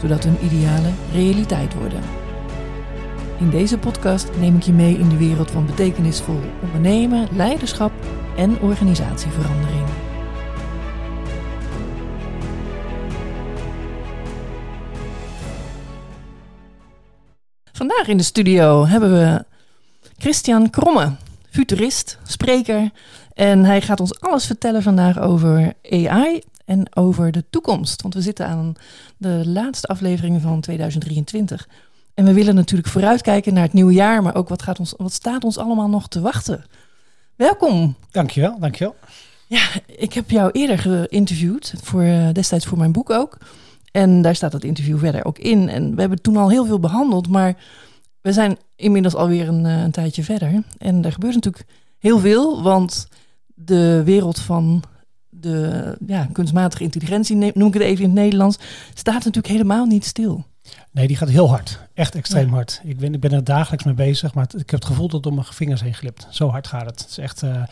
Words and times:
zodat 0.00 0.24
hun 0.24 0.44
idealen 0.44 0.94
realiteit 1.12 1.74
worden. 1.74 2.00
In 3.38 3.50
deze 3.50 3.78
podcast 3.78 4.30
neem 4.38 4.56
ik 4.56 4.62
je 4.62 4.72
mee 4.72 4.98
in 4.98 5.08
de 5.08 5.16
wereld 5.16 5.50
van 5.50 5.66
betekenisvol 5.66 6.40
ondernemen, 6.62 7.28
leiderschap 7.32 7.92
en 8.36 8.60
organisatieverandering. 8.60 9.86
Vandaag 17.72 18.08
in 18.08 18.16
de 18.16 18.22
studio 18.22 18.86
hebben 18.86 19.12
we 19.12 19.44
Christian 20.16 20.70
Kromme, 20.70 21.16
futurist, 21.50 22.18
spreker. 22.22 22.90
En 23.34 23.64
hij 23.64 23.80
gaat 23.80 24.00
ons 24.00 24.20
alles 24.20 24.46
vertellen 24.46 24.82
vandaag 24.82 25.20
over 25.20 25.72
AI 25.90 26.42
en 26.68 26.96
over 26.96 27.32
de 27.32 27.44
toekomst. 27.50 28.02
Want 28.02 28.14
we 28.14 28.20
zitten 28.20 28.46
aan 28.46 28.74
de 29.16 29.42
laatste 29.46 29.86
afleveringen 29.86 30.40
van 30.40 30.60
2023. 30.60 31.68
En 32.14 32.24
we 32.24 32.32
willen 32.32 32.54
natuurlijk 32.54 32.88
vooruitkijken 32.88 33.54
naar 33.54 33.62
het 33.62 33.72
nieuwe 33.72 33.92
jaar, 33.92 34.22
maar 34.22 34.34
ook 34.34 34.48
wat, 34.48 34.62
gaat 34.62 34.78
ons, 34.78 34.94
wat 34.96 35.12
staat 35.12 35.44
ons 35.44 35.58
allemaal 35.58 35.88
nog 35.88 36.08
te 36.08 36.20
wachten. 36.20 36.64
Welkom. 37.36 37.96
Dankjewel, 38.10 38.58
dankjewel. 38.58 38.96
Ja, 39.46 39.68
ik 39.86 40.12
heb 40.12 40.30
jou 40.30 40.50
eerder 40.50 40.78
geïnterviewd, 40.78 41.74
voor, 41.82 42.02
eh, 42.02 42.28
destijds 42.32 42.66
voor 42.66 42.78
mijn 42.78 42.92
boek 42.92 43.10
ook. 43.10 43.38
En 43.92 44.22
daar 44.22 44.34
staat 44.34 44.52
dat 44.52 44.64
interview 44.64 44.98
verder 44.98 45.24
ook 45.24 45.38
in. 45.38 45.68
En 45.68 45.94
we 45.94 46.00
hebben 46.00 46.22
toen 46.22 46.36
al 46.36 46.50
heel 46.50 46.66
veel 46.66 46.80
behandeld, 46.80 47.28
maar 47.28 47.56
we 48.20 48.32
zijn 48.32 48.56
inmiddels 48.76 49.14
alweer 49.14 49.48
een, 49.48 49.66
eh, 49.66 49.82
een 49.82 49.90
tijdje 49.90 50.22
verder. 50.22 50.62
En 50.78 51.04
er 51.04 51.12
gebeurt 51.12 51.34
natuurlijk 51.34 51.66
heel 51.98 52.18
veel, 52.18 52.62
want 52.62 53.08
de 53.54 54.02
wereld 54.04 54.38
van 54.38 54.82
de 55.40 55.96
ja, 56.06 56.28
kunstmatige 56.32 56.82
intelligentie, 56.82 57.36
noem 57.36 57.68
ik 57.68 57.74
het 57.74 57.82
even 57.82 58.04
in 58.04 58.10
het 58.10 58.18
Nederlands, 58.18 58.58
staat 58.94 59.14
natuurlijk 59.14 59.46
helemaal 59.46 59.86
niet 59.86 60.04
stil. 60.04 60.44
Nee, 60.90 61.06
die 61.06 61.16
gaat 61.16 61.28
heel 61.28 61.48
hard. 61.48 61.78
Echt 61.94 62.14
extreem 62.14 62.52
hard. 62.52 62.80
Ik 62.84 62.98
ben, 62.98 63.14
ik 63.14 63.20
ben 63.20 63.32
er 63.32 63.44
dagelijks 63.44 63.84
mee 63.84 63.94
bezig, 63.94 64.34
maar 64.34 64.44
ik 64.44 64.70
heb 64.70 64.80
het 64.80 64.84
gevoel 64.84 65.08
dat 65.08 65.16
het 65.16 65.26
om 65.26 65.34
mijn 65.34 65.46
vingers 65.46 65.80
heen 65.80 65.94
glipt. 65.94 66.26
Zo 66.30 66.48
hard 66.48 66.66
gaat 66.66 66.86
het. 66.86 67.00
Het 67.00 67.10
is 67.10 67.18
echt. 67.18 67.42
Uh, 67.42 67.62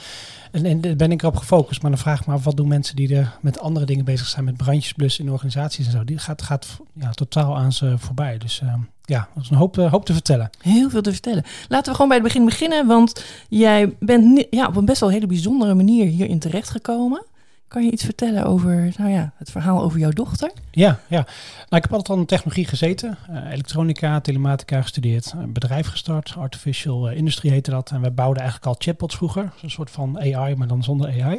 en, 0.51 0.65
en 0.65 0.81
daar 0.81 0.97
ben 0.97 1.13
ik 1.13 1.23
erop 1.23 1.37
gefocust. 1.37 1.83
Maar 1.83 1.91
dan 1.91 2.01
vraag 2.01 2.21
ik 2.21 2.27
me 2.27 2.33
af, 2.33 2.45
wat 2.45 2.57
doen 2.57 2.69
mensen 2.69 2.97
die 2.97 3.17
er 3.17 3.37
met 3.41 3.59
andere 3.59 3.87
dingen 3.87 4.05
bezig 4.05 4.27
zijn, 4.27 4.45
met 4.45 4.57
brandjes 4.57 5.19
in 5.19 5.31
organisaties 5.31 5.87
en 5.87 5.93
zo. 5.93 6.05
Die 6.05 6.19
gaat, 6.19 6.43
gaat 6.43 6.67
ja, 6.93 7.11
totaal 7.11 7.57
aan 7.57 7.73
ze 7.73 7.95
voorbij. 7.99 8.39
Dus 8.39 8.61
uh, 8.65 8.75
ja, 9.03 9.29
dat 9.35 9.43
is 9.43 9.51
een 9.51 9.57
hoop, 9.57 9.79
uh, 9.79 9.91
hoop 9.91 10.05
te 10.05 10.13
vertellen. 10.13 10.51
Heel 10.61 10.91
veel 10.91 11.03
te 11.03 11.13
vertellen. 11.13 11.45
Laten 11.69 11.87
we 11.87 11.93
gewoon 11.93 12.09
bij 12.09 12.19
het 12.19 12.27
begin 12.27 12.45
beginnen, 12.45 12.87
want 12.87 13.25
jij 13.49 13.95
bent 13.99 14.47
ja, 14.51 14.67
op 14.67 14.77
een 14.77 14.85
best 14.85 15.01
wel 15.01 15.11
hele 15.11 15.27
bijzondere 15.27 15.75
manier 15.75 16.07
hierin 16.07 16.39
terechtgekomen. 16.39 17.25
Kan 17.69 17.85
je 17.85 17.91
iets 17.91 18.05
vertellen 18.05 18.45
over 18.45 18.93
nou 18.97 19.11
ja, 19.11 19.33
het 19.37 19.51
verhaal 19.51 19.83
over 19.83 19.99
jouw 19.99 20.11
dochter? 20.11 20.53
Ja, 20.71 21.01
ja. 21.09 21.27
Nou, 21.57 21.77
ik 21.77 21.83
heb 21.83 21.93
altijd 21.93 22.09
al 22.09 22.17
in 22.17 22.27
technologie 22.27 22.67
gezeten. 22.67 23.19
Uh, 23.31 23.51
elektronica, 23.53 24.21
telematica 24.21 24.83
gestudeerd. 24.83 25.33
Een 25.37 25.53
bedrijf 25.53 25.87
gestart. 25.87 26.35
Artificial 26.39 27.09
eh, 27.09 27.17
Industry 27.17 27.51
heette 27.51 27.71
dat. 27.71 27.91
En 27.91 28.01
we 28.01 28.11
bouwden 28.11 28.43
eigenlijk 28.43 28.71
al 28.71 28.77
chatbots 28.79 29.17
vroeger. 29.17 29.53
Een 29.63 29.71
soort 29.71 29.91
van 29.91 30.21
AI, 30.21 30.55
maar 30.55 30.67
dan 30.67 30.83
zonder 30.83 31.23
AI. 31.23 31.39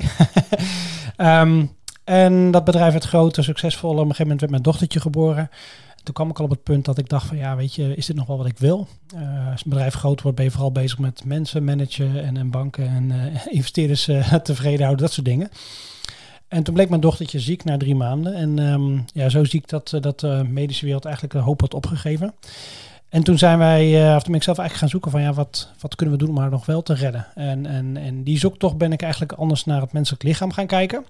um, 1.41 1.71
en 2.03 2.51
dat 2.51 2.63
bedrijf 2.63 2.91
werd 2.91 3.05
groter, 3.05 3.43
succesvol. 3.43 3.89
Op 3.89 3.95
een 3.95 4.01
gegeven 4.01 4.23
moment 4.23 4.39
werd 4.39 4.51
mijn 4.51 4.63
dochtertje 4.63 4.99
geboren. 4.99 5.49
Toen 6.03 6.13
kwam 6.13 6.29
ik 6.29 6.39
al 6.39 6.45
op 6.45 6.51
het 6.51 6.63
punt 6.63 6.85
dat 6.85 6.97
ik 6.97 7.09
dacht 7.09 7.27
van 7.27 7.37
ja, 7.37 7.55
weet 7.55 7.75
je, 7.75 7.95
is 7.95 8.05
dit 8.05 8.15
nog 8.15 8.27
wel 8.27 8.37
wat 8.37 8.45
ik 8.45 8.57
wil? 8.57 8.87
Uh, 9.15 9.51
als 9.51 9.63
een 9.63 9.69
bedrijf 9.69 9.93
groot 9.93 10.21
wordt, 10.21 10.37
ben 10.37 10.45
je 10.45 10.51
vooral 10.51 10.71
bezig 10.71 10.97
met 10.97 11.25
mensen 11.25 11.63
managen 11.63 12.23
en, 12.23 12.37
en 12.37 12.49
banken 12.49 12.87
en 12.87 13.31
investeerders 13.57 14.09
tevreden 14.43 14.83
houden, 14.85 15.05
dat 15.05 15.13
soort 15.13 15.25
dingen. 15.25 15.49
En 16.47 16.63
toen 16.63 16.73
bleek 16.73 16.89
mijn 16.89 17.01
dochtertje 17.01 17.39
ziek 17.39 17.63
na 17.63 17.77
drie 17.77 17.95
maanden. 17.95 18.35
En 18.35 18.59
um, 18.59 19.05
ja, 19.13 19.29
zo 19.29 19.43
ziek 19.43 19.67
dat, 19.67 19.93
eh, 19.93 20.01
dat 20.01 20.19
de 20.19 20.45
medische 20.49 20.85
wereld 20.85 21.05
eigenlijk 21.05 21.35
de 21.35 21.41
hoop 21.41 21.61
had 21.61 21.73
opgegeven. 21.73 22.33
En 23.09 23.23
toen 23.23 23.37
zijn 23.37 23.57
wij, 23.57 24.09
uh, 24.09 24.15
of 24.15 24.21
toen 24.21 24.31
ben 24.31 24.35
ik 24.35 24.43
zelf 24.43 24.57
eigenlijk 24.57 24.77
gaan 24.77 24.89
zoeken 24.89 25.11
van 25.11 25.21
ja, 25.21 25.33
wat, 25.33 25.71
wat 25.79 25.95
kunnen 25.95 26.17
we 26.17 26.25
doen 26.25 26.35
om 26.35 26.41
haar 26.41 26.49
nog 26.49 26.65
wel 26.65 26.83
te 26.83 26.93
redden? 26.93 27.27
En, 27.35 27.65
en, 27.65 27.97
en 27.97 28.23
die 28.23 28.39
zoektocht 28.39 28.77
ben 28.77 28.91
ik 28.91 29.01
eigenlijk 29.01 29.31
anders 29.31 29.65
naar 29.65 29.81
het 29.81 29.91
menselijk 29.91 30.23
lichaam 30.23 30.51
gaan 30.51 30.67
kijken. 30.67 31.05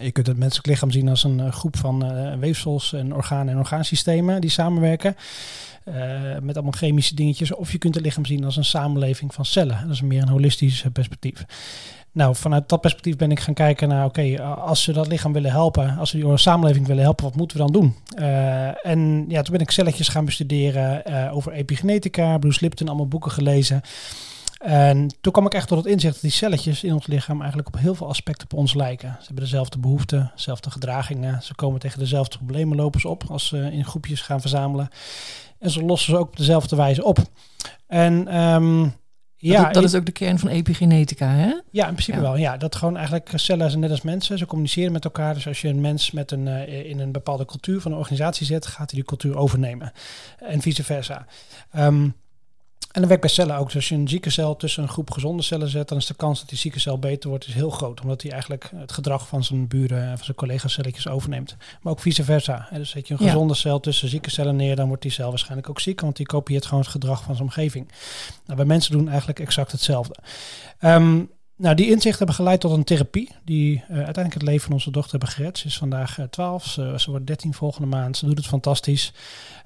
Je 0.00 0.10
kunt 0.10 0.26
het 0.26 0.38
menselijk 0.38 0.66
lichaam 0.66 0.90
zien 0.90 1.08
als 1.08 1.24
een 1.24 1.52
groep 1.52 1.76
van 1.76 2.04
weefsels 2.38 2.92
en 2.92 3.14
organen 3.14 3.52
en 3.52 3.58
orgaansystemen 3.58 4.40
die 4.40 4.50
samenwerken. 4.50 5.16
Met 6.40 6.54
allemaal 6.54 6.72
chemische 6.72 7.14
dingetjes. 7.14 7.54
Of 7.54 7.72
je 7.72 7.78
kunt 7.78 7.94
het 7.94 8.04
lichaam 8.04 8.26
zien 8.26 8.44
als 8.44 8.56
een 8.56 8.64
samenleving 8.64 9.34
van 9.34 9.44
cellen. 9.44 9.80
Dat 9.82 9.90
is 9.90 10.02
meer 10.02 10.22
een 10.22 10.28
holistisch 10.28 10.84
perspectief. 10.92 11.44
Nou, 12.14 12.34
vanuit 12.34 12.68
dat 12.68 12.80
perspectief 12.80 13.16
ben 13.16 13.30
ik 13.30 13.40
gaan 13.40 13.54
kijken 13.54 13.88
naar, 13.88 14.04
oké, 14.04 14.42
als 14.42 14.82
ze 14.82 14.92
dat 14.92 15.06
lichaam 15.06 15.32
willen 15.32 15.50
helpen, 15.50 15.98
als 15.98 16.10
ze 16.10 16.16
die 16.16 16.36
samenleving 16.36 16.86
willen 16.86 17.02
helpen, 17.02 17.24
wat 17.24 17.36
moeten 17.36 17.56
we 17.56 17.62
dan 17.62 17.72
doen? 17.72 17.94
Uh, 18.18 18.86
en 18.86 19.24
ja, 19.28 19.42
toen 19.42 19.52
ben 19.52 19.62
ik 19.62 19.70
celletjes 19.70 20.08
gaan 20.08 20.24
bestuderen 20.24 21.02
uh, 21.06 21.36
over 21.36 21.52
epigenetica, 21.52 22.38
Bruce 22.38 22.58
Lipton, 22.60 22.88
allemaal 22.88 23.08
boeken 23.08 23.30
gelezen. 23.30 23.80
En 24.58 25.14
toen 25.20 25.32
kwam 25.32 25.46
ik 25.46 25.54
echt 25.54 25.68
tot 25.68 25.78
het 25.78 25.86
inzicht 25.86 26.12
dat 26.12 26.22
die 26.22 26.30
celletjes 26.30 26.84
in 26.84 26.92
ons 26.92 27.06
lichaam 27.06 27.38
eigenlijk 27.38 27.68
op 27.68 27.80
heel 27.80 27.94
veel 27.94 28.08
aspecten 28.08 28.50
op 28.50 28.58
ons 28.58 28.74
lijken. 28.74 29.16
Ze 29.18 29.26
hebben 29.26 29.44
dezelfde 29.44 29.78
behoeften, 29.78 30.32
dezelfde 30.34 30.70
gedragingen. 30.70 31.42
Ze 31.42 31.54
komen 31.54 31.80
tegen 31.80 31.98
dezelfde 31.98 32.36
problemen 32.36 32.76
lopen 32.76 33.00
ze 33.00 33.08
op 33.08 33.24
als 33.28 33.46
ze 33.46 33.72
in 33.72 33.84
groepjes 33.84 34.20
gaan 34.20 34.40
verzamelen. 34.40 34.88
En 35.58 35.70
ze 35.70 35.82
lossen 35.82 36.12
ze 36.12 36.18
ook 36.18 36.28
op 36.28 36.36
dezelfde 36.36 36.76
wijze 36.76 37.04
op. 37.04 37.18
En 37.86 38.40
um, 38.40 38.94
ja, 39.52 39.62
dat, 39.62 39.74
dat 39.74 39.84
is 39.84 39.94
ook 39.94 40.06
de 40.06 40.12
kern 40.12 40.38
van 40.38 40.48
epigenetica, 40.48 41.28
hè? 41.28 41.52
Ja, 41.70 41.86
in 41.86 41.92
principe 41.92 42.20
wel. 42.20 42.36
Ja, 42.36 42.56
dat 42.56 42.76
gewoon 42.76 42.96
eigenlijk 42.96 43.30
cellen 43.34 43.68
zijn 43.68 43.80
net 43.80 43.90
als 43.90 44.02
mensen. 44.02 44.38
Ze 44.38 44.46
communiceren 44.46 44.92
met 44.92 45.04
elkaar. 45.04 45.34
Dus 45.34 45.46
als 45.46 45.60
je 45.60 45.68
een 45.68 45.80
mens 45.80 46.10
met 46.10 46.30
een, 46.30 46.46
uh, 46.46 46.88
in 46.90 47.00
een 47.00 47.12
bepaalde 47.12 47.44
cultuur 47.44 47.80
van 47.80 47.92
een 47.92 47.98
organisatie 47.98 48.46
zet, 48.46 48.66
gaat 48.66 48.90
hij 48.90 49.00
die 49.00 49.04
cultuur 49.04 49.36
overnemen. 49.36 49.92
En 50.38 50.60
vice 50.60 50.84
versa. 50.84 51.26
Um, 51.76 52.14
en 52.94 53.00
dat 53.00 53.08
werkt 53.08 53.20
bij 53.20 53.30
cellen 53.30 53.56
ook. 53.56 53.66
Dus 53.66 53.74
als 53.74 53.88
je 53.88 53.94
een 53.94 54.08
zieke 54.08 54.30
cel 54.30 54.56
tussen 54.56 54.82
een 54.82 54.88
groep 54.88 55.10
gezonde 55.10 55.42
cellen 55.42 55.68
zet, 55.68 55.88
dan 55.88 55.98
is 55.98 56.06
de 56.06 56.14
kans 56.14 56.38
dat 56.38 56.48
die 56.48 56.58
zieke 56.58 56.80
cel 56.80 56.98
beter 56.98 57.28
wordt 57.28 57.46
is 57.46 57.54
heel 57.54 57.70
groot. 57.70 58.00
Omdat 58.00 58.22
hij 58.22 58.30
eigenlijk 58.30 58.70
het 58.76 58.92
gedrag 58.92 59.28
van 59.28 59.44
zijn 59.44 59.68
buren 59.68 60.02
en 60.02 60.16
van 60.16 60.24
zijn 60.24 60.36
collega-celletjes 60.36 61.08
overneemt. 61.08 61.56
Maar 61.82 61.92
ook 61.92 62.00
vice 62.00 62.24
versa. 62.24 62.68
Dus 62.72 62.90
zet 62.90 63.08
je 63.08 63.14
een 63.14 63.20
gezonde 63.20 63.54
cel 63.54 63.80
tussen 63.80 64.08
zieke 64.08 64.30
cellen 64.30 64.56
neer, 64.56 64.76
dan 64.76 64.86
wordt 64.86 65.02
die 65.02 65.10
cel 65.10 65.28
waarschijnlijk 65.28 65.68
ook 65.68 65.80
ziek. 65.80 66.00
Want 66.00 66.16
die 66.16 66.26
kopieert 66.26 66.66
gewoon 66.66 66.80
het 66.80 66.90
gedrag 66.90 67.22
van 67.22 67.34
zijn 67.34 67.48
omgeving. 67.48 67.88
Nou, 68.44 68.56
bij 68.56 68.66
mensen 68.66 68.92
doen 68.92 69.08
eigenlijk 69.08 69.40
exact 69.40 69.72
hetzelfde. 69.72 70.14
Um, 70.80 71.30
nou, 71.56 71.74
die 71.74 71.86
inzichten 71.86 72.16
hebben 72.16 72.34
geleid 72.34 72.60
tot 72.60 72.72
een 72.72 72.84
therapie 72.84 73.30
die 73.44 73.74
uh, 73.74 73.82
uiteindelijk 73.88 74.34
het 74.34 74.42
leven 74.42 74.60
van 74.60 74.72
onze 74.72 74.90
dochter 74.90 75.10
hebben 75.10 75.28
gered. 75.28 75.58
Ze 75.58 75.66
is 75.66 75.78
vandaag 75.78 76.18
uh, 76.18 76.24
12, 76.24 76.64
ze, 76.64 77.04
wordt 77.06 77.26
13 77.26 77.54
volgende 77.54 77.86
maand. 77.86 78.16
Ze 78.16 78.26
doet 78.26 78.36
het 78.36 78.46
fantastisch. 78.46 79.12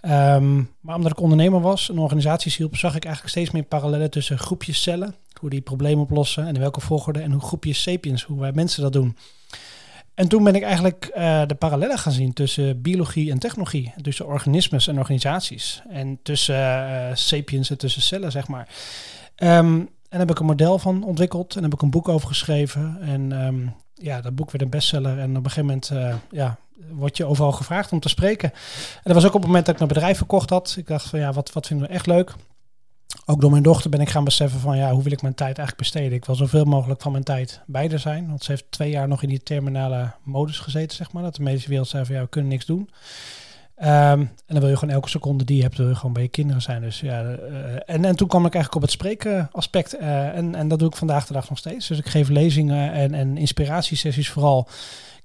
Um, 0.02 0.70
maar 0.80 0.96
omdat 0.96 1.12
ik 1.12 1.20
ondernemer 1.20 1.60
was 1.60 1.90
en 1.90 1.98
organisaties 1.98 2.56
hielp, 2.56 2.76
zag 2.76 2.96
ik 2.96 3.04
eigenlijk 3.04 3.34
steeds 3.34 3.50
meer 3.50 3.62
parallellen 3.62 4.10
tussen 4.10 4.38
groepjes 4.38 4.82
cellen, 4.82 5.14
hoe 5.40 5.50
die 5.50 5.60
problemen 5.60 6.04
oplossen 6.04 6.46
en 6.46 6.54
in 6.54 6.60
welke 6.60 6.80
volgorde, 6.80 7.20
en 7.20 7.32
hoe 7.32 7.40
groepjes 7.40 7.82
sapiens, 7.82 8.22
hoe 8.22 8.40
wij 8.40 8.52
mensen 8.52 8.82
dat 8.82 8.92
doen. 8.92 9.16
En 10.14 10.28
toen 10.28 10.44
ben 10.44 10.54
ik 10.54 10.62
eigenlijk 10.62 11.10
uh, 11.16 11.42
de 11.46 11.54
parallellen 11.54 11.98
gaan 11.98 12.12
zien 12.12 12.32
tussen 12.32 12.82
biologie 12.82 13.30
en 13.30 13.38
technologie, 13.38 13.92
tussen 14.02 14.26
organismes 14.26 14.86
en 14.86 14.98
organisaties, 14.98 15.82
en 15.90 16.18
tussen 16.22 17.16
sapiens 17.16 17.70
en 17.70 17.78
tussen 17.78 18.02
cellen, 18.02 18.30
zeg 18.30 18.48
maar. 18.48 18.68
Um, 19.36 19.88
en 20.08 20.18
heb 20.18 20.30
ik 20.30 20.38
een 20.38 20.46
model 20.46 20.78
van 20.78 21.04
ontwikkeld 21.04 21.56
en 21.56 21.62
heb 21.62 21.72
ik 21.72 21.82
een 21.82 21.90
boek 21.90 22.08
over 22.08 22.28
geschreven. 22.28 22.98
En 23.00 23.44
um, 23.44 23.74
ja, 23.94 24.20
dat 24.20 24.34
boek 24.34 24.50
werd 24.50 24.64
een 24.64 24.70
bestseller. 24.70 25.18
En 25.18 25.30
op 25.30 25.44
een 25.44 25.50
gegeven 25.50 25.66
moment 25.66 25.90
uh, 25.92 26.14
ja, 26.30 26.58
word 26.90 27.16
je 27.16 27.24
overal 27.24 27.52
gevraagd 27.52 27.92
om 27.92 28.00
te 28.00 28.08
spreken. 28.08 28.52
En 28.94 29.02
dat 29.02 29.14
was 29.14 29.24
ook 29.24 29.34
op 29.34 29.40
het 29.40 29.46
moment 29.46 29.66
dat 29.66 29.74
ik 29.74 29.80
mijn 29.80 29.92
bedrijf 29.92 30.16
verkocht 30.16 30.50
had. 30.50 30.74
Ik 30.78 30.86
dacht 30.86 31.08
van 31.08 31.18
ja, 31.18 31.32
wat, 31.32 31.52
wat 31.52 31.66
vinden 31.66 31.86
we 31.86 31.92
echt 31.92 32.06
leuk? 32.06 32.34
Ook 33.26 33.40
door 33.40 33.50
mijn 33.50 33.62
dochter 33.62 33.90
ben 33.90 34.00
ik 34.00 34.08
gaan 34.08 34.24
beseffen 34.24 34.60
van 34.60 34.76
ja, 34.76 34.92
hoe 34.92 35.02
wil 35.02 35.12
ik 35.12 35.22
mijn 35.22 35.34
tijd 35.34 35.58
eigenlijk 35.58 35.78
besteden? 35.78 36.12
Ik 36.12 36.24
wil 36.24 36.34
zoveel 36.34 36.64
mogelijk 36.64 37.02
van 37.02 37.12
mijn 37.12 37.24
tijd 37.24 37.60
bij 37.66 37.98
zijn. 37.98 38.28
Want 38.28 38.44
ze 38.44 38.50
heeft 38.50 38.64
twee 38.70 38.90
jaar 38.90 39.08
nog 39.08 39.22
in 39.22 39.28
die 39.28 39.42
terminale 39.42 40.12
modus 40.22 40.58
gezeten, 40.58 40.96
zeg 40.96 41.12
maar. 41.12 41.22
Dat 41.22 41.34
de 41.34 41.42
medische 41.42 41.68
wereld 41.68 41.88
zei 41.88 42.04
van 42.04 42.14
ja, 42.14 42.20
we 42.20 42.28
kunnen 42.28 42.50
niks 42.50 42.66
doen. 42.66 42.90
Um, 43.80 43.86
en 43.86 44.30
dan 44.46 44.60
wil 44.60 44.68
je 44.68 44.76
gewoon 44.76 44.94
elke 44.94 45.08
seconde 45.08 45.44
die 45.44 45.56
je 45.56 45.62
hebt, 45.62 45.76
wil 45.76 45.88
je 45.88 45.94
gewoon 45.94 46.12
bij 46.12 46.22
je 46.22 46.28
kinderen 46.28 46.62
zijn. 46.62 46.80
Dus 46.82 47.00
ja, 47.00 47.22
uh, 47.22 47.36
en, 47.86 48.04
en 48.04 48.16
toen 48.16 48.28
kwam 48.28 48.46
ik 48.46 48.54
eigenlijk 48.54 48.74
op 48.74 48.82
het 48.82 48.90
spreken 48.90 49.48
aspect. 49.52 49.94
Uh, 50.00 50.36
en, 50.36 50.54
en 50.54 50.68
dat 50.68 50.78
doe 50.78 50.88
ik 50.88 50.96
vandaag 50.96 51.26
de 51.26 51.32
dag 51.32 51.48
nog 51.48 51.58
steeds. 51.58 51.88
Dus 51.88 51.98
ik 51.98 52.06
geef 52.06 52.28
lezingen 52.28 52.92
en, 52.92 53.14
en 53.14 53.36
inspiratiesessies 53.36 54.30
vooral 54.30 54.68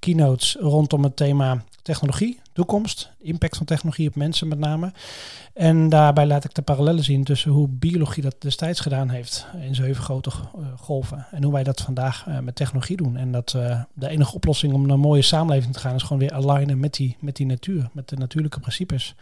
keynotes 0.03 0.55
rondom 0.59 1.03
het 1.03 1.15
thema 1.15 1.63
technologie, 1.81 2.39
toekomst, 2.53 3.11
impact 3.21 3.57
van 3.57 3.65
technologie 3.65 4.07
op 4.07 4.15
mensen 4.15 4.47
met 4.47 4.59
name. 4.59 4.91
En 5.53 5.89
daarbij 5.89 6.25
laat 6.25 6.43
ik 6.43 6.53
de 6.53 6.61
parallellen 6.61 7.03
zien 7.03 7.23
tussen 7.23 7.51
hoe 7.51 7.67
biologie 7.67 8.23
dat 8.23 8.35
destijds 8.39 8.79
gedaan 8.79 9.09
heeft 9.09 9.45
in 9.61 9.75
zeven 9.75 10.03
grote 10.03 10.29
uh, 10.29 10.65
golven. 10.77 11.25
En 11.31 11.43
hoe 11.43 11.53
wij 11.53 11.63
dat 11.63 11.81
vandaag 11.81 12.25
uh, 12.27 12.39
met 12.39 12.55
technologie 12.55 12.97
doen. 12.97 13.17
En 13.17 13.31
dat 13.31 13.53
uh, 13.55 13.81
de 13.93 14.07
enige 14.07 14.35
oplossing 14.35 14.73
om 14.73 14.81
naar 14.81 14.93
een 14.93 14.99
mooie 14.99 15.21
samenleving 15.21 15.73
te 15.73 15.79
gaan 15.79 15.95
is 15.95 16.01
gewoon 16.03 16.19
weer 16.19 16.33
alignen 16.33 16.79
met 16.79 16.93
die, 16.93 17.17
met 17.19 17.35
die 17.35 17.45
natuur, 17.45 17.89
met 17.93 18.09
de 18.09 18.15
natuurlijke 18.15 18.59
principes. 18.59 19.15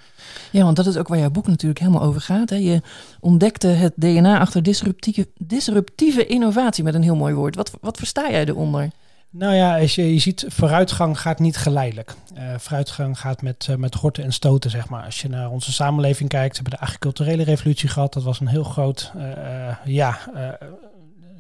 Ja, 0.52 0.64
want 0.64 0.76
dat 0.76 0.88
is 0.88 0.98
ook 0.98 1.08
waar 1.08 1.20
jouw 1.20 1.30
boek 1.30 1.48
natuurlijk 1.48 1.80
helemaal 1.80 2.04
over 2.04 2.22
gaat. 2.22 2.50
Hè? 2.50 2.56
Je 2.56 2.82
ontdekte 3.20 3.68
het 3.68 3.94
DNA 3.96 4.40
achter 4.40 4.64
disruptieve, 4.64 5.28
disruptieve 5.38 6.26
innovatie 6.26 6.84
met 6.84 6.94
een 6.94 7.04
heel 7.04 7.16
mooi 7.16 7.34
woord. 7.34 7.56
Wat, 7.56 7.72
wat 7.82 7.98
versta 7.98 8.30
jij 8.30 8.46
eronder? 8.46 8.90
Nou 9.34 9.54
ja, 9.54 9.76
je, 9.76 10.14
je 10.14 10.20
ziet, 10.20 10.46
vooruitgang 10.48 11.20
gaat 11.20 11.40
niet 11.40 11.58
geleidelijk. 11.58 12.14
Uh, 12.38 12.58
vooruitgang 12.58 13.20
gaat 13.20 13.42
met, 13.42 13.68
uh, 13.70 13.76
met 13.76 13.94
horten 13.94 14.24
en 14.24 14.34
stoten, 14.34 14.70
zeg 14.70 14.90
maar. 14.90 15.04
Als 15.04 15.22
je 15.22 15.30
naar 15.30 15.50
onze 15.50 15.72
samenleving 15.72 16.30
kijkt, 16.30 16.56
hebben 16.56 16.74
we 16.74 16.80
de 16.80 16.86
agriculturele 16.86 17.44
revolutie 17.44 17.90
gehad. 17.90 18.14
Dat 18.14 18.24
was 18.24 18.40
een 18.40 18.48
heel 18.48 18.64
groot, 18.64 19.12
uh, 19.16 19.76
ja, 19.86 20.18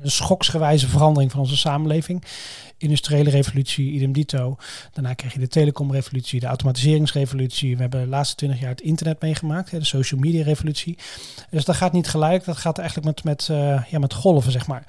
een 0.01 0.11
schoksgewijze 0.11 0.87
verandering 0.87 1.31
van 1.31 1.39
onze 1.39 1.57
samenleving. 1.57 2.23
Industriële 2.77 3.29
revolutie, 3.29 3.91
idem 3.91 4.11
dito. 4.11 4.57
Daarna 4.93 5.13
kreeg 5.13 5.33
je 5.33 5.39
de 5.39 5.47
telecomrevolutie, 5.47 6.39
de 6.39 6.45
automatiseringsrevolutie. 6.45 7.75
We 7.75 7.81
hebben 7.81 8.01
de 8.01 8.07
laatste 8.07 8.35
twintig 8.35 8.59
jaar 8.59 8.69
het 8.69 8.81
internet 8.81 9.21
meegemaakt, 9.21 9.71
de 9.71 9.83
social 9.83 10.19
media 10.19 10.43
revolutie. 10.43 10.97
Dus 11.49 11.65
dat 11.65 11.75
gaat 11.75 11.93
niet 11.93 12.07
gelijk, 12.07 12.45
dat 12.45 12.57
gaat 12.57 12.77
eigenlijk 12.77 13.07
met, 13.07 13.23
met, 13.23 13.47
uh, 13.51 13.83
ja, 13.89 13.99
met 13.99 14.13
golven, 14.13 14.51
zeg 14.51 14.67
maar. 14.67 14.85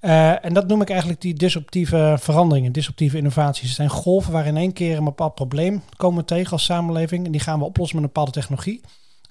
Uh, 0.00 0.44
en 0.44 0.52
dat 0.54 0.68
noem 0.68 0.80
ik 0.82 0.90
eigenlijk 0.90 1.20
die 1.20 1.34
disruptieve 1.34 2.16
veranderingen, 2.18 2.72
disruptieve 2.72 3.16
innovaties. 3.16 3.66
Het 3.66 3.76
zijn 3.76 3.88
golven 3.88 4.32
waar 4.32 4.46
in 4.46 4.56
één 4.56 4.72
keer 4.72 4.96
een 4.96 5.04
bepaald 5.04 5.34
probleem 5.34 5.82
komen 5.96 6.24
tegen 6.24 6.52
als 6.52 6.64
samenleving. 6.64 7.26
En 7.26 7.32
die 7.32 7.40
gaan 7.40 7.58
we 7.58 7.64
oplossen 7.64 7.96
met 7.96 8.04
een 8.04 8.12
bepaalde 8.12 8.40
technologie. 8.40 8.80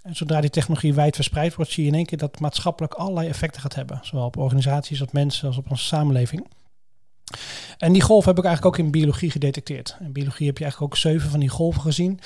En 0.04 0.16
zodra 0.16 0.42
die 0.42 0.50
technologie 0.50 0.94
wijd 0.94 1.16
verspreid 1.16 1.56
wordt, 1.56 1.72
zie 1.72 1.84
je 1.84 1.90
in 1.90 1.96
één 1.96 2.06
keer 2.06 2.18
dat 2.18 2.40
maatschappelijk 2.40 2.94
allerlei 2.94 3.28
effecten 3.28 3.62
gaat 3.62 3.76
hebben. 3.76 4.00
Zowel 4.02 4.26
op 4.26 4.38
organisaties, 4.38 5.02
op 5.02 5.14
mensen 5.14 5.48
als 5.48 5.58
op 5.58 5.72
onze 5.72 5.84
samenleving. 5.84 6.48
En 7.78 7.94
die 7.94 8.02
golf 8.02 8.26
heb 8.26 8.38
ik 8.38 8.44
eigenlijk 8.46 8.76
ook 8.76 8.86
in 8.86 8.92
biologie 8.92 9.32
gedetecteerd. 9.32 9.98
In 10.00 10.12
biologie 10.12 10.48
heb 10.48 10.58
je 10.58 10.64
eigenlijk 10.64 10.94
ook 10.94 11.00
zeven 11.00 11.30
van 11.30 11.40
die 11.40 11.50
golven 11.50 11.82
gezien, 11.82 12.20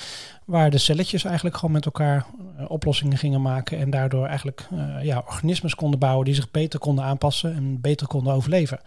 waar 0.44 0.70
de 0.70 0.78
celletjes 0.78 1.24
eigenlijk 1.24 1.56
gewoon 1.56 1.74
met 1.74 1.84
elkaar 1.84 2.26
uh, 2.58 2.64
oplossingen 2.70 3.18
gingen 3.18 3.42
maken 3.42 3.78
en 3.78 3.90
daardoor 3.90 4.26
eigenlijk 4.26 4.68
uh, 4.72 5.04
ja, 5.04 5.22
organismes 5.26 5.74
konden 5.74 5.98
bouwen 5.98 6.24
die 6.24 6.34
zich 6.34 6.50
beter 6.50 6.78
konden 6.78 7.04
aanpassen 7.04 7.54
en 7.54 7.80
beter 7.80 8.06
konden 8.06 8.32
overleven. 8.32 8.80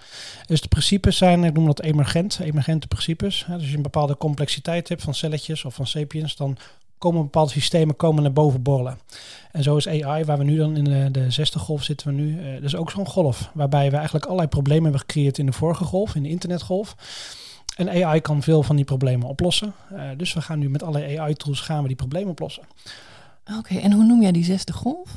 Dus 0.46 0.62
de 0.62 0.68
principes 0.68 1.18
zijn, 1.18 1.44
ik 1.44 1.54
noem 1.54 1.66
dat 1.66 1.82
emergent, 1.82 2.40
emergente 2.40 2.88
principes. 2.88 3.46
Dus 3.48 3.56
als 3.56 3.70
je 3.70 3.76
een 3.76 3.82
bepaalde 3.82 4.18
complexiteit 4.18 4.90
hebt 4.90 5.04
van 5.04 5.14
celletjes 5.14 5.66
of 5.66 5.76
van 5.76 5.88
sapiens, 5.88 6.36
dan 6.36 6.58
komen 7.00 7.22
bepaalde 7.22 7.52
systemen 7.52 7.96
komen 7.96 8.24
naar 8.24 8.34
boven 8.34 8.62
borrelen. 8.62 9.00
En 9.52 9.64
zo 9.64 9.78
is 9.78 9.88
AI, 9.88 10.24
waar 10.24 10.38
we 10.38 10.44
nu 10.44 10.58
dan 10.58 10.78
in 10.78 10.84
de, 10.84 11.12
de 11.12 11.32
zesde 11.32 11.60
golf 11.60 11.84
zitten 11.84 12.08
we 12.08 12.14
nu, 12.14 12.40
uh, 12.40 12.54
dat 12.54 12.64
is 12.64 12.76
ook 12.76 12.92
zo'n 12.92 13.08
golf. 13.08 13.52
Waarbij 13.54 13.90
we 13.90 13.96
eigenlijk 13.96 14.26
allerlei 14.26 14.50
problemen 14.50 14.84
hebben 14.84 15.02
gecreëerd 15.02 15.38
in 15.38 15.46
de 15.46 15.52
vorige 15.52 15.84
golf, 15.84 16.16
in 16.16 16.24
de 16.24 16.30
internetgolf. 16.30 16.96
En 17.76 18.04
AI 18.04 18.22
kan 18.22 18.42
veel 18.42 18.64
van 18.64 18.76
die 18.76 18.86
problemen 18.86 19.28
oplossen. 19.28 19.74
Uh, 19.94 20.02
dus 20.18 20.34
we 20.34 20.42
gaan 20.42 20.60
nu 20.60 20.70
met 20.70 20.84
alle 20.84 21.20
AI-tools 21.20 21.62
gaan 21.62 21.82
we 21.82 21.88
die 21.88 21.98
problemen 21.98 22.30
oplossen. 22.30 22.64
Oké, 23.58 23.76
en 23.76 23.92
hoe 23.92 24.04
noem 24.04 24.22
jij 24.22 24.32
die 24.32 24.44
zesde 24.44 24.74
golf? 24.74 25.10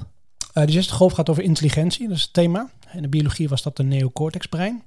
Uh, 0.54 0.64
die 0.64 0.74
zesde 0.74 0.94
golf 0.94 1.12
gaat 1.12 1.28
over 1.30 1.42
intelligentie, 1.42 2.08
dat 2.08 2.16
is 2.16 2.22
het 2.22 2.32
thema. 2.32 2.70
In 2.92 3.02
de 3.02 3.08
biologie 3.08 3.48
was 3.48 3.62
dat 3.62 3.76
de 3.76 3.82
neocortex-brein. 3.82 4.82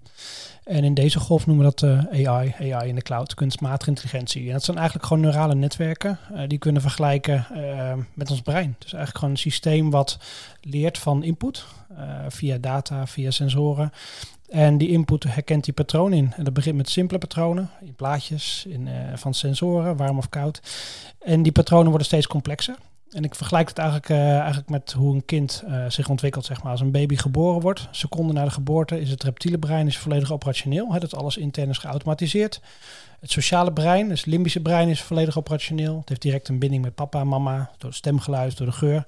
En 0.63 0.83
in 0.83 0.94
deze 0.94 1.19
golf 1.19 1.45
noemen 1.45 1.65
we 1.65 1.71
dat 1.75 2.09
uh, 2.12 2.27
AI, 2.29 2.56
AI 2.59 2.89
in 2.89 2.95
de 2.95 3.01
cloud, 3.01 3.33
kunstmatige 3.33 3.89
intelligentie. 3.89 4.47
En 4.47 4.53
dat 4.53 4.63
zijn 4.63 4.77
eigenlijk 4.77 5.07
gewoon 5.07 5.23
neurale 5.23 5.56
netwerken 5.56 6.19
uh, 6.31 6.41
die 6.47 6.57
kunnen 6.57 6.81
vergelijken 6.81 7.47
met 8.13 8.31
ons 8.31 8.41
brein. 8.41 8.75
Dus 8.79 8.94
eigenlijk 8.94 9.17
gewoon 9.17 9.33
een 9.33 9.39
systeem 9.39 9.89
wat 9.89 10.17
leert 10.62 10.97
van 10.97 11.23
input 11.23 11.65
via 12.27 12.57
data, 12.57 13.07
via 13.07 13.31
sensoren. 13.31 13.91
En 14.50 14.77
die 14.77 14.89
input 14.89 15.23
herkent 15.23 15.63
die 15.63 15.73
patroon 15.73 16.13
in. 16.13 16.33
En 16.38 16.44
dat 16.44 16.53
begint 16.53 16.75
met 16.75 16.89
simpele 16.89 17.19
patronen, 17.19 17.69
in 17.81 17.95
plaatjes, 17.95 18.65
in, 18.67 18.89
van 19.15 19.33
sensoren, 19.33 19.97
warm 19.97 20.17
of 20.17 20.29
koud. 20.29 20.62
En 21.19 21.44
die 21.44 21.51
patronen 21.51 21.89
worden 21.89 22.07
steeds 22.07 22.27
complexer. 22.27 22.75
En 23.15 23.23
ik 23.23 23.35
vergelijk 23.35 23.67
het 23.67 23.77
eigenlijk, 23.77 24.09
uh, 24.09 24.38
eigenlijk 24.38 24.69
met 24.69 24.91
hoe 24.91 25.15
een 25.15 25.25
kind 25.25 25.63
uh, 25.67 25.85
zich 25.89 26.09
ontwikkelt. 26.09 26.45
Zeg 26.45 26.63
maar. 26.63 26.71
Als 26.71 26.81
een 26.81 26.91
baby 26.91 27.15
geboren 27.15 27.62
wordt, 27.62 27.88
seconden 27.91 28.35
na 28.35 28.44
de 28.44 28.50
geboorte, 28.50 29.01
is 29.01 29.09
het 29.09 29.23
reptiele 29.23 29.57
brein 29.57 29.88
is 29.88 29.97
volledig 29.97 30.31
operationeel. 30.31 30.94
Hè, 30.94 31.00
dat 31.00 31.15
alles 31.15 31.38
intern 31.38 31.69
is 31.69 31.77
geautomatiseerd. 31.77 32.62
Het 33.19 33.31
sociale 33.31 33.73
brein, 33.73 34.09
dus 34.09 34.19
het 34.19 34.29
limbische 34.29 34.62
brein, 34.62 34.89
is 34.89 35.01
volledig 35.01 35.38
operationeel. 35.38 35.97
Het 36.00 36.09
heeft 36.09 36.21
direct 36.21 36.47
een 36.47 36.59
binding 36.59 36.83
met 36.83 36.95
papa 36.95 37.19
en 37.19 37.27
mama, 37.27 37.69
door 37.77 37.89
het 37.89 37.97
stemgeluid, 37.97 38.57
door 38.57 38.67
de 38.67 38.73
geur. 38.73 39.03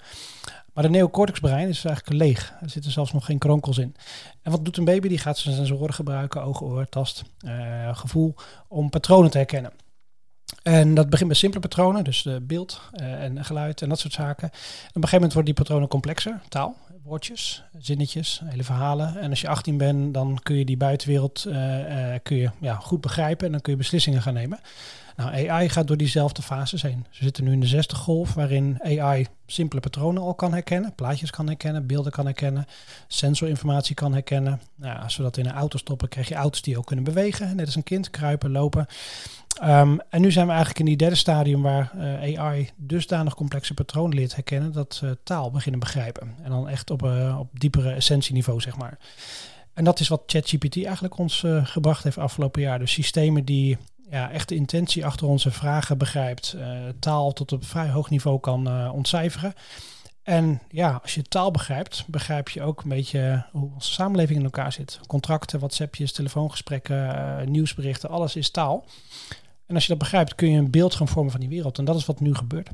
Maar 0.74 0.84
de 0.84 0.90
neocortexbrein 0.90 1.68
is 1.68 1.86
eigenlijk 1.86 2.18
leeg. 2.24 2.54
Er 2.62 2.70
zitten 2.70 2.92
zelfs 2.92 3.14
nog 3.14 3.26
geen 3.26 3.38
kronkels 3.38 3.78
in. 3.78 3.96
En 4.42 4.52
wat 4.52 4.66
doet 4.66 4.78
een 4.78 4.86
baby? 4.86 5.08
Die 5.08 5.18
gaat 5.18 5.38
zijn 5.38 5.56
sensoren 5.56 5.94
gebruiken, 5.94 6.44
oog, 6.44 6.62
oor, 6.62 6.90
tast, 6.90 7.24
uh, 7.46 7.98
gevoel, 7.98 8.36
om 8.68 8.90
patronen 8.90 9.32
te 9.32 9.38
herkennen. 9.38 9.72
En 10.64 10.94
dat 10.94 11.10
begint 11.10 11.30
met 11.30 11.38
simpele 11.38 11.62
patronen, 11.62 12.04
dus 12.04 12.26
uh, 12.26 12.36
beeld 12.42 12.82
uh, 13.02 13.24
en 13.24 13.46
geluid 13.46 13.82
en 13.82 13.90
dat 13.90 14.00
soort 14.00 14.14
zaken. 14.14 14.50
En 14.50 14.50
op 14.50 14.54
een 14.84 14.94
gegeven 14.94 15.12
moment 15.14 15.34
worden 15.34 15.54
die 15.54 15.64
patronen 15.64 15.88
complexer, 15.88 16.42
taal, 16.50 16.78
woordjes, 17.04 17.64
zinnetjes, 17.78 18.42
hele 18.46 18.64
verhalen. 18.64 19.18
En 19.18 19.30
als 19.30 19.42
je 19.42 19.48
18 19.48 19.78
bent, 19.78 20.14
dan 20.14 20.40
kun 20.44 20.56
je 20.56 20.66
die 20.66 20.78
buitenwereld 20.78 21.46
uh, 21.48 21.56
kun 22.24 22.38
je, 22.38 22.50
ja, 22.62 22.76
goed 22.76 23.02
begrijpen 23.02 23.46
en 23.46 23.52
dan 23.52 23.62
kun 23.62 23.72
je 23.72 23.78
beslissingen 23.78 24.22
gaan 24.22 24.34
nemen. 24.34 24.60
Nou, 25.18 25.50
AI 25.50 25.70
gaat 25.70 25.88
door 25.88 25.98
diezelfde 25.98 26.42
fases 26.42 26.82
heen. 26.82 27.06
Ze 27.10 27.24
zitten 27.24 27.44
nu 27.44 27.52
in 27.52 27.60
de 27.60 27.68
zesde 27.68 27.96
golf, 27.96 28.34
waarin 28.34 28.78
AI 28.84 29.28
simpele 29.46 29.82
patronen 29.82 30.22
al 30.22 30.34
kan 30.34 30.54
herkennen, 30.54 30.96
plaatjes 30.96 31.32
kan 31.32 31.48
herkennen, 31.48 31.88
beelden 31.88 32.12
kan 32.12 32.26
herkennen, 32.26 32.66
sensorinformatie 33.08 33.96
kan 33.96 34.14
herkennen. 34.14 34.62
Nou, 34.76 35.02
als 35.02 35.18
we 35.18 35.24
dat 35.24 35.38
in 35.38 35.46
een 35.46 35.52
auto 35.52 35.78
stoppen, 35.78 36.10
krijg 36.10 36.28
je 36.28 36.36
auto's 36.36 36.62
die 36.62 36.78
ook 36.78 36.86
kunnen 36.86 37.06
bewegen, 37.06 37.56
net 37.56 37.66
als 37.66 37.76
een 37.76 37.84
kind, 37.84 38.10
kruipen, 38.10 38.52
lopen. 38.52 38.86
Um, 39.64 40.00
en 40.10 40.22
nu 40.22 40.32
zijn 40.32 40.46
we 40.46 40.52
eigenlijk 40.52 40.80
in 40.80 40.86
die 40.86 40.98
derde 40.98 41.16
stadium 41.16 41.62
waar 41.62 41.92
uh, 41.96 42.40
AI 42.40 42.70
dusdanig 42.76 43.36
complexe 43.36 43.74
patronen 43.74 44.18
leert 44.18 44.36
herkennen 44.36 44.72
dat 44.72 45.02
uh, 45.04 45.12
taal 45.24 45.52
beginnen 45.52 45.80
begrijpen. 45.80 46.36
En 46.44 46.50
dan 46.50 46.70
echt 46.70 46.90
op, 46.90 47.04
uh, 47.04 47.38
op 47.40 47.60
diepere 47.60 47.92
essentieniveau, 47.92 48.62
zeg 48.62 48.78
maar. 48.78 48.98
En 49.74 49.84
dat 49.84 50.00
is 50.00 50.08
wat 50.08 50.24
ChatGPT 50.26 50.86
eigenlijk 50.86 51.18
ons 51.18 51.46
gebracht 51.64 52.04
heeft 52.04 52.18
afgelopen 52.18 52.62
jaar. 52.62 52.80
Dus 52.80 52.92
systemen 52.92 53.46
die 53.46 53.78
ja, 54.10 54.32
echt 54.32 54.50
de 54.50 54.56
intentie 54.56 55.06
achter 55.06 55.28
onze 55.28 55.52
vragen 55.52 55.98
begrijpt, 55.98 56.56
taal 57.00 57.34
tot 57.34 57.52
op 57.52 57.66
vrij 57.66 57.90
hoog 57.90 58.10
niveau 58.10 58.40
kan 58.40 58.92
ontcijferen. 58.92 59.54
En 60.24 60.62
ja, 60.70 61.00
als 61.02 61.16
je 61.16 61.22
taal 61.22 61.52
begrijpt, 61.52 62.04
begrijp 62.08 62.50
je 62.50 62.62
ook 62.62 62.82
een 62.82 62.90
beetje 62.90 63.46
hoe 63.52 63.72
onze 63.74 63.94
samenleving 63.94 64.40
in 64.40 64.46
elkaar 64.46 64.72
zit. 64.72 65.00
Contracten, 65.08 65.60
WhatsAppjes, 65.60 66.12
telefoongesprekken, 66.12 67.52
nieuwsberichten, 67.52 68.10
alles 68.10 68.36
is 68.36 68.50
taal. 68.50 68.86
En 69.66 69.76
als 69.76 69.84
je 69.84 69.90
dat 69.90 69.98
begrijpt, 69.98 70.36
kun 70.36 70.50
je 70.50 70.58
een 70.58 70.72
beeld 70.72 70.96
gaan 70.96 71.08
vormen 71.08 71.32
van 71.32 71.40
die 71.40 71.50
wereld. 71.50 71.78
En 71.78 71.86
dat 71.86 71.96
is 71.96 72.06
wat 72.06 72.20
nu 72.20 72.36
gebeurt. 72.36 72.70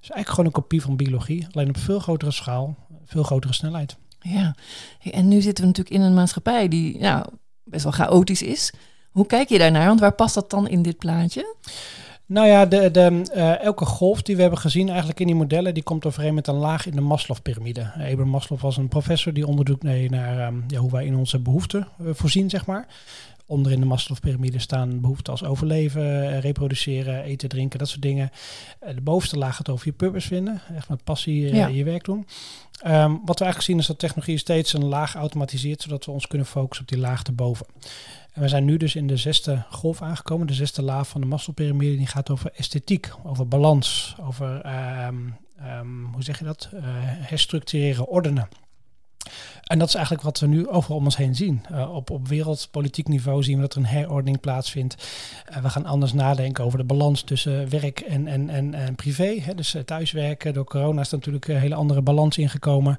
Dus 0.00 0.10
eigenlijk 0.10 0.28
gewoon 0.28 0.46
een 0.46 0.52
kopie 0.52 0.82
van 0.82 0.96
biologie, 0.96 1.46
alleen 1.50 1.68
op 1.68 1.76
veel 1.76 1.98
grotere 1.98 2.30
schaal, 2.30 2.76
veel 3.04 3.22
grotere 3.22 3.52
snelheid. 3.52 3.96
Ja, 4.20 4.54
en 5.10 5.28
nu 5.28 5.40
zitten 5.40 5.64
we 5.64 5.70
natuurlijk 5.70 5.96
in 5.96 6.02
een 6.02 6.14
maatschappij 6.14 6.68
die 6.68 6.98
nou, 6.98 7.26
best 7.64 7.82
wel 7.82 7.92
chaotisch 7.92 8.42
is. 8.42 8.72
Hoe 9.14 9.26
kijk 9.26 9.48
je 9.48 9.58
daarnaar? 9.58 9.86
Want 9.86 10.00
waar 10.00 10.14
past 10.14 10.34
dat 10.34 10.50
dan 10.50 10.68
in 10.68 10.82
dit 10.82 10.98
plaatje? 10.98 11.54
Nou 12.26 12.46
ja, 12.46 12.66
de, 12.66 12.90
de, 12.90 13.22
uh, 13.34 13.60
elke 13.60 13.84
golf 13.84 14.22
die 14.22 14.34
we 14.36 14.40
hebben 14.40 14.60
gezien 14.60 14.88
eigenlijk 14.88 15.20
in 15.20 15.26
die 15.26 15.34
modellen, 15.34 15.74
die 15.74 15.82
komt 15.82 16.06
overeen 16.06 16.34
met 16.34 16.46
een 16.46 16.54
laag 16.54 16.86
in 16.86 16.94
de 16.94 17.00
Maslow-pyramide. 17.00 17.82
Abraham 17.82 18.28
Maslow 18.28 18.60
was 18.60 18.76
een 18.76 18.88
professor 18.88 19.32
die 19.32 19.46
onderzoek 19.46 19.80
deed 19.80 20.10
naar 20.10 20.46
um, 20.46 20.64
ja, 20.68 20.78
hoe 20.78 20.90
wij 20.90 21.04
in 21.04 21.16
onze 21.16 21.38
behoeften 21.38 21.88
uh, 22.00 22.08
voorzien, 22.12 22.50
zeg 22.50 22.66
maar. 22.66 22.86
Onder 23.46 23.72
in 23.72 23.80
de 23.80 23.86
Maslow-pyramide 23.86 24.58
staan 24.58 25.00
behoeften 25.00 25.32
als 25.32 25.44
overleven, 25.44 26.40
reproduceren, 26.40 27.22
eten, 27.22 27.48
drinken, 27.48 27.78
dat 27.78 27.88
soort 27.88 28.02
dingen. 28.02 28.30
De 28.94 29.00
bovenste 29.00 29.38
laag 29.38 29.56
gaat 29.56 29.68
over 29.68 29.86
je 29.86 29.92
purpose 29.92 30.28
vinden, 30.28 30.60
echt 30.76 30.88
met 30.88 31.04
passie 31.04 31.54
ja. 31.54 31.66
je 31.66 31.84
werk 31.84 32.04
doen. 32.04 32.26
Um, 32.86 33.20
wat 33.24 33.38
we 33.38 33.44
eigenlijk 33.44 33.62
zien 33.62 33.78
is 33.78 33.86
dat 33.86 33.98
technologie 33.98 34.38
steeds 34.38 34.72
een 34.72 34.84
laag 34.84 35.14
automatiseert, 35.14 35.82
zodat 35.82 36.04
we 36.04 36.10
ons 36.10 36.26
kunnen 36.26 36.46
focussen 36.46 36.86
op 36.86 36.90
die 36.90 37.00
laag 37.00 37.22
erboven. 37.22 37.66
En 38.34 38.42
we 38.42 38.48
zijn 38.48 38.64
nu 38.64 38.76
dus 38.76 38.94
in 38.94 39.06
de 39.06 39.16
zesde 39.16 39.64
golf 39.70 40.02
aangekomen, 40.02 40.46
de 40.46 40.54
zesde 40.54 40.82
laag 40.82 41.08
van 41.08 41.20
de 41.20 41.26
Maslow-pyramide. 41.26 41.96
Die 41.96 42.06
gaat 42.06 42.30
over 42.30 42.50
esthetiek, 42.54 43.10
over 43.22 43.48
balans, 43.48 44.16
over, 44.20 44.66
um, 45.06 45.36
um, 45.62 46.08
hoe 46.12 46.22
zeg 46.22 46.38
je 46.38 46.44
dat, 46.44 46.70
uh, 46.74 46.80
herstructureren, 47.04 48.06
ordenen. 48.06 48.48
En 49.64 49.78
dat 49.78 49.88
is 49.88 49.94
eigenlijk 49.94 50.24
wat 50.24 50.40
we 50.40 50.46
nu 50.46 50.68
overal 50.68 50.96
om 50.96 51.04
ons 51.04 51.16
heen 51.16 51.34
zien. 51.34 51.62
Uh, 51.72 51.94
op, 51.94 52.10
op 52.10 52.28
wereldpolitiek 52.28 53.08
niveau 53.08 53.42
zien 53.42 53.56
we 53.56 53.60
dat 53.60 53.72
er 53.72 53.78
een 53.78 53.84
herordening 53.86 54.40
plaatsvindt. 54.40 54.96
Uh, 55.50 55.56
we 55.56 55.68
gaan 55.68 55.86
anders 55.86 56.12
nadenken 56.12 56.64
over 56.64 56.78
de 56.78 56.84
balans 56.84 57.22
tussen 57.22 57.68
werk 57.68 58.00
en, 58.00 58.26
en, 58.26 58.50
en, 58.50 58.74
en 58.74 58.94
privé. 58.94 59.40
Hè. 59.40 59.54
Dus 59.54 59.74
uh, 59.74 59.82
thuiswerken. 59.82 60.54
Door 60.54 60.64
corona 60.64 61.00
is 61.00 61.10
er 61.10 61.16
natuurlijk 61.16 61.48
een 61.48 61.58
hele 61.58 61.74
andere 61.74 62.02
balans 62.02 62.38
ingekomen. 62.38 62.98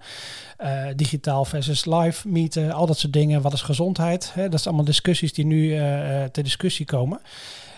digitaal 0.96 1.46
versus 1.46 1.86
live 1.86 2.28
meeten, 2.28 2.72
al 2.72 2.86
dat 2.86 2.98
soort 2.98 3.14
dingen. 3.14 3.42
Wat 3.42 3.54
is 3.54 3.62
gezondheid? 3.62 4.32
Hè. 4.34 4.50
Dat 4.50 4.62
zijn 4.62 4.74
allemaal 4.74 4.92
discussies 4.92 5.34
die 5.34 5.46
nu 5.46 5.70
ter 6.32 6.44
discussie 6.44 6.86
komen. 6.86 7.20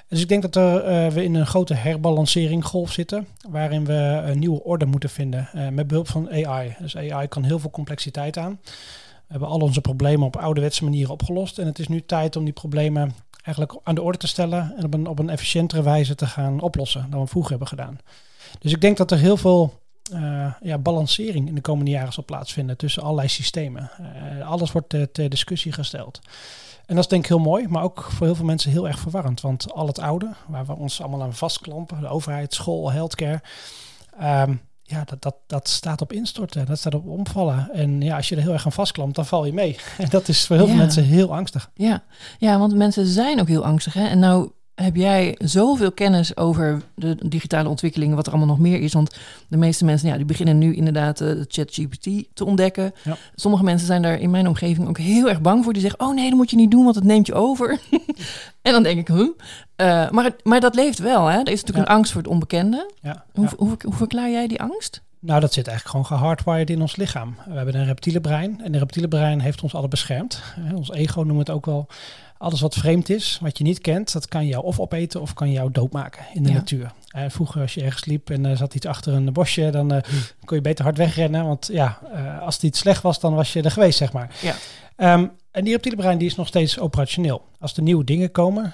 Dus 0.07 0.21
ik 0.21 0.27
denk 0.27 0.41
dat 0.41 0.55
eh, 0.55 1.07
we 1.07 1.23
in 1.23 1.35
een 1.35 1.47
grote 1.47 1.73
herbalancering 1.73 2.65
golf 2.65 2.91
zitten, 2.91 3.27
waarin 3.49 3.85
we 3.85 4.21
een 4.25 4.39
nieuwe 4.39 4.63
orde 4.63 4.85
moeten 4.85 5.09
vinden 5.09 5.49
uh, 5.55 5.67
met 5.67 5.87
behulp 5.87 6.07
van 6.07 6.29
AI. 6.31 6.75
Dus 6.79 6.97
AI 6.97 7.27
kan 7.27 7.43
heel 7.43 7.59
veel 7.59 7.69
complexiteit 7.69 8.37
aan. 8.37 8.59
We 8.63 9.33
hebben 9.33 9.47
al 9.49 9.59
onze 9.59 9.81
problemen 9.81 10.27
op 10.27 10.35
ouderwetse 10.35 10.83
manieren 10.83 11.11
opgelost 11.11 11.59
en 11.59 11.65
het 11.65 11.79
is 11.79 11.87
nu 11.87 12.05
tijd 12.05 12.35
om 12.35 12.43
die 12.43 12.53
problemen 12.53 13.15
eigenlijk 13.43 13.79
aan 13.83 13.95
de 13.95 14.01
orde 14.01 14.17
te 14.17 14.27
stellen 14.27 14.73
en 14.77 14.85
op 14.85 14.93
een, 14.93 15.07
op 15.07 15.19
een 15.19 15.29
efficiëntere 15.29 15.83
wijze 15.83 16.15
te 16.15 16.25
gaan 16.25 16.61
oplossen 16.61 17.07
dan 17.09 17.21
we 17.21 17.27
vroeger 17.27 17.49
hebben 17.49 17.67
gedaan. 17.67 17.99
Dus 18.59 18.71
ik 18.71 18.81
denk 18.81 18.97
dat 18.97 19.11
er 19.11 19.17
heel 19.17 19.37
veel 19.37 19.73
uh, 20.13 20.53
ja, 20.61 20.77
balancering 20.77 21.47
in 21.47 21.55
de 21.55 21.61
komende 21.61 21.91
jaren 21.91 22.13
zal 22.13 22.25
plaatsvinden 22.25 22.77
tussen 22.77 23.03
allerlei 23.03 23.27
systemen. 23.27 23.89
Alles 24.43 24.71
wordt 24.71 24.89
ter 24.89 25.29
discussie 25.29 25.71
gesteld. 25.71 26.19
En 26.87 26.95
dat 26.95 27.03
is 27.03 27.09
denk 27.09 27.23
ik 27.23 27.29
heel 27.29 27.39
mooi, 27.39 27.67
maar 27.67 27.83
ook 27.83 28.03
voor 28.11 28.25
heel 28.25 28.35
veel 28.35 28.45
mensen 28.45 28.71
heel 28.71 28.87
erg 28.87 28.99
verwarrend. 28.99 29.41
Want 29.41 29.73
al 29.73 29.87
het 29.87 29.99
oude, 29.99 30.29
waar 30.47 30.65
we 30.65 30.75
ons 30.75 31.01
allemaal 31.01 31.21
aan 31.21 31.33
vastklampen, 31.33 31.99
de 31.99 32.07
overheid, 32.07 32.53
school, 32.53 32.91
healthcare, 32.91 33.41
um, 34.21 34.61
ja, 34.81 35.03
dat, 35.03 35.21
dat, 35.21 35.35
dat 35.47 35.67
staat 35.67 36.01
op 36.01 36.13
instorten, 36.13 36.65
dat 36.65 36.77
staat 36.77 36.95
op 36.95 37.07
omvallen. 37.07 37.69
En 37.73 38.01
ja, 38.01 38.15
als 38.15 38.29
je 38.29 38.35
er 38.35 38.41
heel 38.41 38.53
erg 38.53 38.65
aan 38.65 38.71
vastklampt, 38.71 39.15
dan 39.15 39.25
val 39.25 39.45
je 39.45 39.53
mee. 39.53 39.77
En 39.97 40.09
dat 40.09 40.27
is 40.27 40.45
voor 40.45 40.55
heel 40.55 40.67
veel 40.67 40.75
mensen 40.75 41.03
heel 41.03 41.35
angstig. 41.35 41.69
Ja. 41.73 42.03
ja, 42.37 42.59
want 42.59 42.75
mensen 42.75 43.05
zijn 43.05 43.39
ook 43.39 43.47
heel 43.47 43.65
angstig. 43.65 43.93
Hè? 43.93 44.07
En 44.07 44.19
nou 44.19 44.51
heb 44.83 44.95
jij 44.95 45.35
zoveel 45.37 45.91
kennis 45.91 46.37
over 46.37 46.81
de 46.95 47.17
digitale 47.25 47.69
ontwikkelingen, 47.69 48.15
wat 48.15 48.25
er 48.25 48.31
allemaal 48.31 48.55
nog 48.55 48.59
meer 48.59 48.79
is? 48.79 48.93
Want 48.93 49.17
de 49.47 49.57
meeste 49.57 49.85
mensen, 49.85 50.09
ja, 50.09 50.15
die 50.15 50.25
beginnen 50.25 50.57
nu 50.57 50.75
inderdaad 50.75 51.21
uh, 51.21 51.41
ChatGPT 51.47 52.09
te 52.33 52.45
ontdekken. 52.45 52.93
Ja. 53.03 53.17
Sommige 53.35 53.63
mensen 53.63 53.87
zijn 53.87 54.01
daar 54.01 54.19
in 54.19 54.29
mijn 54.29 54.47
omgeving 54.47 54.87
ook 54.87 54.97
heel 54.97 55.29
erg 55.29 55.41
bang 55.41 55.63
voor. 55.63 55.73
Die 55.73 55.81
zeggen, 55.81 55.99
oh 55.99 56.15
nee, 56.15 56.29
dat 56.29 56.37
moet 56.37 56.49
je 56.49 56.55
niet 56.55 56.71
doen, 56.71 56.83
want 56.83 56.95
het 56.95 57.03
neemt 57.03 57.27
je 57.27 57.33
over. 57.33 57.79
en 58.61 58.71
dan 58.71 58.83
denk 58.83 58.99
ik, 58.99 59.07
huh? 59.07 59.19
Uh, 59.19 60.09
maar, 60.09 60.31
maar 60.43 60.59
dat 60.59 60.75
leeft 60.75 60.99
wel, 60.99 61.25
hè? 61.25 61.37
Er 61.37 61.51
is 61.51 61.61
natuurlijk 61.61 61.89
een 61.89 61.95
angst 61.95 62.11
voor 62.11 62.21
het 62.21 62.31
onbekende. 62.31 62.91
Ja. 63.01 63.25
Hoe, 63.33 63.49
hoe, 63.57 63.77
hoe 63.83 63.93
verklaar 63.93 64.29
jij 64.29 64.47
die 64.47 64.61
angst? 64.61 65.01
Nou, 65.19 65.39
dat 65.39 65.53
zit 65.53 65.67
eigenlijk 65.67 65.97
gewoon 65.97 66.19
gehardwired 66.19 66.69
in 66.69 66.81
ons 66.81 66.95
lichaam. 66.95 67.35
We 67.45 67.55
hebben 67.55 67.75
een 67.75 67.85
reptiele 67.85 68.21
brein 68.21 68.61
en 68.63 68.71
de 68.71 68.77
reptiele 68.77 69.07
brein 69.07 69.39
heeft 69.39 69.63
ons 69.63 69.75
alle 69.75 69.87
beschermd. 69.87 70.41
Ons 70.75 70.91
ego 70.91 71.17
noemen 71.17 71.45
we 71.45 71.51
het 71.51 71.57
ook 71.57 71.65
wel 71.65 71.87
alles 72.37 72.61
wat 72.61 72.75
vreemd 72.75 73.09
is, 73.09 73.37
wat 73.41 73.57
je 73.57 73.63
niet 73.63 73.81
kent, 73.81 74.13
dat 74.13 74.27
kan 74.27 74.47
jou 74.47 74.63
of 74.63 74.79
opeten 74.79 75.21
of 75.21 75.33
kan 75.33 75.51
jou 75.51 75.71
doodmaken 75.71 76.25
in 76.33 76.43
de 76.43 76.51
natuur. 76.51 76.91
Uh, 77.15 77.23
vroeger 77.27 77.61
als 77.61 77.73
je 77.73 77.81
ergens 77.81 78.05
liep 78.05 78.29
en 78.29 78.45
er 78.45 78.51
uh, 78.51 78.57
zat 78.57 78.75
iets 78.75 78.85
achter 78.85 79.13
een 79.13 79.33
bosje, 79.33 79.69
dan 79.69 79.93
uh, 79.93 79.99
kon 80.45 80.57
je 80.57 80.63
beter 80.63 80.83
hard 80.83 80.97
wegrennen. 80.97 81.45
Want 81.45 81.69
ja, 81.71 81.99
als 82.41 82.55
het 82.55 82.63
iets 82.63 82.79
slecht 82.79 83.01
was, 83.01 83.19
dan 83.19 83.33
was 83.33 83.53
je 83.53 83.61
er 83.61 83.71
geweest, 83.71 83.97
zeg 83.97 84.11
maar. 84.13 84.35
Ja. 84.41 84.55
Um, 85.13 85.31
en 85.51 85.63
die 85.63 85.73
reptiele 85.73 85.97
brein 85.97 86.17
die 86.17 86.27
is 86.27 86.35
nog 86.35 86.47
steeds 86.47 86.79
operationeel. 86.79 87.45
Als 87.59 87.73
er 87.73 87.83
nieuwe 87.83 88.03
dingen 88.03 88.31
komen 88.31 88.73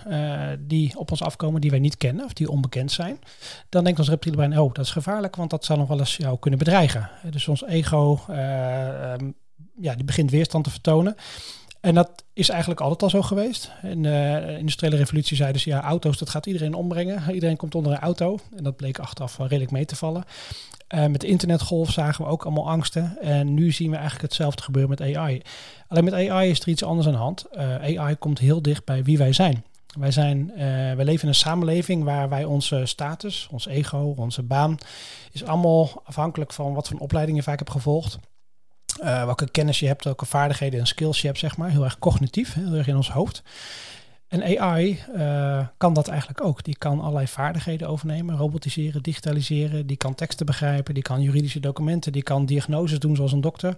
die 0.59 0.97
op 0.97 1.11
ons 1.11 1.21
afkomen 1.21 1.61
die 1.61 1.69
wij 1.69 1.79
niet 1.79 1.97
kennen 1.97 2.25
of 2.25 2.33
die 2.33 2.49
onbekend 2.49 2.91
zijn, 2.91 3.19
dan 3.69 3.83
denkt 3.83 3.99
ons 3.99 4.09
reptiele 4.09 4.37
brein, 4.37 4.59
oh, 4.59 4.73
dat 4.73 4.85
is 4.85 4.91
gevaarlijk, 4.91 5.35
want 5.35 5.49
dat 5.49 5.65
zou 5.65 5.79
nog 5.79 5.87
wel 5.87 5.99
eens 5.99 6.17
jou 6.17 6.39
kunnen 6.39 6.59
bedreigen. 6.59 7.09
dus 7.31 7.47
ons 7.47 7.63
ego, 7.65 8.19
um, 8.29 9.33
ja, 9.79 9.95
die 9.95 10.05
begint 10.05 10.31
weerstand 10.31 10.63
te 10.63 10.69
vertonen. 10.69 11.15
En 11.83 11.93
dat 11.93 12.23
is 12.33 12.49
eigenlijk 12.49 12.81
altijd 12.81 13.03
al 13.03 13.09
zo 13.09 13.21
geweest. 13.21 13.71
In 13.81 14.03
de 14.03 14.55
industriële 14.59 14.95
revolutie 14.95 15.37
zeiden 15.37 15.61
ze, 15.61 15.69
ja, 15.69 15.81
auto's, 15.81 16.17
dat 16.17 16.29
gaat 16.29 16.45
iedereen 16.45 16.73
ombrengen. 16.73 17.33
Iedereen 17.33 17.57
komt 17.57 17.75
onder 17.75 17.91
een 17.91 17.99
auto. 17.99 18.39
En 18.55 18.63
dat 18.63 18.75
bleek 18.75 18.99
achteraf 18.99 19.37
redelijk 19.37 19.71
mee 19.71 19.85
te 19.85 19.95
vallen. 19.95 20.23
Uh, 20.95 21.05
met 21.05 21.21
de 21.21 21.27
internetgolf 21.27 21.91
zagen 21.91 22.25
we 22.25 22.31
ook 22.31 22.43
allemaal 22.43 22.69
angsten. 22.69 23.17
En 23.21 23.53
nu 23.53 23.71
zien 23.71 23.89
we 23.89 23.95
eigenlijk 23.95 24.25
hetzelfde 24.25 24.63
gebeuren 24.63 24.89
met 24.89 25.15
AI. 25.15 25.41
Alleen 25.87 26.03
met 26.03 26.13
AI 26.13 26.49
is 26.49 26.59
er 26.59 26.67
iets 26.67 26.83
anders 26.83 27.07
aan 27.07 27.13
de 27.13 27.19
hand. 27.19 27.45
Uh, 27.53 27.99
AI 27.99 28.15
komt 28.15 28.39
heel 28.39 28.61
dicht 28.61 28.85
bij 28.85 29.03
wie 29.03 29.17
wij 29.17 29.33
zijn. 29.33 29.63
Wij, 29.99 30.11
zijn, 30.11 30.51
uh, 30.51 30.57
wij 30.57 31.03
leven 31.03 31.21
in 31.21 31.27
een 31.27 31.35
samenleving 31.35 32.03
waar 32.03 32.29
wij 32.29 32.43
onze 32.45 32.85
status, 32.85 33.47
ons 33.51 33.67
ego, 33.67 34.13
onze 34.17 34.43
baan, 34.43 34.77
is 35.31 35.43
allemaal 35.43 36.01
afhankelijk 36.05 36.53
van 36.53 36.73
wat 36.73 36.87
voor 36.87 36.99
opleiding 36.99 37.37
je 37.37 37.43
vaak 37.43 37.59
hebt 37.59 37.71
gevolgd. 37.71 38.19
Uh, 39.01 39.25
welke 39.25 39.49
kennis 39.51 39.79
je 39.79 39.87
hebt, 39.87 40.03
welke 40.03 40.25
vaardigheden 40.25 40.79
en 40.79 40.87
skills 40.87 41.21
je 41.21 41.27
hebt, 41.27 41.39
zeg 41.39 41.57
maar. 41.57 41.69
Heel 41.69 41.83
erg 41.83 41.99
cognitief, 41.99 42.53
heel 42.53 42.73
erg 42.73 42.87
in 42.87 42.95
ons 42.95 43.11
hoofd. 43.11 43.43
En 44.33 44.59
AI 44.59 44.99
eh, 45.15 45.67
kan 45.77 45.93
dat 45.93 46.07
eigenlijk 46.07 46.43
ook. 46.43 46.63
Die 46.63 46.77
kan 46.77 46.99
allerlei 46.99 47.27
vaardigheden 47.27 47.87
overnemen, 47.87 48.37
robotiseren, 48.37 49.03
digitaliseren. 49.03 49.87
Die 49.87 49.97
kan 49.97 50.15
teksten 50.15 50.45
begrijpen, 50.45 50.93
die 50.93 51.03
kan 51.03 51.21
juridische 51.21 51.59
documenten, 51.59 52.11
die 52.11 52.23
kan 52.23 52.45
diagnoses 52.45 52.99
doen 52.99 53.15
zoals 53.15 53.31
een 53.31 53.41
dokter. 53.41 53.75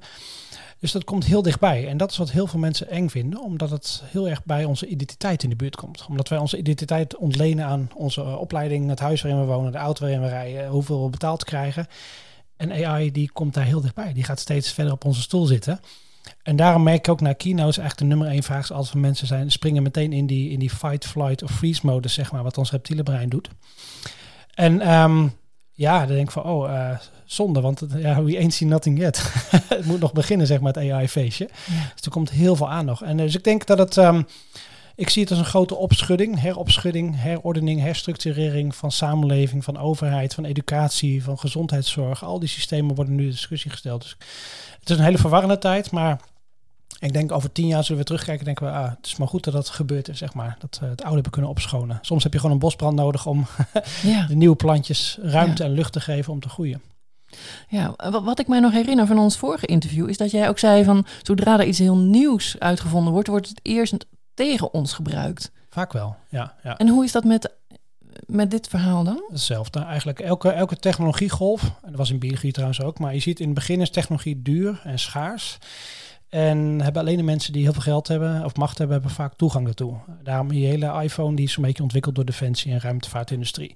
Dus 0.79 0.91
dat 0.91 1.03
komt 1.03 1.25
heel 1.25 1.41
dichtbij. 1.41 1.87
En 1.87 1.97
dat 1.97 2.11
is 2.11 2.17
wat 2.17 2.31
heel 2.31 2.47
veel 2.47 2.59
mensen 2.59 2.89
eng 2.89 3.09
vinden, 3.09 3.41
omdat 3.41 3.69
het 3.69 4.03
heel 4.05 4.29
erg 4.29 4.43
bij 4.43 4.65
onze 4.65 4.87
identiteit 4.87 5.43
in 5.43 5.49
de 5.49 5.55
buurt 5.55 5.75
komt. 5.75 6.05
Omdat 6.09 6.29
wij 6.29 6.37
onze 6.37 6.57
identiteit 6.57 7.15
ontlenen 7.15 7.65
aan 7.65 7.89
onze 7.95 8.23
opleiding, 8.23 8.89
het 8.89 8.99
huis 8.99 9.21
waarin 9.21 9.41
we 9.41 9.47
wonen, 9.47 9.71
de 9.71 9.77
auto 9.77 10.01
waarin 10.01 10.21
we 10.21 10.27
rijden, 10.27 10.67
hoeveel 10.67 11.03
we 11.03 11.09
betaald 11.09 11.43
krijgen. 11.43 11.87
En 12.57 12.85
AI 12.85 13.11
die 13.11 13.29
komt 13.33 13.53
daar 13.53 13.65
heel 13.65 13.81
dichtbij. 13.81 14.13
Die 14.13 14.23
gaat 14.23 14.39
steeds 14.39 14.71
verder 14.71 14.93
op 14.93 15.05
onze 15.05 15.21
stoel 15.21 15.45
zitten. 15.45 15.79
En 16.43 16.55
daarom 16.55 16.83
merk 16.83 16.97
ik 16.97 17.09
ook 17.09 17.21
naar 17.21 17.35
keynotes 17.35 17.77
eigenlijk 17.77 17.97
de 17.97 18.15
nummer 18.15 18.33
één 18.33 18.43
vraag 18.43 18.71
als 18.71 18.91
er 18.91 18.97
mensen 18.97 19.27
zijn, 19.27 19.51
springen 19.51 19.83
meteen 19.83 20.13
in 20.13 20.27
die, 20.27 20.49
in 20.49 20.59
die 20.59 20.69
fight, 20.69 21.05
flight 21.05 21.43
of 21.43 21.51
freeze 21.51 21.81
modus, 21.83 22.13
zeg 22.13 22.31
maar, 22.31 22.43
wat 22.43 22.57
ons 22.57 22.71
reptiele 22.71 23.03
brein 23.03 23.29
doet. 23.29 23.49
En 24.53 24.93
um, 24.93 25.33
ja, 25.71 25.99
dan 25.99 26.15
denk 26.15 26.27
ik 26.27 26.31
van, 26.31 26.43
oh, 26.43 26.69
uh, 26.69 26.97
zonde, 27.25 27.61
want 27.61 27.79
het, 27.79 27.91
ja, 27.97 28.23
we 28.23 28.37
ain't 28.37 28.53
seen 28.53 28.67
nothing 28.67 28.99
yet. 28.99 29.33
het 29.67 29.85
moet 29.85 29.99
nog 29.99 30.13
beginnen, 30.13 30.47
zeg 30.47 30.59
maar, 30.59 30.73
het 30.73 30.91
AI-feestje. 30.91 31.49
Dus 31.93 32.05
er 32.05 32.11
komt 32.11 32.29
heel 32.29 32.55
veel 32.55 32.69
aan 32.69 32.85
nog. 32.85 33.03
En 33.03 33.17
dus 33.17 33.35
ik 33.35 33.43
denk 33.43 33.65
dat 33.65 33.77
het... 33.77 33.97
Um, 33.97 34.27
ik 34.95 35.09
zie 35.09 35.21
het 35.21 35.31
als 35.31 35.39
een 35.39 35.45
grote 35.45 35.75
opschudding, 35.75 36.39
heropschudding, 36.39 37.21
herordening, 37.21 37.81
herstructurering 37.81 38.75
van 38.75 38.91
samenleving, 38.91 39.63
van 39.63 39.77
overheid, 39.77 40.33
van 40.33 40.45
educatie, 40.45 41.23
van 41.23 41.39
gezondheidszorg. 41.39 42.23
Al 42.23 42.39
die 42.39 42.49
systemen 42.49 42.95
worden 42.95 43.15
nu 43.15 43.23
in 43.23 43.29
discussie 43.29 43.71
gesteld. 43.71 44.01
Dus 44.01 44.17
het 44.79 44.89
is 44.89 44.97
een 44.97 45.03
hele 45.03 45.17
verwarrende 45.17 45.57
tijd, 45.57 45.91
maar 45.91 46.19
ik 46.99 47.13
denk 47.13 47.31
over 47.31 47.51
tien 47.51 47.67
jaar 47.67 47.83
zullen 47.83 48.01
we 48.01 48.07
terugkijken 48.07 48.39
en 48.39 48.53
denken 48.53 48.65
we, 48.65 48.79
ah, 48.79 48.89
het 48.89 49.05
is 49.05 49.15
maar 49.15 49.27
goed 49.27 49.43
dat 49.43 49.53
dat 49.53 49.69
gebeurd 49.69 50.07
is, 50.07 50.17
zeg 50.17 50.33
maar. 50.33 50.55
Dat 50.59 50.77
we 50.79 50.85
het 50.85 50.99
oude 50.99 51.13
hebben 51.13 51.31
kunnen 51.31 51.51
opschonen. 51.51 51.99
Soms 52.01 52.23
heb 52.23 52.33
je 52.33 52.39
gewoon 52.39 52.53
een 52.53 52.61
bosbrand 52.61 52.95
nodig 52.95 53.25
om 53.25 53.45
ja. 54.03 54.25
de 54.27 54.35
nieuwe 54.35 54.55
plantjes 54.55 55.17
ruimte 55.21 55.63
en 55.63 55.71
lucht 55.71 55.93
te 55.93 55.99
geven 55.99 56.33
om 56.33 56.39
te 56.39 56.49
groeien. 56.49 56.81
Ja, 57.69 57.95
wat 58.23 58.39
ik 58.39 58.47
mij 58.47 58.59
nog 58.59 58.71
herinner 58.71 59.07
van 59.07 59.19
ons 59.19 59.37
vorige 59.37 59.65
interview 59.65 60.09
is 60.09 60.17
dat 60.17 60.31
jij 60.31 60.49
ook 60.49 60.59
zei 60.59 60.83
van 60.83 61.05
zodra 61.21 61.59
er 61.59 61.65
iets 61.65 61.79
heel 61.79 61.97
nieuws 61.97 62.55
uitgevonden 62.59 63.13
wordt, 63.13 63.27
wordt 63.27 63.47
het 63.47 63.59
eerst 63.61 64.05
tegen 64.35 64.73
ons 64.73 64.93
gebruikt. 64.93 65.51
Vaak 65.69 65.93
wel, 65.93 66.15
ja. 66.29 66.55
ja. 66.63 66.77
En 66.77 66.87
hoe 66.87 67.03
is 67.03 67.11
dat 67.11 67.23
met, 67.23 67.51
met 68.25 68.51
dit 68.51 68.67
verhaal 68.67 69.03
dan? 69.03 69.23
Hetzelfde. 69.29 69.79
Eigenlijk 69.79 70.19
elke, 70.19 70.49
elke 70.49 70.75
technologiegolf, 70.75 71.63
en 71.63 71.89
dat 71.89 71.95
was 71.95 72.09
in 72.09 72.19
biologie 72.19 72.51
trouwens 72.51 72.81
ook, 72.81 72.99
maar 72.99 73.13
je 73.13 73.19
ziet 73.19 73.39
in 73.39 73.45
het 73.45 73.55
begin 73.55 73.81
is 73.81 73.89
technologie 73.89 74.41
duur 74.41 74.81
en 74.83 74.99
schaars. 74.99 75.57
En 76.35 76.81
hebben 76.81 77.01
alleen 77.01 77.17
de 77.17 77.23
mensen 77.23 77.53
die 77.53 77.63
heel 77.63 77.73
veel 77.73 77.81
geld 77.81 78.07
hebben 78.07 78.45
of 78.45 78.55
macht 78.55 78.77
hebben, 78.77 78.95
hebben 78.95 79.15
vaak 79.15 79.33
toegang 79.33 79.65
daartoe. 79.65 79.95
Daarom 80.23 80.47
die 80.47 80.65
hele 80.65 81.01
iPhone 81.03 81.35
die 81.35 81.45
is 81.45 81.55
een 81.55 81.63
beetje 81.63 81.83
ontwikkeld 81.83 82.15
door 82.15 82.25
Defensie 82.25 82.71
en 82.71 82.79
ruimtevaartindustrie. 82.79 83.75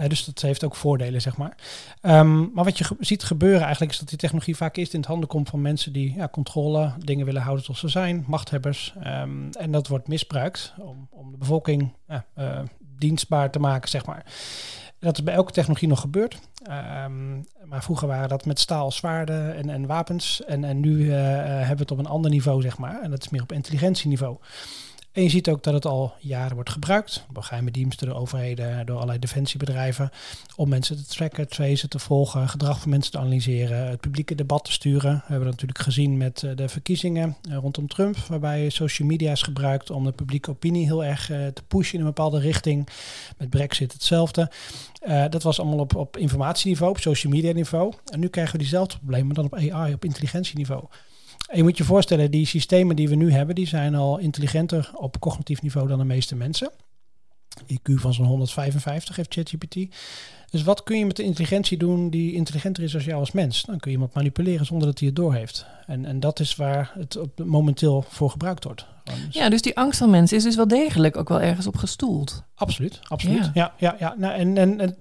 Uh, 0.00 0.08
dus 0.08 0.24
dat 0.24 0.40
heeft 0.40 0.64
ook 0.64 0.74
voordelen, 0.76 1.20
zeg 1.20 1.36
maar. 1.36 1.56
Um, 2.02 2.50
maar 2.54 2.64
wat 2.64 2.78
je 2.78 2.86
ziet 3.00 3.22
gebeuren 3.22 3.62
eigenlijk 3.62 3.92
is 3.92 3.98
dat 3.98 4.08
die 4.08 4.18
technologie 4.18 4.56
vaak 4.56 4.76
eerst 4.76 4.92
in 4.92 5.00
het 5.00 5.08
handen 5.08 5.28
komt 5.28 5.48
van 5.48 5.62
mensen 5.62 5.92
die 5.92 6.14
ja, 6.14 6.28
controle, 6.28 6.92
dingen 7.04 7.26
willen 7.26 7.42
houden 7.42 7.64
zoals 7.64 7.80
ze 7.80 7.88
zijn, 7.88 8.24
machthebbers. 8.26 8.94
Um, 9.06 9.48
en 9.50 9.70
dat 9.70 9.88
wordt 9.88 10.08
misbruikt 10.08 10.74
om, 10.78 11.08
om 11.10 11.30
de 11.30 11.38
bevolking 11.38 11.92
uh, 12.08 12.60
dienstbaar 12.98 13.50
te 13.50 13.58
maken, 13.58 13.88
zeg 13.88 14.06
maar. 14.06 14.24
Dat 15.00 15.18
is 15.18 15.24
bij 15.24 15.34
elke 15.34 15.52
technologie 15.52 15.88
nog 15.88 16.00
gebeurd. 16.00 16.38
Um, 17.04 17.46
maar 17.64 17.82
vroeger 17.82 18.08
waren 18.08 18.28
dat 18.28 18.44
met 18.44 18.60
staal, 18.60 18.90
zwaarden 18.90 19.54
en, 19.54 19.70
en 19.70 19.86
wapens. 19.86 20.44
En, 20.44 20.64
en 20.64 20.80
nu 20.80 20.98
uh, 20.98 21.12
hebben 21.14 21.76
we 21.76 21.82
het 21.82 21.90
op 21.90 21.98
een 21.98 22.06
ander 22.06 22.30
niveau, 22.30 22.62
zeg 22.62 22.78
maar. 22.78 23.02
En 23.02 23.10
dat 23.10 23.22
is 23.22 23.28
meer 23.28 23.42
op 23.42 23.52
intelligentieniveau. 23.52 24.36
En 25.18 25.24
je 25.24 25.30
ziet 25.30 25.48
ook 25.48 25.62
dat 25.62 25.74
het 25.74 25.86
al 25.86 26.12
jaren 26.18 26.54
wordt 26.54 26.70
gebruikt 26.70 27.24
door 27.32 27.42
geheime 27.42 27.70
diensten, 27.70 28.06
door 28.06 28.16
overheden, 28.16 28.86
door 28.86 28.94
allerlei 28.94 29.18
defensiebedrijven, 29.18 30.10
om 30.56 30.68
mensen 30.68 30.96
te 30.96 31.06
tracken, 31.06 31.48
tracen, 31.48 31.88
te 31.88 31.98
volgen, 31.98 32.48
gedrag 32.48 32.80
van 32.80 32.90
mensen 32.90 33.12
te 33.12 33.18
analyseren, 33.18 33.88
het 33.88 34.00
publieke 34.00 34.34
debat 34.34 34.64
te 34.64 34.72
sturen. 34.72 35.12
We 35.12 35.22
hebben 35.26 35.44
dat 35.44 35.50
natuurlijk 35.50 35.78
gezien 35.78 36.16
met 36.16 36.42
eh, 36.42 36.56
de 36.56 36.68
verkiezingen 36.68 37.36
eh, 37.50 37.56
rondom 37.56 37.88
Trump, 37.88 38.16
waarbij 38.16 38.68
social 38.68 39.08
media 39.08 39.32
is 39.32 39.42
gebruikt 39.42 39.90
om 39.90 40.04
de 40.04 40.12
publieke 40.12 40.50
opinie 40.50 40.84
heel 40.84 41.04
erg 41.04 41.30
eh, 41.30 41.46
te 41.46 41.62
pushen 41.68 41.94
in 41.94 42.00
een 42.00 42.06
bepaalde 42.06 42.38
richting. 42.38 42.88
Met 43.38 43.50
Brexit 43.50 43.92
hetzelfde. 43.92 44.50
dat 45.30 45.42
was 45.42 45.60
allemaal 45.60 45.78
op, 45.78 45.94
op 45.94 46.16
informatieniveau, 46.16 46.90
op 46.90 46.98
social 46.98 47.32
media 47.32 47.52
niveau. 47.52 47.92
En 48.12 48.20
nu 48.20 48.28
krijgen 48.28 48.52
we 48.52 48.58
diezelfde 48.58 48.98
problemen, 48.98 49.34
dan 49.34 49.44
op 49.44 49.54
AI, 49.54 49.94
op 49.94 50.04
intelligentieniveau. 50.04 50.84
En 51.48 51.56
je 51.56 51.62
moet 51.62 51.78
je 51.78 51.84
voorstellen, 51.84 52.30
die 52.30 52.46
systemen 52.46 52.96
die 52.96 53.08
we 53.08 53.14
nu 53.14 53.32
hebben, 53.32 53.54
die 53.54 53.66
zijn 53.66 53.94
al 53.94 54.18
intelligenter 54.18 54.90
op 54.94 55.20
cognitief 55.20 55.62
niveau 55.62 55.88
dan 55.88 55.98
de 55.98 56.04
meeste 56.04 56.36
mensen. 56.36 56.70
IQ 57.66 57.94
van 57.94 58.14
zo'n 58.14 58.26
155 58.26 59.16
heeft 59.16 59.34
ChatGPT. 59.34 59.96
Dus 60.50 60.62
wat 60.62 60.82
kun 60.82 60.98
je 60.98 61.06
met 61.06 61.16
de 61.16 61.22
intelligentie 61.22 61.78
doen 61.78 62.10
die 62.10 62.32
intelligenter 62.32 62.82
is 62.82 62.94
als 62.94 63.04
jou 63.04 63.18
als 63.18 63.32
mens? 63.32 63.62
Dan 63.62 63.78
kun 63.78 63.90
je 63.90 63.96
iemand 63.96 64.14
manipuleren 64.14 64.66
zonder 64.66 64.86
dat 64.86 64.98
hij 64.98 65.08
het 65.08 65.16
doorheeft. 65.16 65.66
En, 65.86 66.04
en 66.04 66.20
dat 66.20 66.40
is 66.40 66.56
waar 66.56 66.92
het 66.94 67.16
op, 67.16 67.44
momenteel 67.44 68.04
voor 68.08 68.30
gebruikt 68.30 68.64
wordt. 68.64 68.86
Ja, 69.30 69.48
dus 69.48 69.62
die 69.62 69.76
angst 69.76 69.98
van 69.98 70.10
mensen 70.10 70.36
is 70.36 70.42
dus 70.42 70.56
wel 70.56 70.68
degelijk 70.68 71.16
ook 71.16 71.28
wel 71.28 71.40
ergens 71.40 71.66
op 71.66 71.76
gestoeld. 71.76 72.42
Absoluut, 72.54 73.00
absoluut. 73.02 73.50
Ja, 73.54 73.74
ja, 73.78 73.96
ja. 73.98 74.14
Nou, 74.18 74.34
en, 74.34 74.56
en, 74.56 74.80
en 74.80 74.96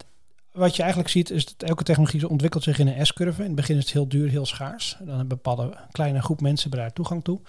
wat 0.57 0.75
je 0.75 0.81
eigenlijk 0.81 1.11
ziet 1.11 1.29
is 1.29 1.45
dat 1.45 1.69
elke 1.69 1.83
technologie 1.83 2.29
ontwikkelt 2.29 2.63
zich 2.63 2.79
in 2.79 2.87
een 2.87 3.05
S-curve. 3.05 3.41
In 3.41 3.47
het 3.47 3.55
begin 3.55 3.77
is 3.77 3.83
het 3.83 3.93
heel 3.93 4.07
duur, 4.07 4.29
heel 4.29 4.45
schaars. 4.45 4.97
Dan 4.99 5.19
een 5.19 5.27
bepaalde 5.27 5.77
kleine 5.91 6.21
groep 6.21 6.41
mensen 6.41 6.71
daar 6.71 6.93
toegang 6.93 7.23
toe. 7.23 7.37
Op 7.37 7.43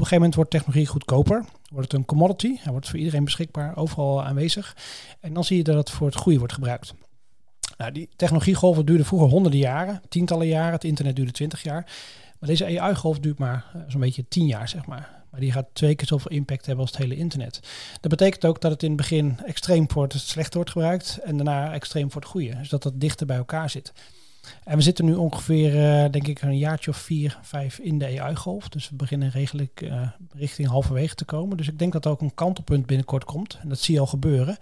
een 0.00 0.06
gegeven 0.06 0.16
moment 0.16 0.34
wordt 0.34 0.50
technologie 0.50 0.86
goedkoper. 0.86 1.44
Wordt 1.70 1.92
het 1.92 2.00
een 2.00 2.06
commodity. 2.06 2.56
Hij 2.60 2.72
wordt 2.72 2.88
voor 2.88 2.98
iedereen 2.98 3.24
beschikbaar, 3.24 3.76
overal 3.76 4.24
aanwezig. 4.24 4.76
En 5.20 5.34
dan 5.34 5.44
zie 5.44 5.56
je 5.56 5.64
dat 5.64 5.76
het 5.76 5.90
voor 5.90 6.06
het 6.06 6.16
goede 6.16 6.38
wordt 6.38 6.52
gebruikt. 6.52 6.94
Nou, 7.76 7.92
die 7.92 8.08
technologiegolven 8.16 8.86
duurden 8.86 9.06
vroeger 9.06 9.28
honderden 9.28 9.60
jaren, 9.60 10.02
tientallen 10.08 10.46
jaren. 10.46 10.72
Het 10.72 10.84
internet 10.84 11.16
duurde 11.16 11.32
twintig 11.32 11.62
jaar. 11.62 11.92
Maar 12.38 12.48
deze 12.48 12.80
AI-golf 12.80 13.18
duurt 13.18 13.38
maar 13.38 13.64
uh, 13.76 13.82
zo'n 13.88 14.00
beetje 14.00 14.28
tien 14.28 14.46
jaar, 14.46 14.68
zeg 14.68 14.86
maar. 14.86 15.23
Maar 15.34 15.42
die 15.42 15.52
gaat 15.52 15.66
twee 15.72 15.94
keer 15.94 16.06
zoveel 16.06 16.30
impact 16.30 16.66
hebben 16.66 16.84
als 16.84 16.94
het 16.94 17.02
hele 17.02 17.16
internet. 17.16 17.60
Dat 18.00 18.10
betekent 18.10 18.44
ook 18.44 18.60
dat 18.60 18.70
het 18.70 18.82
in 18.82 18.88
het 18.88 18.96
begin 18.96 19.38
extreem 19.44 19.90
voor 19.90 20.02
het 20.02 20.12
slechte 20.12 20.56
wordt 20.56 20.70
gebruikt 20.70 21.18
en 21.22 21.36
daarna 21.36 21.72
extreem 21.72 22.10
voor 22.10 22.20
het 22.20 22.30
goede. 22.30 22.56
Dus 22.56 22.68
dat 22.68 22.82
dat 22.82 23.00
dichter 23.00 23.26
bij 23.26 23.36
elkaar 23.36 23.70
zit. 23.70 23.92
En 24.64 24.76
we 24.76 24.82
zitten 24.82 25.04
nu 25.04 25.14
ongeveer, 25.14 25.74
uh, 25.74 26.10
denk 26.10 26.26
ik, 26.26 26.42
een 26.42 26.58
jaartje 26.58 26.90
of 26.90 26.96
vier, 26.96 27.38
vijf 27.42 27.78
in 27.78 27.98
de 27.98 28.20
AI-golf. 28.20 28.68
Dus 28.68 28.88
we 28.88 28.96
beginnen 28.96 29.30
redelijk 29.30 29.80
uh, 29.80 30.08
richting 30.34 30.68
halverwege 30.68 31.14
te 31.14 31.24
komen. 31.24 31.56
Dus 31.56 31.68
ik 31.68 31.78
denk 31.78 31.92
dat 31.92 32.04
er 32.04 32.10
ook 32.10 32.20
een 32.20 32.34
kantelpunt 32.34 32.86
binnenkort 32.86 33.24
komt. 33.24 33.58
En 33.62 33.68
dat 33.68 33.78
zie 33.78 33.94
je 33.94 34.00
al 34.00 34.06
gebeuren. 34.06 34.56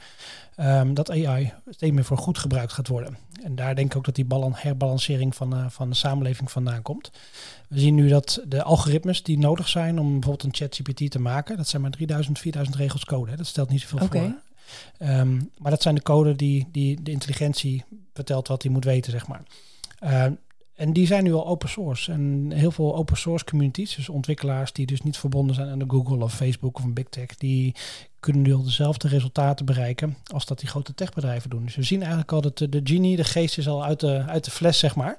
Um, 0.56 0.94
dat 0.94 1.10
AI 1.10 1.52
steeds 1.70 1.92
meer 1.92 2.04
voor 2.04 2.18
goed 2.18 2.38
gebruikt 2.38 2.72
gaat 2.72 2.88
worden. 2.88 3.16
En 3.42 3.54
daar 3.54 3.74
denk 3.74 3.90
ik 3.90 3.96
ook 3.96 4.04
dat 4.04 4.14
die 4.14 4.26
herbalancering 4.52 5.34
van, 5.34 5.54
uh, 5.54 5.66
van 5.68 5.88
de 5.88 5.96
samenleving 5.96 6.50
vandaan 6.50 6.82
komt. 6.82 7.10
We 7.68 7.80
zien 7.80 7.94
nu 7.94 8.08
dat 8.08 8.42
de 8.48 8.62
algoritmes 8.62 9.22
die 9.22 9.38
nodig 9.38 9.68
zijn 9.68 9.98
om 9.98 10.12
bijvoorbeeld 10.12 10.42
een 10.42 10.54
ChatGPT 10.54 11.10
te 11.10 11.20
maken, 11.20 11.56
dat 11.56 11.68
zijn 11.68 11.82
maar 11.82 11.90
3000, 11.90 12.38
4000 12.38 12.76
regels 12.76 13.04
code. 13.04 13.30
Hè. 13.30 13.36
Dat 13.36 13.46
stelt 13.46 13.68
niet 13.68 13.80
zoveel 13.80 14.06
okay. 14.06 14.20
voor. 14.20 15.08
Um, 15.08 15.50
maar 15.58 15.70
dat 15.70 15.82
zijn 15.82 15.94
de 15.94 16.02
code 16.02 16.36
die, 16.36 16.68
die 16.72 17.02
de 17.02 17.10
intelligentie 17.10 17.84
vertelt 18.14 18.48
wat 18.48 18.62
hij 18.62 18.72
moet 18.72 18.84
weten, 18.84 19.12
zeg 19.12 19.26
maar. 19.26 19.42
Uh, 20.02 20.26
en 20.82 20.92
die 20.92 21.06
zijn 21.06 21.24
nu 21.24 21.32
al 21.32 21.46
open 21.46 21.68
source. 21.68 22.12
En 22.12 22.52
heel 22.54 22.70
veel 22.70 22.96
open 22.96 23.16
source 23.16 23.44
communities, 23.44 23.94
dus 23.94 24.08
ontwikkelaars 24.08 24.72
die 24.72 24.86
dus 24.86 25.02
niet 25.02 25.16
verbonden 25.16 25.54
zijn 25.54 25.68
aan 25.68 25.78
de 25.78 25.84
Google 25.88 26.24
of 26.24 26.34
Facebook 26.34 26.78
of 26.78 26.84
een 26.84 26.94
big 26.94 27.08
tech, 27.08 27.36
die 27.36 27.74
kunnen 28.20 28.42
nu 28.42 28.54
al 28.54 28.62
dezelfde 28.62 29.08
resultaten 29.08 29.66
bereiken 29.66 30.16
als 30.32 30.46
dat 30.46 30.58
die 30.58 30.68
grote 30.68 30.94
techbedrijven 30.94 31.50
doen. 31.50 31.64
Dus 31.64 31.74
we 31.74 31.82
zien 31.82 32.00
eigenlijk 32.00 32.32
al 32.32 32.40
dat 32.40 32.58
de, 32.58 32.80
genie, 32.84 33.16
de 33.16 33.24
geest 33.24 33.58
is 33.58 33.68
al 33.68 33.84
uit 33.84 34.00
de, 34.00 34.24
uit 34.26 34.44
de 34.44 34.50
fles, 34.50 34.78
zeg 34.78 34.96
maar. 34.96 35.18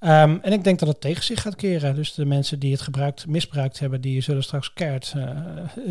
Um, 0.00 0.40
en 0.42 0.52
ik 0.52 0.64
denk 0.64 0.78
dat 0.78 0.88
het 0.88 1.00
tegen 1.00 1.24
zich 1.24 1.42
gaat 1.42 1.56
keren. 1.56 1.94
Dus 1.94 2.14
de 2.14 2.24
mensen 2.24 2.58
die 2.58 2.72
het 2.72 2.80
gebruikt, 2.80 3.26
misbruikt 3.26 3.78
hebben, 3.78 4.00
die 4.00 4.20
zullen 4.20 4.42
straks 4.42 4.72
keert 4.72 5.14
uh, 5.16 5.26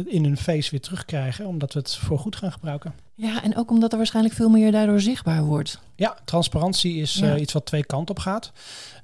in 0.05 0.23
hun 0.23 0.37
face 0.37 0.71
weer 0.71 0.81
terugkrijgen, 0.81 1.45
omdat 1.45 1.73
we 1.73 1.79
het 1.79 1.95
voor 1.95 2.19
goed 2.19 2.35
gaan 2.35 2.51
gebruiken. 2.51 2.93
Ja, 3.21 3.43
en 3.43 3.57
ook 3.57 3.71
omdat 3.71 3.91
er 3.91 3.97
waarschijnlijk 3.97 4.35
veel 4.35 4.49
meer 4.49 4.71
daardoor 4.71 4.99
zichtbaar 4.99 5.43
wordt. 5.43 5.79
Ja, 6.01 6.17
transparantie 6.25 7.01
is 7.01 7.13
ja. 7.13 7.33
uh, 7.33 7.41
iets 7.41 7.53
wat 7.53 7.65
twee 7.65 7.85
kanten 7.85 8.15
op 8.15 8.21
gaat. 8.21 8.51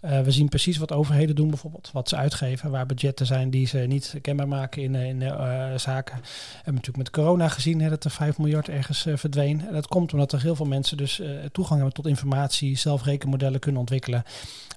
Uh, 0.01 0.21
we 0.21 0.31
zien 0.31 0.49
precies 0.49 0.77
wat 0.77 0.91
overheden 0.91 1.35
doen 1.35 1.49
bijvoorbeeld, 1.49 1.89
wat 1.93 2.09
ze 2.09 2.15
uitgeven, 2.15 2.71
waar 2.71 2.85
budgetten 2.85 3.25
zijn 3.25 3.49
die 3.49 3.67
ze 3.67 3.77
niet 3.77 4.15
kenbaar 4.21 4.47
maken 4.47 4.81
in, 4.81 4.95
in 4.95 5.21
uh, 5.21 5.75
zaken. 5.75 6.15
We 6.15 6.55
hebben 6.55 6.73
natuurlijk 6.73 6.97
met 6.97 7.09
corona 7.09 7.47
gezien 7.47 7.81
hè, 7.81 7.89
dat 7.89 8.03
er 8.03 8.11
5 8.11 8.37
miljard 8.37 8.69
ergens 8.69 9.05
verdween. 9.13 9.67
En 9.67 9.73
dat 9.73 9.87
komt 9.87 10.13
omdat 10.13 10.31
er 10.31 10.41
heel 10.41 10.55
veel 10.55 10.65
mensen 10.65 10.97
dus 10.97 11.21
toegang 11.51 11.75
hebben 11.75 11.95
tot 11.95 12.07
informatie, 12.07 12.77
zelfrekenmodellen 12.77 13.59
kunnen 13.59 13.81
ontwikkelen 13.81 14.23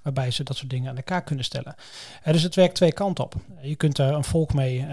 waarbij 0.03 0.31
ze 0.31 0.43
dat 0.43 0.57
soort 0.57 0.71
dingen 0.71 0.91
aan 0.91 0.97
elkaar 0.97 1.23
kunnen 1.23 1.45
stellen. 1.45 1.75
Dus 2.25 2.43
het 2.43 2.55
werkt 2.55 2.75
twee 2.75 2.93
kanten 2.93 3.25
op. 3.25 3.35
Je 3.63 3.77
kunt 3.77 3.99
er 3.99 4.13
een 4.13 4.25
volk 4.25 4.55
mee 4.55 4.87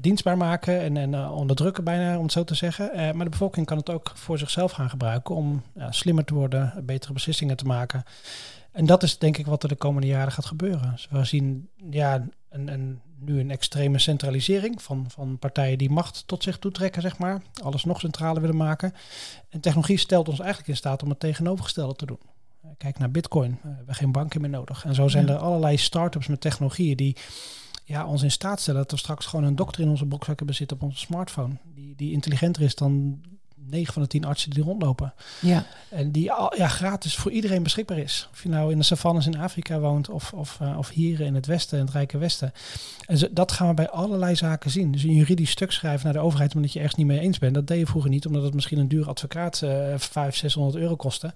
dienstbaar 0.00 0.36
maken 0.36 0.80
en, 0.80 0.96
en 0.96 1.28
onderdrukken 1.28 1.84
bijna, 1.84 2.16
om 2.16 2.22
het 2.22 2.32
zo 2.32 2.44
te 2.44 2.54
zeggen. 2.54 2.90
maar 2.94 3.24
de 3.24 3.30
bevolking 3.30 3.66
kan 3.66 3.76
het 3.76 3.85
ook 3.90 4.12
voor 4.14 4.38
zichzelf 4.38 4.72
gaan 4.72 4.90
gebruiken 4.90 5.34
om 5.34 5.62
slimmer 5.90 6.24
te 6.24 6.34
worden, 6.34 6.82
betere 6.84 7.12
beslissingen 7.12 7.56
te 7.56 7.64
maken. 7.64 8.04
En 8.72 8.86
dat 8.86 9.02
is 9.02 9.18
denk 9.18 9.36
ik 9.36 9.46
wat 9.46 9.62
er 9.62 9.68
de 9.68 9.74
komende 9.74 10.06
jaren 10.06 10.32
gaat 10.32 10.44
gebeuren. 10.44 10.90
Dus 10.92 11.08
we 11.10 11.24
zien 11.24 11.68
ja, 11.90 12.26
een, 12.48 12.68
een, 12.68 13.00
nu 13.18 13.40
een 13.40 13.50
extreme 13.50 13.98
centralisering 13.98 14.82
van, 14.82 15.04
van 15.08 15.38
partijen 15.38 15.78
die 15.78 15.90
macht 15.90 16.22
tot 16.26 16.42
zich 16.42 16.58
toetrekken, 16.58 17.02
zeg 17.02 17.18
maar. 17.18 17.42
Alles 17.62 17.84
nog 17.84 18.00
centraler 18.00 18.40
willen 18.40 18.56
maken. 18.56 18.94
En 19.48 19.60
technologie 19.60 19.98
stelt 19.98 20.28
ons 20.28 20.38
eigenlijk 20.38 20.68
in 20.68 20.76
staat 20.76 21.02
om 21.02 21.08
het 21.08 21.20
tegenovergestelde 21.20 21.94
te 21.94 22.06
doen. 22.06 22.20
Kijk 22.78 22.98
naar 22.98 23.10
Bitcoin. 23.10 23.58
We 23.62 23.68
hebben 23.68 23.94
geen 23.94 24.12
banken 24.12 24.40
meer 24.40 24.50
nodig. 24.50 24.84
En 24.84 24.94
zo 24.94 25.08
zijn 25.08 25.28
er 25.28 25.36
allerlei 25.36 25.76
start-ups 25.76 26.26
met 26.26 26.40
technologieën 26.40 26.96
die 26.96 27.16
ja, 27.84 28.06
ons 28.06 28.22
in 28.22 28.30
staat 28.30 28.60
stellen 28.60 28.80
dat 28.80 28.90
we 28.90 28.96
straks 28.96 29.26
gewoon 29.26 29.44
een 29.44 29.56
dokter 29.56 29.82
in 29.82 29.88
onze 29.88 30.06
broekzak 30.06 30.36
hebben 30.38 30.56
zitten 30.56 30.76
op 30.76 30.82
onze 30.82 30.98
smartphone. 30.98 31.54
Die, 31.74 31.94
die 31.96 32.12
intelligenter 32.12 32.62
is 32.62 32.74
dan 32.74 33.20
9 33.70 33.92
van 33.92 34.02
de 34.02 34.08
10 34.08 34.24
artsen 34.24 34.50
die 34.50 34.62
rondlopen. 34.62 35.14
Ja. 35.40 35.66
En 35.88 36.10
die 36.10 36.24
ja, 36.56 36.68
gratis 36.68 37.16
voor 37.16 37.30
iedereen 37.30 37.62
beschikbaar 37.62 37.98
is. 37.98 38.28
Of 38.32 38.42
je 38.42 38.48
nou 38.48 38.72
in 38.72 38.78
de 38.78 38.84
savannes 38.84 39.26
in 39.26 39.38
Afrika 39.38 39.78
woont 39.78 40.08
of, 40.08 40.32
of, 40.32 40.58
uh, 40.62 40.78
of 40.78 40.88
hier 40.88 41.20
in 41.20 41.34
het 41.34 41.46
Westen, 41.46 41.78
in 41.78 41.84
het 41.84 41.94
Rijke 41.94 42.18
Westen. 42.18 42.52
En 43.06 43.18
zo, 43.18 43.26
dat 43.30 43.52
gaan 43.52 43.68
we 43.68 43.74
bij 43.74 43.88
allerlei 43.88 44.36
zaken 44.36 44.70
zien. 44.70 44.92
Dus 44.92 45.02
een 45.02 45.14
juridisch 45.14 45.50
stuk 45.50 45.72
schrijven 45.72 46.04
naar 46.04 46.12
de 46.12 46.18
overheid 46.18 46.54
omdat 46.54 46.72
je 46.72 46.78
ergens 46.78 46.96
niet 46.96 47.06
mee 47.06 47.18
eens 47.18 47.38
bent. 47.38 47.54
Dat 47.54 47.66
deed 47.66 47.78
je 47.78 47.86
vroeger 47.86 48.10
niet, 48.10 48.26
omdat 48.26 48.42
het 48.42 48.54
misschien 48.54 48.78
een 48.78 48.88
duur 48.88 49.08
advocaat 49.08 49.60
uh, 49.64 49.70
500, 49.96 50.36
600 50.36 50.76
euro 50.76 50.96
kostte. 50.96 51.32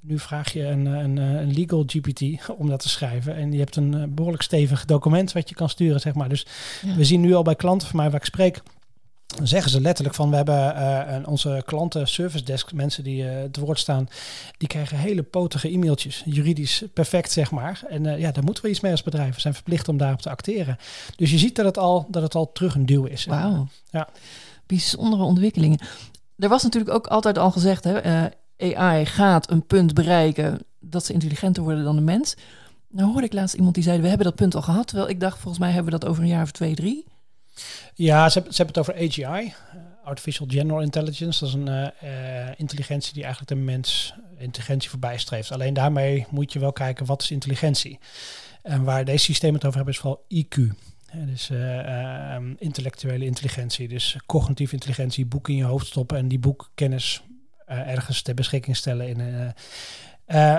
Nu 0.00 0.18
vraag 0.18 0.52
je 0.52 0.64
een, 0.64 0.86
een, 0.86 1.16
een, 1.16 1.52
legal 1.52 1.84
GPT 1.86 2.50
om 2.56 2.68
dat 2.68 2.80
te 2.80 2.88
schrijven. 2.88 3.36
En 3.36 3.52
je 3.52 3.58
hebt 3.58 3.76
een 3.76 4.14
behoorlijk 4.14 4.42
stevig 4.42 4.84
document 4.84 5.32
wat 5.32 5.48
je 5.48 5.54
kan 5.54 5.68
sturen, 5.68 6.00
zeg 6.00 6.14
maar. 6.14 6.28
Dus 6.28 6.46
ja. 6.82 6.94
we 6.94 7.04
zien 7.04 7.20
nu 7.20 7.34
al 7.34 7.42
bij 7.42 7.54
klanten 7.54 7.88
van 7.88 7.96
mij 7.96 8.10
waar 8.10 8.20
ik 8.20 8.26
spreek 8.26 8.62
zeggen 9.42 9.70
ze 9.70 9.80
letterlijk 9.80 10.16
van 10.16 10.30
we 10.30 10.36
hebben 10.36 10.76
uh, 10.76 11.28
onze 11.28 11.62
klanten 11.64 12.08
service 12.08 12.44
desk 12.44 12.72
mensen 12.72 13.04
die 13.04 13.22
uh, 13.22 13.30
te 13.50 13.60
woord 13.60 13.78
staan, 13.78 14.08
die 14.56 14.68
krijgen 14.68 14.98
hele 14.98 15.22
potige 15.22 15.68
e-mailtjes, 15.68 16.22
juridisch 16.24 16.82
perfect 16.92 17.32
zeg 17.32 17.50
maar. 17.50 17.82
En 17.88 18.04
uh, 18.04 18.18
ja, 18.18 18.32
daar 18.32 18.44
moeten 18.44 18.62
we 18.64 18.70
iets 18.70 18.80
mee 18.80 18.92
als 18.92 19.02
bedrijf. 19.02 19.34
We 19.34 19.40
zijn 19.40 19.54
verplicht 19.54 19.88
om 19.88 19.96
daarop 19.96 20.20
te 20.20 20.30
acteren. 20.30 20.76
Dus 21.16 21.30
je 21.30 21.38
ziet 21.38 21.56
dat 21.56 21.64
het 21.64 21.78
al, 21.78 22.06
dat 22.10 22.22
het 22.22 22.34
al 22.34 22.52
terug 22.52 22.74
een 22.74 22.86
duw 22.86 23.04
is. 23.04 23.24
Wauw. 23.24 23.68
Ja. 23.90 24.08
Bijzondere 24.66 25.22
ontwikkelingen. 25.22 25.78
Er 26.38 26.48
was 26.48 26.62
natuurlijk 26.62 26.94
ook 26.94 27.06
altijd 27.06 27.38
al 27.38 27.50
gezegd, 27.50 27.84
hè, 27.84 28.28
AI 28.58 29.06
gaat 29.06 29.50
een 29.50 29.66
punt 29.66 29.94
bereiken 29.94 30.58
dat 30.80 31.04
ze 31.04 31.12
intelligenter 31.12 31.62
worden 31.62 31.84
dan 31.84 31.96
de 31.96 32.02
mens. 32.02 32.36
Nou 32.88 33.10
hoorde 33.10 33.26
ik 33.26 33.32
laatst 33.32 33.54
iemand 33.54 33.74
die 33.74 33.82
zei, 33.82 34.00
we 34.00 34.08
hebben 34.08 34.26
dat 34.26 34.34
punt 34.34 34.54
al 34.54 34.62
gehad. 34.62 34.86
Terwijl 34.86 35.08
ik 35.08 35.20
dacht, 35.20 35.38
volgens 35.38 35.58
mij 35.58 35.72
hebben 35.72 35.92
we 35.92 35.98
dat 35.98 36.08
over 36.08 36.22
een 36.22 36.28
jaar 36.28 36.42
of 36.42 36.50
twee, 36.50 36.74
drie. 36.74 37.04
Ja, 37.94 38.28
ze 38.28 38.40
hebben, 38.42 38.66
het 38.66 38.78
over 38.78 38.94
AGI, 38.94 39.54
Artificial 40.04 40.46
General 40.50 40.80
Intelligence. 40.80 41.40
Dat 41.40 41.48
is 41.48 41.54
een 41.54 41.92
uh, 42.02 42.48
intelligentie 42.56 43.14
die 43.14 43.24
eigenlijk 43.24 43.52
de 43.52 43.64
mens 43.64 44.14
intelligentie 44.38 44.90
voorbij 44.90 45.18
streeft. 45.18 45.52
Alleen 45.52 45.74
daarmee 45.74 46.26
moet 46.30 46.52
je 46.52 46.58
wel 46.58 46.72
kijken, 46.72 47.06
wat 47.06 47.22
is 47.22 47.30
intelligentie? 47.30 47.98
En 48.62 48.84
waar 48.84 49.04
deze 49.04 49.24
systemen 49.24 49.54
het 49.54 49.64
over 49.64 49.76
hebben 49.76 49.94
is 49.94 50.00
vooral 50.00 50.24
IQ. 50.34 50.56
Dus 51.12 51.50
uh, 51.50 52.34
um, 52.34 52.56
intellectuele 52.58 53.24
intelligentie, 53.24 53.88
dus 53.88 54.16
cognitieve 54.26 54.74
intelligentie, 54.74 55.26
boek 55.26 55.48
in 55.48 55.56
je 55.56 55.64
hoofd 55.64 55.86
stoppen 55.86 56.18
en 56.18 56.28
die 56.28 56.38
boekkennis 56.38 57.22
ergens 57.66 58.22
ter 58.22 58.34
beschikking 58.34 58.76
stellen. 58.76 59.08
In, 59.08 59.54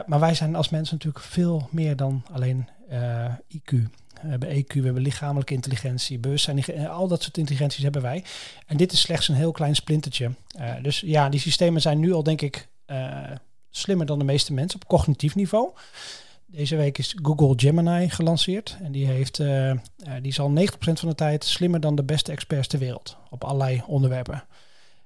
maar 0.06 0.20
wij 0.20 0.34
zijn 0.34 0.56
als 0.56 0.70
mensen 0.70 0.96
natuurlijk 0.96 1.26
veel 1.26 1.68
meer 1.72 1.96
dan 1.96 2.24
alleen 2.32 2.68
IQ. 3.48 3.90
We 4.22 4.28
hebben 4.28 4.50
EQ, 4.50 4.74
we 4.74 4.84
hebben 4.84 5.02
lichamelijke 5.02 5.54
intelligentie, 5.54 6.20
bewustzijn, 6.20 6.64
eh, 6.64 6.90
al 6.90 7.08
dat 7.08 7.24
soort 7.24 7.38
intelligenties 7.38 7.84
hebben 7.84 8.02
wij. 8.02 8.24
En 8.66 8.78
dit 8.78 8.92
is 8.92 9.02
slechts 9.02 9.28
een 9.28 9.36
heel 9.36 9.52
klein 9.52 9.76
splintertje. 9.76 10.32
Uh, 10.60 10.74
dus 10.82 11.00
ja, 11.00 11.30
die 11.30 11.40
systemen 11.40 11.82
zijn 11.82 12.00
nu 12.00 12.14
al 12.14 12.24
denk 12.24 12.42
ik 12.42 12.68
slimmer 13.70 14.06
dan 14.06 14.20
de 14.20 14.26
meeste 14.26 14.54
mensen 14.54 14.82
op 14.82 14.88
cognitief 14.88 15.36
niveau. 15.36 15.70
Deze 16.46 16.76
week 16.76 16.98
is 16.98 17.16
Google 17.22 17.54
Gemini 17.56 18.10
gelanceerd 18.10 18.78
en 18.82 18.92
die, 18.92 19.06
heeft, 19.06 19.38
die 20.22 20.32
is 20.32 20.40
al 20.40 20.54
90% 20.58 20.64
van 20.80 21.10
de 21.10 21.16
tijd 21.16 21.44
slimmer 21.44 21.80
dan 21.80 21.96
de 21.96 22.04
beste 22.04 22.32
experts 22.32 22.68
ter 22.68 22.80
wereld 22.80 23.18
op 23.30 23.44
allerlei 23.44 23.84
onderwerpen. 23.88 24.44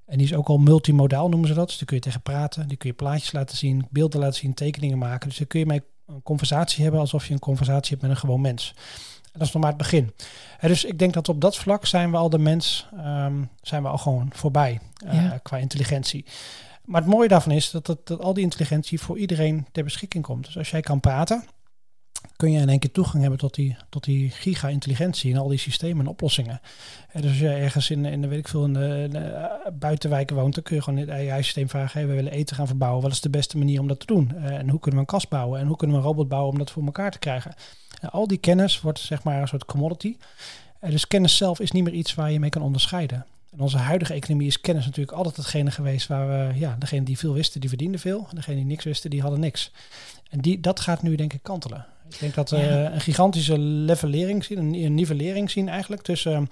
En 0.05 0.17
die 0.17 0.27
is 0.27 0.33
ook 0.33 0.47
al 0.47 0.57
multimodaal 0.57 1.29
noemen 1.29 1.47
ze 1.47 1.53
dat. 1.53 1.67
Dus 1.67 1.77
daar 1.77 1.85
kun 1.85 1.95
je 1.95 2.01
tegen 2.01 2.21
praten, 2.21 2.67
die 2.67 2.77
kun 2.77 2.89
je 2.89 2.95
plaatjes 2.95 3.31
laten 3.31 3.57
zien, 3.57 3.87
beelden 3.89 4.19
laten 4.19 4.39
zien, 4.39 4.53
tekeningen 4.53 4.97
maken. 4.97 5.29
Dus 5.29 5.37
daar 5.37 5.47
kun 5.47 5.59
je 5.59 5.65
mee 5.65 5.81
een 6.07 6.23
conversatie 6.23 6.83
hebben 6.83 7.01
alsof 7.01 7.27
je 7.27 7.33
een 7.33 7.39
conversatie 7.39 7.89
hebt 7.89 8.01
met 8.01 8.11
een 8.11 8.17
gewoon 8.17 8.41
mens. 8.41 8.73
En 9.23 9.39
dat 9.39 9.47
is 9.47 9.53
nog 9.53 9.61
maar 9.61 9.71
het 9.71 9.81
begin. 9.81 10.13
En 10.59 10.67
dus 10.67 10.85
ik 10.85 10.99
denk 10.99 11.13
dat 11.13 11.29
op 11.29 11.41
dat 11.41 11.57
vlak 11.57 11.85
zijn 11.85 12.11
we 12.11 12.17
al 12.17 12.29
de 12.29 12.37
mens, 12.37 12.87
um, 12.93 13.49
zijn 13.61 13.83
we 13.83 13.89
al 13.89 13.97
gewoon 13.97 14.29
voorbij 14.33 14.79
uh, 15.05 15.13
ja. 15.13 15.39
qua 15.43 15.57
intelligentie. 15.57 16.25
Maar 16.85 17.01
het 17.01 17.09
mooie 17.09 17.27
daarvan 17.27 17.51
is 17.51 17.71
dat, 17.71 17.85
dat, 17.85 18.07
dat 18.07 18.19
al 18.19 18.33
die 18.33 18.43
intelligentie 18.43 18.99
voor 18.99 19.17
iedereen 19.17 19.67
ter 19.71 19.83
beschikking 19.83 20.23
komt. 20.23 20.45
Dus 20.45 20.57
als 20.57 20.69
jij 20.69 20.81
kan 20.81 20.99
praten, 20.99 21.45
kun 22.35 22.51
je 22.51 22.59
in 22.59 22.69
één 22.69 22.79
keer 22.79 22.91
toegang 22.91 23.21
hebben 23.21 23.39
tot 23.39 23.53
die, 23.53 23.75
tot 23.89 24.03
die 24.03 24.29
giga-intelligentie 24.29 25.33
en 25.33 25.39
al 25.39 25.47
die 25.47 25.57
systemen 25.57 26.05
en 26.05 26.11
oplossingen. 26.11 26.61
En 27.11 27.21
dus 27.21 27.29
als 27.29 27.39
je 27.39 27.49
ergens 27.49 27.89
in, 27.89 28.05
in 28.05 28.29
weet 28.29 28.39
ik 28.39 28.47
veel, 28.47 28.65
in 28.65 28.73
de, 28.73 29.69
buitenwijken 29.79 30.35
woont, 30.35 30.53
dan 30.53 30.63
kun 30.63 30.75
je 30.75 30.81
gewoon 30.81 30.99
het 30.99 31.09
AI-systeem 31.09 31.69
vragen, 31.69 31.99
hey, 31.99 32.09
we 32.09 32.15
willen 32.15 32.31
eten 32.31 32.55
gaan 32.55 32.67
verbouwen, 32.67 33.01
wat 33.01 33.11
is 33.11 33.21
de 33.21 33.29
beste 33.29 33.57
manier 33.57 33.79
om 33.79 33.87
dat 33.87 33.99
te 33.99 34.05
doen? 34.05 34.31
Uh, 34.35 34.45
en 34.45 34.69
hoe 34.69 34.79
kunnen 34.79 34.99
we 34.99 35.05
een 35.05 35.05
kast 35.05 35.29
bouwen? 35.29 35.59
En 35.59 35.67
hoe 35.67 35.77
kunnen 35.77 35.95
we 35.95 36.01
een 36.01 36.07
robot 36.07 36.27
bouwen 36.27 36.51
om 36.51 36.57
dat 36.57 36.71
voor 36.71 36.83
elkaar 36.85 37.11
te 37.11 37.19
krijgen? 37.19 37.53
En 38.01 38.09
al 38.09 38.27
die 38.27 38.37
kennis 38.37 38.81
wordt 38.81 38.99
zeg 38.99 39.23
maar 39.23 39.41
een 39.41 39.47
soort 39.47 39.65
commodity. 39.65 40.17
Dus 40.79 41.07
kennis 41.07 41.37
zelf 41.37 41.59
is 41.59 41.71
niet 41.71 41.83
meer 41.83 41.93
iets 41.93 42.15
waar 42.15 42.31
je 42.31 42.39
mee 42.39 42.49
kan 42.49 42.61
onderscheiden. 42.61 43.25
In 43.55 43.59
onze 43.59 43.77
huidige 43.77 44.13
economie 44.13 44.47
is 44.47 44.61
kennis 44.61 44.85
natuurlijk 44.85 45.17
altijd 45.17 45.35
hetgene 45.35 45.71
geweest 45.71 46.07
waar 46.07 46.27
we, 46.27 46.59
ja, 46.59 46.75
degene 46.79 47.05
die 47.05 47.17
veel 47.17 47.33
wisten, 47.33 47.59
die 47.59 47.69
verdienden 47.69 47.99
veel. 47.99 48.27
En 48.29 48.35
degene 48.35 48.55
die 48.55 48.65
niks 48.65 48.83
wisten, 48.83 49.09
die 49.09 49.21
hadden 49.21 49.39
niks. 49.39 49.71
En 50.29 50.39
die, 50.39 50.59
dat 50.59 50.79
gaat 50.79 51.01
nu 51.01 51.15
denk 51.15 51.33
ik 51.33 51.43
kantelen. 51.43 51.85
Ik 52.09 52.19
denk 52.19 52.33
dat 52.33 52.49
we 52.49 52.57
een 52.57 53.01
gigantische 53.01 53.59
levelering 53.59 54.43
zien, 54.43 54.57
een, 54.57 54.73
een 54.73 54.93
nivellering 54.93 55.51
zien 55.51 55.69
eigenlijk 55.69 56.01
tussen 56.01 56.49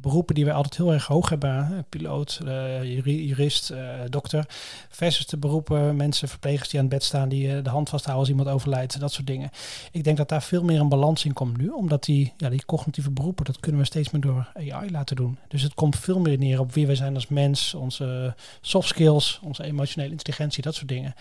beroepen 0.00 0.34
die 0.34 0.44
wij 0.44 0.54
altijd 0.54 0.76
heel 0.76 0.92
erg 0.92 1.06
hoog 1.06 1.28
hebben. 1.28 1.84
Piloot, 1.88 2.40
uh, 2.44 3.00
jurist, 3.04 3.70
uh, 3.70 3.78
dokter. 4.08 4.44
Versus 4.88 5.26
de 5.26 5.36
beroepen, 5.36 5.96
mensen, 5.96 6.28
verplegers 6.28 6.68
die 6.68 6.78
aan 6.78 6.86
het 6.86 6.94
bed 6.94 7.04
staan, 7.04 7.28
die 7.28 7.48
uh, 7.48 7.62
de 7.62 7.70
hand 7.70 7.88
vasthouden 7.88 8.26
als 8.26 8.36
iemand 8.36 8.56
overlijdt. 8.56 9.00
Dat 9.00 9.12
soort 9.12 9.26
dingen. 9.26 9.50
Ik 9.90 10.04
denk 10.04 10.16
dat 10.16 10.28
daar 10.28 10.42
veel 10.42 10.64
meer 10.64 10.80
een 10.80 10.88
balans 10.88 11.24
in 11.24 11.32
komt 11.32 11.56
nu. 11.56 11.68
Omdat 11.68 12.04
die, 12.04 12.32
ja, 12.36 12.48
die 12.48 12.64
cognitieve 12.64 13.10
beroepen, 13.10 13.44
dat 13.44 13.60
kunnen 13.60 13.80
we 13.80 13.86
steeds 13.86 14.10
meer 14.10 14.20
door 14.20 14.52
AI 14.54 14.90
laten 14.90 15.16
doen. 15.16 15.38
Dus 15.48 15.62
het 15.62 15.74
komt 15.74 15.96
veel 15.96 16.20
meer 16.20 16.38
neer 16.38 16.60
op 16.60 16.72
wie 16.72 16.86
wij 16.86 16.96
zijn 16.96 17.14
als 17.14 17.28
mens. 17.28 17.74
Onze 17.74 18.34
soft 18.60 18.88
skills, 18.88 19.40
onze 19.42 19.64
emotionele 19.64 20.12
intelligentie, 20.12 20.62
dat 20.62 20.74
soort 20.74 20.88
dingen. 20.88 21.14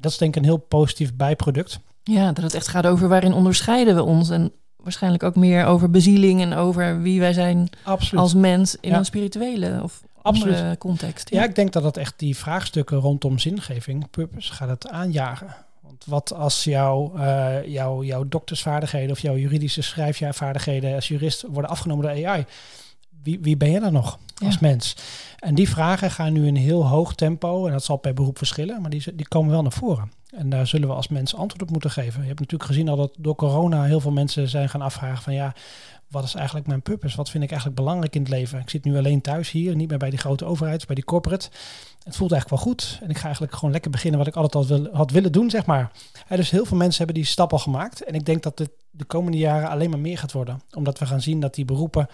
Dat 0.00 0.10
is 0.10 0.18
denk 0.18 0.36
ik 0.36 0.42
een 0.42 0.48
heel 0.48 0.56
positief 0.56 1.14
bijproduct. 1.14 1.80
Ja, 2.02 2.32
dat 2.32 2.44
het 2.44 2.54
echt 2.54 2.68
gaat 2.68 2.86
over 2.86 3.08
waarin 3.08 3.32
onderscheiden 3.32 3.94
we 3.94 4.02
ons. 4.02 4.30
En 4.30 4.52
waarschijnlijk 4.82 5.22
ook 5.22 5.36
meer 5.36 5.64
over 5.64 5.90
bezieling 5.90 6.40
en 6.40 6.54
over 6.54 7.00
wie 7.02 7.20
wij 7.20 7.32
zijn 7.32 7.68
als 8.14 8.34
mens 8.34 8.76
in 8.80 8.92
een 8.92 9.04
spirituele 9.04 9.80
of 9.82 10.02
Absoluut. 10.22 10.56
andere 10.56 10.78
context. 10.78 11.30
Ja. 11.30 11.44
ik 11.44 11.54
denk 11.54 11.72
dat 11.72 11.82
het 11.82 11.96
echt 11.96 12.14
die 12.16 12.36
vraagstukken 12.36 12.98
rondom 12.98 13.38
zingeving, 13.38 14.10
purpose, 14.10 14.52
gaat 14.52 14.68
het 14.68 14.88
aanjagen. 14.88 15.54
Want 15.80 16.04
wat 16.06 16.34
als 16.34 16.64
jouw, 16.64 17.12
uh, 17.16 17.66
jouw, 17.66 18.04
jouw 18.04 18.28
doktersvaardigheden 18.28 19.10
of 19.10 19.20
jouw 19.20 19.36
juridische 19.36 19.82
schrijfvaardigheden 19.82 20.94
als 20.94 21.08
jurist 21.08 21.44
worden 21.48 21.70
afgenomen 21.70 22.04
door 22.04 22.26
AI? 22.26 22.44
Wie, 23.22 23.38
wie 23.40 23.56
ben 23.56 23.70
je 23.70 23.80
dan 23.80 23.92
nog 23.92 24.18
als 24.44 24.58
mens? 24.58 24.96
En 25.38 25.54
die 25.54 25.68
vragen 25.68 26.10
gaan 26.10 26.32
nu 26.32 26.46
in 26.46 26.56
heel 26.56 26.86
hoog 26.86 27.14
tempo, 27.14 27.66
en 27.66 27.72
dat 27.72 27.84
zal 27.84 27.96
per 27.96 28.14
beroep 28.14 28.38
verschillen, 28.38 28.80
maar 28.80 28.90
die, 28.90 29.14
die 29.14 29.28
komen 29.28 29.50
wel 29.50 29.62
naar 29.62 29.72
voren. 29.72 30.12
En 30.30 30.48
daar 30.50 30.66
zullen 30.66 30.88
we 30.88 30.94
als 30.94 31.08
mensen 31.08 31.38
antwoord 31.38 31.62
op 31.62 31.70
moeten 31.70 31.90
geven. 31.90 32.20
Je 32.20 32.26
hebt 32.26 32.40
natuurlijk 32.40 32.70
gezien 32.70 32.88
al 32.88 32.96
dat 32.96 33.14
door 33.18 33.34
corona 33.34 33.84
heel 33.84 34.00
veel 34.00 34.10
mensen 34.10 34.48
zijn 34.48 34.68
gaan 34.68 34.80
afvragen 34.80 35.22
van 35.22 35.34
ja, 35.34 35.54
wat 36.10 36.24
is 36.24 36.34
eigenlijk 36.34 36.66
mijn 36.66 36.82
purpose? 36.82 37.16
Wat 37.16 37.30
vind 37.30 37.44
ik 37.44 37.50
eigenlijk 37.50 37.80
belangrijk 37.80 38.14
in 38.14 38.20
het 38.20 38.30
leven? 38.30 38.60
Ik 38.60 38.70
zit 38.70 38.84
nu 38.84 38.96
alleen 38.96 39.20
thuis 39.20 39.50
hier, 39.50 39.76
niet 39.76 39.88
meer 39.88 39.98
bij 39.98 40.10
die 40.10 40.18
grote 40.18 40.44
overheid, 40.44 40.86
bij 40.86 40.94
die 40.94 41.04
corporate. 41.04 41.48
Het 42.02 42.16
voelt 42.16 42.32
eigenlijk 42.32 42.62
wel 42.62 42.72
goed. 42.72 42.98
En 43.02 43.10
ik 43.10 43.16
ga 43.16 43.24
eigenlijk 43.24 43.54
gewoon 43.54 43.70
lekker 43.70 43.90
beginnen 43.90 44.18
wat 44.18 44.28
ik 44.28 44.36
altijd 44.36 44.70
al 44.70 44.88
had 44.92 45.10
willen 45.10 45.32
doen, 45.32 45.50
zeg 45.50 45.66
maar. 45.66 45.92
dus 46.28 46.50
heel 46.50 46.64
veel 46.64 46.76
mensen 46.76 47.04
hebben 47.04 47.22
die 47.22 47.30
stap 47.30 47.52
al 47.52 47.58
gemaakt. 47.58 48.04
En 48.04 48.14
ik 48.14 48.24
denk 48.24 48.42
dat 48.42 48.58
het 48.58 48.70
de 48.90 49.04
komende 49.04 49.38
jaren 49.38 49.68
alleen 49.68 49.90
maar 49.90 49.98
meer 49.98 50.18
gaat 50.18 50.32
worden. 50.32 50.60
Omdat 50.72 50.98
we 50.98 51.06
gaan 51.06 51.20
zien 51.20 51.40
dat 51.40 51.54
die 51.54 51.64
beroepen 51.64 52.08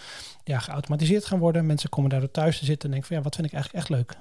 ja, 0.44 0.58
geautomatiseerd 0.58 1.24
gaan 1.24 1.38
worden. 1.38 1.66
Mensen 1.66 1.88
komen 1.88 2.10
daardoor 2.10 2.30
thuis 2.30 2.58
te 2.58 2.64
zitten 2.64 2.84
en 2.84 2.90
denken 2.90 3.08
van 3.08 3.16
ja, 3.16 3.22
wat 3.22 3.34
vind 3.34 3.46
ik 3.46 3.52
eigenlijk 3.52 3.84
echt 3.84 3.98
leuk? 3.98 4.16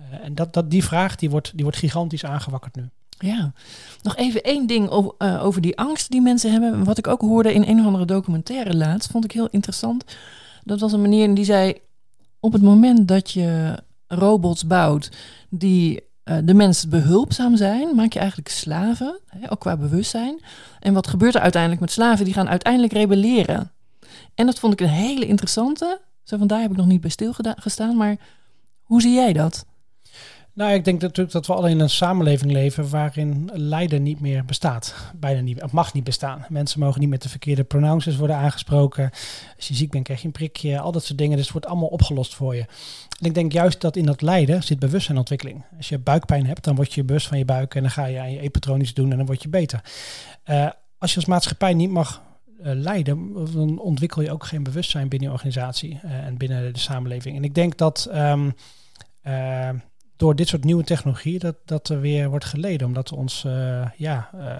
Uh, 0.00 0.24
en 0.24 0.34
dat, 0.34 0.52
dat, 0.52 0.70
die 0.70 0.84
vraag 0.84 1.16
die 1.16 1.30
wordt, 1.30 1.52
die 1.54 1.62
wordt 1.62 1.78
gigantisch 1.78 2.24
aangewakkerd 2.24 2.76
nu. 2.76 2.88
Ja, 3.18 3.52
nog 4.02 4.16
even 4.16 4.42
één 4.42 4.66
ding 4.66 4.88
over, 4.88 5.12
uh, 5.18 5.44
over 5.44 5.60
die 5.60 5.78
angst 5.78 6.10
die 6.10 6.20
mensen 6.20 6.52
hebben. 6.52 6.84
Wat 6.84 6.98
ik 6.98 7.06
ook 7.06 7.20
hoorde 7.20 7.54
in 7.54 7.62
een 7.62 7.80
of 7.80 7.86
andere 7.86 8.04
documentaire 8.04 8.76
laatst, 8.76 9.10
vond 9.10 9.24
ik 9.24 9.32
heel 9.32 9.48
interessant. 9.50 10.04
Dat 10.64 10.80
was 10.80 10.92
een 10.92 11.00
meneer 11.00 11.34
die 11.34 11.44
zei: 11.44 11.74
op 12.40 12.52
het 12.52 12.62
moment 12.62 13.08
dat 13.08 13.30
je 13.30 13.82
robots 14.06 14.66
bouwt 14.66 15.10
die 15.50 16.00
uh, 16.24 16.36
de 16.44 16.54
mensen 16.54 16.90
behulpzaam 16.90 17.56
zijn, 17.56 17.94
maak 17.94 18.12
je 18.12 18.18
eigenlijk 18.18 18.48
slaven, 18.48 19.18
hè, 19.26 19.52
ook 19.52 19.60
qua 19.60 19.76
bewustzijn. 19.76 20.40
En 20.80 20.94
wat 20.94 21.06
gebeurt 21.06 21.34
er 21.34 21.40
uiteindelijk 21.40 21.80
met 21.80 21.90
slaven? 21.90 22.24
Die 22.24 22.34
gaan 22.34 22.48
uiteindelijk 22.48 22.92
rebelleren. 22.92 23.70
En 24.34 24.46
dat 24.46 24.58
vond 24.58 24.72
ik 24.72 24.80
een 24.80 24.92
hele 24.92 25.26
interessante. 25.26 26.00
Zo 26.22 26.36
van 26.36 26.46
daar 26.46 26.60
heb 26.60 26.70
ik 26.70 26.76
nog 26.76 26.86
niet 26.86 27.00
bij 27.00 27.10
stilgestaan, 27.10 27.96
maar 27.96 28.16
hoe 28.82 29.00
zie 29.00 29.14
jij 29.14 29.32
dat? 29.32 29.66
Nou, 30.56 30.72
ik 30.72 30.84
denk 30.84 31.00
natuurlijk 31.00 31.32
dat 31.32 31.46
we 31.46 31.54
al 31.54 31.66
in 31.66 31.80
een 31.80 31.90
samenleving 31.90 32.52
leven 32.52 32.90
waarin 32.90 33.50
lijden 33.52 34.02
niet 34.02 34.20
meer 34.20 34.44
bestaat. 34.44 34.94
Bijna 35.16 35.40
niet, 35.40 35.62
of 35.62 35.72
mag 35.72 35.92
niet 35.92 36.04
bestaan. 36.04 36.46
Mensen 36.48 36.80
mogen 36.80 37.00
niet 37.00 37.08
met 37.08 37.22
de 37.22 37.28
verkeerde 37.28 37.64
pronouncers 37.64 38.16
worden 38.16 38.36
aangesproken. 38.36 39.10
Als 39.56 39.68
je 39.68 39.74
ziek 39.74 39.90
bent, 39.90 40.04
krijg 40.04 40.20
je 40.20 40.26
een 40.26 40.32
prikje, 40.32 40.78
al 40.78 40.92
dat 40.92 41.04
soort 41.04 41.18
dingen. 41.18 41.36
Dus 41.36 41.44
het 41.44 41.52
wordt 41.52 41.66
allemaal 41.66 41.88
opgelost 41.88 42.34
voor 42.34 42.54
je. 42.54 42.60
En 43.20 43.26
ik 43.26 43.34
denk 43.34 43.52
juist 43.52 43.80
dat 43.80 43.96
in 43.96 44.06
dat 44.06 44.22
lijden 44.22 44.62
zit 44.62 44.78
bewustzijnontwikkeling. 44.78 45.64
Als 45.76 45.88
je 45.88 45.98
buikpijn 45.98 46.46
hebt, 46.46 46.64
dan 46.64 46.74
word 46.74 46.92
je 46.92 47.04
bewust 47.04 47.26
van 47.26 47.38
je 47.38 47.44
buik 47.44 47.74
en 47.74 47.82
dan 47.82 47.90
ga 47.90 48.04
je 48.04 48.18
aan 48.18 48.32
je 48.32 48.40
epitronisch 48.40 48.94
doen 48.94 49.10
en 49.10 49.16
dan 49.16 49.26
word 49.26 49.42
je 49.42 49.48
beter. 49.48 49.80
Uh, 50.46 50.68
als 50.98 51.10
je 51.10 51.16
als 51.16 51.26
maatschappij 51.26 51.74
niet 51.74 51.90
mag 51.90 52.22
uh, 52.60 52.72
leiden, 52.74 53.32
dan 53.52 53.78
ontwikkel 53.78 54.22
je 54.22 54.32
ook 54.32 54.44
geen 54.44 54.62
bewustzijn 54.62 55.08
binnen 55.08 55.28
je 55.28 55.34
organisatie 55.34 56.00
uh, 56.04 56.12
en 56.12 56.36
binnen 56.36 56.72
de 56.72 56.78
samenleving. 56.78 57.36
En 57.36 57.44
ik 57.44 57.54
denk 57.54 57.76
dat 57.76 58.08
um, 58.14 58.54
door 60.16 60.36
dit 60.36 60.48
soort 60.48 60.64
nieuwe 60.64 60.84
technologie 60.84 61.38
dat, 61.38 61.56
dat 61.64 61.88
er 61.88 62.00
weer 62.00 62.28
wordt 62.28 62.44
geleden. 62.44 62.86
Omdat 62.86 63.12
ons, 63.12 63.44
uh, 63.46 63.86
ja, 63.96 64.30
uh, 64.34 64.52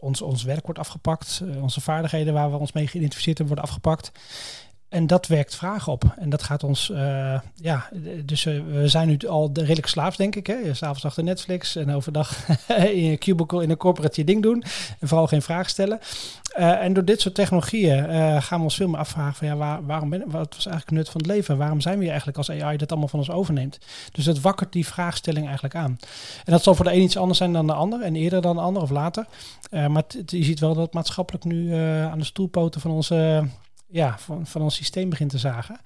ons, 0.00 0.22
ons 0.22 0.42
werk 0.42 0.64
wordt 0.64 0.78
afgepakt. 0.78 1.42
Uh, 1.44 1.62
onze 1.62 1.80
vaardigheden 1.80 2.34
waar 2.34 2.50
we 2.50 2.56
ons 2.56 2.72
mee 2.72 2.86
geïdentificeerd 2.86 3.38
hebben 3.38 3.54
worden 3.56 3.74
afgepakt. 3.74 4.12
En 4.90 5.06
dat 5.06 5.26
werkt 5.26 5.54
vragen 5.54 5.92
op. 5.92 6.04
En 6.16 6.30
dat 6.30 6.42
gaat 6.42 6.64
ons, 6.64 6.88
uh, 6.88 7.40
ja, 7.54 7.88
dus 8.24 8.44
uh, 8.44 8.62
we 8.70 8.88
zijn 8.88 9.08
nu 9.08 9.18
al 9.28 9.50
redelijk 9.52 9.86
slaafs, 9.86 10.16
denk 10.16 10.36
ik. 10.36 10.46
Hè? 10.46 10.74
S'avonds 10.74 11.04
achter 11.04 11.24
Netflix 11.24 11.76
en 11.76 11.94
overdag 11.94 12.48
in 12.68 13.10
een 13.10 13.18
cubicle 13.18 13.62
in 13.62 13.70
een 13.70 13.76
corporate 13.76 14.20
je 14.20 14.26
ding 14.26 14.42
doen. 14.42 14.64
En 14.98 15.08
vooral 15.08 15.26
geen 15.26 15.42
vragen 15.42 15.70
stellen. 15.70 15.98
Uh, 16.58 16.82
en 16.82 16.92
door 16.92 17.04
dit 17.04 17.20
soort 17.20 17.34
technologieën 17.34 18.04
gaan 18.42 18.58
we 18.58 18.64
ons 18.64 18.76
veel 18.76 18.88
meer 18.88 18.98
afvragen 18.98 19.34
van 19.34 19.46
ja, 19.46 19.56
waar, 19.56 19.86
waarom 19.86 20.10
ben, 20.10 20.22
wat 20.26 20.54
was 20.54 20.66
eigenlijk 20.66 20.96
nut 20.96 21.08
van 21.08 21.20
het 21.20 21.30
leven? 21.30 21.56
Waarom 21.56 21.80
zijn 21.80 21.94
we 21.94 22.00
hier 22.00 22.10
eigenlijk 22.10 22.38
als 22.38 22.50
AI 22.50 22.76
dat 22.76 22.90
allemaal 22.90 23.08
van 23.08 23.18
ons 23.18 23.30
overneemt? 23.30 23.78
Dus 24.12 24.24
dat 24.24 24.40
wakkert 24.40 24.72
die 24.72 24.86
vraagstelling 24.86 25.44
eigenlijk 25.44 25.74
aan. 25.74 25.98
En 26.44 26.52
dat 26.52 26.62
zal 26.62 26.74
voor 26.74 26.84
de 26.84 26.92
een 26.92 27.02
iets 27.02 27.16
anders 27.16 27.38
zijn 27.38 27.52
dan 27.52 27.66
de 27.66 27.72
ander 27.72 28.00
en 28.00 28.16
eerder 28.16 28.42
dan 28.42 28.56
de 28.56 28.62
ander 28.62 28.82
of 28.82 28.90
later. 28.90 29.26
maar 29.70 30.04
je 30.26 30.44
ziet 30.44 30.60
wel 30.60 30.74
dat 30.74 30.92
maatschappelijk 30.92 31.44
nu 31.44 31.74
aan 31.74 32.18
de 32.18 32.24
stoelpoten 32.24 32.80
van 32.80 32.90
onze 32.90 33.48
ja, 33.90 34.18
van, 34.18 34.46
van 34.46 34.62
ons 34.62 34.74
systeem 34.74 35.08
begint 35.08 35.30
te 35.30 35.38
zagen. 35.38 35.80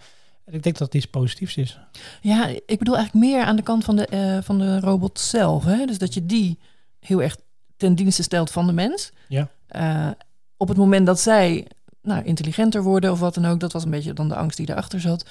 En 0.44 0.54
ik 0.54 0.62
denk 0.62 0.78
dat 0.78 0.86
het 0.86 0.96
iets 0.96 1.10
positiefs 1.10 1.56
is. 1.56 1.78
Ja, 2.20 2.46
ik 2.46 2.78
bedoel 2.78 2.96
eigenlijk 2.96 3.26
meer 3.26 3.44
aan 3.44 3.56
de 3.56 3.62
kant 3.62 3.84
van 3.84 3.96
de, 3.96 4.08
uh, 4.10 4.42
van 4.42 4.58
de 4.58 4.80
robot 4.80 5.20
zelf. 5.20 5.64
Hè? 5.64 5.84
Dus 5.86 5.98
dat 5.98 6.14
je 6.14 6.26
die 6.26 6.58
heel 7.00 7.22
erg 7.22 7.36
ten 7.76 7.94
dienste 7.94 8.22
stelt 8.22 8.50
van 8.50 8.66
de 8.66 8.72
mens. 8.72 9.12
Ja. 9.28 9.48
Uh, 9.70 10.10
op 10.56 10.68
het 10.68 10.76
moment 10.76 11.06
dat 11.06 11.20
zij 11.20 11.66
nou, 12.04 12.24
intelligenter 12.24 12.82
worden 12.82 13.12
of 13.12 13.20
wat 13.20 13.34
dan 13.34 13.46
ook, 13.46 13.60
dat 13.60 13.72
was 13.72 13.84
een 13.84 13.90
beetje 13.90 14.12
dan 14.12 14.28
de 14.28 14.36
angst 14.36 14.56
die 14.56 14.70
erachter 14.70 15.00
zat. 15.00 15.26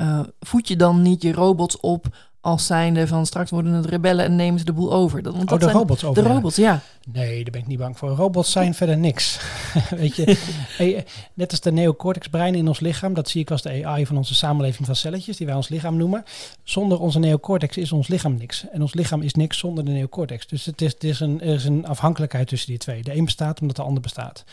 Uh, 0.00 0.20
voed 0.40 0.68
je 0.68 0.76
dan 0.76 1.02
niet 1.02 1.22
je 1.22 1.32
robots 1.32 1.80
op 1.80 2.06
als 2.46 2.66
zijnde 2.66 3.06
van 3.06 3.26
straks 3.26 3.50
worden 3.50 3.72
het 3.72 3.86
rebellen 3.86 4.24
en 4.24 4.36
nemen 4.36 4.58
ze 4.58 4.64
de 4.64 4.72
boel 4.72 4.92
over. 4.92 5.22
Dat, 5.22 5.36
want 5.36 5.52
oh, 5.52 5.58
de 5.58 5.70
robots 5.70 6.04
over. 6.04 6.22
De 6.22 6.28
robots, 6.28 6.56
ja. 6.56 6.80
Nee, 7.12 7.42
daar 7.42 7.52
ben 7.52 7.60
ik 7.60 7.66
niet 7.66 7.78
bang 7.78 7.98
voor. 7.98 8.08
Robots 8.08 8.52
zijn 8.52 8.74
verder 8.74 8.98
niks. 8.98 9.40
Weet 9.90 10.16
je, 10.16 10.38
hey, 10.76 11.06
net 11.34 11.50
als 11.50 11.60
de 11.60 11.72
neocortex-brein 11.72 12.54
in 12.54 12.68
ons 12.68 12.80
lichaam, 12.80 13.14
dat 13.14 13.28
zie 13.28 13.40
ik 13.40 13.50
als 13.50 13.62
de 13.62 13.86
AI 13.86 14.06
van 14.06 14.16
onze 14.16 14.34
samenleving 14.34 14.86
van 14.86 14.96
celletjes, 14.96 15.36
die 15.36 15.46
wij 15.46 15.54
ons 15.54 15.68
lichaam 15.68 15.96
noemen. 15.96 16.24
Zonder 16.62 17.00
onze 17.00 17.18
neocortex 17.18 17.76
is 17.76 17.92
ons 17.92 18.08
lichaam 18.08 18.34
niks. 18.34 18.66
En 18.72 18.82
ons 18.82 18.94
lichaam 18.94 19.22
is 19.22 19.34
niks 19.34 19.58
zonder 19.58 19.84
de 19.84 19.90
neocortex. 19.90 20.46
Dus 20.46 20.64
het 20.64 20.82
is, 20.82 20.92
het 20.92 21.04
is 21.04 21.20
een, 21.20 21.40
er 21.40 21.54
is 21.54 21.64
een 21.64 21.86
afhankelijkheid 21.86 22.48
tussen 22.48 22.68
die 22.68 22.78
twee. 22.78 23.02
De 23.02 23.16
een 23.16 23.24
bestaat 23.24 23.60
omdat 23.60 23.76
de 23.76 23.82
ander 23.82 24.02
bestaat. 24.02 24.44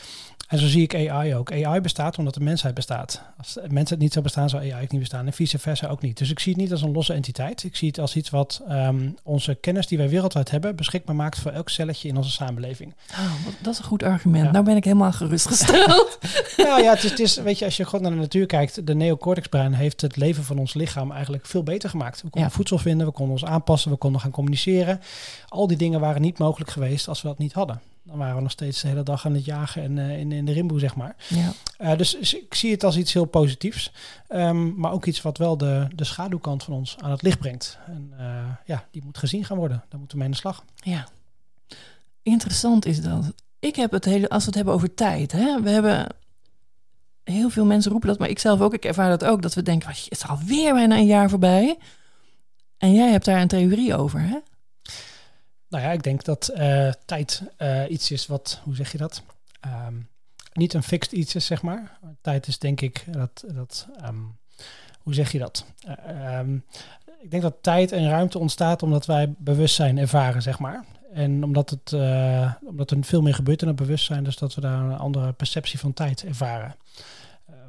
En 0.48 0.60
zo 0.60 0.68
zie 0.68 0.82
ik 0.82 1.10
AI 1.10 1.36
ook. 1.36 1.52
AI 1.52 1.82
bestaat 1.82 2.18
omdat 2.18 2.34
de 2.34 2.40
mensheid 2.40 2.74
bestaat. 2.74 3.22
Als 3.38 3.54
de 3.54 3.70
mensheid 3.70 4.00
niet 4.00 4.12
zou 4.12 4.24
bestaan, 4.24 4.50
zou 4.50 4.72
AI 4.72 4.84
ook 4.84 4.92
niet 4.92 5.00
bestaan. 5.00 5.26
En 5.26 5.34
vice 5.34 5.60
versa 5.60 5.88
ook 5.88 6.02
niet. 6.02 6.18
Dus 6.18 6.30
ik 6.30 6.40
zie 6.40 6.54
het 6.54 6.62
niet 6.62 6.72
als 6.72 6.82
een 6.82 6.92
losse 6.92 7.14
entiteit. 7.14 7.64
Ik 7.64 7.76
zie 7.76 7.88
het 7.88 8.00
als 8.00 8.16
iets 8.16 8.30
wat 8.30 8.62
um, 8.70 9.16
onze 9.24 9.56
kennis 9.56 9.88
die 9.88 9.98
wij 9.98 10.10
wereldwijd 10.10 10.52
hebben, 10.52 10.76
beschikbaar 10.76 11.16
maakt 11.16 11.40
voor 11.40 11.52
elk 11.52 11.70
celletje 11.70 12.08
in 12.08 12.18
onze 12.18 12.32
samenleving. 12.32 12.94
Oh, 13.12 13.34
dat 13.62 13.74
is 13.74 13.80
een 13.80 13.86
goed 13.86 14.04
argument. 14.04 14.52
Nou 14.52 14.66
ben 14.66 14.76
ik 14.76 14.84
helemaal 14.84 15.12
gerustgesteld. 15.12 16.18
nou 16.58 16.84
ja, 16.84 16.94
het 16.94 17.04
is, 17.04 17.10
het 17.10 17.20
is, 17.20 17.36
weet 17.38 17.60
je, 17.60 17.66
als 17.66 17.78
je 17.78 17.86
gewoon 17.86 18.02
naar 18.02 18.12
de 18.12 18.18
natuur 18.18 18.46
kijkt, 18.46 18.88
de 18.88 18.96
neocortexbrein 18.96 19.74
heeft 19.74 20.02
het 20.02 20.16
leven 20.16 20.44
van 20.44 20.58
ons 20.58 20.74
lichaam 20.74 21.12
eigenlijk 21.12 21.46
veel 21.46 21.64
beter 21.64 21.90
gemaakt. 21.90 22.22
We 22.22 22.30
konden 22.30 22.52
voedsel 22.52 22.78
vinden, 22.78 23.08
we 23.08 23.14
konden 23.14 23.34
ons 23.34 23.46
aanpassen, 23.46 23.92
we 23.92 23.98
konden 23.98 24.22
gaan 24.22 24.32
communiceren. 24.32 25.02
Al 25.48 25.68
die 25.68 25.78
dingen 25.78 26.00
waren 26.00 26.22
niet 26.22 26.38
mogelijk 26.38 26.72
geweest 26.72 27.08
als 27.08 27.22
we 27.22 27.28
dat 27.28 27.38
niet 27.38 27.54
hadden 27.54 27.93
dan 28.04 28.18
waren 28.18 28.36
we 28.36 28.42
nog 28.42 28.52
steeds 28.52 28.82
de 28.82 28.88
hele 28.88 29.04
dag 29.04 29.26
aan 29.26 29.34
het 29.34 29.46
jagen 29.46 29.84
en 29.84 29.98
uh, 29.98 30.20
in, 30.20 30.32
in 30.32 30.46
de 30.46 30.52
rimboe, 30.52 30.80
zeg 30.80 30.96
maar. 30.96 31.16
Ja. 31.28 31.52
Uh, 31.80 31.98
dus, 31.98 32.16
ik 32.36 32.54
zie 32.54 32.72
het 32.72 32.84
als 32.84 32.98
iets 32.98 33.14
heel 33.14 33.26
positiefs. 33.26 33.92
Um, 34.30 34.76
maar 34.76 34.92
ook 34.92 35.06
iets 35.06 35.22
wat 35.22 35.38
wel 35.38 35.58
de, 35.58 35.88
de 35.96 36.04
schaduwkant 36.04 36.64
van 36.64 36.74
ons 36.74 36.96
aan 37.00 37.12
het 37.12 37.22
licht 37.22 37.40
brengt. 37.40 37.78
En 37.86 38.14
uh, 38.20 38.46
ja, 38.66 38.86
die 38.92 39.04
moet 39.04 39.18
gezien 39.18 39.46
gaan 39.46 39.58
worden. 39.58 39.84
Daar 39.90 40.00
moeten 40.00 40.18
we 40.18 40.24
mee 40.24 40.26
aan 40.26 40.32
de 40.32 40.38
slag. 40.38 40.64
Ja. 40.76 41.08
Interessant 42.22 42.86
is 42.86 43.02
dat. 43.02 43.34
ik 43.60 43.76
heb 43.76 43.92
het 43.92 44.06
hele, 44.06 44.30
als 44.30 44.42
we 44.42 44.46
het 44.46 44.56
hebben 44.56 44.74
over 44.74 44.94
tijd, 44.94 45.32
hè, 45.32 45.62
we 45.62 45.70
hebben 45.70 46.08
heel 47.24 47.50
veel 47.50 47.66
mensen 47.66 47.92
roepen 47.92 48.10
dat, 48.10 48.20
maar 48.20 48.30
ik 48.30 48.40
zelf 48.40 48.62
ook, 48.62 48.74
ik 48.74 48.86
ervaar 48.86 49.10
dat 49.10 49.26
ook, 49.26 49.42
dat 49.42 49.54
we 49.54 49.62
denken, 49.62 49.90
het 49.90 50.08
is 50.10 50.28
alweer 50.28 50.74
bijna 50.74 50.96
een 50.96 51.06
jaar 51.06 51.30
voorbij. 51.30 51.78
En 52.78 52.94
jij 52.94 53.12
hebt 53.12 53.26
daar 53.26 53.42
een 53.42 53.48
theorie 53.48 53.96
over, 53.96 54.20
hè? 54.20 54.38
Nou 55.74 55.86
ja, 55.86 55.92
ik 55.92 56.04
denk 56.04 56.24
dat 56.24 56.52
uh, 56.56 56.92
tijd 57.06 57.44
uh, 57.58 57.84
iets 57.90 58.12
is 58.12 58.28
wat, 58.28 58.62
hoe 58.64 58.76
zeg 58.76 58.92
je 58.92 58.98
dat? 58.98 59.24
Um, 59.88 60.10
niet 60.54 60.74
een 60.74 60.84
fixed 60.84 61.12
iets 61.12 61.36
is, 61.36 61.46
zeg 61.46 61.62
maar. 61.62 62.00
Tijd 62.22 62.48
is 62.48 62.60
denk 62.60 62.82
ik 62.82 63.06
dat, 63.12 63.44
dat 63.54 63.88
um, 64.06 64.38
hoe 65.00 65.14
zeg 65.14 65.32
je 65.32 65.40
dat? 65.40 65.66
Uh, 65.88 66.38
um, 66.40 66.66
ik 67.22 67.32
denk 67.32 67.44
dat 67.44 67.56
tijd 67.62 67.92
en 67.92 68.10
ruimte 68.10 68.40
ontstaat 68.40 68.84
omdat 68.84 69.06
wij 69.06 69.34
bewustzijn 69.38 69.98
ervaren, 69.98 70.42
zeg 70.42 70.60
maar. 70.60 70.86
En 71.14 71.44
omdat, 71.44 71.70
het, 71.70 71.94
omdat 72.66 72.92
er 72.92 72.98
veel 73.04 73.22
meer 73.22 73.36
gebeurt 73.36 73.62
in 73.62 73.68
het 73.68 73.76
bewustzijn, 73.76 74.24
dus 74.24 74.38
dat 74.38 74.56
we 74.56 74.62
daar 74.62 74.80
een 74.80 74.98
andere 74.98 75.32
perceptie 75.32 75.80
van 75.80 75.94
tijd 75.94 76.24
ervaren. 76.24 76.76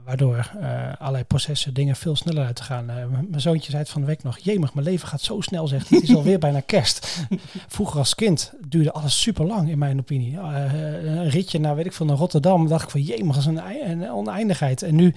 Waardoor 0.04 0.50
uh, 0.60 0.92
allerlei 0.98 1.24
processen, 1.24 1.74
dingen 1.74 1.96
veel 1.96 2.16
sneller 2.16 2.44
uit 2.44 2.56
te 2.56 2.62
gaan. 2.62 2.86
mijn 3.28 3.40
zoontje 3.40 3.70
zei 3.70 3.82
het 3.82 3.90
van 3.90 4.00
de 4.00 4.06
week 4.06 4.22
nog, 4.22 4.38
jemig, 4.38 4.74
mijn 4.74 4.86
leven 4.86 5.08
gaat 5.08 5.20
zo 5.20 5.40
snel, 5.40 5.68
zegt 5.68 5.88
Het 5.88 6.02
is 6.02 6.14
alweer 6.16 6.38
bijna 6.38 6.60
kerst. 6.60 7.26
Vroeger 7.68 7.98
als 7.98 8.14
kind 8.14 8.52
duurde 8.68 8.92
alles 8.92 9.20
super 9.20 9.46
lang, 9.46 9.70
in 9.70 9.78
mijn 9.78 9.98
opinie. 9.98 10.38
een 10.38 11.28
ritje 11.28 11.60
naar, 11.60 11.76
weet 11.76 11.86
ik 11.86 11.92
veel, 11.92 12.06
naar 12.06 12.16
Rotterdam, 12.16 12.68
dacht 12.68 12.84
ik 12.84 12.90
van, 12.90 13.00
jemig, 13.00 13.34
dat 13.34 13.36
is 13.36 13.46
een, 13.46 13.90
een 13.90 14.10
oneindigheid. 14.10 14.82
En 14.82 14.94
nu, 14.94 15.14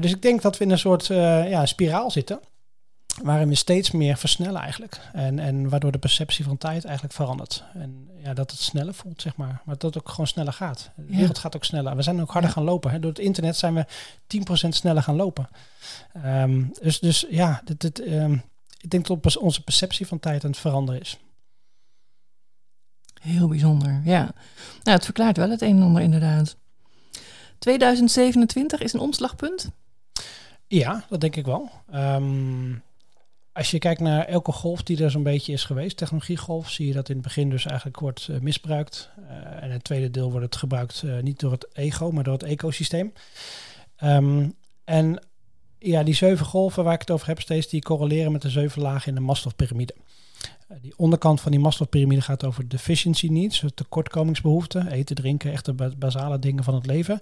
dus 0.00 0.10
ik 0.10 0.22
denk 0.22 0.42
dat 0.42 0.58
we 0.58 0.64
in 0.64 0.70
een 0.70 0.78
soort 0.78 1.06
ja, 1.06 1.66
spiraal 1.66 2.10
zitten 2.10 2.40
waarin 3.22 3.48
we 3.48 3.54
steeds 3.54 3.90
meer 3.90 4.16
versnellen 4.16 4.60
eigenlijk. 4.60 5.00
En, 5.12 5.38
en 5.38 5.68
waardoor 5.68 5.92
de 5.92 5.98
perceptie 5.98 6.44
van 6.44 6.58
tijd 6.58 6.84
eigenlijk 6.84 7.14
verandert. 7.14 7.64
En 7.74 8.10
ja, 8.22 8.34
dat 8.34 8.50
het 8.50 8.60
sneller 8.60 8.94
voelt, 8.94 9.22
zeg 9.22 9.36
maar. 9.36 9.62
Maar 9.64 9.78
dat 9.78 9.94
het 9.94 10.02
ook 10.02 10.08
gewoon 10.08 10.26
sneller 10.26 10.52
gaat. 10.52 10.90
De 10.96 11.16
wereld 11.16 11.38
gaat 11.38 11.56
ook 11.56 11.64
sneller. 11.64 11.96
We 11.96 12.02
zijn 12.02 12.20
ook 12.20 12.30
harder 12.30 12.50
gaan 12.50 12.64
lopen. 12.64 12.90
Hè. 12.90 13.00
Door 13.00 13.10
het 13.10 13.18
internet 13.18 13.56
zijn 13.56 13.74
we 13.74 13.86
10% 14.66 14.68
sneller 14.68 15.02
gaan 15.02 15.16
lopen. 15.16 15.48
Um, 16.26 16.72
dus, 16.82 16.98
dus 16.98 17.26
ja, 17.30 17.60
dit, 17.64 17.80
dit, 17.80 18.00
um, 18.06 18.42
ik 18.80 18.90
denk 18.90 19.06
dat 19.06 19.36
onze 19.36 19.64
perceptie 19.64 20.06
van 20.06 20.20
tijd 20.20 20.44
aan 20.44 20.50
het 20.50 20.60
veranderen 20.60 21.00
is. 21.00 21.18
Heel 23.20 23.48
bijzonder, 23.48 24.00
ja. 24.04 24.32
Nou, 24.82 24.96
het 24.96 25.04
verklaart 25.04 25.36
wel 25.36 25.50
het 25.50 25.62
een 25.62 25.76
en 25.76 25.82
ander 25.82 26.02
inderdaad. 26.02 26.56
2027 27.58 28.80
is 28.80 28.92
een 28.92 29.00
omslagpunt? 29.00 29.70
Ja, 30.66 31.04
dat 31.08 31.20
denk 31.20 31.36
ik 31.36 31.44
wel. 31.44 31.70
Um, 31.94 32.82
als 33.60 33.70
je 33.70 33.78
kijkt 33.78 34.00
naar 34.00 34.24
elke 34.24 34.52
golf 34.52 34.82
die 34.82 35.04
er 35.04 35.10
zo'n 35.10 35.22
beetje 35.22 35.52
is 35.52 35.64
geweest, 35.64 35.96
technologiegolf, 35.96 36.70
zie 36.70 36.86
je 36.86 36.92
dat 36.92 37.08
in 37.08 37.14
het 37.14 37.24
begin 37.24 37.50
dus 37.50 37.66
eigenlijk 37.66 38.00
wordt 38.00 38.28
uh, 38.30 38.38
misbruikt. 38.38 39.10
Uh, 39.18 39.62
en 39.62 39.70
het 39.70 39.84
tweede 39.84 40.10
deel 40.10 40.30
wordt 40.30 40.46
het 40.46 40.56
gebruikt 40.56 41.02
uh, 41.04 41.20
niet 41.22 41.40
door 41.40 41.52
het 41.52 41.68
ego, 41.72 42.10
maar 42.10 42.24
door 42.24 42.32
het 42.32 42.42
ecosysteem. 42.42 43.12
Um, 44.04 44.54
en 44.84 45.24
ja, 45.78 46.02
die 46.02 46.14
zeven 46.14 46.46
golven 46.46 46.84
waar 46.84 46.94
ik 46.94 47.00
het 47.00 47.10
over 47.10 47.26
heb 47.26 47.40
steeds, 47.40 47.68
die 47.68 47.82
correleren 47.82 48.32
met 48.32 48.42
de 48.42 48.50
zeven 48.50 48.82
lagen 48.82 49.08
in 49.08 49.14
de 49.14 49.20
Maslow-pyramide. 49.20 49.94
die 50.80 50.92
onderkant 50.96 51.40
van 51.40 51.50
die 51.50 51.60
Maslow-pyramide 51.60 52.22
gaat 52.22 52.44
over 52.44 52.68
deficiency 52.68 53.26
needs, 53.26 53.64
tekortkomingsbehoeften, 53.74 54.88
eten, 54.88 55.16
drinken, 55.16 55.52
echte 55.52 55.72
basale 55.98 56.38
dingen 56.38 56.64
van 56.64 56.74
het 56.74 56.86
leven. 56.86 57.20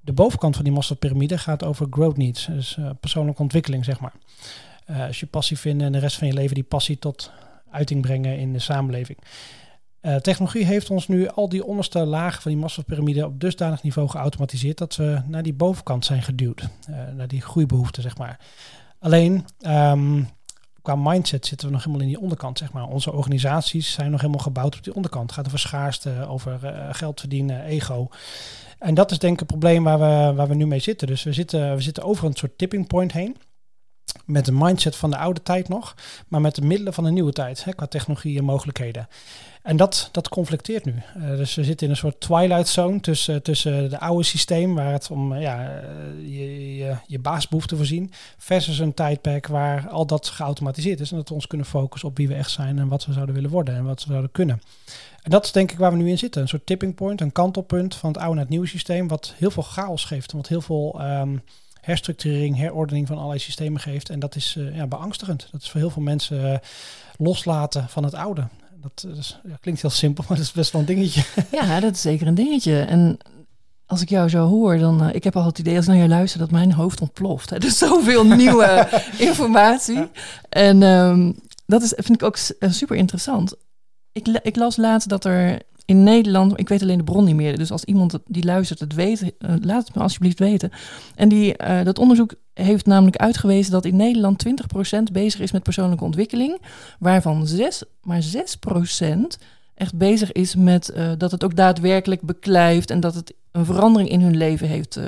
De 0.00 0.12
bovenkant 0.12 0.54
van 0.54 0.64
die 0.64 0.72
Maslow-pyramide 0.72 1.38
gaat 1.38 1.64
over 1.64 1.86
growth 1.90 2.16
needs, 2.16 2.46
dus 2.46 2.78
persoonlijke 3.00 3.42
ontwikkeling, 3.42 3.84
zeg 3.84 4.00
maar. 4.00 4.12
Uh, 4.90 5.06
als 5.06 5.20
je 5.20 5.26
passie 5.26 5.58
vindt 5.58 5.82
en 5.82 5.92
de 5.92 5.98
rest 5.98 6.16
van 6.16 6.26
je 6.26 6.34
leven 6.34 6.54
die 6.54 6.64
passie 6.64 6.98
tot 6.98 7.30
uiting 7.70 8.00
brengen 8.00 8.38
in 8.38 8.52
de 8.52 8.58
samenleving. 8.58 9.18
Uh, 10.02 10.16
technologie 10.16 10.64
heeft 10.64 10.90
ons 10.90 11.08
nu 11.08 11.28
al 11.28 11.48
die 11.48 11.64
onderste 11.64 11.98
lagen 12.04 12.42
van 12.42 12.50
die 12.50 12.60
Maslow-pyramide 12.60 13.26
op 13.26 13.40
dusdanig 13.40 13.82
niveau 13.82 14.08
geautomatiseerd 14.08 14.78
dat 14.78 14.96
we 14.96 15.22
naar 15.26 15.42
die 15.42 15.54
bovenkant 15.54 16.04
zijn 16.04 16.22
geduwd. 16.22 16.68
Uh, 16.90 16.96
naar 17.16 17.28
die 17.28 17.40
groeibehoeften, 17.40 18.02
zeg 18.02 18.18
maar. 18.18 18.40
Alleen 18.98 19.44
um, 19.66 20.28
qua 20.82 20.96
mindset 20.96 21.46
zitten 21.46 21.66
we 21.66 21.72
nog 21.72 21.84
helemaal 21.84 22.06
in 22.06 22.12
die 22.12 22.20
onderkant, 22.20 22.58
zeg 22.58 22.72
maar. 22.72 22.88
Onze 22.88 23.12
organisaties 23.12 23.92
zijn 23.92 24.10
nog 24.10 24.20
helemaal 24.20 24.42
gebouwd 24.42 24.76
op 24.76 24.84
die 24.84 24.94
onderkant. 24.94 25.24
Het 25.24 25.34
gaat 25.34 25.46
over 25.46 25.58
schaarste, 25.58 26.26
over 26.28 26.58
geld 26.92 27.20
verdienen, 27.20 27.64
ego. 27.64 28.08
En 28.78 28.94
dat 28.94 29.10
is 29.10 29.18
denk 29.18 29.32
ik 29.32 29.38
het 29.38 29.48
probleem 29.48 29.84
waar 29.84 29.98
we, 29.98 30.36
waar 30.36 30.48
we 30.48 30.54
nu 30.54 30.66
mee 30.66 30.78
zitten. 30.78 31.06
Dus 31.06 31.22
we 31.22 31.32
zitten, 31.32 31.74
we 31.74 31.80
zitten 31.80 32.02
over 32.02 32.26
een 32.26 32.34
soort 32.34 32.58
tipping 32.58 32.86
point 32.86 33.12
heen 33.12 33.36
met 34.24 34.44
de 34.44 34.52
mindset 34.52 34.96
van 34.96 35.10
de 35.10 35.16
oude 35.16 35.42
tijd 35.42 35.68
nog, 35.68 35.94
maar 36.28 36.40
met 36.40 36.54
de 36.54 36.62
middelen 36.62 36.94
van 36.94 37.04
de 37.04 37.10
nieuwe 37.10 37.32
tijd, 37.32 37.64
hè, 37.64 37.72
qua 37.72 37.86
technologie 37.86 38.38
en 38.38 38.44
mogelijkheden. 38.44 39.08
En 39.62 39.76
dat, 39.76 40.08
dat 40.12 40.28
conflicteert 40.28 40.84
nu. 40.84 40.94
Uh, 41.16 41.36
dus 41.36 41.54
we 41.54 41.64
zitten 41.64 41.86
in 41.86 41.92
een 41.92 41.98
soort 41.98 42.20
twilight 42.20 42.68
zone 42.68 43.00
tussen, 43.00 43.42
tussen 43.42 43.90
de 43.90 43.98
oude 43.98 44.24
systeem, 44.24 44.74
waar 44.74 44.92
het 44.92 45.10
om 45.10 45.34
ja, 45.34 45.68
eh, 45.68 45.84
je, 46.18 46.76
je, 46.76 46.96
je 47.06 47.20
te 47.66 47.76
voorzien, 47.76 48.12
versus 48.38 48.78
een 48.78 48.94
tijdperk 48.94 49.46
waar 49.46 49.88
al 49.88 50.06
dat 50.06 50.28
geautomatiseerd 50.28 51.00
is 51.00 51.10
en 51.10 51.16
dat 51.16 51.28
we 51.28 51.34
ons 51.34 51.46
kunnen 51.46 51.66
focussen 51.66 52.08
op 52.08 52.16
wie 52.16 52.28
we 52.28 52.34
echt 52.34 52.50
zijn 52.50 52.78
en 52.78 52.88
wat 52.88 53.06
we 53.06 53.12
zouden 53.12 53.34
willen 53.34 53.50
worden 53.50 53.74
en 53.74 53.84
wat 53.84 54.04
we 54.04 54.10
zouden 54.10 54.32
kunnen. 54.32 54.62
En 55.22 55.30
dat 55.30 55.44
is 55.44 55.52
denk 55.52 55.72
ik 55.72 55.78
waar 55.78 55.90
we 55.90 55.96
nu 55.96 56.10
in 56.10 56.18
zitten. 56.18 56.42
Een 56.42 56.48
soort 56.48 56.66
tipping 56.66 56.94
point, 56.94 57.20
een 57.20 57.32
kantelpunt 57.32 57.94
van 57.94 58.08
het 58.08 58.18
oude 58.18 58.34
naar 58.34 58.42
het 58.44 58.52
nieuwe 58.52 58.66
systeem, 58.66 59.08
wat 59.08 59.34
heel 59.36 59.50
veel 59.50 59.62
chaos 59.62 60.04
geeft, 60.04 60.32
wat 60.32 60.48
heel 60.48 60.60
veel 60.60 61.00
um, 61.00 61.42
herstructurering, 61.82 62.56
herordening 62.56 63.06
van 63.06 63.16
allerlei 63.16 63.38
systemen 63.38 63.80
geeft. 63.80 64.08
En 64.08 64.18
dat 64.18 64.36
is 64.36 64.54
uh, 64.58 64.76
ja, 64.76 64.86
beangstigend. 64.86 65.48
Dat 65.50 65.62
is 65.62 65.70
voor 65.70 65.80
heel 65.80 65.90
veel 65.90 66.02
mensen 66.02 66.44
uh, 66.44 66.56
loslaten 67.16 67.88
van 67.88 68.04
het 68.04 68.14
oude. 68.14 68.46
Dat, 68.76 69.06
is, 69.18 69.40
ja, 69.44 69.56
klinkt 69.60 69.80
heel 69.80 69.90
simpel, 69.90 70.24
maar 70.28 70.36
dat 70.36 70.46
is 70.46 70.52
best 70.52 70.72
wel 70.72 70.80
een 70.80 70.86
dingetje. 70.86 71.22
Ja, 71.50 71.80
dat 71.80 71.94
is 71.94 72.00
zeker 72.00 72.26
een 72.26 72.34
dingetje. 72.34 72.80
En 72.80 73.18
als 73.86 74.02
ik 74.02 74.08
jou 74.08 74.28
zo 74.28 74.48
hoor, 74.48 74.78
dan 74.78 75.02
uh, 75.02 75.14
ik 75.14 75.24
heb 75.24 75.36
al 75.36 75.44
het 75.44 75.58
idee 75.58 75.76
als 75.76 75.84
ik 75.84 75.90
naar 75.90 76.02
je 76.02 76.08
luister 76.08 76.38
dat 76.38 76.50
mijn 76.50 76.72
hoofd 76.72 77.00
ontploft. 77.00 77.50
Hè. 77.50 77.56
Er 77.62 77.64
is 77.64 77.78
zoveel 77.78 78.26
nieuwe 78.36 78.88
informatie. 79.18 80.08
En 80.48 80.82
um, 80.82 81.38
dat 81.66 81.82
is, 81.82 81.92
vind 81.96 82.22
ik 82.22 82.22
ook 82.22 82.36
super 82.60 82.96
interessant. 82.96 83.54
Ik, 84.12 84.28
ik 84.28 84.56
las 84.56 84.76
laatst 84.76 85.08
dat 85.08 85.24
er 85.24 85.62
in 85.84 86.02
Nederland, 86.02 86.58
ik 86.58 86.68
weet 86.68 86.82
alleen 86.82 86.98
de 86.98 87.04
bron 87.04 87.24
niet 87.24 87.34
meer, 87.34 87.58
dus 87.58 87.70
als 87.70 87.84
iemand 87.84 88.18
die 88.26 88.44
luistert 88.44 88.80
het 88.80 88.94
weet, 88.94 89.22
uh, 89.22 89.54
laat 89.60 89.86
het 89.86 89.94
me 89.94 90.02
alsjeblieft 90.02 90.38
weten. 90.38 90.70
En 91.14 91.28
die, 91.28 91.54
uh, 91.62 91.84
dat 91.84 91.98
onderzoek 91.98 92.34
heeft 92.54 92.86
namelijk 92.86 93.16
uitgewezen 93.16 93.72
dat 93.72 93.84
in 93.84 93.96
Nederland 93.96 94.44
20% 94.46 95.12
bezig 95.12 95.40
is 95.40 95.52
met 95.52 95.62
persoonlijke 95.62 96.04
ontwikkeling, 96.04 96.60
waarvan 96.98 97.46
6, 97.46 97.82
maar 98.02 98.22
6% 98.22 99.38
echt 99.74 99.94
bezig 99.94 100.32
is 100.32 100.54
met 100.54 100.92
uh, 100.96 101.12
dat 101.18 101.30
het 101.30 101.44
ook 101.44 101.56
daadwerkelijk 101.56 102.22
beklijft 102.22 102.90
en 102.90 103.00
dat 103.00 103.14
het 103.14 103.34
een 103.52 103.64
verandering 103.64 104.10
in 104.10 104.20
hun 104.20 104.36
leven 104.36 104.68
heeft 104.68 105.00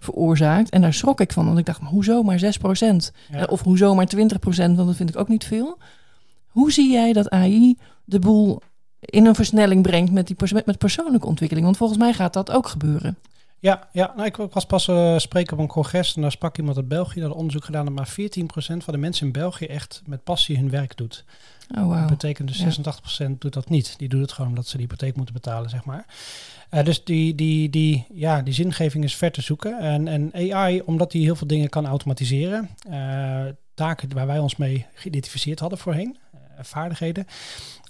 veroorzaakt. 0.00 0.70
En 0.70 0.80
daar 0.80 0.94
schrok 0.94 1.20
ik 1.20 1.32
van, 1.32 1.46
want 1.46 1.58
ik 1.58 1.66
dacht, 1.66 1.80
maar 1.80 1.90
hoezo 1.90 2.22
maar 2.22 2.40
6%? 2.40 2.44
Ja. 3.30 3.44
of 3.48 3.62
hoezo 3.62 3.94
maar 3.94 4.08
20%, 4.16 4.18
want 4.40 4.76
dat 4.76 4.96
vind 4.96 5.08
ik 5.08 5.18
ook 5.18 5.28
niet 5.28 5.44
veel. 5.44 5.78
Hoe 6.46 6.72
zie 6.72 6.90
jij 6.90 7.12
dat 7.12 7.30
AI 7.30 7.78
de 8.04 8.18
boel 8.18 8.60
in 9.04 9.26
een 9.26 9.34
versnelling 9.34 9.82
brengt 9.82 10.12
met, 10.12 10.26
die 10.26 10.36
pers 10.36 10.52
met 10.52 10.78
persoonlijke 10.78 11.26
ontwikkeling. 11.26 11.66
Want 11.66 11.78
volgens 11.78 11.98
mij 11.98 12.12
gaat 12.12 12.32
dat 12.32 12.50
ook 12.50 12.68
gebeuren. 12.68 13.16
Ja, 13.64 13.88
ja 13.92 14.12
nou, 14.16 14.28
ik 14.28 14.36
was 14.36 14.66
pas 14.66 14.88
uh, 14.88 15.18
spreken 15.18 15.52
op 15.52 15.58
een 15.58 15.66
congres 15.66 16.14
en 16.14 16.22
daar 16.22 16.30
sprak 16.30 16.58
iemand 16.58 16.76
uit 16.76 16.88
België. 16.88 17.20
Dat 17.20 17.32
onderzoek 17.32 17.64
gedaan 17.64 17.84
dat 17.84 17.94
maar 17.94 18.08
14% 18.08 18.12
van 18.76 18.94
de 18.94 18.96
mensen 18.96 19.26
in 19.26 19.32
België 19.32 19.66
echt 19.66 20.02
met 20.06 20.24
passie 20.24 20.56
hun 20.56 20.70
werk 20.70 20.96
doet. 20.96 21.24
Oh, 21.76 21.82
wow. 21.82 21.98
Dat 21.98 22.06
betekent 22.06 22.48
dus 22.48 22.78
86% 23.24 23.38
doet 23.38 23.52
dat 23.52 23.68
niet. 23.68 23.98
Die 23.98 24.08
doet 24.08 24.20
het 24.20 24.32
gewoon 24.32 24.50
omdat 24.50 24.66
ze 24.66 24.76
de 24.76 24.82
hypotheek 24.82 25.16
moeten 25.16 25.34
betalen, 25.34 25.70
zeg 25.70 25.84
maar. 25.84 26.06
Uh, 26.70 26.84
dus 26.84 27.04
die, 27.04 27.34
die, 27.34 27.70
die, 27.70 28.06
ja, 28.12 28.42
die 28.42 28.54
zingeving 28.54 29.04
is 29.04 29.16
ver 29.16 29.32
te 29.32 29.42
zoeken. 29.42 29.78
En, 29.78 30.08
en 30.08 30.52
AI, 30.52 30.82
omdat 30.84 31.10
die 31.10 31.24
heel 31.24 31.36
veel 31.36 31.46
dingen 31.46 31.68
kan 31.68 31.86
automatiseren, 31.86 32.70
uh, 32.88 33.44
taken 33.74 34.14
waar 34.14 34.26
wij 34.26 34.38
ons 34.38 34.56
mee 34.56 34.86
geïdentificeerd 34.94 35.60
hadden 35.60 35.78
voorheen, 35.78 36.16
vaardigheden, 36.60 37.26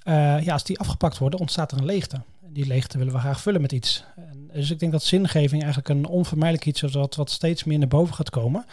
ja, 0.05 0.53
als 0.53 0.65
die 0.65 0.79
afgepakt 0.79 1.19
worden, 1.19 1.41
ontstaat 1.41 1.73
er 1.73 1.79
een 1.79 1.85
leegte. 1.85 2.21
Die 2.49 2.67
leegte 2.67 2.99
willen 2.99 3.13
we 3.13 3.19
graag 3.19 3.41
vullen 3.41 3.61
met 3.61 3.73
iets. 3.73 4.05
En 4.17 4.51
dus 4.53 4.71
ik 4.71 4.79
denk 4.79 4.93
dat 4.93 5.03
zingeving 5.03 5.63
eigenlijk 5.63 5.89
een 5.89 6.07
onvermijdelijk 6.07 6.67
iets 6.67 6.83
is 6.83 6.93
wat, 6.93 7.15
wat 7.15 7.31
steeds 7.31 7.65
meer 7.65 7.79
naar 7.79 7.89
boven 7.89 8.15
gaat 8.15 8.31
komen. 8.31 8.67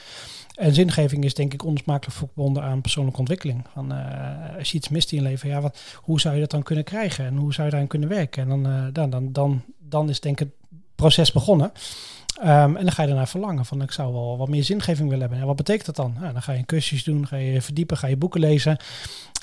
En 0.55 0.73
zingeving 0.73 1.23
is 1.23 1.33
denk 1.33 1.53
ik 1.53 1.63
onlosmakelijk 1.63 2.17
verbonden 2.17 2.63
aan 2.63 2.81
persoonlijke 2.81 3.19
ontwikkeling. 3.19 3.65
Van, 3.73 3.93
uh, 3.93 4.57
als 4.57 4.71
je 4.71 4.77
iets 4.77 4.89
mist 4.89 5.11
in 5.11 5.17
je 5.17 5.23
leven, 5.23 5.49
ja, 5.49 5.61
wat, 5.61 5.79
hoe 5.95 6.19
zou 6.19 6.33
je 6.33 6.41
dat 6.41 6.51
dan 6.51 6.63
kunnen 6.63 6.83
krijgen? 6.83 7.25
En 7.25 7.35
hoe 7.35 7.53
zou 7.53 7.65
je 7.65 7.71
daarin 7.71 7.89
kunnen 7.89 8.09
werken? 8.09 8.43
En 8.43 8.49
dan, 8.49 8.67
uh, 8.67 9.09
dan, 9.09 9.31
dan, 9.31 9.63
dan, 9.79 10.09
is 10.09 10.19
denk 10.19 10.39
ik 10.39 10.47
het 10.47 10.79
proces 10.95 11.31
begonnen. 11.31 11.71
Um, 12.39 12.75
en 12.75 12.83
dan 12.83 12.91
ga 12.91 13.01
je 13.01 13.07
daarna 13.07 13.27
verlangen 13.27 13.65
van 13.65 13.81
ik 13.81 13.91
zou 13.91 14.13
wel 14.13 14.37
wat 14.37 14.47
meer 14.47 14.63
zingeving 14.63 15.09
willen 15.09 15.19
hebben. 15.19 15.39
En 15.39 15.45
wat 15.45 15.55
betekent 15.55 15.85
dat 15.85 15.95
dan? 15.95 16.17
Dan 16.33 16.41
ga 16.41 16.51
je 16.51 16.65
cursus 16.65 17.03
doen, 17.03 17.27
ga 17.27 17.35
je 17.35 17.61
verdiepen, 17.61 17.97
ga 17.97 18.07
je 18.07 18.17
boeken 18.17 18.39
lezen. 18.39 18.77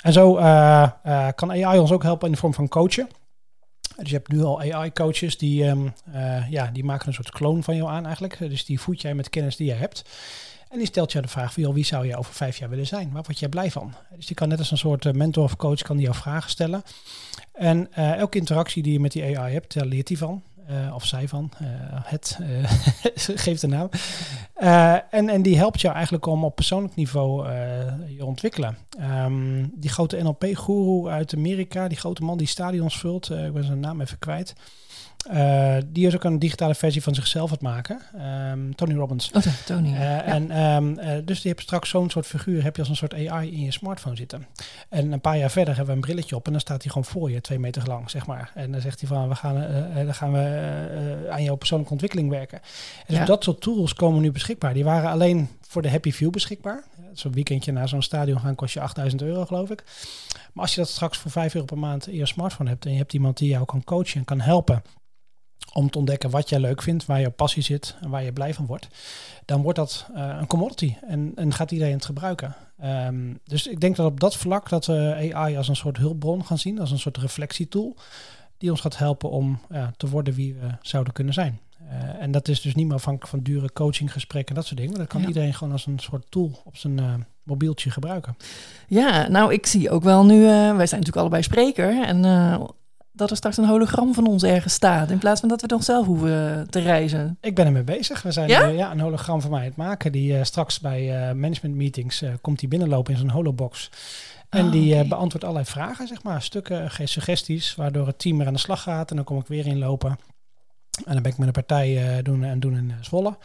En 0.01 0.13
zo 0.13 0.37
uh, 0.37 0.89
uh, 1.05 1.27
kan 1.35 1.51
AI 1.51 1.79
ons 1.79 1.91
ook 1.91 2.03
helpen 2.03 2.25
in 2.25 2.33
de 2.33 2.39
vorm 2.39 2.53
van 2.53 2.67
coachen. 2.67 3.07
Dus 3.97 4.09
je 4.09 4.15
hebt 4.15 4.31
nu 4.31 4.43
al 4.43 4.61
AI-coaches 4.61 5.37
die, 5.37 5.65
um, 5.65 5.93
uh, 6.15 6.49
ja, 6.49 6.69
die 6.73 6.83
maken 6.83 7.07
een 7.07 7.13
soort 7.13 7.29
kloon 7.29 7.63
van 7.63 7.75
jou 7.75 7.89
aan 7.89 8.03
eigenlijk. 8.03 8.37
Dus 8.39 8.65
die 8.65 8.79
voed 8.79 9.01
jij 9.01 9.13
met 9.13 9.29
kennis 9.29 9.55
die 9.55 9.67
je 9.67 9.73
hebt. 9.73 10.01
En 10.69 10.77
die 10.77 10.87
stelt 10.87 11.11
jou 11.11 11.23
de 11.23 11.31
vraag 11.31 11.53
van, 11.53 11.73
wie 11.73 11.85
zou 11.85 12.07
je 12.07 12.17
over 12.17 12.33
vijf 12.33 12.57
jaar 12.57 12.69
willen 12.69 12.87
zijn? 12.87 13.11
Waar 13.11 13.23
word 13.23 13.39
jij 13.39 13.49
blij 13.49 13.71
van? 13.71 13.93
Dus 14.15 14.25
die 14.25 14.35
kan 14.35 14.47
net 14.47 14.59
als 14.59 14.71
een 14.71 14.77
soort 14.77 15.13
mentor 15.13 15.43
of 15.43 15.55
coach, 15.55 15.81
kan 15.81 15.95
die 15.95 16.05
jou 16.05 16.17
vragen 16.17 16.49
stellen. 16.49 16.83
En 17.53 17.93
elke 17.93 18.37
interactie 18.37 18.83
die 18.83 18.93
je 18.93 18.99
met 18.99 19.11
die 19.11 19.37
AI 19.37 19.53
hebt, 19.53 19.73
daar 19.73 19.85
leert 19.85 20.07
hij 20.07 20.17
van. 20.17 20.43
Uh, 20.69 20.93
of 20.93 21.05
zij 21.05 21.27
van, 21.27 21.51
uh, 21.61 21.67
het, 21.91 22.39
uh, 22.41 22.71
geeft 23.15 23.61
de 23.61 23.67
naam. 23.67 23.89
en, 25.09 25.29
en 25.29 25.41
die 25.41 25.57
helpt 25.57 25.81
jou 25.81 25.93
eigenlijk 25.93 26.25
om 26.25 26.43
op 26.43 26.55
persoonlijk 26.55 26.95
niveau 26.95 27.49
je 28.17 28.25
ontwikkelen. 28.25 28.77
Um, 29.25 29.71
die 29.73 29.89
grote 29.89 30.21
NLP-goeroe 30.21 31.09
uit 31.09 31.35
Amerika, 31.35 31.87
die 31.87 31.97
grote 31.97 32.23
man 32.23 32.37
die 32.37 32.47
stadions 32.47 32.97
vult, 32.99 33.29
ik 33.29 33.53
ben 33.53 33.63
zijn 33.63 33.79
naam 33.79 34.01
even 34.01 34.19
kwijt. 34.19 34.55
Uh, 35.27 35.77
die 35.85 36.07
is 36.07 36.15
ook 36.15 36.23
een 36.23 36.39
digitale 36.39 36.75
versie 36.75 37.03
van 37.03 37.15
zichzelf 37.15 37.45
aan 37.45 37.51
het 37.51 37.61
maken. 37.61 38.01
Um, 38.51 38.75
Tony 38.75 38.93
Robbins. 38.93 39.31
Oh, 39.31 39.43
Tony. 39.65 39.89
Uh, 39.89 40.27
En 40.27 40.61
um, 40.61 40.99
uh, 40.99 41.11
dus 41.25 41.41
je 41.41 41.47
hebt 41.47 41.61
straks 41.61 41.89
zo'n 41.89 42.09
soort 42.09 42.25
figuur, 42.25 42.63
heb 42.63 42.75
je 42.75 42.81
als 42.81 42.89
een 42.89 42.95
soort 42.95 43.13
AI 43.13 43.51
in 43.51 43.59
je 43.59 43.71
smartphone 43.71 44.15
zitten. 44.15 44.47
En 44.89 45.11
een 45.11 45.21
paar 45.21 45.37
jaar 45.37 45.51
verder 45.51 45.75
hebben 45.75 45.93
we 45.93 45.99
een 45.99 46.07
brilletje 46.07 46.35
op 46.35 46.45
en 46.45 46.51
dan 46.51 46.61
staat 46.61 46.81
hij 46.81 46.91
gewoon 46.91 47.07
voor 47.07 47.31
je, 47.31 47.41
twee 47.41 47.59
meter 47.59 47.87
lang, 47.87 48.09
zeg 48.09 48.25
maar. 48.25 48.51
En 48.55 48.71
dan 48.71 48.81
zegt 48.81 48.99
hij 48.99 49.09
van, 49.09 49.29
we 49.29 49.35
gaan, 49.35 49.55
dan 50.05 50.13
gaan 50.13 50.31
we 50.31 51.27
aan 51.31 51.43
jouw 51.43 51.55
persoonlijke 51.55 51.93
ontwikkeling 51.93 52.29
werken. 52.29 52.59
En 53.07 53.15
dus 53.15 53.25
dat 53.25 53.43
soort 53.43 53.61
tools 53.61 53.93
komen 53.93 54.21
nu 54.21 54.31
beschikbaar. 54.31 54.73
Die 54.73 54.83
waren 54.83 55.09
alleen 55.09 55.49
voor 55.61 55.81
de 55.81 55.89
Happy 55.89 56.11
View 56.11 56.29
beschikbaar. 56.29 56.83
Zo'n 57.13 57.31
weekendje 57.31 57.71
naar 57.71 57.87
zo'n 57.87 58.01
stadion 58.01 58.39
gaan 58.39 58.55
kost 58.55 58.73
je 58.73 58.79
8000 58.79 59.21
euro, 59.21 59.45
geloof 59.45 59.69
ik. 59.69 59.83
Maar 60.53 60.63
als 60.63 60.73
je 60.73 60.79
dat 60.79 60.89
straks 60.89 61.17
voor 61.17 61.31
5 61.31 61.53
euro 61.53 61.65
per 61.65 61.77
maand 61.77 62.07
in 62.07 62.15
je 62.15 62.25
smartphone 62.25 62.69
hebt 62.69 62.85
en 62.85 62.91
je 62.91 62.97
hebt 62.97 63.13
iemand 63.13 63.37
die 63.37 63.49
jou 63.49 63.65
kan 63.65 63.83
coachen 63.83 64.19
en 64.19 64.25
kan 64.25 64.39
helpen 64.39 64.81
om 65.73 65.89
te 65.89 65.97
ontdekken 65.97 66.29
wat 66.29 66.49
jij 66.49 66.59
leuk 66.59 66.81
vindt, 66.81 67.05
waar 67.05 67.19
je 67.19 67.29
passie 67.29 67.63
zit 67.63 67.95
en 68.01 68.09
waar 68.09 68.23
je 68.23 68.33
blij 68.33 68.53
van 68.53 68.65
wordt, 68.65 68.87
dan 69.45 69.61
wordt 69.61 69.77
dat 69.77 70.05
uh, 70.15 70.35
een 70.39 70.47
commodity 70.47 70.95
en, 71.07 71.31
en 71.35 71.53
gaat 71.53 71.71
iedereen 71.71 71.93
het 71.93 72.05
gebruiken. 72.05 72.55
Um, 72.83 73.39
dus 73.43 73.67
ik 73.67 73.79
denk 73.79 73.95
dat 73.95 74.05
op 74.05 74.19
dat 74.19 74.35
vlak 74.35 74.69
dat 74.69 74.85
we 74.85 75.31
AI 75.33 75.57
als 75.57 75.67
een 75.67 75.75
soort 75.75 75.97
hulpbron 75.97 76.45
gaan 76.45 76.57
zien, 76.57 76.79
als 76.79 76.91
een 76.91 76.99
soort 76.99 77.17
reflectietool, 77.17 77.95
die 78.57 78.71
ons 78.71 78.81
gaat 78.81 78.97
helpen 78.97 79.29
om 79.29 79.59
ja, 79.69 79.93
te 79.97 80.09
worden 80.09 80.33
wie 80.33 80.53
we 80.53 80.67
zouden 80.81 81.13
kunnen 81.13 81.33
zijn. 81.33 81.59
Uh, 81.83 82.21
en 82.21 82.31
dat 82.31 82.47
is 82.47 82.61
dus 82.61 82.75
niet 82.75 82.85
meer 82.85 82.95
afhankelijk 82.95 83.31
van 83.31 83.43
dure 83.43 83.71
coachinggesprekken 83.73 84.49
en 84.49 84.55
dat 84.55 84.65
soort 84.65 84.79
dingen. 84.79 84.91
Maar 84.97 85.05
dat 85.07 85.13
kan 85.13 85.27
iedereen 85.27 85.53
gewoon 85.53 85.73
als 85.73 85.85
een 85.85 85.99
soort 85.99 86.25
tool 86.29 86.61
op 86.63 86.77
zijn 86.77 86.97
uh, 86.97 87.13
mobieltje 87.43 87.91
gebruiken. 87.91 88.37
Ja, 88.87 89.27
nou 89.27 89.53
ik 89.53 89.65
zie 89.65 89.89
ook 89.89 90.03
wel 90.03 90.25
nu, 90.25 90.41
wij 90.41 90.87
zijn 90.87 90.99
natuurlijk 90.99 91.15
allebei 91.15 91.43
spreker 91.43 92.03
en 92.03 92.23
dat 93.19 93.29
er 93.29 93.37
straks 93.37 93.57
een 93.57 93.65
hologram 93.65 94.13
van 94.13 94.27
ons 94.27 94.43
ergens 94.43 94.73
staat. 94.73 95.09
In 95.09 95.17
plaats 95.17 95.39
van 95.39 95.49
dat 95.49 95.61
we 95.61 95.67
nog 95.67 95.83
zelf 95.83 96.05
hoeven 96.05 96.67
te 96.69 96.79
reizen. 96.79 97.37
Ik 97.41 97.55
ben 97.55 97.65
ermee 97.65 97.83
bezig. 97.83 98.21
We 98.21 98.31
zijn 98.31 98.49
ja? 98.49 98.67
ja 98.67 98.91
een 98.91 98.99
hologram 98.99 99.41
van 99.41 99.51
mij 99.51 99.65
het 99.65 99.75
maken. 99.75 100.11
Die 100.11 100.33
uh, 100.33 100.43
straks 100.43 100.79
bij 100.79 101.29
uh, 101.29 101.35
management 101.35 101.75
meetings 101.75 102.21
uh, 102.21 102.29
komt 102.41 102.59
die 102.59 102.69
binnenlopen 102.69 103.13
in 103.13 103.19
zo'n 103.19 103.29
holobox. 103.29 103.89
En 104.49 104.65
oh, 104.65 104.71
die 104.71 104.93
okay. 104.93 105.07
beantwoordt 105.07 105.43
allerlei 105.43 105.65
vragen, 105.65 106.07
zeg 106.07 106.23
maar. 106.23 106.41
Stukken, 106.41 106.91
geeft 106.91 107.11
suggesties, 107.11 107.75
waardoor 107.75 108.07
het 108.07 108.19
team 108.19 108.41
er 108.41 108.47
aan 108.47 108.53
de 108.53 108.59
slag 108.59 108.81
gaat. 108.81 109.09
En 109.09 109.15
dan 109.15 109.25
kom 109.25 109.39
ik 109.39 109.47
weer 109.47 109.67
inlopen. 109.67 110.09
En 111.05 111.13
dan 111.13 111.21
ben 111.21 111.31
ik 111.31 111.37
met 111.37 111.47
een 111.47 111.53
partij 111.53 112.21
doen 112.21 112.43
en 112.43 112.59
doen 112.59 112.75
in 112.75 112.93
Zwolle. 113.01 113.37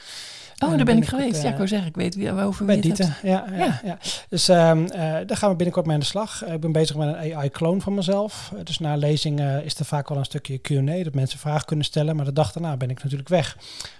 Oh, 0.58 0.76
daar 0.76 0.84
ben 0.84 0.96
ik 0.96 1.08
geweest. 1.08 1.42
ja, 1.42 1.48
ik 1.48 1.56
wou 1.56 1.68
zeggen, 1.68 1.88
ik 1.88 1.96
weet 1.96 2.14
wie, 2.14 2.32
over 2.32 2.66
wie 2.66 2.80
Bij 2.80 3.08
ja, 3.22 3.44
ja, 3.52 3.80
ja, 3.84 3.98
Dus 4.28 4.48
um, 4.48 4.82
uh, 4.84 4.90
daar 5.00 5.36
gaan 5.36 5.50
we 5.50 5.56
binnenkort 5.56 5.86
mee 5.86 5.94
aan 5.94 6.00
de 6.00 6.06
slag. 6.06 6.44
ik 6.44 6.60
ben 6.60 6.72
bezig 6.72 6.96
met 6.96 7.08
een 7.08 7.34
AI-clone 7.36 7.80
van 7.80 7.94
mezelf. 7.94 8.52
dus 8.64 8.78
na 8.78 8.96
lezing 8.96 9.40
uh, 9.40 9.64
is 9.64 9.78
er 9.78 9.84
vaak 9.84 10.08
wel 10.08 10.18
een 10.18 10.24
stukje 10.24 10.58
Q&A, 10.58 11.02
dat 11.02 11.14
mensen 11.14 11.38
vragen 11.38 11.66
kunnen 11.66 11.84
stellen. 11.84 12.16
Maar 12.16 12.24
de 12.24 12.32
dag 12.32 12.52
daarna 12.52 12.76
ben 12.76 12.90
ik 12.90 13.02
natuurlijk 13.02 13.28
weg. 13.28 13.56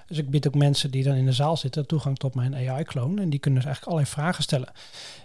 Dus 0.06 0.18
ik 0.18 0.30
bied 0.30 0.46
ook 0.46 0.54
mensen 0.54 0.90
die 0.90 1.04
dan 1.04 1.14
in 1.14 1.24
de 1.24 1.32
zaal 1.32 1.56
zitten 1.56 1.86
toegang 1.86 2.16
tot 2.16 2.34
mijn 2.34 2.54
AI-clone. 2.54 3.20
En 3.20 3.30
die 3.30 3.38
kunnen 3.38 3.60
dus 3.60 3.70
eigenlijk 3.70 3.86
allerlei 3.86 4.06
vragen 4.06 4.42
stellen. 4.42 4.68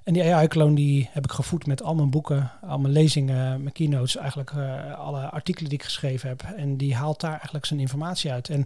En 0.04 0.14
die 0.14 0.34
AI-clone 0.34 0.76
die 0.76 1.10
heb 1.12 1.24
ik 1.24 1.32
gevoed 1.32 1.66
met 1.66 1.84
al 1.84 1.96
mijn 1.96 2.10
boeken, 2.10 2.52
al 2.62 2.80
mijn 2.80 2.94
lezingen, 2.94 3.62
mijn 3.62 3.74
keynotes. 3.74 4.18
Eigenlijk 4.18 4.52
uh, 4.52 5.00
alle 5.00 5.22
artikelen 5.22 5.70
die 5.70 5.80
ik 5.80 5.86
geschreven 5.86 6.30
heb. 6.30 6.44
En 6.56 6.78
die 6.78 6.96
haalt 6.96 7.22
daar 7.22 7.32
eigenlijk 7.32 7.66
zijn 7.66 7.80
informatie 7.80 8.32
uit. 8.32 8.50
En 8.50 8.66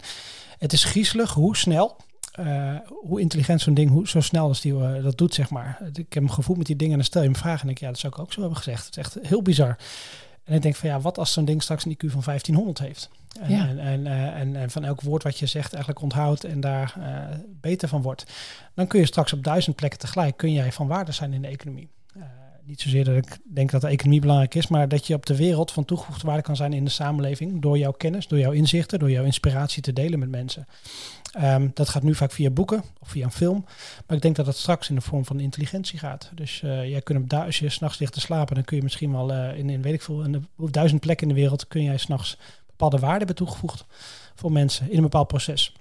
het 0.58 0.73
is 0.73 0.84
griezelig 0.84 1.34
hoe 1.34 1.58
snel 1.58 1.97
uh, 2.39 2.76
hoe 2.86 3.19
intelligent 3.19 3.62
zo'n 3.62 3.74
ding, 3.74 3.89
hoe 3.89 4.08
zo 4.08 4.22
snel 4.22 4.48
als 4.48 4.62
die 4.62 4.74
uh, 4.74 5.04
dat 5.04 5.17
doet, 5.17 5.34
zeg 5.34 5.50
maar. 5.50 5.78
Ik 5.93 5.96
heb 5.96 6.24
hem 6.24 6.30
gevoeld 6.30 6.58
met 6.58 6.67
die 6.67 6.76
dingen 6.76 6.91
en 6.91 7.00
dan 7.00 7.08
stel 7.08 7.22
je 7.22 7.28
hem 7.28 7.38
vragen 7.38 7.60
en 7.60 7.67
denk 7.67 7.78
ja, 7.78 7.88
dat 7.88 8.00
zou 8.00 8.13
ik 8.13 8.19
ook 8.19 8.34
zo 8.34 8.39
hebben 8.39 8.58
gezegd. 8.58 8.86
Het 8.86 8.98
is 8.98 9.04
echt 9.04 9.17
heel 9.22 9.41
bizar. 9.41 9.78
En 10.43 10.56
ik 10.56 10.62
denk 10.62 10.76
van 10.76 10.89
ja, 10.89 11.00
wat 11.00 11.17
als 11.17 11.34
zo'n 11.34 11.46
ding 11.46 11.62
straks 11.62 11.86
een 11.86 11.91
IQ 11.91 12.12
van 12.12 12.22
1500 12.26 12.80
heeft? 12.80 13.10
En, 13.41 13.52
ja. 13.52 13.67
en, 13.67 13.80
en, 13.80 14.06
uh, 14.06 14.39
en, 14.39 14.56
en, 14.56 14.69
van 14.69 14.84
elk 14.84 15.02
woord 15.02 15.24
wat 15.24 15.39
je 15.39 15.46
zegt 15.46 15.74
eigenlijk 15.74 16.04
onthoudt 16.04 16.43
en 16.43 16.60
daar 16.60 16.98
beter 17.62 17.88
van 17.88 18.02
wordt. 18.02 18.26
Dan 18.74 18.88
kun 18.88 19.00
je 19.00 19.06
straks 19.06 19.34
op 19.34 19.43
duizend 19.43 19.76
plekken 19.76 20.00
tegelijk, 20.00 20.38
kun 20.38 20.54
jij 20.54 20.72
van 20.72 20.88
waarde 20.88 21.12
zijn 21.12 21.34
in 21.34 21.41
de 21.41 21.48
economie 21.48 21.89
niet 22.65 22.82
zozeer 22.82 23.04
dat 23.04 23.15
ik 23.15 23.38
denk 23.43 23.71
dat 23.71 23.82
de 23.82 23.88
economie 23.88 24.19
belangrijk 24.19 24.56
is, 24.56 24.67
maar 24.67 24.88
dat 24.88 25.08
je 25.08 25.13
op 25.13 25.26
de 25.26 25.36
wereld 25.36 25.71
van 25.71 25.86
toegevoegde 25.86 26.28
waarde 26.28 26.41
kan 26.41 26.56
zijn 26.56 26.73
in 26.73 26.84
de 26.84 26.89
samenleving 26.89 27.62
door 27.62 27.78
jouw 27.78 27.91
kennis, 27.91 28.28
door 28.28 28.39
jouw 28.39 28.52
inzichten, 28.52 28.99
door 28.99 29.12
jouw 29.12 29.23
inspiratie 29.23 29.82
te 29.82 29.93
delen 29.93 30.19
met 30.19 30.30
mensen. 30.30 30.67
Um, 31.41 31.71
dat 31.73 31.89
gaat 31.89 32.04
nu 32.04 32.15
vaak 32.15 32.32
via 32.32 32.49
boeken 32.49 32.84
of 32.99 33.10
via 33.10 33.26
een 33.26 33.32
film, 33.32 33.65
maar 34.08 34.15
ik 34.15 34.21
denk 34.21 34.36
dat 34.36 34.45
dat 34.45 34.58
straks 34.58 34.89
in 34.89 34.95
de 34.95 35.02
vorm 35.02 35.26
van 35.26 35.39
intelligentie 35.39 35.99
gaat. 35.99 36.32
Dus 36.36 36.62
uh, 36.65 36.89
jij 36.89 37.02
kunt 37.02 37.30
du- 37.30 37.36
als 37.36 37.60
je 37.60 37.69
s'nachts 37.69 37.99
ligt 37.99 38.13
te 38.13 38.19
slapen, 38.19 38.56
dan 38.56 38.63
kun 38.63 38.78
je 38.78 38.84
misschien 38.84 39.12
wel 39.12 39.32
uh, 39.32 39.58
in, 39.58 39.69
in 39.69 39.82
weet 39.82 39.93
ik 39.93 40.02
veel, 40.02 40.23
in 40.23 40.32
de, 40.32 40.41
duizend 40.71 41.02
plekken 41.02 41.28
in 41.28 41.34
de 41.34 41.39
wereld 41.39 41.67
kun 41.67 41.84
jij 41.84 41.97
s'nachts 41.97 42.38
bepaalde 42.65 42.99
waarden 42.99 43.17
hebben 43.17 43.36
toegevoegd 43.36 43.86
voor 44.36 44.52
mensen 44.52 44.89
in 44.89 44.95
een 44.95 45.04
bepaald 45.04 45.28
proces. 45.28 45.73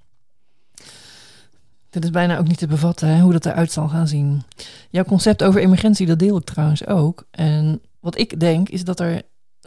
Dit 1.92 2.04
is 2.04 2.10
bijna 2.10 2.38
ook 2.38 2.48
niet 2.48 2.58
te 2.58 2.66
bevatten 2.66 3.20
hoe 3.20 3.32
dat 3.32 3.46
eruit 3.46 3.72
zal 3.72 3.88
gaan 3.88 4.08
zien. 4.08 4.42
Jouw 4.90 5.04
concept 5.04 5.42
over 5.42 5.60
emergentie, 5.60 6.06
dat 6.06 6.18
deel 6.18 6.36
ik 6.36 6.44
trouwens 6.44 6.86
ook. 6.86 7.26
En 7.30 7.80
wat 8.00 8.18
ik 8.18 8.40
denk 8.40 8.68
is 8.68 8.84
dat 8.84 9.00
er 9.00 9.22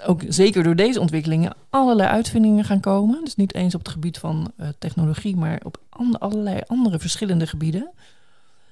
ook 0.05 0.21
zeker 0.27 0.63
door 0.63 0.75
deze 0.75 0.99
ontwikkelingen 0.99 1.55
allerlei 1.69 2.09
uitvindingen 2.09 2.63
gaan 2.63 2.79
komen. 2.79 3.23
Dus 3.23 3.35
niet 3.35 3.53
eens 3.53 3.75
op 3.75 3.79
het 3.79 3.89
gebied 3.89 4.17
van 4.17 4.51
uh, 4.57 4.67
technologie, 4.79 5.35
maar 5.35 5.61
op 5.63 5.77
allerlei 6.19 6.59
andere 6.67 6.99
verschillende 6.99 7.47
gebieden. 7.47 7.91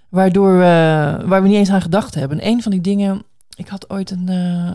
Waardoor 0.09 0.57
we, 0.57 0.63
waar 1.25 1.41
we 1.41 1.47
niet 1.47 1.57
eens 1.57 1.71
aan 1.71 1.81
gedacht 1.81 2.15
hebben. 2.15 2.39
En 2.39 2.47
een 2.47 2.61
van 2.61 2.71
die 2.71 2.81
dingen, 2.81 3.23
ik 3.55 3.67
had 3.67 3.89
ooit 3.89 4.11
een, 4.11 4.29
uh, 4.29 4.73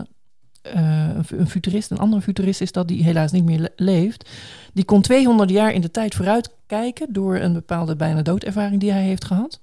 een 0.61 1.47
futurist, 1.47 1.91
een 1.91 1.99
andere 1.99 2.21
futurist 2.21 2.61
is 2.61 2.71
dat, 2.71 2.87
die 2.87 3.03
helaas 3.03 3.31
niet 3.31 3.45
meer 3.45 3.59
le 3.59 3.71
leeft. 3.75 4.29
Die 4.73 4.83
kon 4.83 5.01
200 5.01 5.49
jaar 5.49 5.73
in 5.73 5.81
de 5.81 5.91
tijd 5.91 6.15
vooruit 6.15 6.49
kijken 6.65 7.13
door 7.13 7.35
een 7.35 7.53
bepaalde 7.53 7.95
bijna 7.95 8.21
doodervaring 8.21 8.79
die 8.79 8.91
hij 8.91 9.03
heeft 9.03 9.25
gehad. 9.25 9.59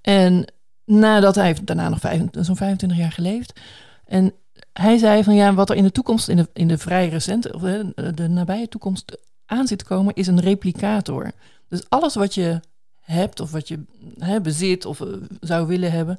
En 0.00 0.52
nadat 0.84 1.34
hij 1.34 1.56
daarna 1.64 1.88
nog 1.88 2.00
zo'n 2.30 2.56
25 2.56 2.98
jaar 2.98 3.12
geleefd. 3.12 3.60
En 4.04 4.32
hij 4.72 4.98
zei 4.98 5.24
van 5.24 5.34
ja, 5.34 5.54
wat 5.54 5.70
er 5.70 5.76
in 5.76 5.82
de 5.82 5.92
toekomst, 5.92 6.28
in 6.52 6.68
de, 6.68 6.78
vrij 6.78 7.08
recente, 7.08 7.54
of 7.54 7.60
de, 7.60 8.12
de 8.14 8.28
nabije 8.28 8.68
toekomst 8.68 9.18
aan 9.46 9.66
zit 9.66 9.78
te 9.78 9.84
komen, 9.84 10.14
is 10.14 10.26
een 10.26 10.40
replicator. 10.40 11.30
Dus 11.68 11.82
alles 11.88 12.14
wat 12.14 12.34
je 12.34 12.60
hebt 13.00 13.40
of 13.40 13.50
wat 13.50 13.68
je 13.68 13.84
hè, 14.18 14.40
bezit 14.40 14.84
of 14.84 15.00
uh, 15.00 15.08
zou 15.40 15.66
willen 15.66 15.92
hebben, 15.92 16.18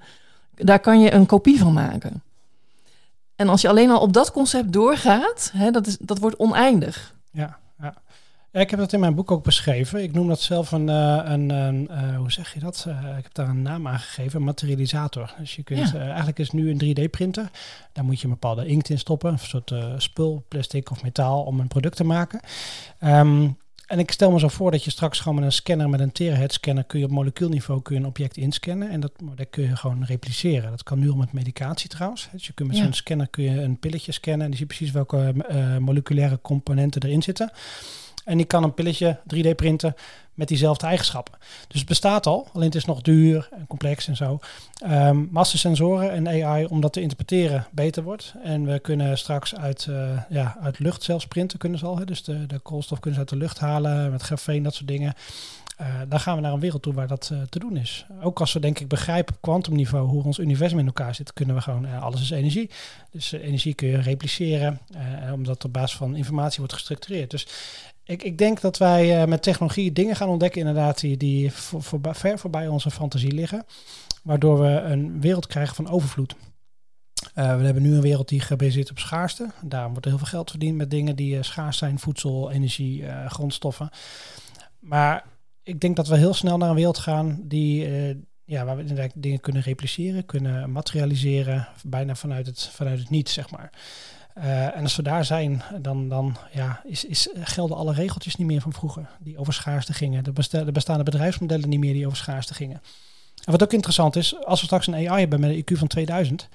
daar 0.55 0.79
kan 0.79 0.99
je 0.99 1.13
een 1.13 1.25
kopie 1.25 1.59
van 1.59 1.73
maken. 1.73 2.23
En 3.35 3.49
als 3.49 3.61
je 3.61 3.69
alleen 3.69 3.89
al 3.89 3.99
op 3.99 4.13
dat 4.13 4.31
concept 4.31 4.73
doorgaat, 4.73 5.51
hè, 5.53 5.71
dat, 5.71 5.87
is, 5.87 5.97
dat 5.97 6.19
wordt 6.19 6.35
oneindig. 6.35 7.15
Ja, 7.31 7.57
ja. 7.79 7.93
ik 8.51 8.69
heb 8.69 8.79
dat 8.79 8.93
in 8.93 8.99
mijn 8.99 9.15
boek 9.15 9.31
ook 9.31 9.43
beschreven. 9.43 10.03
Ik 10.03 10.13
noem 10.13 10.27
dat 10.27 10.41
zelf 10.41 10.71
een, 10.71 10.87
uh, 10.87 11.21
een, 11.23 11.49
een 11.49 11.87
uh, 11.91 12.17
hoe 12.17 12.31
zeg 12.31 12.53
je 12.53 12.59
dat? 12.59 12.85
Uh, 12.87 13.17
ik 13.17 13.23
heb 13.23 13.33
daar 13.33 13.49
een 13.49 13.61
naam 13.61 13.87
aan 13.87 13.99
gegeven, 13.99 14.43
materialisator. 14.43 15.33
Dus 15.39 15.55
je 15.55 15.63
kunt, 15.63 15.89
ja. 15.89 15.99
eigenlijk 15.99 16.39
is 16.39 16.51
nu 16.51 16.69
een 16.69 16.97
3D-printer. 16.97 17.49
Daar 17.93 18.05
moet 18.05 18.19
je 18.19 18.25
een 18.25 18.33
bepaalde 18.33 18.65
inkt 18.65 18.89
in 18.89 18.99
stoppen, 18.99 19.31
een 19.31 19.39
soort 19.39 19.73
spul, 19.97 20.45
plastic 20.47 20.91
of 20.91 21.03
metaal 21.03 21.43
om 21.43 21.59
een 21.59 21.67
product 21.67 21.95
te 21.95 22.03
maken. 22.03 22.39
Um, 23.03 23.57
en 23.87 23.99
ik 23.99 24.11
stel 24.11 24.31
me 24.31 24.39
zo 24.39 24.47
voor 24.47 24.71
dat 24.71 24.83
je 24.83 24.91
straks 24.91 25.19
gewoon 25.19 25.35
met 25.35 25.43
een 25.43 25.51
scanner, 25.51 25.89
met 25.89 25.99
een 25.99 26.11
terahertz 26.11 26.55
scanner, 26.55 26.83
kun 26.83 26.99
je 26.99 27.05
op 27.05 27.11
molecuulniveau 27.11 27.81
kun 27.81 27.95
je 27.95 28.01
een 28.01 28.07
object 28.07 28.37
inscannen. 28.37 28.89
En 28.89 28.99
dat, 28.99 29.11
dat 29.35 29.47
kun 29.49 29.63
je 29.63 29.75
gewoon 29.75 30.03
repliceren. 30.03 30.69
Dat 30.69 30.83
kan 30.83 30.99
nu 30.99 31.09
al 31.09 31.15
met 31.15 31.33
medicatie 31.33 31.89
trouwens. 31.89 32.29
Dus 32.31 32.45
je 32.45 32.53
kunt 32.53 32.67
met 32.67 32.77
ja. 32.77 32.83
zo'n 32.83 32.93
scanner 32.93 33.27
kun 33.27 33.43
je 33.43 33.61
een 33.61 33.79
pilletje 33.79 34.11
scannen 34.11 34.41
en 34.41 34.49
die 34.49 34.59
ziet 34.59 34.67
precies 34.67 34.91
welke 34.91 35.33
uh, 35.51 35.77
moleculaire 35.77 36.39
componenten 36.41 37.01
erin 37.01 37.23
zitten. 37.23 37.51
En 38.25 38.37
die 38.37 38.45
kan 38.45 38.63
een 38.63 38.73
pilletje 38.73 39.19
3D 39.35 39.55
printen 39.55 39.95
met 40.35 40.47
diezelfde 40.47 40.85
eigenschappen. 40.85 41.33
Dus 41.67 41.79
het 41.79 41.89
bestaat 41.89 42.25
al, 42.25 42.47
alleen 42.53 42.67
het 42.67 42.75
is 42.75 42.85
nog 42.85 43.01
duur 43.01 43.49
en 43.51 43.67
complex 43.67 44.07
en 44.07 44.15
zo. 44.15 44.39
Um, 44.89 45.29
de 45.33 45.43
sensoren 45.43 46.11
en 46.11 46.45
AI 46.45 46.65
om 46.65 46.81
dat 46.81 46.93
te 46.93 47.01
interpreteren 47.01 47.67
beter 47.71 48.03
wordt. 48.03 48.33
En 48.43 48.65
we 48.65 48.79
kunnen 48.79 49.17
straks 49.17 49.55
uit, 49.55 49.87
uh, 49.89 50.19
ja, 50.29 50.57
uit 50.61 50.79
lucht 50.79 51.03
zelfs 51.03 51.27
printen 51.27 51.59
kunnen 51.59 51.79
ze 51.79 51.85
al. 51.85 51.97
Hè? 51.97 52.05
Dus 52.05 52.23
de, 52.23 52.45
de 52.45 52.59
koolstof 52.59 52.99
kunnen 52.99 53.13
ze 53.13 53.19
uit 53.19 53.39
de 53.39 53.45
lucht 53.45 53.59
halen 53.59 54.11
met 54.11 54.21
grafeen, 54.21 54.63
dat 54.63 54.73
soort 54.73 54.87
dingen. 54.87 55.13
Uh, 55.81 55.87
dan 56.07 56.19
gaan 56.19 56.35
we 56.35 56.41
naar 56.41 56.53
een 56.53 56.59
wereld 56.59 56.81
toe 56.81 56.93
waar 56.93 57.07
dat 57.07 57.29
uh, 57.33 57.41
te 57.49 57.59
doen 57.59 57.77
is. 57.77 58.05
Ook 58.21 58.39
als 58.39 58.53
we 58.53 58.59
denk 58.59 58.79
ik 58.79 58.87
begrijpen 58.87 59.35
op 59.35 59.41
kwantumniveau 59.41 60.07
hoe 60.07 60.23
ons 60.23 60.37
universum 60.37 60.79
in 60.79 60.85
elkaar 60.85 61.15
zit, 61.15 61.33
kunnen 61.33 61.55
we 61.55 61.61
gewoon, 61.61 61.99
alles 61.99 62.21
is 62.21 62.29
energie. 62.29 62.69
Dus 63.11 63.31
energie 63.31 63.73
kun 63.73 63.87
je 63.87 64.01
repliceren, 64.01 64.79
omdat 65.33 65.65
op 65.65 65.73
basis 65.73 65.97
van 65.97 66.15
informatie 66.15 66.57
wordt 66.57 66.73
gestructureerd. 66.73 67.31
Dus 67.31 67.47
ik, 68.05 68.23
ik 68.23 68.37
denk 68.37 68.61
dat 68.61 68.77
wij 68.77 69.21
uh, 69.21 69.27
met 69.27 69.43
technologie 69.43 69.91
dingen 69.91 70.15
gaan 70.15 70.29
ontdekken, 70.29 70.59
inderdaad, 70.59 70.99
die, 70.99 71.17
die 71.17 71.51
voor, 71.51 71.99
ver 72.01 72.39
voorbij 72.39 72.67
onze 72.67 72.91
fantasie 72.91 73.31
liggen. 73.31 73.65
Waardoor 74.23 74.61
we 74.61 74.67
een 74.67 75.21
wereld 75.21 75.47
krijgen 75.47 75.75
van 75.75 75.89
overvloed. 75.89 76.35
Uh, 77.35 77.57
we 77.57 77.63
hebben 77.63 77.83
nu 77.83 77.95
een 77.95 78.01
wereld 78.01 78.29
die 78.29 78.39
gebaseerd 78.39 78.91
op 78.91 78.99
schaarste. 78.99 79.49
Daarom 79.61 79.91
wordt 79.91 80.07
heel 80.07 80.17
veel 80.17 80.27
geld 80.27 80.49
verdiend 80.49 80.77
met 80.77 80.91
dingen 80.91 81.15
die 81.15 81.35
uh, 81.35 81.41
schaars 81.41 81.77
zijn: 81.77 81.99
voedsel, 81.99 82.51
energie, 82.51 83.05
grondstoffen. 83.27 83.89
Maar 84.79 85.23
ik 85.63 85.79
denk 85.79 85.95
dat 85.95 86.07
we 86.07 86.17
heel 86.17 86.33
snel 86.33 86.57
naar 86.57 86.69
een 86.69 86.75
wereld 86.75 86.97
gaan 86.97 87.39
die, 87.43 87.87
ja, 88.45 88.65
waar 88.65 88.77
we 88.77 89.11
dingen 89.15 89.39
kunnen 89.39 89.61
repliceren, 89.61 90.25
kunnen 90.25 90.71
materialiseren, 90.71 91.67
bijna 91.83 92.15
vanuit 92.15 92.45
het, 92.45 92.69
vanuit 92.73 92.99
het 92.99 93.09
niets, 93.09 93.33
zeg 93.33 93.49
maar. 93.51 93.71
Uh, 94.37 94.75
en 94.75 94.83
als 94.83 94.95
we 94.95 95.03
daar 95.03 95.25
zijn, 95.25 95.61
dan, 95.81 96.09
dan 96.09 96.37
ja, 96.51 96.81
is, 96.83 97.05
is, 97.05 97.29
gelden 97.35 97.77
alle 97.77 97.93
regeltjes 97.93 98.35
niet 98.35 98.47
meer 98.47 98.61
van 98.61 98.73
vroeger, 98.73 99.09
die 99.19 99.37
over 99.37 99.53
schaarste 99.53 99.93
gingen. 99.93 100.25
Er, 100.25 100.33
bestaan, 100.33 100.65
er 100.65 100.71
bestaan 100.71 100.97
de 100.97 101.03
bedrijfsmodellen 101.03 101.69
niet 101.69 101.79
meer 101.79 101.93
die 101.93 102.05
over 102.05 102.17
schaarste 102.17 102.53
gingen. 102.53 102.81
En 103.43 103.51
wat 103.51 103.63
ook 103.63 103.73
interessant 103.73 104.15
is, 104.15 104.45
als 104.45 104.59
we 104.59 104.65
straks 104.65 104.87
een 104.87 105.09
AI 105.09 105.19
hebben 105.19 105.39
met 105.39 105.49
een 105.49 105.63
IQ 105.63 105.77
van 105.77 105.87
2000, 105.87 106.49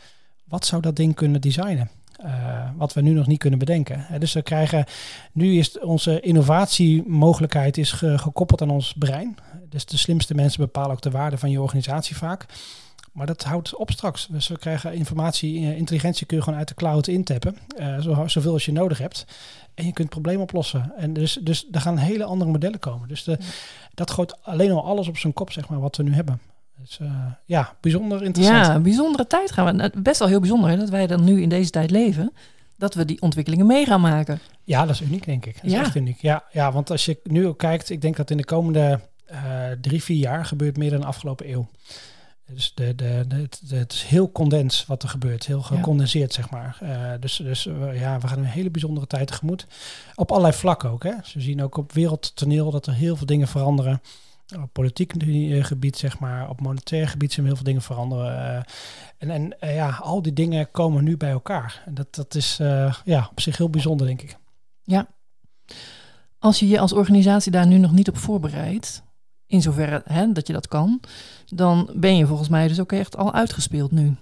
wat 0.44 0.66
zou 0.66 0.82
dat 0.82 0.96
ding 0.96 1.14
kunnen 1.14 1.40
designen? 1.40 1.90
Uh, 2.24 2.68
wat 2.76 2.92
we 2.92 3.00
nu 3.00 3.10
nog 3.10 3.26
niet 3.26 3.38
kunnen 3.38 3.58
bedenken. 3.58 4.06
Uh, 4.10 4.18
dus 4.18 4.32
we 4.32 4.42
krijgen, 4.42 4.84
nu 5.32 5.58
is 5.58 5.78
onze 5.78 6.20
innovatiemogelijkheid 6.20 7.78
is 7.78 7.92
ge, 7.92 8.18
gekoppeld 8.18 8.62
aan 8.62 8.70
ons 8.70 8.94
brein. 8.98 9.36
Dus 9.68 9.86
de 9.86 9.96
slimste 9.96 10.34
mensen 10.34 10.60
bepalen 10.60 10.90
ook 10.90 11.02
de 11.02 11.10
waarde 11.10 11.38
van 11.38 11.50
je 11.50 11.60
organisatie 11.60 12.16
vaak. 12.16 12.46
Maar 13.12 13.26
dat 13.26 13.42
houdt 13.42 13.74
op 13.74 13.90
straks. 13.90 14.26
Dus 14.26 14.48
we 14.48 14.58
krijgen 14.58 14.94
informatie, 14.94 15.58
eh, 15.58 15.76
intelligentie 15.76 16.26
kun 16.26 16.36
je 16.36 16.42
gewoon 16.42 16.58
uit 16.58 16.68
de 16.68 16.74
cloud 16.74 17.06
intappen. 17.06 17.56
Uh, 17.78 18.00
zo, 18.00 18.26
zoveel 18.26 18.52
als 18.52 18.64
je 18.64 18.72
nodig 18.72 18.98
hebt. 18.98 19.24
En 19.74 19.86
je 19.86 19.92
kunt 19.92 20.14
het 20.14 20.20
probleem 20.20 20.40
oplossen. 20.40 20.92
En 20.96 21.12
dus, 21.12 21.38
dus 21.42 21.66
er 21.72 21.80
gaan 21.80 21.96
hele 21.96 22.24
andere 22.24 22.50
modellen 22.50 22.78
komen. 22.78 23.08
Dus 23.08 23.24
de, 23.24 23.38
dat 23.94 24.10
gooit 24.10 24.42
alleen 24.42 24.70
al 24.70 24.84
alles 24.84 25.08
op 25.08 25.18
zijn 25.18 25.32
kop, 25.32 25.52
zeg 25.52 25.68
maar, 25.68 25.80
wat 25.80 25.96
we 25.96 26.02
nu 26.02 26.14
hebben. 26.14 26.40
Dus 26.80 26.98
uh, 27.02 27.12
ja, 27.44 27.76
bijzonder 27.80 28.22
interessant. 28.22 28.66
Ja, 28.66 28.80
bijzondere 28.80 29.26
tijd 29.26 29.52
gaan 29.52 29.64
we. 29.64 29.72
Nou, 29.72 30.00
best 30.00 30.18
wel 30.18 30.28
heel 30.28 30.40
bijzonder 30.40 30.70
hè, 30.70 30.76
dat 30.76 30.88
wij 30.88 31.06
dan 31.06 31.24
nu 31.24 31.42
in 31.42 31.48
deze 31.48 31.70
tijd 31.70 31.90
leven. 31.90 32.32
Dat 32.76 32.94
we 32.94 33.04
die 33.04 33.22
ontwikkelingen 33.22 33.66
mee 33.66 33.86
gaan 33.86 34.00
maken. 34.00 34.40
Ja, 34.64 34.86
dat 34.86 34.94
is 34.94 35.00
uniek, 35.00 35.24
denk 35.24 35.46
ik. 35.46 35.54
Dat 35.54 35.64
is 35.64 35.72
ja. 35.72 35.80
echt 35.80 35.94
uniek. 35.94 36.20
Ja, 36.20 36.44
ja, 36.52 36.72
want 36.72 36.90
als 36.90 37.04
je 37.04 37.20
nu 37.22 37.46
ook 37.46 37.58
kijkt, 37.58 37.90
ik 37.90 38.00
denk 38.00 38.16
dat 38.16 38.30
in 38.30 38.36
de 38.36 38.44
komende 38.44 39.00
uh, 39.32 39.38
drie, 39.80 40.02
vier 40.02 40.16
jaar 40.16 40.44
gebeurt 40.44 40.76
meer 40.76 40.90
dan 40.90 41.00
de 41.00 41.06
afgelopen 41.06 41.50
eeuw. 41.50 41.68
Dus 42.54 42.72
de, 42.74 42.94
de, 42.94 43.24
de, 43.28 43.36
het, 43.36 43.62
het, 43.68 43.92
is 43.92 44.02
heel 44.02 44.32
condens 44.32 44.86
wat 44.86 45.02
er 45.02 45.08
gebeurt, 45.08 45.46
heel 45.46 45.62
gecondenseerd, 45.62 46.32
zeg 46.32 46.50
maar. 46.50 46.78
Uh, 46.82 47.12
dus 47.20 47.36
dus 47.36 47.66
uh, 47.66 48.00
ja, 48.00 48.18
we 48.18 48.28
gaan 48.28 48.38
een 48.38 48.44
hele 48.44 48.70
bijzondere 48.70 49.06
tijd 49.06 49.26
tegemoet. 49.26 49.66
Op 50.14 50.30
allerlei 50.30 50.54
vlakken 50.54 50.90
ook. 50.90 51.02
Hè. 51.02 51.12
Dus 51.22 51.32
we 51.32 51.40
zien 51.40 51.62
ook 51.62 51.76
op 51.76 51.92
wereldtoneel 51.92 52.70
dat 52.70 52.86
er 52.86 52.94
heel 52.94 53.16
veel 53.16 53.26
dingen 53.26 53.48
veranderen. 53.48 54.00
Op 54.62 54.72
politiek 54.72 55.12
gebied, 55.60 55.96
zeg 55.96 56.18
maar, 56.18 56.48
op 56.48 56.60
monetair 56.60 57.08
gebied 57.08 57.32
zijn 57.32 57.46
heel 57.46 57.54
veel 57.54 57.64
dingen 57.64 57.82
veranderen. 57.82 58.32
Uh, 58.34 58.62
en 59.18 59.54
en 59.60 59.74
ja, 59.74 59.90
al 60.02 60.22
die 60.22 60.32
dingen 60.32 60.70
komen 60.70 61.04
nu 61.04 61.16
bij 61.16 61.30
elkaar. 61.30 61.82
En 61.86 61.94
dat, 61.94 62.14
dat 62.14 62.34
is 62.34 62.56
ja, 63.04 63.28
op 63.30 63.40
zich 63.40 63.56
heel 63.56 63.70
bijzonder, 63.70 64.06
denk 64.06 64.22
ik. 64.22 64.36
Ja. 64.82 65.06
Als 66.38 66.58
je 66.58 66.68
je 66.68 66.80
als 66.80 66.92
organisatie 66.92 67.52
daar 67.52 67.66
nu 67.66 67.78
nog 67.78 67.92
niet 67.92 68.08
op 68.08 68.16
voorbereidt, 68.16 69.02
in 69.50 69.62
zoverre 69.62 70.02
hè, 70.04 70.32
dat 70.32 70.46
je 70.46 70.52
dat 70.52 70.68
kan, 70.68 71.00
dan 71.46 71.90
ben 71.94 72.16
je 72.16 72.26
volgens 72.26 72.48
mij 72.48 72.68
dus 72.68 72.80
ook 72.80 72.92
echt 72.92 73.16
al 73.16 73.32
uitgespeeld 73.32 73.90
nu. 73.90 74.16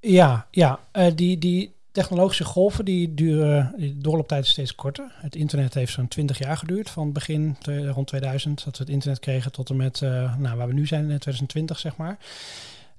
Ja, 0.00 0.46
ja. 0.50 0.78
Uh, 0.92 1.06
die, 1.14 1.38
die 1.38 1.74
technologische 1.92 2.44
golven 2.44 2.84
die 2.84 3.14
duren, 3.14 3.74
de 3.76 3.98
doorlooptijd 3.98 4.44
is 4.44 4.50
steeds 4.50 4.74
korter. 4.74 5.12
Het 5.14 5.36
internet 5.36 5.74
heeft 5.74 5.92
zo'n 5.92 6.08
20 6.08 6.38
jaar 6.38 6.56
geduurd, 6.56 6.90
van 6.90 7.12
begin 7.12 7.56
rond 7.66 8.06
2000, 8.06 8.64
dat 8.64 8.78
we 8.78 8.84
het 8.84 8.92
internet 8.92 9.18
kregen, 9.18 9.52
tot 9.52 9.70
en 9.70 9.76
met 9.76 10.00
uh, 10.00 10.36
nou, 10.38 10.56
waar 10.56 10.66
we 10.66 10.72
nu 10.72 10.86
zijn, 10.86 11.00
in 11.00 11.18
2020 11.18 11.78
zeg 11.78 11.96
maar. 11.96 12.18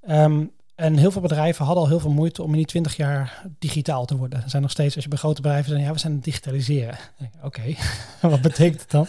Um, 0.10 0.52
en 0.76 0.98
heel 0.98 1.12
veel 1.12 1.22
bedrijven 1.22 1.66
hadden 1.66 1.84
al 1.84 1.90
heel 1.90 2.00
veel 2.00 2.12
moeite 2.12 2.44
om 2.44 2.50
in 2.50 2.58
die 2.58 2.66
20 2.66 2.96
jaar 2.96 3.44
digitaal 3.60 4.06
te 4.06 4.18
worden. 4.18 4.44
Er 4.44 4.50
zijn 4.50 4.62
nog 4.62 4.72
steeds, 4.72 4.96
als 4.96 5.04
je 5.04 5.10
bij 5.10 5.20
grote 5.20 5.42
bedrijven 5.42 5.72
zegt, 5.72 5.86
ja, 5.86 5.94
we 5.94 6.00
zijn 6.00 6.14
het 6.14 6.24
digitaliseren. 6.24 6.98
Oké, 7.42 7.62
wat 8.22 8.42
betekent 8.42 8.82
het 8.82 8.92
dan? 8.92 9.08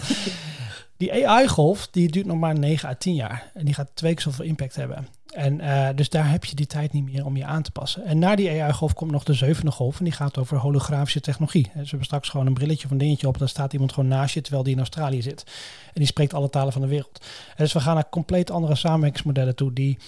Die 0.98 1.28
AI-golf 1.28 1.88
die 1.90 2.10
duurt 2.10 2.26
nog 2.26 2.38
maar 2.38 2.58
9 2.58 2.88
à 2.88 2.94
10 2.94 3.14
jaar. 3.14 3.50
En 3.54 3.64
die 3.64 3.74
gaat 3.74 3.90
twee 3.94 4.14
keer 4.14 4.22
zoveel 4.22 4.44
impact 4.44 4.76
hebben. 4.76 5.06
En 5.34 5.60
uh, 5.60 5.88
dus 5.94 6.08
daar 6.08 6.30
heb 6.30 6.44
je 6.44 6.54
die 6.56 6.66
tijd 6.66 6.92
niet 6.92 7.04
meer 7.04 7.24
om 7.24 7.36
je 7.36 7.44
aan 7.44 7.62
te 7.62 7.70
passen. 7.70 8.04
En 8.04 8.18
na 8.18 8.36
die 8.36 8.62
AI-golf 8.62 8.94
komt 8.94 9.10
nog 9.10 9.24
de 9.24 9.34
zevende 9.34 9.70
golf. 9.70 9.98
En 9.98 10.04
die 10.04 10.12
gaat 10.12 10.38
over 10.38 10.56
holografische 10.56 11.20
technologie. 11.20 11.70
We 11.74 11.80
hebben 11.80 12.04
straks 12.04 12.28
gewoon 12.28 12.46
een 12.46 12.54
brilletje 12.54 12.84
of 12.84 12.90
een 12.90 12.98
dingetje 12.98 13.28
op. 13.28 13.38
Dan 13.38 13.48
staat 13.48 13.72
iemand 13.72 13.92
gewoon 13.92 14.08
naast 14.08 14.34
je 14.34 14.40
terwijl 14.40 14.62
die 14.62 14.72
in 14.72 14.78
Australië 14.78 15.22
zit. 15.22 15.44
En 15.86 15.92
die 15.94 16.06
spreekt 16.06 16.34
alle 16.34 16.50
talen 16.50 16.72
van 16.72 16.82
de 16.82 16.88
wereld. 16.88 17.26
En 17.48 17.64
dus 17.64 17.72
we 17.72 17.80
gaan 17.80 17.94
naar 17.94 18.08
compleet 18.08 18.50
andere 18.50 18.74
samenwerkingsmodellen 18.74 19.54
toe. 19.54 19.72
Die, 19.72 19.98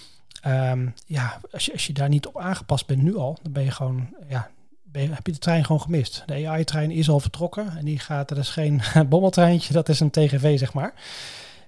um, 0.47 0.95
ja, 1.07 1.41
als 1.53 1.65
je, 1.65 1.73
als 1.73 1.87
je 1.87 1.93
daar 1.93 2.09
niet 2.09 2.27
op 2.27 2.39
aangepast 2.39 2.87
bent 2.87 3.03
nu 3.03 3.17
al, 3.17 3.39
dan 3.43 3.53
ben 3.53 3.65
je 3.65 3.71
gewoon, 3.71 4.09
ja, 4.29 4.51
je, 4.93 4.99
heb 4.99 5.27
je 5.27 5.33
de 5.33 5.39
trein 5.39 5.65
gewoon 5.65 5.81
gemist. 5.81 6.23
De 6.27 6.49
AI-trein 6.49 6.91
is 6.91 7.09
al 7.09 7.21
vertrokken 7.21 7.77
en 7.77 7.85
die 7.85 7.99
gaat, 7.99 8.29
dat 8.29 8.39
is 8.39 8.49
geen 8.49 8.83
bommeltreintje, 9.09 9.73
dat 9.73 9.89
is 9.89 10.01
een 10.01 10.11
TGV, 10.11 10.59
zeg 10.59 10.73
maar. 10.73 10.95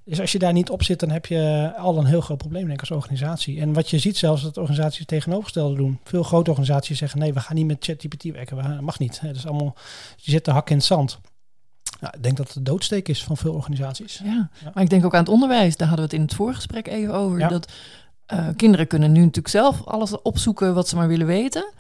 Dus 0.05 0.21
als 0.21 0.33
je 0.33 0.39
daar 0.39 0.53
niet 0.53 0.71
op 0.71 0.83
zit, 0.83 1.01
dan 1.01 1.11
heb 1.11 1.27
je 1.27 1.73
al 1.77 1.99
een 1.99 2.05
heel 2.05 2.21
groot 2.21 2.39
probleem, 2.39 2.63
denk 2.63 2.75
ik, 2.75 2.81
als 2.81 2.91
organisatie. 2.91 3.61
En 3.61 3.73
wat 3.73 3.91
je 3.91 3.99
ziet 3.99 4.17
zelfs, 4.17 4.43
dat 4.43 4.59
organisaties 4.59 5.07
tegenovergestelde 5.07 5.77
doen. 5.77 5.99
Veel 6.05 6.23
grote 6.23 6.51
organisaties 6.51 6.99
zeggen, 6.99 7.19
nee, 7.19 7.33
we 7.33 7.41
gaan 7.41 7.57
niet 7.57 7.67
met 7.67 7.85
ChatGPT 7.85 8.25
werken, 8.25 8.57
dat 8.57 8.81
mag 8.81 8.99
niet. 8.99 9.21
Het 9.21 9.37
is 9.37 9.47
allemaal, 9.47 9.75
je 10.17 10.31
zit 10.31 10.45
de 10.45 10.51
hak 10.51 10.71
in 10.71 10.77
het 10.77 10.85
zand. 10.85 11.21
Nou, 12.01 12.15
ik 12.17 12.23
denk 12.23 12.37
dat 12.37 12.47
het 12.47 12.55
de 12.55 12.63
doodsteek 12.63 13.09
is 13.09 13.25
van 13.25 13.37
veel 13.37 13.53
organisaties. 13.53 14.21
Ja, 14.25 14.51
ja, 14.65 14.71
maar 14.75 14.83
ik 14.83 14.91
denk 14.91 15.05
ook 15.05 15.15
aan 15.15 15.21
het 15.21 15.29
onderwijs. 15.29 15.77
Daar 15.77 15.89
hadden 15.89 16.07
we 16.07 16.13
het 16.13 16.21
in 16.21 16.27
het 16.27 16.37
voorgesprek 16.37 16.87
even 16.87 17.15
over. 17.15 17.39
Ja. 17.39 17.49
Dat 17.49 17.73
uh, 18.33 18.49
kinderen 18.57 18.87
kunnen 18.87 19.13
nu 19.13 19.19
natuurlijk 19.19 19.49
zelf 19.49 19.85
alles 19.85 20.23
opzoeken 20.23 20.75
wat 20.75 20.89
ze 20.89 20.97
maar 20.97 21.09
willen 21.09 21.27
weten. 21.27 21.73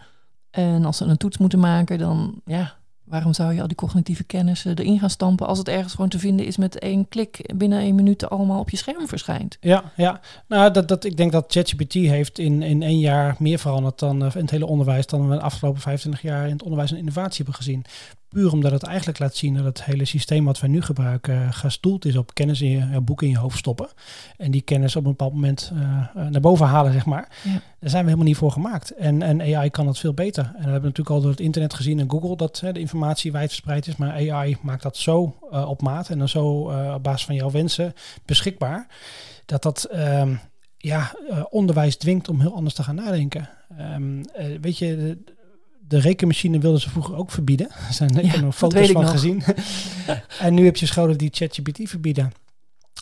En 0.53 0.84
als 0.84 0.96
ze 0.96 1.05
een 1.05 1.16
toets 1.16 1.38
moeten 1.38 1.59
maken, 1.59 1.98
dan 1.98 2.40
ja, 2.44 2.76
waarom 3.05 3.34
zou 3.34 3.53
je 3.55 3.61
al 3.61 3.66
die 3.66 3.76
cognitieve 3.76 4.24
kennis 4.24 4.64
erin 4.64 4.98
gaan 4.98 5.11
stampen 5.11 5.46
als 5.46 5.59
het 5.59 5.68
ergens 5.68 5.94
gewoon 5.94 6.11
te 6.11 6.18
vinden 6.18 6.46
is 6.46 6.57
met 6.57 6.78
één 6.78 7.09
klik 7.09 7.53
binnen 7.55 7.78
één 7.78 7.94
minuut 7.94 8.30
allemaal 8.30 8.61
op 8.61 8.70
je 8.70 8.76
scherm 8.76 9.09
verschijnt? 9.09 9.57
Ja, 9.61 9.92
ja. 9.96 10.20
Nou, 10.48 10.72
dat, 10.72 10.88
dat, 10.88 11.05
ik 11.05 11.16
denk 11.16 11.32
dat 11.32 11.53
ChatGPT 11.53 11.92
heeft 11.92 12.38
in, 12.38 12.62
in 12.62 12.82
één 12.82 12.98
jaar 12.98 13.36
meer 13.38 13.59
veranderd 13.59 13.98
dan 13.98 14.24
uh, 14.24 14.34
in 14.34 14.40
het 14.40 14.50
hele 14.50 14.66
onderwijs 14.66 15.07
dan 15.07 15.28
we 15.28 15.34
de 15.34 15.42
afgelopen 15.42 15.80
25 15.80 16.22
jaar 16.22 16.44
in 16.44 16.53
het 16.53 16.62
onderwijs 16.62 16.90
en 16.90 16.96
innovatie 16.96 17.36
hebben 17.36 17.55
gezien. 17.55 17.84
Puur 18.33 18.53
omdat 18.53 18.72
het 18.72 18.83
eigenlijk 18.83 19.18
laat 19.18 19.37
zien 19.37 19.55
dat 19.55 19.64
het 19.64 19.85
hele 19.85 20.05
systeem 20.05 20.45
wat 20.45 20.61
wij 20.61 20.70
nu 20.70 20.83
gebruiken 20.83 21.35
uh, 21.35 21.53
gestoeld 21.53 22.05
is 22.05 22.16
op 22.16 22.35
kennis 22.35 22.61
in 22.61 22.70
je 22.70 22.78
uh, 22.78 22.97
boek 22.99 23.22
in 23.22 23.28
je 23.28 23.39
hoofd 23.39 23.59
stoppen. 23.59 23.89
En 24.37 24.51
die 24.51 24.61
kennis 24.61 24.97
op 24.97 25.05
een 25.05 25.11
bepaald 25.11 25.33
moment 25.33 25.72
uh, 25.74 25.80
naar 26.30 26.41
boven 26.41 26.66
halen, 26.66 26.93
zeg 26.93 27.07
maar. 27.07 27.28
Ja. 27.43 27.51
Daar 27.51 27.91
zijn 27.91 28.03
we 28.03 28.09
helemaal 28.09 28.28
niet 28.28 28.37
voor 28.37 28.53
gemaakt. 28.53 28.91
En, 28.91 29.22
en 29.22 29.41
AI 29.41 29.70
kan 29.70 29.87
dat 29.87 29.99
veel 29.99 30.14
beter. 30.14 30.45
En 30.45 30.64
we 30.64 30.70
hebben 30.70 30.83
natuurlijk 30.83 31.11
al 31.11 31.20
door 31.20 31.30
het 31.30 31.41
internet 31.41 31.74
gezien 31.74 31.99
en 31.99 32.11
Google 32.11 32.37
dat 32.37 32.57
de 32.72 32.80
informatie 32.80 33.33
wijdverspreid 33.33 33.87
is. 33.87 33.97
Maar 33.97 34.30
AI 34.30 34.57
maakt 34.62 34.83
dat 34.83 34.97
zo 34.97 35.37
op 35.51 35.83
maat 35.83 36.09
en 36.09 36.18
dan 36.18 36.28
zo 36.28 36.47
op 36.95 37.03
basis 37.03 37.24
van 37.24 37.35
jouw 37.35 37.51
wensen 37.51 37.95
beschikbaar. 38.24 38.87
Dat 39.47 39.62
dat 39.62 39.89
um, 39.95 40.41
ja, 40.76 41.14
onderwijs 41.51 41.97
dwingt 41.97 42.28
om 42.28 42.41
heel 42.41 42.55
anders 42.55 42.74
te 42.74 42.83
gaan 42.83 42.95
nadenken. 42.95 43.49
Um, 43.78 44.22
weet 44.61 44.78
je... 44.78 45.18
De, 45.93 46.01
rekenmachine 46.01 46.59
wilden 46.59 46.80
ze 46.80 46.90
vroeger 46.90 47.16
ook 47.16 47.30
verbieden. 47.30 47.68
Er 47.88 47.95
zijn 47.95 48.30
er 48.30 48.43
nog 48.43 48.57
foto's 48.57 48.90
van 48.90 49.09
gezien. 49.09 49.43
en 50.38 50.55
nu 50.55 50.64
heb 50.64 50.76
je 50.76 50.86
scholen 50.86 51.18
die 51.18 51.30
ChatGPT 51.32 51.88
verbieden. 51.88 52.32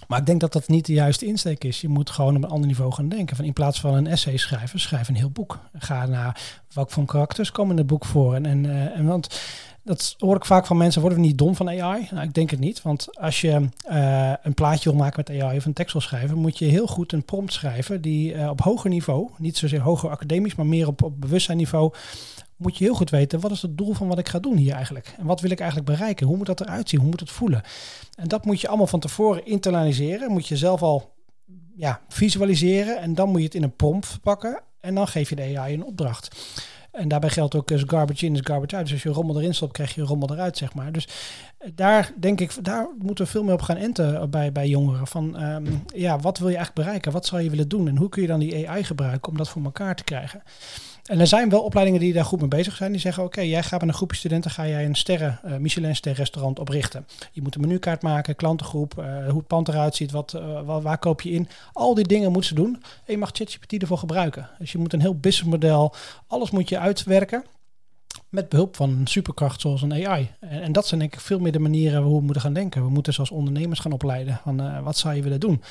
Maar 0.08 0.18
ik 0.18 0.26
denk 0.26 0.40
dat 0.40 0.52
dat 0.52 0.68
niet 0.68 0.86
de 0.86 0.92
juiste 0.92 1.26
insteek 1.26 1.64
is. 1.64 1.80
Je 1.80 1.88
moet 1.88 2.10
gewoon 2.10 2.36
op 2.36 2.42
een 2.42 2.50
ander 2.50 2.66
niveau 2.66 2.92
gaan 2.92 3.08
denken. 3.08 3.36
Van 3.36 3.44
in 3.44 3.52
plaats 3.52 3.80
van 3.80 3.94
een 3.94 4.06
essay 4.06 4.36
schrijven, 4.36 4.80
schrijf 4.80 5.08
een 5.08 5.14
heel 5.14 5.30
boek. 5.30 5.58
Ga 5.78 6.06
naar 6.06 6.40
welk 6.72 6.90
voor 6.90 7.04
karakters 7.04 7.52
komen 7.52 7.72
in 7.72 7.78
het 7.78 7.86
boek 7.86 8.04
voor. 8.04 8.34
En, 8.34 8.46
en, 8.46 8.64
uh, 8.64 8.98
en 8.98 9.06
want 9.06 9.40
dat 9.84 10.14
hoor 10.18 10.36
ik 10.36 10.44
vaak 10.44 10.66
van 10.66 10.76
mensen, 10.76 11.00
worden 11.00 11.20
we 11.20 11.26
niet 11.26 11.38
dom 11.38 11.56
van 11.56 11.68
AI? 11.68 12.08
Nou, 12.10 12.22
ik 12.26 12.34
denk 12.34 12.50
het 12.50 12.60
niet. 12.60 12.82
Want 12.82 13.18
als 13.18 13.40
je 13.40 13.68
uh, 13.90 14.32
een 14.42 14.54
plaatje 14.54 14.90
wil 14.90 14.98
maken 14.98 15.24
met 15.26 15.42
AI 15.42 15.56
of 15.56 15.64
een 15.64 15.72
tekst 15.72 15.92
wil 15.92 16.02
schrijven, 16.02 16.38
moet 16.38 16.58
je 16.58 16.64
heel 16.64 16.86
goed 16.86 17.12
een 17.12 17.24
prompt 17.24 17.52
schrijven 17.52 18.00
die 18.00 18.34
uh, 18.34 18.48
op 18.48 18.60
hoger 18.60 18.90
niveau, 18.90 19.30
niet 19.38 19.56
zozeer 19.56 19.80
hoger 19.80 20.10
academisch, 20.10 20.54
maar 20.54 20.66
meer 20.66 20.86
op, 20.86 21.02
op 21.02 21.20
bewustzijnniveau, 21.20 21.92
moet 22.60 22.78
je 22.78 22.84
heel 22.84 22.94
goed 22.94 23.10
weten, 23.10 23.40
wat 23.40 23.50
is 23.50 23.62
het 23.62 23.78
doel 23.78 23.92
van 23.92 24.08
wat 24.08 24.18
ik 24.18 24.28
ga 24.28 24.38
doen 24.38 24.56
hier 24.56 24.74
eigenlijk? 24.74 25.14
En 25.18 25.26
wat 25.26 25.40
wil 25.40 25.50
ik 25.50 25.60
eigenlijk 25.60 25.90
bereiken? 25.90 26.26
Hoe 26.26 26.36
moet 26.36 26.46
dat 26.46 26.60
eruit 26.60 26.88
zien? 26.88 27.00
Hoe 27.00 27.08
moet 27.08 27.20
het 27.20 27.30
voelen? 27.30 27.62
En 28.14 28.28
dat 28.28 28.44
moet 28.44 28.60
je 28.60 28.68
allemaal 28.68 28.86
van 28.86 29.00
tevoren 29.00 29.46
internaliseren. 29.46 30.30
Moet 30.30 30.48
je 30.48 30.56
zelf 30.56 30.82
al 30.82 31.14
ja, 31.74 32.00
visualiseren 32.08 32.98
en 32.98 33.14
dan 33.14 33.28
moet 33.28 33.38
je 33.38 33.44
het 33.44 33.54
in 33.54 33.62
een 33.62 33.76
prompt 33.76 34.06
verpakken 34.06 34.62
en 34.80 34.94
dan 34.94 35.08
geef 35.08 35.28
je 35.28 35.36
de 35.36 35.58
AI 35.58 35.74
een 35.74 35.84
opdracht. 35.84 36.28
En 36.90 37.08
daarbij 37.08 37.30
geldt 37.30 37.54
ook 37.54 37.68
dus 37.68 37.82
garbage 37.86 38.26
in 38.26 38.34
is 38.34 38.40
garbage 38.42 38.76
uit. 38.76 38.84
Dus 38.84 38.92
als 38.92 39.02
je 39.02 39.08
rommel 39.08 39.40
erin 39.40 39.54
stopt, 39.54 39.72
krijg 39.72 39.94
je 39.94 40.02
rommel 40.02 40.32
eruit, 40.32 40.56
zeg 40.56 40.74
maar. 40.74 40.92
Dus 40.92 41.08
daar 41.74 42.12
denk 42.16 42.40
ik, 42.40 42.64
daar 42.64 42.88
moeten 42.98 43.24
we 43.24 43.30
veel 43.30 43.44
meer 43.44 43.52
op 43.52 43.62
gaan 43.62 43.76
enten 43.76 44.30
bij, 44.30 44.52
bij 44.52 44.68
jongeren. 44.68 45.06
Van 45.06 45.42
um, 45.42 45.82
ja, 45.94 46.18
wat 46.18 46.38
wil 46.38 46.48
je 46.48 46.56
eigenlijk 46.56 46.86
bereiken? 46.86 47.12
Wat 47.12 47.26
zou 47.26 47.42
je 47.42 47.50
willen 47.50 47.68
doen? 47.68 47.88
En 47.88 47.96
hoe 47.96 48.08
kun 48.08 48.22
je 48.22 48.28
dan 48.28 48.40
die 48.40 48.68
AI 48.68 48.84
gebruiken 48.84 49.30
om 49.30 49.36
dat 49.36 49.48
voor 49.48 49.64
elkaar 49.64 49.94
te 49.94 50.04
krijgen? 50.04 50.42
En 51.04 51.20
er 51.20 51.26
zijn 51.26 51.48
wel 51.48 51.62
opleidingen 51.62 52.00
die 52.00 52.12
daar 52.12 52.24
goed 52.24 52.40
mee 52.40 52.48
bezig 52.48 52.76
zijn. 52.76 52.92
Die 52.92 53.00
zeggen, 53.00 53.24
oké, 53.24 53.40
jij 53.40 53.62
gaat 53.62 53.80
met 53.80 53.88
een 53.88 53.94
groepje 53.94 54.16
studenten, 54.16 54.50
ga 54.50 54.66
jij 54.66 54.84
een 54.84 54.94
sterren, 54.94 55.40
uh, 55.44 55.56
Michelin-ster 55.56 56.12
restaurant 56.12 56.58
oprichten. 56.58 57.06
Je 57.32 57.42
moet 57.42 57.54
een 57.54 57.60
menukaart 57.60 58.02
maken, 58.02 58.36
klantengroep, 58.36 58.94
uh, 58.98 59.04
hoe 59.28 59.38
het 59.38 59.46
pand 59.46 59.68
eruit 59.68 59.96
ziet, 59.96 60.10
wat, 60.10 60.32
uh, 60.36 60.60
waar, 60.60 60.80
waar, 60.80 60.98
koop 60.98 61.20
je 61.20 61.30
in. 61.30 61.48
Al 61.72 61.94
die 61.94 62.06
dingen 62.06 62.32
moeten 62.32 62.48
ze 62.48 62.54
doen. 62.54 62.82
En 62.82 63.12
je 63.12 63.18
mag 63.18 63.30
ChatGPT 63.32 63.72
ervoor 63.72 63.98
gebruiken. 63.98 64.48
Dus 64.58 64.72
je 64.72 64.78
moet 64.78 64.92
een 64.92 65.00
heel 65.00 65.16
businessmodel, 65.16 65.94
alles 66.26 66.50
moet 66.50 66.68
je 66.68 66.78
uitwerken 66.78 67.44
met 68.28 68.48
behulp 68.48 68.76
van 68.76 68.90
een 68.90 69.06
superkracht 69.06 69.60
zoals 69.60 69.82
een 69.82 70.06
AI. 70.06 70.30
En, 70.40 70.62
en, 70.62 70.72
dat 70.72 70.86
zijn 70.86 71.00
denk 71.00 71.14
ik 71.14 71.20
veel 71.20 71.38
meer 71.38 71.52
de 71.52 71.58
manieren 71.58 72.02
hoe 72.02 72.18
we 72.18 72.24
moeten 72.24 72.42
gaan 72.42 72.52
denken. 72.52 72.82
We 72.82 72.90
moeten 72.90 73.12
zoals 73.12 73.30
ondernemers 73.30 73.80
gaan 73.80 73.92
opleiden. 73.92 74.40
Van 74.44 74.82
wat 74.82 74.98
zou 74.98 75.14
je 75.14 75.22
willen 75.22 75.40
doen? 75.40 75.62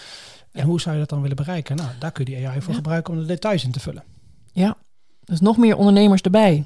En 0.51 0.65
hoe 0.65 0.81
zou 0.81 0.93
je 0.93 1.01
dat 1.01 1.09
dan 1.09 1.21
willen 1.21 1.35
bereiken? 1.35 1.75
Nou, 1.75 1.89
daar 1.99 2.11
kun 2.11 2.25
je 2.25 2.35
die 2.35 2.47
AI 2.47 2.61
voor 2.61 2.71
ja. 2.71 2.75
gebruiken 2.75 3.13
om 3.13 3.19
de 3.19 3.25
details 3.25 3.63
in 3.63 3.71
te 3.71 3.79
vullen. 3.79 4.03
Ja, 4.51 4.77
dus 5.29 5.39
nog 5.39 5.57
meer 5.57 5.77
ondernemers 5.77 6.21
erbij. 6.21 6.65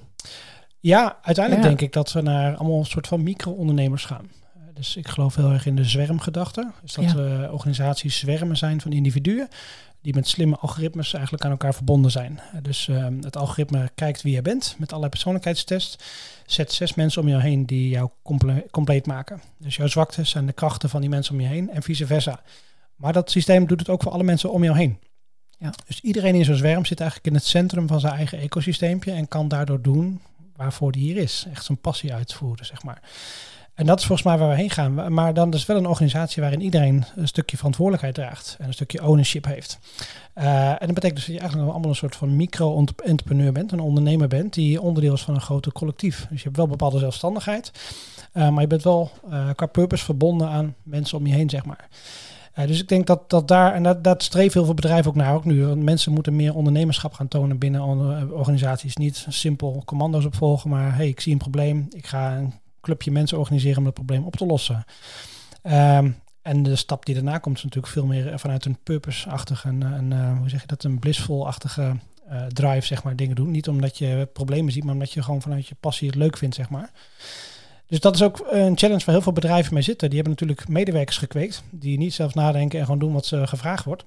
Ja, 0.80 1.18
uiteindelijk 1.22 1.64
ja. 1.64 1.70
denk 1.70 1.82
ik 1.82 1.94
dat 1.94 2.12
we 2.12 2.22
naar 2.22 2.56
allemaal 2.56 2.80
een 2.80 2.86
soort 2.86 3.08
van 3.08 3.24
micro-ondernemers 3.24 4.06
gaan. 4.06 4.30
Dus 4.74 4.96
ik 4.96 5.08
geloof 5.08 5.36
heel 5.36 5.52
erg 5.52 5.66
in 5.66 5.76
de 5.76 5.84
zwermgedachte. 5.84 6.72
Dus 6.82 6.94
dat 6.94 7.12
we 7.12 7.50
organisaties 7.52 8.18
zwermen 8.18 8.58
zijn 8.58 8.82
van 8.82 8.92
individuen 8.92 9.48
die 10.02 10.14
met 10.14 10.28
slimme 10.28 10.58
algoritmes 10.58 11.14
eigenlijk 11.14 11.46
aan 11.46 11.52
elkaar 11.52 11.74
verbonden 11.74 12.12
zijn. 12.12 12.40
Dus 12.62 12.88
um, 12.88 13.20
het 13.24 13.38
algoritme 13.38 13.92
kijkt 13.96 14.22
wie 14.22 14.34
je 14.34 14.42
bent 14.42 14.76
met 14.78 14.90
allerlei 14.90 15.10
persoonlijkheidstests. 15.10 15.98
Zet 16.46 16.72
zes 16.72 16.94
mensen 16.94 17.22
om 17.22 17.28
je 17.28 17.40
heen 17.40 17.66
die 17.66 17.90
jou 17.90 18.10
comple 18.24 18.66
compleet 18.72 19.06
maken. 19.06 19.42
Dus 19.58 19.76
jouw 19.76 19.88
zwaktes 19.88 20.30
zijn 20.30 20.46
de 20.46 20.54
krachten 20.54 20.90
van 20.90 21.02
die 21.02 21.10
mensen 21.10 21.34
om 21.34 21.42
je 21.42 21.48
heen 21.48 21.70
en 21.70 21.84
vice 21.84 22.06
versa. 22.06 22.42
Maar 22.96 23.14
dat 23.14 23.32
systeem 23.32 23.68
doet 23.68 23.80
het 23.80 23.90
ook 23.90 24.04
voor 24.04 24.12
alle 24.12 24.24
mensen 24.24 24.52
om 24.52 24.64
jou 24.64 24.78
heen. 24.78 25.00
Ja. 25.64 25.74
Dus 25.88 26.02
iedereen 26.02 26.36
in 26.36 26.46
zo'n 26.46 26.56
zwerm 26.56 26.86
zit 26.86 27.00
eigenlijk 27.00 27.30
in 27.30 27.36
het 27.36 27.46
centrum 27.46 27.88
van 27.88 28.00
zijn 28.00 28.14
eigen 28.14 28.40
ecosysteempje 28.40 29.12
en 29.12 29.28
kan 29.28 29.48
daardoor 29.48 29.82
doen 29.82 30.22
waarvoor 30.56 30.92
die 30.92 31.02
hier 31.02 31.18
is. 31.18 31.46
Echt 31.52 31.66
zijn 31.66 31.78
passie 31.78 32.14
uitvoeren, 32.14 32.66
zeg 32.66 32.84
maar. 32.84 33.02
En 33.74 33.86
dat 33.86 34.00
is 34.00 34.06
volgens 34.06 34.28
mij 34.28 34.38
waar 34.38 34.50
we 34.50 34.56
heen 34.56 34.70
gaan. 34.70 35.14
Maar 35.14 35.34
dan 35.34 35.54
is 35.54 35.66
wel 35.66 35.78
een 35.78 35.88
organisatie 35.88 36.42
waarin 36.42 36.62
iedereen 36.62 37.06
een 37.16 37.28
stukje 37.28 37.58
verantwoordelijkheid 37.58 38.16
draagt 38.16 38.56
en 38.60 38.68
een 38.68 38.74
stukje 38.74 39.08
ownership 39.08 39.46
heeft. 39.46 39.80
Uh, 40.36 40.70
en 40.70 40.78
dat 40.80 40.94
betekent 40.94 41.16
dus 41.16 41.26
dat 41.26 41.36
je 41.36 41.40
eigenlijk 41.40 41.72
allemaal 41.72 41.90
een 41.90 41.96
soort 41.96 42.16
van 42.16 42.36
micro-entrepreneur 42.36 43.52
bent, 43.52 43.72
een 43.72 43.80
ondernemer 43.80 44.28
bent 44.28 44.54
die 44.54 44.82
onderdeel 44.82 45.14
is 45.14 45.22
van 45.22 45.36
een 45.36 45.42
groter 45.42 45.72
collectief. 45.72 46.26
Dus 46.30 46.38
je 46.38 46.44
hebt 46.44 46.58
wel 46.58 46.68
bepaalde 46.68 47.00
zelfstandigheid, 47.00 47.72
uh, 48.34 48.50
maar 48.50 48.62
je 48.62 48.68
bent 48.68 48.84
wel 48.84 49.12
uh, 49.30 49.50
qua 49.56 49.66
purpose 49.66 50.04
verbonden 50.04 50.50
aan 50.50 50.76
mensen 50.84 51.18
om 51.18 51.28
je 51.28 51.34
heen, 51.34 51.50
zeg 51.50 51.66
maar. 51.66 51.88
Uh, 52.60 52.68
dus 52.68 52.82
ik 52.82 52.88
denk 52.88 53.08
dat, 53.08 53.30
dat 53.30 53.48
daar, 53.48 53.74
en 53.74 53.84
dat, 53.84 54.04
dat 54.04 54.24
streven 54.24 54.54
heel 54.54 54.66
veel 54.66 54.74
bedrijven 54.74 55.12
ook 55.12 55.18
naar, 55.18 55.34
ook 55.34 55.46
nu. 55.46 55.66
Want 55.66 55.84
mensen 55.84 56.12
moeten 56.12 56.36
meer 56.36 56.56
ondernemerschap 56.56 57.14
gaan 57.14 57.28
tonen 57.28 57.58
binnen 57.58 57.82
organisaties. 58.32 58.96
Niet 58.96 59.26
simpel 59.30 59.82
commando's 59.86 60.26
opvolgen, 60.26 60.70
maar 60.70 60.96
hey, 60.96 61.08
ik 61.08 61.20
zie 61.20 61.32
een 61.32 61.38
probleem, 61.38 61.88
ik 61.90 62.08
ga 62.08 62.38
een 62.38 62.54
clubje 62.82 63.12
mensen 63.12 63.38
organiseren 63.38 63.78
om 63.78 63.86
het 63.86 63.94
probleem 63.94 64.26
op 64.26 64.36
te 64.36 64.46
lossen. 64.46 64.86
Um, 65.64 66.22
en 66.42 66.64
de 66.64 66.76
stap 66.76 67.06
die 67.06 67.16
daarna 67.16 67.38
komt 67.38 67.58
is 67.58 67.64
natuurlijk 67.64 67.94
veel 67.94 68.06
meer 68.06 68.40
vanuit 68.40 68.66
een 68.66 68.78
purpose-achtige, 68.84 69.68
een, 69.68 69.82
een, 69.82 70.38
hoe 70.38 70.50
zeg 70.50 70.62
je 70.62 70.68
dat, 70.68 70.84
een 70.84 71.00
blissful-achtige 71.00 71.96
drive, 72.48 72.86
zeg 72.86 73.04
maar, 73.04 73.16
dingen 73.16 73.36
doen. 73.36 73.52
Niet 73.52 73.68
omdat 73.68 73.98
je 73.98 74.30
problemen 74.34 74.72
ziet, 74.72 74.84
maar 74.84 74.94
omdat 74.94 75.12
je 75.12 75.24
gewoon 75.24 75.42
vanuit 75.42 75.68
je 75.68 75.76
passie 75.80 76.08
het 76.08 76.18
leuk 76.18 76.38
vindt, 76.38 76.56
zeg 76.56 76.70
maar. 76.70 76.92
Dus 77.94 78.02
dat 78.02 78.16
is 78.16 78.24
ook 78.24 78.46
een 78.50 78.78
challenge 78.78 79.06
waar 79.06 79.16
heel 79.16 79.24
veel 79.24 79.32
bedrijven 79.32 79.74
mee 79.74 79.84
zitten. 79.84 80.10
Die 80.10 80.20
hebben 80.20 80.38
natuurlijk 80.40 80.68
medewerkers 80.68 81.18
gekweekt, 81.18 81.64
die 81.70 81.98
niet 81.98 82.14
zelf 82.14 82.34
nadenken 82.34 82.80
en 82.80 82.86
gewoon 82.86 83.00
doen 83.00 83.14
wat 83.14 83.26
ze 83.26 83.48
gevraagd 83.48 83.86
wordt. 83.86 84.06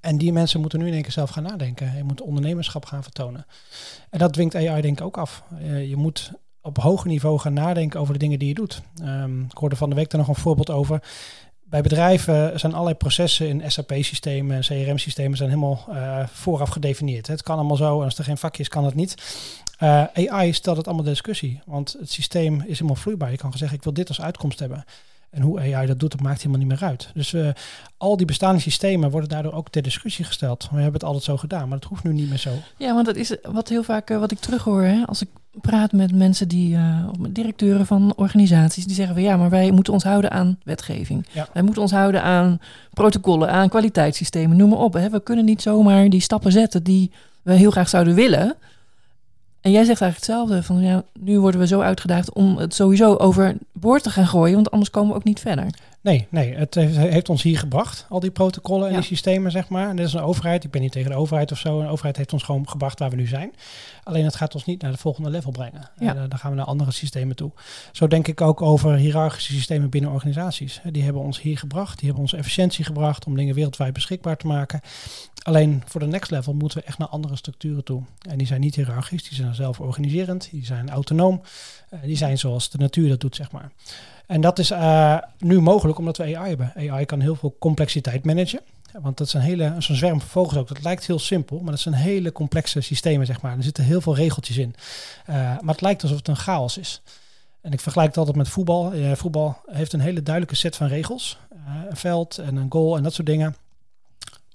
En 0.00 0.18
die 0.18 0.32
mensen 0.32 0.60
moeten 0.60 0.78
nu 0.78 0.86
in 0.86 0.92
één 0.92 1.02
keer 1.02 1.12
zelf 1.12 1.30
gaan 1.30 1.42
nadenken. 1.42 1.96
Je 1.96 2.04
moet 2.04 2.20
ondernemerschap 2.20 2.84
gaan 2.84 3.02
vertonen. 3.02 3.46
En 4.10 4.18
dat 4.18 4.32
dwingt 4.32 4.54
AI 4.54 4.80
denk 4.80 4.98
ik 4.98 5.04
ook 5.04 5.18
af. 5.18 5.42
Uh, 5.62 5.88
je 5.88 5.96
moet 5.96 6.32
op 6.60 6.78
hoger 6.78 7.08
niveau 7.08 7.38
gaan 7.38 7.52
nadenken 7.52 8.00
over 8.00 8.12
de 8.12 8.18
dingen 8.18 8.38
die 8.38 8.48
je 8.48 8.54
doet. 8.54 8.82
Um, 9.02 9.44
ik 9.50 9.58
hoorde 9.58 9.76
van 9.76 9.88
de 9.88 9.96
week 9.96 10.10
daar 10.10 10.20
nog 10.20 10.28
een 10.28 10.42
voorbeeld 10.42 10.70
over. 10.70 11.02
Bij 11.64 11.82
bedrijven 11.82 12.60
zijn 12.60 12.72
allerlei 12.72 12.96
processen 12.96 13.48
in 13.48 13.70
SAP-systemen 13.70 14.56
en 14.56 14.62
CRM-systemen 14.62 15.36
zijn 15.36 15.48
helemaal 15.48 15.86
uh, 15.88 16.26
vooraf 16.26 16.68
gedefinieerd. 16.68 17.26
Het 17.26 17.42
kan 17.42 17.56
allemaal 17.56 17.76
zo 17.76 17.98
en 17.98 18.04
als 18.04 18.18
er 18.18 18.24
geen 18.24 18.38
vakje 18.38 18.62
is, 18.62 18.68
kan 18.68 18.84
het 18.84 18.94
niet. 18.94 19.14
Uh, 19.82 20.04
AI 20.14 20.52
stelt 20.52 20.76
het 20.76 20.86
allemaal 20.86 21.04
de 21.04 21.10
discussie, 21.10 21.60
want 21.66 21.96
het 21.98 22.10
systeem 22.10 22.60
is 22.60 22.78
helemaal 22.78 22.94
vloeibaar. 22.94 23.30
Je 23.30 23.36
kan 23.36 23.52
zeggen, 23.52 23.76
ik 23.76 23.84
wil 23.84 23.92
dit 23.92 24.08
als 24.08 24.20
uitkomst 24.20 24.58
hebben. 24.58 24.84
En 25.30 25.42
hoe 25.42 25.60
AI 25.60 25.86
dat 25.86 26.00
doet, 26.00 26.10
dat 26.10 26.20
maakt 26.20 26.38
helemaal 26.38 26.58
niet 26.58 26.68
meer 26.68 26.88
uit. 26.88 27.10
Dus 27.14 27.32
uh, 27.32 27.48
al 27.96 28.16
die 28.16 28.26
bestaande 28.26 28.60
systemen 28.60 29.10
worden 29.10 29.28
daardoor 29.28 29.52
ook 29.52 29.68
ter 29.68 29.82
discussie 29.82 30.24
gesteld. 30.24 30.62
We 30.70 30.74
hebben 30.74 30.92
het 30.92 31.04
altijd 31.04 31.24
zo 31.24 31.36
gedaan, 31.36 31.68
maar 31.68 31.78
dat 31.78 31.88
hoeft 31.88 32.04
nu 32.04 32.12
niet 32.12 32.28
meer 32.28 32.38
zo. 32.38 32.50
Ja, 32.76 32.94
want 32.94 33.06
dat 33.06 33.16
is 33.16 33.36
wat 33.42 33.68
heel 33.68 33.82
vaak 33.82 34.10
uh, 34.10 34.18
wat 34.18 34.30
ik 34.30 34.38
terughoor. 34.38 34.82
Hè? 34.82 35.02
Als 35.06 35.22
ik 35.22 35.28
praat 35.60 35.92
met 35.92 36.14
mensen 36.14 36.48
die, 36.48 36.76
uh, 36.76 37.08
directeuren 37.28 37.86
van 37.86 38.12
organisaties, 38.16 38.86
die 38.86 38.94
zeggen 38.94 39.14
van 39.14 39.24
ja, 39.24 39.36
maar 39.36 39.50
wij 39.50 39.70
moeten 39.70 39.92
ons 39.92 40.04
houden 40.04 40.30
aan 40.30 40.58
wetgeving. 40.64 41.26
Ja. 41.32 41.48
Wij 41.52 41.62
moeten 41.62 41.82
ons 41.82 41.92
houden 41.92 42.22
aan 42.22 42.60
protocollen, 42.90 43.50
aan 43.50 43.68
kwaliteitssystemen, 43.68 44.56
noem 44.56 44.68
maar 44.68 44.78
op. 44.78 44.92
Hè? 44.92 45.10
We 45.10 45.22
kunnen 45.22 45.44
niet 45.44 45.62
zomaar 45.62 46.08
die 46.08 46.20
stappen 46.20 46.52
zetten 46.52 46.82
die 46.82 47.10
we 47.42 47.52
heel 47.52 47.70
graag 47.70 47.88
zouden 47.88 48.14
willen. 48.14 48.56
En 49.66 49.72
jij 49.72 49.84
zegt 49.84 50.00
eigenlijk 50.00 50.32
hetzelfde. 50.32 50.62
Van 50.62 50.82
ja, 50.82 51.02
nu 51.20 51.40
worden 51.40 51.60
we 51.60 51.66
zo 51.66 51.80
uitgedaagd 51.80 52.32
om 52.32 52.56
het 52.56 52.74
sowieso 52.74 53.14
over 53.14 53.56
boord 53.72 54.02
te 54.02 54.10
gaan 54.10 54.26
gooien, 54.26 54.54
want 54.54 54.70
anders 54.70 54.90
komen 54.90 55.10
we 55.10 55.16
ook 55.16 55.24
niet 55.24 55.40
verder. 55.40 55.66
Nee, 56.06 56.26
nee, 56.30 56.54
het 56.54 56.74
heeft, 56.74 57.28
ons 57.28 57.42
hier 57.42 57.58
gebracht, 57.58 58.06
al 58.08 58.20
die 58.20 58.30
protocollen 58.30 58.86
en 58.86 58.92
ja. 58.92 58.98
die 58.98 59.06
systemen, 59.06 59.50
zeg 59.50 59.68
maar. 59.68 59.88
En 59.88 59.96
dit 59.96 60.06
is 60.06 60.12
een 60.12 60.20
overheid, 60.20 60.64
ik 60.64 60.70
ben 60.70 60.80
niet 60.80 60.92
tegen 60.92 61.10
de 61.10 61.16
overheid 61.16 61.52
of 61.52 61.58
zo. 61.58 61.80
Een 61.80 61.88
overheid 61.88 62.16
heeft 62.16 62.32
ons 62.32 62.42
gewoon 62.42 62.68
gebracht 62.68 62.98
waar 62.98 63.10
we 63.10 63.16
nu 63.16 63.26
zijn. 63.26 63.54
Alleen 64.04 64.24
het 64.24 64.34
gaat 64.34 64.54
ons 64.54 64.64
niet 64.64 64.82
naar 64.82 64.90
het 64.90 65.00
volgende 65.00 65.30
level 65.30 65.50
brengen. 65.50 65.90
Ja. 65.98 66.10
En, 66.10 66.16
uh, 66.16 66.22
dan 66.28 66.38
gaan 66.38 66.50
we 66.50 66.56
naar 66.56 66.66
andere 66.66 66.90
systemen 66.90 67.36
toe. 67.36 67.50
Zo 67.92 68.06
denk 68.06 68.28
ik 68.28 68.40
ook 68.40 68.62
over 68.62 68.94
hiërarchische 68.94 69.52
systemen 69.52 69.90
binnen 69.90 70.10
organisaties. 70.10 70.80
Die 70.90 71.02
hebben 71.02 71.22
ons 71.22 71.40
hier 71.40 71.58
gebracht, 71.58 71.96
die 71.96 72.04
hebben 72.04 72.22
ons 72.22 72.32
efficiëntie 72.32 72.84
gebracht 72.84 73.26
om 73.26 73.36
dingen 73.36 73.54
wereldwijd 73.54 73.92
beschikbaar 73.92 74.36
te 74.36 74.46
maken. 74.46 74.80
Alleen 75.42 75.82
voor 75.86 76.00
de 76.00 76.06
next 76.06 76.30
level 76.30 76.54
moeten 76.54 76.78
we 76.78 76.84
echt 76.84 76.98
naar 76.98 77.08
andere 77.08 77.36
structuren 77.36 77.84
toe. 77.84 78.02
En 78.28 78.38
die 78.38 78.46
zijn 78.46 78.60
niet 78.60 78.74
hiërarchisch, 78.74 79.28
die 79.28 79.34
zijn 79.34 79.54
zelf 79.54 79.80
organiserend, 79.80 80.48
die 80.50 80.64
zijn 80.64 80.90
autonoom. 80.90 81.42
Uh, 81.94 82.00
die 82.02 82.16
zijn 82.16 82.38
zoals 82.38 82.70
de 82.70 82.78
natuur 82.78 83.08
dat 83.08 83.20
doet, 83.20 83.36
zeg 83.36 83.50
maar. 83.50 83.70
En 84.26 84.40
dat 84.40 84.58
is 84.58 84.70
uh, 84.70 85.18
nu 85.38 85.60
mogelijk 85.60 85.98
omdat 85.98 86.16
we 86.16 86.36
AI 86.36 86.48
hebben. 86.48 86.72
AI 86.90 87.04
kan 87.04 87.20
heel 87.20 87.34
veel 87.34 87.56
complexiteit 87.58 88.24
managen. 88.24 88.60
Want 89.00 89.16
dat 89.16 89.26
is 89.26 89.32
een 89.32 89.40
hele, 89.40 89.74
zo'n 89.78 89.96
zwerm 89.96 90.20
vogels 90.20 90.56
ook. 90.56 90.68
Dat 90.68 90.82
lijkt 90.82 91.06
heel 91.06 91.18
simpel, 91.18 91.60
maar 91.60 91.70
dat 91.70 91.80
zijn 91.80 91.94
hele 91.94 92.32
complexe 92.32 92.80
systemen, 92.80 93.26
zeg 93.26 93.40
maar. 93.40 93.56
Er 93.56 93.62
zitten 93.62 93.84
heel 93.84 94.00
veel 94.00 94.14
regeltjes 94.14 94.56
in. 94.56 94.74
Uh, 95.30 95.34
maar 95.36 95.74
het 95.74 95.80
lijkt 95.80 96.02
alsof 96.02 96.16
het 96.16 96.28
een 96.28 96.36
chaos 96.36 96.78
is. 96.78 97.02
En 97.60 97.72
ik 97.72 97.80
vergelijk 97.80 98.08
het 98.08 98.18
altijd 98.18 98.36
met 98.36 98.48
voetbal. 98.48 98.94
Uh, 98.94 99.12
voetbal 99.12 99.56
heeft 99.66 99.92
een 99.92 100.00
hele 100.00 100.22
duidelijke 100.22 100.56
set 100.56 100.76
van 100.76 100.86
regels. 100.86 101.38
een 101.88 101.96
veld 101.96 102.38
en 102.38 102.56
een 102.56 102.70
goal 102.70 102.96
en 102.96 103.02
dat 103.02 103.14
soort 103.14 103.26
dingen. 103.26 103.56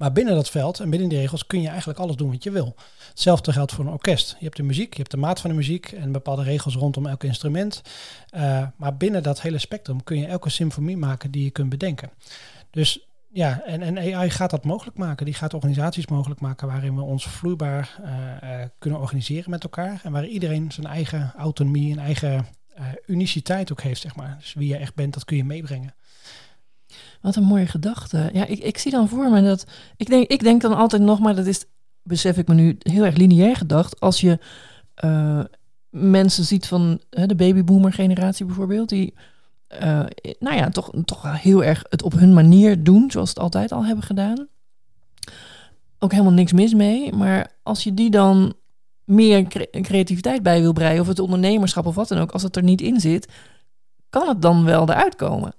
Maar 0.02 0.12
binnen 0.12 0.36
dat 0.36 0.50
veld 0.50 0.80
en 0.80 0.90
binnen 0.90 1.10
die 1.10 1.18
regels 1.18 1.48
kun 1.48 1.62
je 1.62 1.68
eigenlijk 1.68 2.00
alles 2.00 2.16
doen 2.16 2.32
wat 2.32 2.44
je 2.44 2.52
wil. 2.52 2.76
Hetzelfde 3.10 3.52
geldt 3.52 3.72
voor 3.72 3.86
een 3.86 3.92
orkest. 3.92 4.36
Je 4.40 4.46
hebt 4.46 4.58
de 4.58 4.64
muziek, 4.64 4.92
je 4.92 5.00
hebt 5.00 5.12
de 5.12 5.18
maat 5.18 5.40
van 5.40 5.50
de 5.50 5.56
muziek 5.56 5.92
en 5.92 6.12
bepaalde 6.12 6.44
regels 6.44 6.76
rondom 6.76 7.06
elk 7.06 7.24
instrument. 7.24 7.82
Uh, 8.36 8.68
maar 8.76 8.98
binnen 8.98 9.24
dat 9.24 9.42
hele 9.42 9.58
spectrum 9.58 10.04
kun 10.04 10.20
je 10.20 10.26
elke 10.26 10.50
symfonie 10.50 10.98
maken 10.98 11.32
die 11.32 11.44
je 11.44 11.50
kunt 11.50 11.70
bedenken. 11.70 12.10
Dus 12.70 13.08
ja, 13.30 13.62
en, 13.66 13.82
en 13.82 14.16
AI 14.16 14.30
gaat 14.30 14.50
dat 14.50 14.64
mogelijk 14.64 14.98
maken. 14.98 15.26
Die 15.26 15.34
gaat 15.34 15.54
organisaties 15.54 16.08
mogelijk 16.08 16.40
maken 16.40 16.68
waarin 16.68 16.96
we 16.96 17.02
ons 17.02 17.26
vloeibaar 17.26 18.00
uh, 18.02 18.10
uh, 18.44 18.66
kunnen 18.80 19.00
organiseren 19.00 19.50
met 19.50 19.64
elkaar. 19.64 20.02
En 20.04 20.12
waar 20.12 20.26
iedereen 20.26 20.72
zijn 20.72 20.88
eigen 20.88 21.34
autonomie 21.38 21.92
en 21.92 22.00
eigen 22.00 22.48
uniciteit 23.06 23.72
ook 23.72 23.82
heeft, 23.82 24.02
zeg 24.02 24.16
maar. 24.16 24.36
Dus 24.40 24.54
wie 24.54 24.68
je 24.68 24.78
echt 24.78 24.96
bent, 24.96 25.14
dat 25.14 25.26
kun 25.26 25.38
je 25.38 25.44
meebrengen. 25.44 25.94
Wat 27.22 27.36
een 27.36 27.44
mooie 27.44 27.68
gedachte. 27.68 28.30
Ja, 28.34 28.46
ik, 28.46 28.60
ik 28.60 28.78
zie 28.78 28.92
dan 28.92 29.08
voor 29.08 29.30
me 29.30 29.42
dat. 29.42 29.66
Ik 29.98 30.08
denk, 30.08 30.28
ik 30.28 30.44
denk 30.44 30.62
dan 30.62 30.76
altijd 30.76 31.02
nog, 31.02 31.20
maar 31.20 31.36
dat 31.36 31.46
is, 31.46 31.66
besef 32.04 32.38
ik 32.38 32.48
me 32.48 32.54
nu, 32.54 32.78
heel 32.80 33.04
erg 33.04 33.16
lineair 33.16 33.56
gedacht. 33.56 34.00
Als 34.00 34.22
je 34.22 34.40
uh, 35.04 35.44
mensen 35.90 36.44
ziet 36.44 36.68
van 36.68 37.02
uh, 37.12 37.26
de 37.28 37.36
babyboomer 37.36 37.94
generatie 37.94 38.46
bijvoorbeeld, 38.46 38.90
die. 38.90 39.14
Uh, 39.82 40.06
nou 40.40 40.56
ja, 40.56 40.70
toch, 40.70 40.92
toch 41.06 41.42
heel 41.42 41.64
erg 41.64 41.84
het 41.90 42.04
op 42.04 42.14
hun 42.14 42.34
manier 42.34 42.84
doen, 42.84 43.12
zoals 43.12 43.30
het 43.30 43.40
altijd 43.40 43.72
al 43.72 43.86
hebben 43.86 44.06
gedaan. 44.06 44.48
Ook 46.00 46.12
helemaal 46.12 46.34
niks 46.34 46.52
mis 46.52 46.74
mee. 46.74 47.14
Maar 47.14 47.52
als 47.64 47.84
je 47.84 47.94
die 47.94 48.10
dan 48.10 48.54
meer 49.04 49.48
cre 49.48 49.70
creativiteit 49.70 50.44
bij 50.44 50.62
wil 50.62 50.74
breien, 50.74 51.02
of 51.02 51.08
het 51.08 51.20
ondernemerschap 51.20 51.86
of 51.86 51.96
wat 51.96 52.08
dan 52.08 52.18
ook, 52.18 52.32
als 52.32 52.44
het 52.44 52.56
er 52.56 52.64
niet 52.64 52.82
in 52.82 53.00
zit, 53.00 53.28
kan 54.10 54.28
het 54.28 54.42
dan 54.42 54.64
wel 54.64 54.90
eruit 54.90 55.16
komen? 55.16 55.54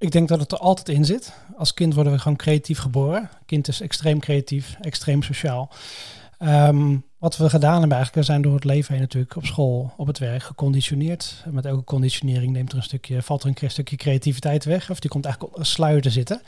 Ik 0.00 0.10
denk 0.10 0.28
dat 0.28 0.40
het 0.40 0.52
er 0.52 0.58
altijd 0.58 0.88
in 0.88 1.04
zit. 1.04 1.32
Als 1.56 1.74
kind 1.74 1.94
worden 1.94 2.12
we 2.12 2.18
gewoon 2.18 2.36
creatief 2.36 2.78
geboren. 2.78 3.30
Kind 3.46 3.68
is 3.68 3.80
extreem 3.80 4.20
creatief, 4.20 4.76
extreem 4.80 5.22
sociaal. 5.22 5.70
Um, 6.38 7.04
wat 7.18 7.36
we 7.36 7.50
gedaan 7.50 7.78
hebben 7.78 7.96
eigenlijk, 7.96 8.26
we 8.26 8.32
zijn 8.32 8.42
door 8.42 8.54
het 8.54 8.64
leven 8.64 8.92
heen 8.92 9.02
natuurlijk 9.02 9.36
op 9.36 9.46
school, 9.46 9.92
op 9.96 10.06
het 10.06 10.18
werk 10.18 10.42
geconditioneerd. 10.42 11.44
Met 11.50 11.66
elke 11.66 11.84
conditionering 11.84 12.52
neemt 12.52 12.70
er 12.70 12.76
een 12.76 12.82
stukje, 12.82 13.22
valt 13.22 13.42
er 13.42 13.52
een 13.60 13.70
stukje 13.70 13.96
creativiteit 13.96 14.64
weg. 14.64 14.90
Of 14.90 15.00
die 15.00 15.10
komt 15.10 15.24
eigenlijk 15.24 15.54
op 15.54 15.60
een 15.60 15.66
sluier 15.66 16.02
te 16.02 16.10
zitten. 16.10 16.42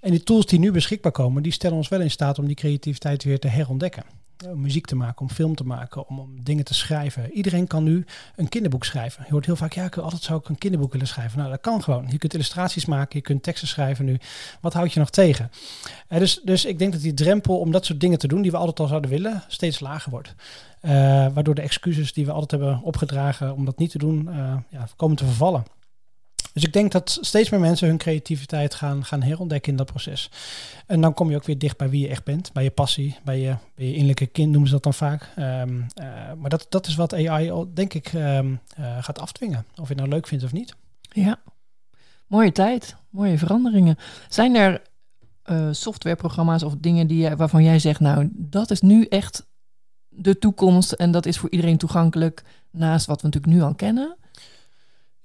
En 0.00 0.10
die 0.10 0.22
tools 0.22 0.46
die 0.46 0.58
nu 0.58 0.70
beschikbaar 0.70 1.12
komen, 1.12 1.42
die 1.42 1.52
stellen 1.52 1.76
ons 1.76 1.88
wel 1.88 2.00
in 2.00 2.10
staat 2.10 2.38
om 2.38 2.46
die 2.46 2.56
creativiteit 2.56 3.24
weer 3.24 3.38
te 3.38 3.48
herontdekken. 3.48 4.04
Om 4.50 4.60
muziek 4.60 4.86
te 4.86 4.96
maken, 4.96 5.20
om 5.20 5.30
film 5.30 5.54
te 5.54 5.64
maken, 5.64 6.08
om, 6.08 6.18
om 6.18 6.44
dingen 6.44 6.64
te 6.64 6.74
schrijven. 6.74 7.32
Iedereen 7.32 7.66
kan 7.66 7.84
nu 7.84 8.04
een 8.36 8.48
kinderboek 8.48 8.84
schrijven. 8.84 9.24
Je 9.26 9.32
hoort 9.32 9.46
heel 9.46 9.56
vaak, 9.56 9.72
ja, 9.72 9.84
ik 9.84 9.96
altijd 9.96 10.22
zou 10.22 10.38
ik 10.38 10.48
een 10.48 10.58
kinderboek 10.58 10.92
willen 10.92 11.06
schrijven. 11.06 11.38
Nou, 11.38 11.50
dat 11.50 11.60
kan 11.60 11.82
gewoon. 11.82 12.06
Je 12.10 12.18
kunt 12.18 12.34
illustraties 12.34 12.84
maken, 12.84 13.18
je 13.18 13.24
kunt 13.24 13.42
teksten 13.42 13.68
schrijven 13.68 14.04
nu. 14.04 14.18
Wat 14.60 14.72
houd 14.72 14.92
je 14.92 14.98
nog 14.98 15.10
tegen? 15.10 15.50
Uh, 16.08 16.18
dus, 16.18 16.40
dus 16.44 16.64
ik 16.64 16.78
denk 16.78 16.92
dat 16.92 17.00
die 17.00 17.14
drempel 17.14 17.58
om 17.58 17.70
dat 17.70 17.84
soort 17.84 18.00
dingen 18.00 18.18
te 18.18 18.28
doen, 18.28 18.42
die 18.42 18.50
we 18.50 18.56
altijd 18.56 18.80
al 18.80 18.86
zouden 18.86 19.10
willen, 19.10 19.42
steeds 19.48 19.80
lager 19.80 20.10
wordt. 20.10 20.34
Uh, 20.82 20.90
waardoor 21.34 21.54
de 21.54 21.62
excuses 21.62 22.12
die 22.12 22.26
we 22.26 22.32
altijd 22.32 22.50
hebben 22.50 22.82
opgedragen 22.82 23.54
om 23.54 23.64
dat 23.64 23.78
niet 23.78 23.90
te 23.90 23.98
doen, 23.98 24.28
ja, 24.68 24.88
komen 24.96 25.16
te 25.16 25.24
vervallen. 25.24 25.64
Dus 26.54 26.64
ik 26.64 26.72
denk 26.72 26.92
dat 26.92 27.18
steeds 27.20 27.50
meer 27.50 27.60
mensen 27.60 27.88
hun 27.88 27.98
creativiteit 27.98 28.74
gaan, 28.74 29.04
gaan 29.04 29.22
herontdekken 29.22 29.70
in 29.70 29.78
dat 29.78 29.86
proces. 29.86 30.30
En 30.86 31.00
dan 31.00 31.14
kom 31.14 31.30
je 31.30 31.36
ook 31.36 31.44
weer 31.44 31.58
dicht 31.58 31.76
bij 31.76 31.88
wie 31.88 32.00
je 32.00 32.08
echt 32.08 32.24
bent, 32.24 32.52
bij 32.52 32.62
je 32.62 32.70
passie, 32.70 33.16
bij 33.24 33.40
je, 33.40 33.56
bij 33.74 33.86
je 33.86 33.92
innerlijke 33.92 34.26
kind 34.26 34.50
noemen 34.50 34.68
ze 34.68 34.74
dat 34.74 34.82
dan 34.82 34.94
vaak. 34.94 35.30
Um, 35.38 35.86
uh, 36.00 36.32
maar 36.38 36.50
dat, 36.50 36.66
dat 36.68 36.86
is 36.86 36.94
wat 36.94 37.14
AI, 37.14 37.52
denk 37.74 37.94
ik, 37.94 38.12
um, 38.12 38.60
uh, 38.78 39.02
gaat 39.02 39.18
afdwingen. 39.18 39.64
Of 39.70 39.88
je 39.88 39.94
het 39.94 39.96
nou 39.96 40.08
leuk 40.08 40.26
vindt 40.26 40.44
of 40.44 40.52
niet. 40.52 40.74
Ja, 41.08 41.40
mooie 42.26 42.52
tijd, 42.52 42.96
mooie 43.10 43.38
veranderingen. 43.38 43.96
Zijn 44.28 44.54
er 44.54 44.82
uh, 45.50 45.68
softwareprogramma's 45.70 46.62
of 46.62 46.74
dingen 46.78 47.06
die, 47.06 47.36
waarvan 47.36 47.64
jij 47.64 47.78
zegt, 47.78 48.00
nou, 48.00 48.28
dat 48.32 48.70
is 48.70 48.80
nu 48.80 49.04
echt 49.04 49.46
de 50.08 50.38
toekomst 50.38 50.92
en 50.92 51.10
dat 51.10 51.26
is 51.26 51.38
voor 51.38 51.50
iedereen 51.50 51.78
toegankelijk 51.78 52.42
naast 52.70 53.06
wat 53.06 53.20
we 53.20 53.26
natuurlijk 53.26 53.54
nu 53.54 53.62
al 53.62 53.74
kennen? 53.74 54.16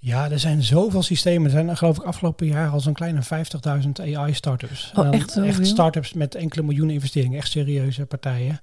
Ja, 0.02 0.32
er 0.32 0.40
zijn 0.40 0.64
zoveel 0.64 1.04
systemen. 1.04 1.46
Er 1.46 1.52
zijn 1.52 1.78
geloof 1.78 1.98
ik 1.98 2.04
afgelopen 2.04 2.48
jaar 2.48 2.70
al 2.70 2.80
zo'n 2.80 2.94
kleine 2.94 3.22
50.000 3.24 3.90
AI-startups. 4.16 4.92
Oh, 4.96 5.14
echt 5.14 5.38
Echt 5.38 5.68
startups 5.68 6.14
met 6.14 6.36
enkele 6.36 6.64
miljoenen 6.64 6.94
investeringen. 6.94 7.38
Echt 7.38 7.52
serieuze 7.52 8.06
partijen. 8.06 8.60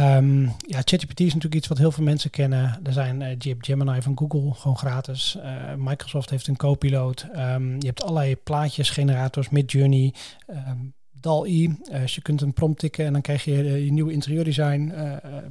Um, 0.00 0.42
ja, 0.66 0.80
ChatGPT 0.84 1.20
is 1.20 1.26
natuurlijk 1.26 1.54
iets 1.54 1.68
wat 1.68 1.78
heel 1.78 1.92
veel 1.92 2.04
mensen 2.04 2.30
kennen. 2.30 2.80
Er 2.82 2.92
zijn 2.92 3.20
uh, 3.20 3.54
Gemini 3.58 4.02
van 4.02 4.18
Google, 4.18 4.54
gewoon 4.54 4.78
gratis. 4.78 5.36
Uh, 5.36 5.74
Microsoft 5.76 6.30
heeft 6.30 6.46
een 6.46 6.56
Copilot. 6.56 7.26
Um, 7.36 7.80
je 7.80 7.86
hebt 7.86 8.02
allerlei 8.02 8.36
plaatjesgenerators, 8.36 9.48
Midjourney, 9.48 10.14
um, 10.48 10.92
DAL-E. 11.12 11.62
Uh, 11.62 12.00
dus 12.00 12.14
je 12.14 12.22
kunt 12.22 12.40
een 12.40 12.52
prompt 12.52 12.78
tikken 12.78 13.06
en 13.06 13.12
dan 13.12 13.22
krijg 13.22 13.44
je 13.44 13.84
je 13.84 13.92
nieuwe 13.92 14.12
interieurdesign 14.12 14.92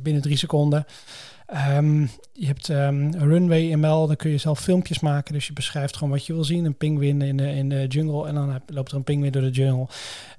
binnen 0.02 0.22
drie 0.22 0.38
seconden. 0.38 0.86
Um, 1.54 2.10
je 2.34 2.46
hebt 2.46 2.68
um, 2.68 3.14
Runway 3.14 3.74
ML, 3.74 4.08
dan 4.08 4.16
kun 4.16 4.32
je 4.32 4.38
zelf 4.38 4.60
filmpjes 4.60 5.00
maken. 5.00 5.34
Dus 5.34 5.48
je 5.48 5.54
beschrijft 5.54 5.98
gewoon 5.98 6.14
wat 6.14 6.26
je 6.26 6.34
wil 6.34 6.44
zien. 6.44 6.66
Een 6.66 6.78
pinguïn 6.78 7.22
in 7.22 7.38
de, 7.38 7.56
in 7.56 7.70
de 7.70 7.88
jungle 7.88 8.28
en 8.28 8.36
dan 8.36 8.62
loopt 8.68 8.92
er 8.92 8.98
een 8.98 9.04
pinguïn 9.04 9.32
door 9.32 9.42
de 9.42 9.50
jungle. 9.50 9.88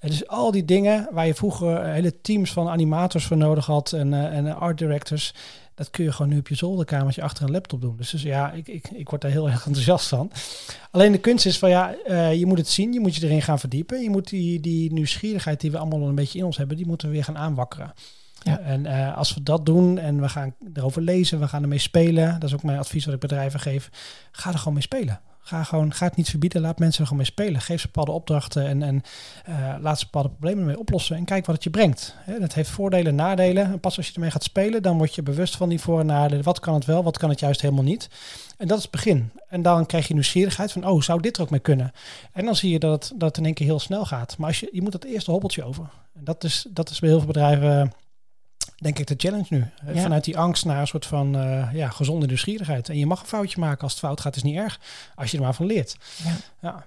En 0.01 0.09
dus 0.09 0.27
al 0.27 0.51
die 0.51 0.65
dingen 0.65 1.09
waar 1.13 1.27
je 1.27 1.35
vroeger 1.35 1.85
hele 1.85 2.21
teams 2.21 2.53
van 2.53 2.69
animators 2.69 3.25
voor 3.25 3.37
nodig 3.37 3.67
had 3.67 3.93
en, 3.93 4.13
uh, 4.13 4.37
en 4.37 4.57
art 4.57 4.79
directors. 4.79 5.35
Dat 5.75 5.91
kun 5.91 6.05
je 6.05 6.13
gewoon 6.13 6.31
nu 6.31 6.39
op 6.39 6.49
je 6.49 6.55
zolderkamertje 6.55 7.23
achter 7.23 7.45
een 7.45 7.51
laptop 7.51 7.81
doen. 7.81 7.97
Dus, 7.97 8.11
dus 8.11 8.23
ja, 8.23 8.53
ik, 8.53 8.69
ik, 8.69 8.91
ik 8.91 9.09
word 9.09 9.23
daar 9.23 9.31
heel 9.31 9.49
erg 9.49 9.67
enthousiast 9.67 10.09
van. 10.09 10.31
Alleen 10.91 11.13
de 11.13 11.19
kunst 11.19 11.47
is 11.47 11.59
van 11.59 11.71
ja, 11.71 11.95
uh, 12.09 12.35
je 12.35 12.47
moet 12.47 12.59
het 12.59 12.69
zien, 12.69 12.93
je 12.93 13.01
moet 13.01 13.17
je 13.17 13.27
erin 13.27 13.43
gaan 13.43 13.59
verdiepen. 13.59 14.03
Je 14.03 14.11
moet 14.11 14.29
die, 14.29 14.61
die 14.61 14.93
nieuwsgierigheid 14.93 15.61
die 15.61 15.71
we 15.71 15.79
allemaal 15.79 16.09
een 16.09 16.15
beetje 16.15 16.39
in 16.39 16.45
ons 16.45 16.57
hebben, 16.57 16.77
die 16.77 16.87
moeten 16.87 17.09
we 17.09 17.15
weer 17.15 17.25
gaan 17.25 17.39
aanwakkeren. 17.39 17.93
En 18.45 18.85
uh, 18.85 19.17
als 19.17 19.35
we 19.35 19.43
dat 19.43 19.67
doen 19.67 19.99
en 19.99 20.21
we 20.21 20.29
gaan 20.29 20.55
erover 20.75 21.03
lezen, 21.03 21.41
we 21.41 21.49
gaan 21.49 21.63
ermee 21.63 21.79
spelen. 21.79 22.33
Dat 22.33 22.49
is 22.49 22.55
ook 22.55 22.63
mijn 22.63 22.79
advies 22.79 23.05
wat 23.05 23.15
ik 23.15 23.21
bedrijven 23.21 23.61
geef. 23.61 23.91
Ga 24.33 24.53
er 24.53 24.59
gewoon 24.59 24.75
mee 24.75 24.83
spelen. 24.83 25.21
Ga, 25.43 25.65
gewoon, 25.65 25.93
ga 25.95 26.07
het 26.07 26.17
niet 26.17 26.29
verbieden, 26.29 26.61
laat 26.61 26.79
mensen 26.79 27.01
er 27.01 27.07
gewoon 27.07 27.23
mee 27.23 27.33
spelen. 27.33 27.61
Geef 27.61 27.81
ze 27.81 27.87
bepaalde 27.87 28.11
opdrachten 28.13 28.67
en, 28.67 28.83
en 28.83 29.03
uh, 29.49 29.75
laat 29.81 29.99
ze 29.99 30.05
bepaalde 30.05 30.29
problemen 30.29 30.67
mee 30.67 30.79
oplossen. 30.79 31.17
En 31.17 31.25
kijk 31.25 31.47
wat 31.47 31.55
het 31.55 31.65
je 31.65 31.71
brengt. 31.71 32.15
Dat 32.39 32.55
heeft 32.55 32.71
voordelen 32.71 33.07
en 33.07 33.15
nadelen. 33.15 33.65
En 33.65 33.81
pas 33.81 33.97
als 33.97 34.07
je 34.07 34.15
ermee 34.15 34.31
gaat 34.31 34.43
spelen, 34.43 34.83
dan 34.83 34.97
word 34.97 35.15
je 35.15 35.23
bewust 35.23 35.57
van 35.57 35.69
die 35.69 35.81
voor- 35.81 36.01
en 36.01 36.07
nadelen. 36.07 36.45
Wat 36.45 36.61
kan 36.61 36.75
het 36.75 36.85
wel, 36.85 37.03
wat 37.03 37.19
kan 37.19 37.31
het 37.31 37.41
juist 37.41 37.61
helemaal 37.61 37.85
niet. 37.85 38.09
En 38.57 38.69
dat 38.69 38.77
is 38.77 38.83
het 38.83 38.93
begin. 38.93 39.31
En 39.49 39.63
dan 39.63 39.87
krijg 39.87 40.09
je 40.09 40.15
nieuwsgierigheid 40.15 40.73
van, 40.73 40.87
oh, 40.87 41.01
zou 41.01 41.21
dit 41.21 41.37
er 41.37 41.43
ook 41.43 41.51
mee 41.51 41.61
kunnen? 41.61 41.93
En 42.33 42.45
dan 42.45 42.57
zie 42.57 42.71
je 42.71 42.79
dat 42.79 42.93
het, 42.93 43.21
dat 43.21 43.29
het 43.29 43.39
in 43.39 43.45
één 43.45 43.55
keer 43.55 43.67
heel 43.67 43.81
snel 43.81 44.05
gaat. 44.05 44.39
Maar 44.39 44.49
als 44.49 44.61
je, 44.61 44.69
je 44.73 44.83
moet 44.83 44.93
dat 44.93 45.05
eerste 45.05 45.31
hobbeltje 45.31 45.65
over. 45.65 45.91
En 46.15 46.25
dat 46.25 46.45
is, 46.45 46.67
dat 46.69 46.91
is 46.91 46.99
bij 47.01 47.09
heel 47.09 47.19
veel 47.19 47.27
bedrijven 47.27 47.93
denk 48.77 48.99
ik 48.99 49.07
de 49.07 49.15
challenge 49.17 49.47
nu. 49.49 49.65
Ja. 49.95 50.03
Vanuit 50.03 50.25
die 50.25 50.39
angst 50.39 50.65
naar 50.65 50.81
een 50.81 50.87
soort 50.87 51.07
van 51.07 51.37
uh, 51.37 51.69
ja, 51.73 51.89
gezonde 51.89 52.27
nieuwsgierigheid. 52.27 52.89
En 52.89 52.99
je 52.99 53.07
mag 53.07 53.21
een 53.21 53.27
foutje 53.27 53.61
maken. 53.61 53.83
Als 53.83 53.93
het 53.93 54.01
fout 54.01 54.21
gaat, 54.21 54.37
is 54.37 54.43
niet 54.43 54.57
erg. 54.57 54.81
Als 55.15 55.31
je 55.31 55.37
er 55.37 55.43
maar 55.43 55.55
van 55.55 55.67
leert. 55.67 55.97
Ja. 56.25 56.33
ja. 56.61 56.85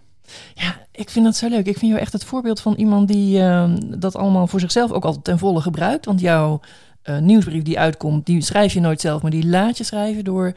Ja, 0.54 0.86
ik 0.92 1.10
vind 1.10 1.26
dat 1.26 1.36
zo 1.36 1.50
leuk. 1.50 1.66
Ik 1.66 1.78
vind 1.78 1.92
jou 1.92 2.02
echt 2.02 2.14
het 2.14 2.24
voorbeeld 2.24 2.60
van 2.60 2.74
iemand 2.74 3.08
die 3.08 3.40
uh, 3.40 3.74
dat 3.98 4.16
allemaal 4.16 4.48
voor 4.48 4.60
zichzelf 4.60 4.92
ook 4.92 5.06
altijd 5.06 5.24
ten 5.24 5.40
volle 5.40 5.62
gebruikt. 5.62 6.06
Want 6.06 6.20
jouw 6.20 6.62
uh, 7.04 7.18
nieuwsbrief 7.18 7.64
die 7.64 7.80
uitkomt, 7.80 8.26
die 8.26 8.42
schrijf 8.42 8.74
je 8.74 8.80
nooit 8.80 9.02
zelf, 9.02 9.22
maar 9.22 9.32
die 9.32 9.46
laat 9.46 9.78
je 9.78 9.84
schrijven 9.84 10.24
door 10.24 10.54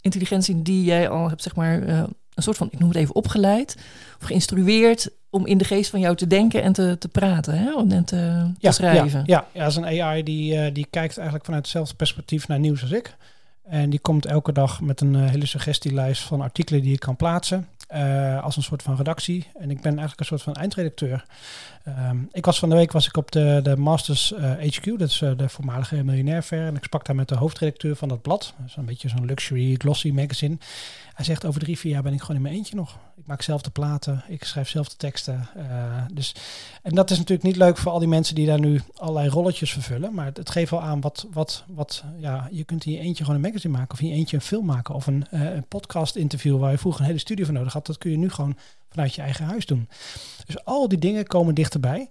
intelligentie 0.00 0.62
die 0.62 0.84
jij 0.84 1.08
al 1.08 1.28
hebt, 1.28 1.42
zeg 1.42 1.56
maar, 1.56 1.88
een 2.34 2.42
soort 2.42 2.56
van, 2.56 2.68
ik 2.70 2.78
noem 2.78 2.88
het 2.88 2.98
even, 2.98 3.14
opgeleid 3.14 3.76
of 4.20 4.26
geïnstrueerd 4.26 5.10
om 5.34 5.46
in 5.46 5.58
de 5.58 5.64
geest 5.64 5.90
van 5.90 6.00
jou 6.00 6.16
te 6.16 6.26
denken 6.26 6.62
en 6.62 6.72
te, 6.72 6.96
te 6.98 7.08
praten 7.08 7.58
hè? 7.58 7.70
en 7.88 8.04
te, 8.04 8.16
ja, 8.58 8.70
te 8.70 8.72
schrijven. 8.72 9.22
Ja, 9.26 9.46
ja, 9.52 9.60
ja, 9.60 9.66
is 9.66 9.76
een 9.76 10.02
AI 10.02 10.22
die, 10.22 10.54
uh, 10.54 10.66
die 10.72 10.86
kijkt 10.90 11.16
eigenlijk 11.16 11.44
vanuit 11.44 11.62
hetzelfde 11.62 11.94
perspectief 11.94 12.48
naar 12.48 12.58
nieuws 12.58 12.82
als 12.82 12.90
ik. 12.90 13.16
En 13.64 13.90
die 13.90 13.98
komt 13.98 14.26
elke 14.26 14.52
dag 14.52 14.80
met 14.80 15.00
een 15.00 15.14
uh, 15.14 15.30
hele 15.30 15.46
suggestielijst 15.46 16.22
van 16.22 16.40
artikelen 16.40 16.82
die 16.82 16.92
ik 16.92 17.00
kan 17.00 17.16
plaatsen. 17.16 17.68
Uh, 17.94 18.44
als 18.44 18.56
een 18.56 18.62
soort 18.62 18.82
van 18.82 18.96
redactie. 18.96 19.46
En 19.58 19.70
ik 19.70 19.80
ben 19.80 19.90
eigenlijk 19.90 20.20
een 20.20 20.26
soort 20.26 20.42
van 20.42 20.54
eindredacteur. 20.54 21.24
Um, 21.88 22.28
ik 22.32 22.44
was 22.44 22.58
van 22.58 22.68
de 22.68 22.74
week 22.74 22.92
was 22.92 23.06
ik 23.06 23.16
op 23.16 23.30
de, 23.32 23.60
de 23.62 23.76
Masters 23.76 24.32
uh, 24.32 24.50
HQ, 24.50 24.98
dat 24.98 25.08
is 25.08 25.20
uh, 25.20 25.30
de 25.36 25.48
voormalige 25.48 26.04
miljonair 26.04 26.42
fair. 26.42 26.66
En 26.66 26.76
ik 26.76 26.84
sprak 26.84 27.06
daar 27.06 27.16
met 27.16 27.28
de 27.28 27.34
hoofdredacteur 27.34 27.96
van 27.96 28.08
dat 28.08 28.22
blad. 28.22 28.54
Dat 28.58 28.66
is 28.68 28.76
een 28.76 28.84
beetje 28.84 29.08
zo'n 29.08 29.26
luxury 29.26 29.74
glossy 29.78 30.10
magazine. 30.10 30.56
Hij 31.14 31.24
zegt 31.24 31.44
over 31.44 31.60
drie, 31.60 31.78
vier 31.78 31.92
jaar 31.92 32.02
ben 32.02 32.12
ik 32.12 32.20
gewoon 32.20 32.36
in 32.36 32.42
mijn 32.42 32.54
eentje 32.54 32.76
nog. 32.76 32.98
Ik 33.16 33.26
maak 33.26 33.42
zelf 33.42 33.62
de 33.62 33.70
platen, 33.70 34.24
ik 34.28 34.44
schrijf 34.44 34.68
zelf 34.68 34.88
de 34.88 34.96
teksten. 34.96 35.48
Uh, 35.56 36.02
dus, 36.12 36.34
en 36.82 36.94
dat 36.94 37.10
is 37.10 37.16
natuurlijk 37.18 37.46
niet 37.46 37.56
leuk 37.56 37.76
voor 37.76 37.92
al 37.92 37.98
die 37.98 38.08
mensen 38.08 38.34
die 38.34 38.46
daar 38.46 38.60
nu 38.60 38.80
allerlei 38.94 39.28
rolletjes 39.28 39.72
vervullen. 39.72 40.14
Maar 40.14 40.30
het, 40.34 40.50
geeft 40.50 40.70
wel 40.70 40.82
aan 40.82 41.00
wat, 41.00 41.26
wat, 41.32 41.64
wat 41.68 42.04
ja, 42.18 42.48
je 42.50 42.64
kunt 42.64 42.84
in 42.84 42.92
je 42.92 42.98
eentje 42.98 43.24
gewoon 43.24 43.40
een 43.40 43.46
magazine 43.46 43.76
maken. 43.76 43.92
Of 43.92 44.00
in 44.00 44.08
je 44.08 44.14
eentje 44.14 44.36
een 44.36 44.42
film 44.42 44.66
maken. 44.66 44.94
Of 44.94 45.06
een, 45.06 45.26
uh, 45.30 45.54
een 45.54 45.68
podcast 45.68 46.16
interview 46.16 46.58
waar 46.58 46.70
je 46.70 46.78
vroeger 46.78 47.00
een 47.00 47.06
hele 47.06 47.18
studio 47.18 47.44
voor 47.44 47.54
nodig 47.54 47.72
had. 47.72 47.86
Dat 47.86 47.98
kun 47.98 48.10
je 48.10 48.16
nu 48.16 48.30
gewoon 48.30 48.56
vanuit 48.94 49.14
je 49.14 49.22
eigen 49.22 49.44
huis 49.44 49.66
doen. 49.66 49.88
Dus 50.46 50.64
al 50.64 50.88
die 50.88 50.98
dingen 50.98 51.26
komen 51.26 51.54
dichterbij. 51.54 52.08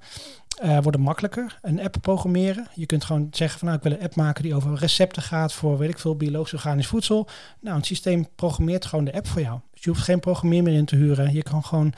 Uh, 0.64 0.78
worden 0.82 1.02
makkelijker. 1.02 1.60
Een 1.62 1.82
app 1.82 1.96
programmeren. 2.02 2.68
Je 2.74 2.86
kunt 2.86 3.04
gewoon 3.04 3.28
zeggen 3.32 3.60
van 3.60 3.68
nou, 3.68 3.80
ik 3.80 3.90
wil 3.90 3.98
een 3.98 4.04
app 4.04 4.16
maken 4.16 4.44
die 4.44 4.56
over 4.56 4.76
recepten 4.76 5.22
gaat 5.22 5.54
voor 5.54 5.78
weet 5.78 5.90
ik 5.90 6.00
veel 6.00 6.16
biologisch 6.16 6.54
organisch 6.54 6.88
voedsel. 6.88 7.28
Nou, 7.60 7.78
het 7.78 7.86
systeem 7.86 8.28
programmeert 8.36 8.86
gewoon 8.86 9.06
de 9.06 9.14
app 9.14 9.28
voor 9.28 9.42
jou. 9.42 9.60
Dus 9.74 9.84
je 9.84 9.90
hoeft 9.90 10.02
geen 10.02 10.20
programmeer 10.20 10.64
meer 10.64 10.74
in 10.74 10.86
te 10.86 10.96
huren. 10.96 11.34
Je 11.34 11.44
kan 11.44 11.64
gewoon, 11.64 11.94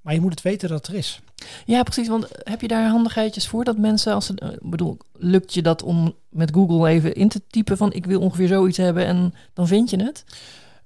maar 0.00 0.14
je 0.14 0.20
moet 0.20 0.30
het 0.30 0.42
weten 0.42 0.68
dat 0.68 0.78
het 0.78 0.86
er 0.86 0.94
is. 0.94 1.20
Ja, 1.66 1.82
precies. 1.82 2.08
Want 2.08 2.28
heb 2.42 2.60
je 2.60 2.68
daar 2.68 2.88
handigheidjes 2.88 3.48
voor 3.48 3.64
dat 3.64 3.78
mensen, 3.78 4.14
als 4.14 4.28
het, 4.28 4.58
bedoel, 4.60 4.98
lukt 5.12 5.54
je 5.54 5.62
dat 5.62 5.82
om 5.82 6.14
met 6.28 6.54
Google 6.54 6.88
even 6.88 7.14
in 7.14 7.28
te 7.28 7.42
typen 7.46 7.76
van 7.76 7.92
ik 7.92 8.06
wil 8.06 8.20
ongeveer 8.20 8.48
zoiets 8.48 8.76
hebben 8.76 9.06
en 9.06 9.34
dan 9.52 9.66
vind 9.66 9.90
je 9.90 10.02
het? 10.04 10.24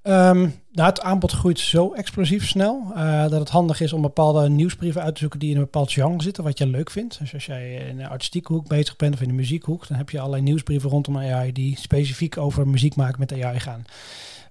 Um, 0.09 0.55
het 0.73 1.01
aanbod 1.01 1.33
groeit 1.33 1.59
zo 1.59 1.93
explosief 1.93 2.49
snel 2.49 2.93
uh, 2.97 3.21
dat 3.29 3.41
het 3.41 3.49
handig 3.49 3.81
is 3.81 3.93
om 3.93 4.03
bepaalde 4.03 4.49
nieuwsbrieven 4.49 5.03
uit 5.03 5.15
te 5.15 5.21
zoeken 5.21 5.39
die 5.39 5.51
in 5.51 5.57
een 5.57 5.63
bepaald 5.63 5.93
genre 5.93 6.23
zitten, 6.23 6.45
wat 6.45 6.59
je 6.59 6.67
leuk 6.67 6.91
vindt. 6.91 7.19
Dus 7.19 7.35
als 7.35 7.47
jij 7.47 7.75
in 7.75 7.97
de 7.97 8.09
artistieke 8.09 8.53
hoek 8.53 8.69
bezig 8.69 8.97
bent 8.97 9.15
of 9.15 9.21
in 9.21 9.29
de 9.29 9.35
muziekhoek, 9.35 9.89
dan 9.89 9.97
heb 9.97 10.11
je 10.11 10.19
allerlei 10.19 10.43
nieuwsbrieven 10.43 10.91
rondom 10.91 11.19
AI 11.19 11.53
die 11.53 11.79
specifiek 11.79 12.37
over 12.37 12.69
muziek 12.69 12.97
maken 12.97 13.21
met 13.21 13.43
AI 13.43 13.61
gaan. 13.61 13.85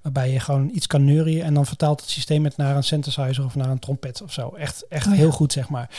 Waarbij 0.06 0.32
je 0.32 0.40
gewoon 0.40 0.70
iets 0.74 0.88
kan 0.88 1.06
neurien 1.06 1.42
en 1.42 1.54
dan 1.54 1.66
vertaalt 1.66 2.02
het 2.02 2.10
systeem 2.10 2.44
het 2.44 2.58
naar 2.58 2.76
een 2.76 2.84
synthesizer 2.84 3.46
of 3.46 3.56
naar 3.56 3.70
een 3.70 3.80
trompet 3.80 4.22
of 4.22 4.34
zo. 4.34 4.50
Echt, 4.50 4.86
echt 4.88 5.06
oh 5.08 5.12
ja. 5.12 5.18
heel 5.18 5.32
goed, 5.32 5.54
zeg 5.54 5.70
maar. 5.70 5.90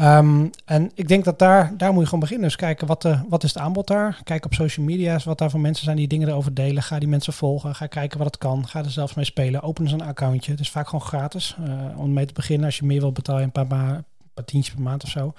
Um, 0.00 0.50
en 0.64 0.90
ik 0.94 1.08
denk 1.08 1.24
dat 1.24 1.38
daar, 1.38 1.72
daar 1.76 1.90
moet 1.90 2.00
je 2.00 2.04
gewoon 2.04 2.20
beginnen. 2.20 2.46
Dus 2.46 2.56
kijken 2.56 2.86
wat, 2.86 3.02
de, 3.02 3.18
wat 3.28 3.44
is 3.44 3.54
het 3.54 3.62
aanbod 3.62 3.86
daar. 3.86 4.20
Kijk 4.24 4.44
op 4.44 4.54
social 4.54 4.86
media's 4.86 5.24
wat 5.24 5.38
daar 5.38 5.50
voor 5.50 5.60
mensen 5.60 5.84
zijn 5.84 5.96
die 5.96 6.08
dingen 6.08 6.28
erover 6.28 6.54
delen. 6.54 6.82
Ga 6.82 6.98
die 6.98 7.08
mensen 7.08 7.32
volgen. 7.32 7.74
Ga 7.74 7.86
kijken 7.86 8.18
wat 8.18 8.26
het 8.26 8.38
kan. 8.38 8.68
Ga 8.68 8.78
er 8.78 8.90
zelfs 8.90 9.14
mee 9.14 9.24
spelen. 9.24 9.62
Open 9.62 9.84
eens 9.84 9.92
een 9.92 10.02
accountje. 10.02 10.50
Het 10.50 10.60
is 10.60 10.70
vaak 10.70 10.88
gewoon 10.88 11.06
gratis 11.06 11.56
uh, 11.60 11.98
om 11.98 12.12
mee 12.12 12.26
te 12.26 12.32
beginnen. 12.32 12.66
Als 12.66 12.78
je 12.78 12.86
meer 12.86 13.00
wilt 13.00 13.14
betalen, 13.14 13.42
een 13.42 13.52
paar, 13.52 13.66
paar 13.66 14.44
tientjes 14.44 14.74
per 14.74 14.82
maand 14.82 15.04
of 15.04 15.10
zo. 15.10 15.34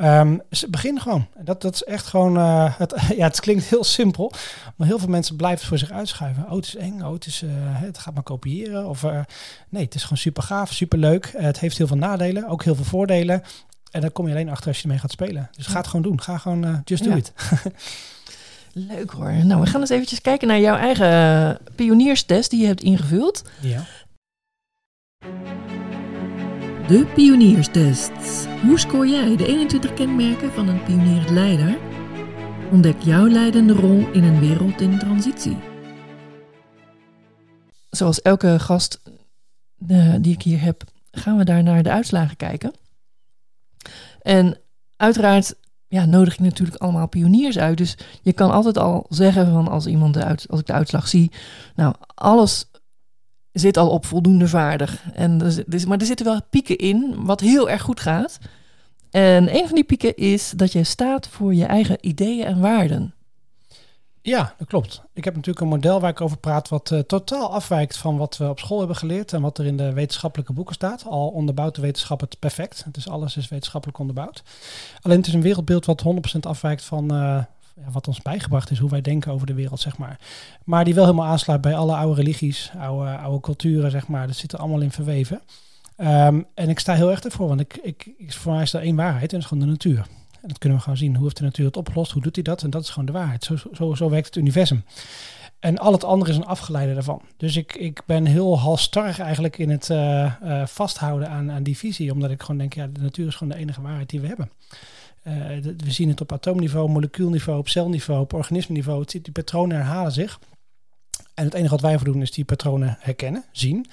Um, 0.00 0.40
begin 0.68 1.00
gewoon. 1.00 1.26
Dat, 1.38 1.62
dat 1.62 1.74
is 1.74 1.84
echt 1.84 2.06
gewoon. 2.06 2.36
Uh, 2.36 2.78
het, 2.78 2.94
ja, 3.16 3.26
het 3.26 3.40
klinkt 3.40 3.64
heel 3.64 3.84
simpel. 3.84 4.32
Maar 4.76 4.86
heel 4.86 4.98
veel 4.98 5.08
mensen 5.08 5.36
blijven 5.36 5.58
het 5.58 5.68
voor 5.68 5.78
zich 5.78 5.90
uitschuiven. 5.90 6.44
Oh, 6.44 6.56
het 6.56 6.66
is 6.66 6.76
eng. 6.76 7.02
Oh, 7.02 7.12
het, 7.12 7.26
is, 7.26 7.42
uh, 7.42 7.50
het 7.54 7.98
gaat 7.98 8.14
maar 8.14 8.22
kopiëren. 8.22 8.88
Of 8.88 9.02
uh, 9.02 9.20
nee, 9.68 9.84
het 9.84 9.94
is 9.94 10.02
gewoon 10.02 10.18
super 10.18 10.42
gaaf, 10.42 10.72
super 10.72 10.98
leuk. 10.98 11.32
het 11.36 11.60
heeft 11.60 11.78
heel 11.78 11.86
veel 11.86 11.96
nadelen, 11.96 12.48
ook 12.48 12.64
heel 12.64 12.74
veel 12.74 12.84
voordelen. 12.84 13.42
En 13.90 14.00
daar 14.00 14.10
kom 14.10 14.26
je 14.26 14.32
alleen 14.32 14.48
achter 14.48 14.68
als 14.68 14.76
je 14.76 14.82
ermee 14.82 14.98
gaat 14.98 15.10
spelen. 15.10 15.50
Dus 15.56 15.66
ga 15.66 15.78
het 15.78 15.86
gewoon 15.86 16.02
doen. 16.02 16.20
Ga 16.20 16.38
gewoon 16.38 16.82
just 16.84 17.04
do 17.04 17.10
ja. 17.10 17.16
it. 17.16 17.32
Leuk 18.72 19.10
hoor. 19.10 19.32
Nou, 19.32 19.60
we 19.60 19.66
gaan 19.66 19.80
eens 19.80 19.90
eventjes 19.90 20.20
kijken 20.20 20.48
naar 20.48 20.60
jouw 20.60 20.76
eigen 20.76 21.58
pionierstest 21.74 22.50
die 22.50 22.60
je 22.60 22.66
hebt 22.66 22.82
ingevuld. 22.82 23.44
Ja. 23.60 23.84
De 26.88 27.06
pionierstest. 27.14 28.46
Hoe 28.62 28.78
scoor 28.78 29.06
jij 29.06 29.36
de 29.36 29.46
21 29.46 29.94
kenmerken 29.94 30.52
van 30.52 30.68
een 30.68 30.82
pionierend 30.82 31.30
leider? 31.30 31.78
Ontdek 32.70 33.00
jouw 33.02 33.26
leidende 33.26 33.72
rol 33.72 34.10
in 34.12 34.24
een 34.24 34.40
wereld 34.40 34.80
in 34.80 34.98
transitie. 34.98 35.56
Zoals 37.90 38.22
elke 38.22 38.58
gast 38.58 39.00
eh, 39.88 40.14
die 40.20 40.34
ik 40.34 40.42
hier 40.42 40.60
heb, 40.60 40.84
gaan 41.10 41.36
we 41.36 41.44
daar 41.44 41.62
naar 41.62 41.82
de 41.82 41.90
uitslagen 41.90 42.36
kijken. 42.36 42.72
En 44.22 44.58
uiteraard 44.96 45.54
ja, 45.88 46.04
nodig 46.04 46.32
ik 46.32 46.40
natuurlijk 46.40 46.82
allemaal 46.82 47.08
pioniers 47.08 47.58
uit. 47.58 47.78
Dus 47.78 47.96
je 48.22 48.32
kan 48.32 48.50
altijd 48.50 48.78
al 48.78 49.06
zeggen 49.08 49.52
van 49.52 49.68
als 49.68 49.86
iemand 49.86 50.14
de 50.14 50.24
uit, 50.24 50.46
als 50.50 50.60
ik 50.60 50.66
de 50.66 50.72
uitslag 50.72 51.08
zie, 51.08 51.30
nou 51.74 51.94
alles 52.14 52.66
zit 53.52 53.76
al 53.76 53.90
op 53.90 54.06
voldoende 54.06 54.48
vaardig. 54.48 55.02
En 55.14 55.38
dus, 55.38 55.62
dus, 55.66 55.84
maar 55.84 55.98
er 55.98 56.06
zitten 56.06 56.26
wel 56.26 56.40
pieken 56.50 56.76
in, 56.76 57.14
wat 57.16 57.40
heel 57.40 57.70
erg 57.70 57.82
goed 57.82 58.00
gaat. 58.00 58.38
En 59.10 59.54
een 59.54 59.66
van 59.66 59.74
die 59.74 59.84
pieken 59.84 60.16
is 60.16 60.52
dat 60.56 60.72
je 60.72 60.84
staat 60.84 61.28
voor 61.28 61.54
je 61.54 61.64
eigen 61.64 61.96
ideeën 62.00 62.46
en 62.46 62.60
waarden. 62.60 63.14
Ja, 64.22 64.54
dat 64.58 64.68
klopt. 64.68 65.02
Ik 65.12 65.24
heb 65.24 65.34
natuurlijk 65.34 65.64
een 65.64 65.70
model 65.70 66.00
waar 66.00 66.10
ik 66.10 66.20
over 66.20 66.36
praat 66.36 66.68
wat 66.68 66.90
uh, 66.90 66.98
totaal 66.98 67.52
afwijkt 67.52 67.96
van 67.96 68.16
wat 68.16 68.36
we 68.36 68.48
op 68.48 68.58
school 68.58 68.78
hebben 68.78 68.96
geleerd 68.96 69.32
en 69.32 69.40
wat 69.40 69.58
er 69.58 69.66
in 69.66 69.76
de 69.76 69.92
wetenschappelijke 69.92 70.52
boeken 70.52 70.74
staat. 70.74 71.04
Al 71.04 71.28
onderbouwt 71.28 71.74
de 71.74 71.80
wetenschap 71.80 72.20
het 72.20 72.38
perfect. 72.38 72.84
Is 72.92 73.08
alles 73.08 73.36
is 73.36 73.48
wetenschappelijk 73.48 73.98
onderbouwd. 73.98 74.42
Alleen 75.00 75.18
het 75.18 75.26
is 75.26 75.34
een 75.34 75.42
wereldbeeld 75.42 75.86
wat 75.86 76.04
100% 76.36 76.38
afwijkt 76.40 76.84
van 76.84 77.14
uh, 77.14 77.42
wat 77.92 78.08
ons 78.08 78.22
bijgebracht 78.22 78.70
is, 78.70 78.78
hoe 78.78 78.90
wij 78.90 79.00
denken 79.00 79.32
over 79.32 79.46
de 79.46 79.54
wereld, 79.54 79.80
zeg 79.80 79.98
maar. 79.98 80.18
Maar 80.64 80.84
die 80.84 80.94
wel 80.94 81.04
helemaal 81.04 81.26
aansluit 81.26 81.60
bij 81.60 81.74
alle 81.74 81.96
oude 81.96 82.14
religies, 82.14 82.72
oude, 82.78 83.16
oude 83.16 83.40
culturen, 83.40 83.90
zeg 83.90 84.08
maar. 84.08 84.26
Dat 84.26 84.36
zit 84.36 84.52
er 84.52 84.58
allemaal 84.58 84.80
in 84.80 84.92
verweven. 84.92 85.40
Um, 85.96 86.46
en 86.54 86.68
ik 86.68 86.78
sta 86.78 86.94
heel 86.94 87.10
erg 87.10 87.20
ervoor, 87.20 87.48
want 87.48 87.60
ik, 87.60 87.76
ik, 87.82 88.14
voor 88.28 88.52
mij 88.52 88.62
is 88.62 88.72
er 88.72 88.80
één 88.80 88.96
waarheid 88.96 89.22
en 89.22 89.28
dat 89.28 89.40
is 89.40 89.46
gewoon 89.46 89.64
de 89.64 89.70
natuur. 89.70 90.06
En 90.42 90.48
dat 90.48 90.58
kunnen 90.58 90.78
we 90.78 90.84
gewoon 90.84 90.98
zien. 90.98 91.14
Hoe 91.14 91.24
heeft 91.24 91.36
de 91.36 91.42
natuur 91.42 91.66
het 91.66 91.76
opgelost? 91.76 92.12
Hoe 92.12 92.22
doet 92.22 92.34
hij 92.34 92.44
dat? 92.44 92.62
En 92.62 92.70
dat 92.70 92.82
is 92.82 92.90
gewoon 92.90 93.06
de 93.06 93.12
waarheid. 93.12 93.44
Zo, 93.44 93.56
zo, 93.72 93.94
zo 93.94 94.10
werkt 94.10 94.26
het 94.26 94.36
universum. 94.36 94.84
En 95.58 95.78
al 95.78 95.92
het 95.92 96.04
andere 96.04 96.30
is 96.30 96.36
een 96.36 96.46
afgeleide 96.46 96.94
daarvan. 96.94 97.22
Dus 97.36 97.56
ik, 97.56 97.74
ik 97.74 98.02
ben 98.06 98.26
heel 98.26 98.58
halstarrig 98.58 99.18
eigenlijk 99.18 99.58
in 99.58 99.70
het 99.70 99.88
uh, 99.88 100.32
uh, 100.44 100.66
vasthouden 100.66 101.28
aan, 101.28 101.50
aan 101.50 101.62
die 101.62 101.76
visie. 101.76 102.12
Omdat 102.12 102.30
ik 102.30 102.40
gewoon 102.40 102.58
denk, 102.58 102.74
ja, 102.74 102.86
de 102.86 103.00
natuur 103.00 103.26
is 103.26 103.34
gewoon 103.34 103.52
de 103.52 103.58
enige 103.58 103.82
waarheid 103.82 104.10
die 104.10 104.20
we 104.20 104.26
hebben. 104.26 104.50
De, 105.22 105.74
we 105.76 105.90
zien 105.90 106.08
het 106.08 106.20
op 106.20 106.32
atoomniveau, 106.32 106.88
molecuulniveau, 106.88 107.58
op 107.58 107.68
celniveau, 107.68 108.20
op 108.20 108.32
organismeniveau. 108.32 109.00
Het, 109.00 109.10
die 109.10 109.32
patronen 109.32 109.76
herhalen 109.76 110.12
zich. 110.12 110.38
En 111.34 111.44
het 111.44 111.54
enige 111.54 111.70
wat 111.70 111.80
wij 111.80 111.98
voor 111.98 112.12
doen 112.12 112.22
is 112.22 112.30
die 112.30 112.44
patronen 112.44 112.96
herkennen, 113.00 113.44
zien 113.52 113.86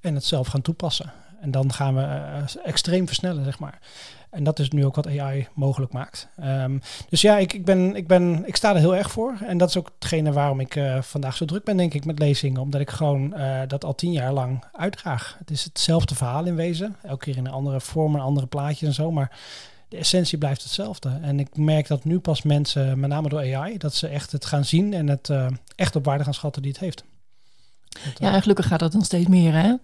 en 0.00 0.14
het 0.14 0.24
zelf 0.24 0.46
gaan 0.46 0.62
toepassen. 0.62 1.12
En 1.40 1.50
dan 1.50 1.72
gaan 1.72 1.94
we 1.94 2.58
extreem 2.64 3.06
versnellen, 3.06 3.44
zeg 3.44 3.58
maar. 3.58 3.78
En 4.30 4.44
dat 4.44 4.58
is 4.58 4.70
nu 4.70 4.84
ook 4.84 4.94
wat 4.94 5.06
AI 5.06 5.48
mogelijk 5.54 5.92
maakt. 5.92 6.28
Um, 6.44 6.80
dus 7.08 7.20
ja, 7.20 7.38
ik, 7.38 7.52
ik, 7.52 7.64
ben, 7.64 7.96
ik, 7.96 8.06
ben, 8.06 8.42
ik 8.46 8.56
sta 8.56 8.70
er 8.70 8.78
heel 8.78 8.96
erg 8.96 9.10
voor. 9.10 9.36
En 9.44 9.58
dat 9.58 9.68
is 9.68 9.76
ook 9.76 9.90
hetgene 9.94 10.32
waarom 10.32 10.60
ik 10.60 10.76
uh, 10.76 11.02
vandaag 11.02 11.36
zo 11.36 11.44
druk 11.44 11.64
ben, 11.64 11.76
denk 11.76 11.94
ik, 11.94 12.04
met 12.04 12.18
lezingen. 12.18 12.60
Omdat 12.60 12.80
ik 12.80 12.90
gewoon 12.90 13.34
dat 13.66 13.84
al 13.84 13.94
tien 13.94 14.12
jaar 14.12 14.32
lang 14.32 14.64
uitdraag. 14.72 15.36
Het 15.38 15.50
is 15.50 15.64
hetzelfde 15.64 16.14
verhaal 16.14 16.44
in 16.44 16.54
wezen. 16.54 16.96
Elke 17.02 17.24
keer 17.24 17.36
in 17.36 17.46
een 17.46 17.52
andere 17.52 17.80
vorm, 17.80 18.14
een 18.14 18.20
andere 18.20 18.46
plaatje 18.46 18.86
en 18.86 18.94
zo. 18.94 19.10
Maar 19.10 19.38
de 19.88 19.96
essentie 19.96 20.38
blijft 20.38 20.62
hetzelfde. 20.62 21.18
En 21.22 21.40
ik 21.40 21.56
merk 21.56 21.86
dat 21.88 22.04
nu 22.04 22.18
pas 22.18 22.42
mensen, 22.42 23.00
met 23.00 23.10
name 23.10 23.28
door 23.28 23.56
AI, 23.56 23.78
dat 23.78 23.94
ze 23.94 24.06
echt 24.06 24.32
het 24.32 24.44
gaan 24.44 24.64
zien 24.64 24.94
en 24.94 25.08
het 25.08 25.28
uh, 25.28 25.46
echt 25.76 25.96
op 25.96 26.04
waarde 26.04 26.24
gaan 26.24 26.34
schatten 26.34 26.62
die 26.62 26.70
het 26.70 26.80
heeft. 26.80 27.04
Dat, 27.88 28.18
ja, 28.18 28.34
en 28.34 28.40
gelukkig 28.40 28.66
gaat 28.66 28.78
dat 28.78 28.92
dan 28.92 29.04
steeds 29.04 29.28
meer, 29.28 29.52
hè? 29.52 29.74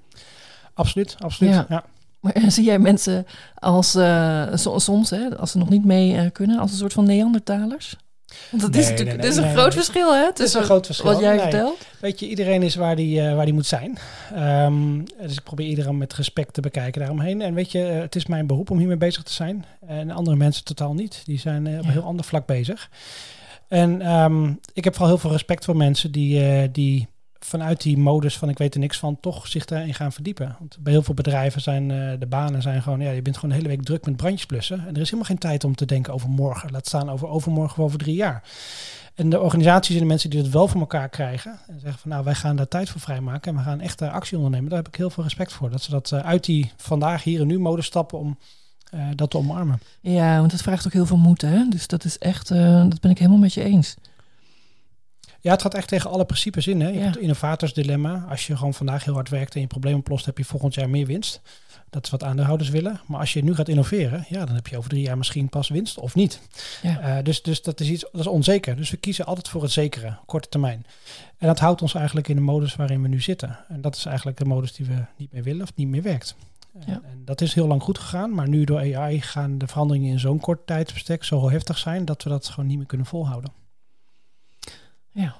Absoluut, 0.74 1.16
absoluut. 1.18 1.52
Ja. 1.52 1.66
ja. 1.68 1.84
Maar 2.20 2.34
zie 2.46 2.64
jij 2.64 2.78
mensen 2.78 3.26
als 3.54 3.96
uh, 3.96 4.54
soms, 4.54 5.10
hè, 5.10 5.38
als 5.38 5.50
ze 5.50 5.58
nog 5.58 5.68
niet 5.68 5.84
mee 5.84 6.12
uh, 6.12 6.30
kunnen, 6.32 6.58
als 6.58 6.70
een 6.70 6.76
soort 6.76 6.92
van 6.92 7.04
Neandertalers? 7.04 7.96
Want 8.50 8.62
dat 8.62 8.70
Nee, 8.70 8.80
is 8.80 8.88
natuurlijk 8.88 9.16
nee, 9.16 9.26
het 9.26 9.36
is 9.36 9.42
nee, 9.42 9.50
een 9.50 9.58
groot 9.58 9.74
verschil, 9.74 10.14
hè? 10.14 10.24
Het 10.24 10.38
is 10.38 10.44
tussen 10.44 10.60
een 10.60 10.66
groot 10.66 10.86
verschil. 10.86 11.12
Wat 11.12 11.20
jij 11.20 11.38
vertelt. 11.38 11.86
Weet 12.00 12.20
je, 12.20 12.28
iedereen 12.28 12.62
is 12.62 12.74
waar 12.74 12.96
die, 12.96 13.20
eh, 13.20 13.34
waar 13.34 13.44
die 13.44 13.54
moet 13.54 13.66
zijn. 13.66 13.98
Ehm, 14.34 15.04
dus 15.20 15.32
ik 15.32 15.42
probeer 15.42 15.66
iedereen 15.66 15.98
met 15.98 16.14
respect 16.14 16.54
te 16.54 16.60
bekijken 16.60 17.00
daaromheen. 17.00 17.42
En 17.42 17.54
weet 17.54 17.72
je, 17.72 17.86
eh, 17.86 18.00
het 18.00 18.16
is 18.16 18.26
mijn 18.26 18.46
beroep 18.46 18.70
om 18.70 18.78
hiermee 18.78 18.96
bezig 18.96 19.22
te 19.22 19.32
zijn. 19.32 19.64
En 19.86 20.10
andere 20.10 20.36
mensen 20.36 20.64
totaal 20.64 20.94
niet. 20.94 21.22
Die 21.24 21.38
zijn 21.38 21.66
eh, 21.66 21.78
op 21.78 21.84
een 21.84 21.90
heel 21.90 22.02
ander 22.02 22.24
vlak 22.24 22.46
bezig. 22.46 22.90
En 23.68 24.00
ehm, 24.00 24.52
ik 24.72 24.84
heb 24.84 24.92
vooral 24.92 25.12
heel 25.12 25.20
veel 25.20 25.30
respect 25.30 25.64
voor 25.64 25.76
mensen 25.76 26.12
die, 26.12 26.70
die 26.70 27.08
vanuit 27.44 27.82
die 27.82 27.98
modus 27.98 28.38
van 28.38 28.48
ik 28.48 28.58
weet 28.58 28.74
er 28.74 28.80
niks 28.80 28.98
van, 28.98 29.20
toch 29.20 29.46
zich 29.46 29.64
daarin 29.64 29.94
gaan 29.94 30.12
verdiepen. 30.12 30.56
Want 30.58 30.76
bij 30.80 30.92
heel 30.92 31.02
veel 31.02 31.14
bedrijven 31.14 31.60
zijn 31.60 31.90
eh, 31.90 32.18
de 32.18 32.26
banen 32.26 32.62
zijn 32.62 32.82
gewoon, 32.82 33.00
ja, 33.00 33.10
je 33.10 33.22
bent 33.22 33.36
gewoon 33.36 33.50
de 33.50 33.56
hele 33.56 33.68
week 33.68 33.82
druk 33.82 34.06
met 34.06 34.16
brandjes 34.16 34.46
blussen. 34.46 34.78
En 34.78 34.94
er 34.94 35.00
is 35.00 35.04
helemaal 35.04 35.24
geen 35.24 35.38
tijd 35.38 35.64
om 35.64 35.74
te 35.74 35.84
denken 35.84 36.12
over 36.12 36.28
morgen. 36.28 36.70
Laat 36.70 36.86
staan 36.86 37.10
over 37.10 37.28
overmorgen 37.28 37.78
of 37.78 37.84
over 37.84 37.98
drie 37.98 38.14
jaar. 38.14 38.42
En 39.14 39.28
de 39.28 39.40
organisaties 39.40 39.94
en 39.94 40.00
de 40.00 40.06
mensen 40.06 40.30
die 40.30 40.40
het 40.40 40.50
wel 40.50 40.68
voor 40.68 40.80
elkaar 40.80 41.08
krijgen. 41.08 41.58
En 41.66 41.80
zeggen 41.80 42.00
van 42.00 42.10
nou, 42.10 42.24
wij 42.24 42.34
gaan 42.34 42.56
daar 42.56 42.68
tijd 42.68 42.88
voor 42.88 43.00
vrijmaken. 43.00 43.52
En 43.52 43.58
we 43.58 43.64
gaan 43.64 43.80
echt 43.80 44.00
eh, 44.00 44.12
actie 44.12 44.36
ondernemen. 44.36 44.68
Daar 44.68 44.78
heb 44.78 44.88
ik 44.88 44.96
heel 44.96 45.10
veel 45.10 45.22
respect 45.22 45.52
voor. 45.52 45.70
Dat 45.70 45.82
ze 45.82 45.90
dat 45.90 46.12
eh, 46.12 46.18
uit 46.18 46.44
die 46.44 46.72
vandaag, 46.76 47.22
hier 47.22 47.40
en 47.40 47.46
nu 47.46 47.58
modus 47.58 47.86
stappen 47.86 48.18
om 48.18 48.38
dat 49.14 49.30
te 49.30 49.38
omarmen. 49.38 49.80
Ja, 50.00 50.38
want 50.38 50.50
dat 50.50 50.62
vraagt 50.62 50.86
ook 50.86 50.92
heel 50.92 51.06
veel 51.06 51.16
moed, 51.16 51.40
hè? 51.40 51.68
Dus 51.68 51.86
dat 51.86 52.04
is 52.04 52.18
echt, 52.18 52.48
dat 52.48 53.00
ben 53.00 53.10
ik 53.10 53.18
helemaal 53.18 53.38
met 53.38 53.54
je 53.54 53.62
eens. 53.62 53.96
Ja, 55.44 55.50
het 55.52 55.62
gaat 55.62 55.74
echt 55.74 55.88
tegen 55.88 56.10
alle 56.10 56.24
principes 56.24 56.66
in. 56.66 56.80
Hè? 56.80 56.88
Je 56.88 56.94
Ja. 56.94 57.00
hebt 57.02 57.14
het 57.14 57.22
innovatorsdilemma. 57.22 58.26
Als 58.28 58.46
je 58.46 58.56
gewoon 58.56 58.74
vandaag 58.74 59.04
heel 59.04 59.14
hard 59.14 59.28
werkt 59.28 59.54
en 59.54 59.60
je 59.60 59.66
probleem 59.66 59.94
oplost, 59.96 60.26
heb 60.26 60.38
je 60.38 60.44
volgend 60.44 60.74
jaar 60.74 60.90
meer 60.90 61.06
winst. 61.06 61.40
Dat 61.90 62.04
is 62.04 62.10
wat 62.10 62.22
aandeelhouders 62.24 62.68
willen. 62.70 63.00
Maar 63.06 63.20
als 63.20 63.32
je 63.32 63.44
nu 63.44 63.54
gaat 63.54 63.68
innoveren, 63.68 64.24
ja, 64.28 64.44
dan 64.44 64.54
heb 64.54 64.66
je 64.66 64.76
over 64.76 64.90
drie 64.90 65.02
jaar 65.02 65.18
misschien 65.18 65.48
pas 65.48 65.68
winst 65.68 65.98
of 65.98 66.14
niet. 66.14 66.40
Ja. 66.82 67.00
Eh, 67.00 67.24
dus, 67.24 67.42
dus 67.42 67.62
dat 67.62 67.80
is 67.80 67.88
iets 67.88 68.02
dat 68.12 68.20
is 68.20 68.26
onzeker. 68.26 68.76
Dus 68.76 68.90
we 68.90 68.96
kiezen 68.96 69.24
altijd 69.26 69.48
voor 69.48 69.62
het 69.62 69.70
zekere, 69.70 70.16
korte 70.26 70.48
termijn. 70.48 70.86
En 71.38 71.46
dat 71.46 71.58
houdt 71.58 71.82
ons 71.82 71.94
eigenlijk 71.94 72.28
in 72.28 72.36
de 72.36 72.42
modus 72.42 72.76
waarin 72.76 73.02
we 73.02 73.08
nu 73.08 73.20
zitten. 73.20 73.58
En 73.68 73.80
dat 73.80 73.96
is 73.96 74.04
eigenlijk 74.04 74.36
de 74.36 74.44
modus 74.44 74.72
die 74.72 74.86
we 74.86 75.04
niet 75.16 75.32
meer 75.32 75.42
willen 75.42 75.62
of 75.62 75.72
niet 75.74 75.88
meer 75.88 76.02
werkt. 76.02 76.34
En, 76.74 76.82
Ja. 76.86 77.00
en 77.10 77.22
dat 77.24 77.40
is 77.40 77.54
heel 77.54 77.66
lang 77.66 77.82
goed 77.82 77.98
gegaan, 77.98 78.34
maar 78.34 78.48
nu 78.48 78.64
door 78.64 78.78
AI 78.96 79.20
gaan 79.20 79.58
de 79.58 79.66
veranderingen 79.66 80.10
in 80.10 80.18
zo'n 80.20 80.40
kort 80.40 80.66
tijdsbestek 80.66 81.24
zo 81.24 81.50
heftig 81.50 81.78
zijn 81.78 82.04
dat 82.04 82.22
we 82.22 82.28
dat 82.30 82.48
gewoon 82.48 82.66
niet 82.68 82.76
meer 82.78 82.86
kunnen 82.86 83.06
volhouden. 83.06 83.50
Ja. 85.14 85.34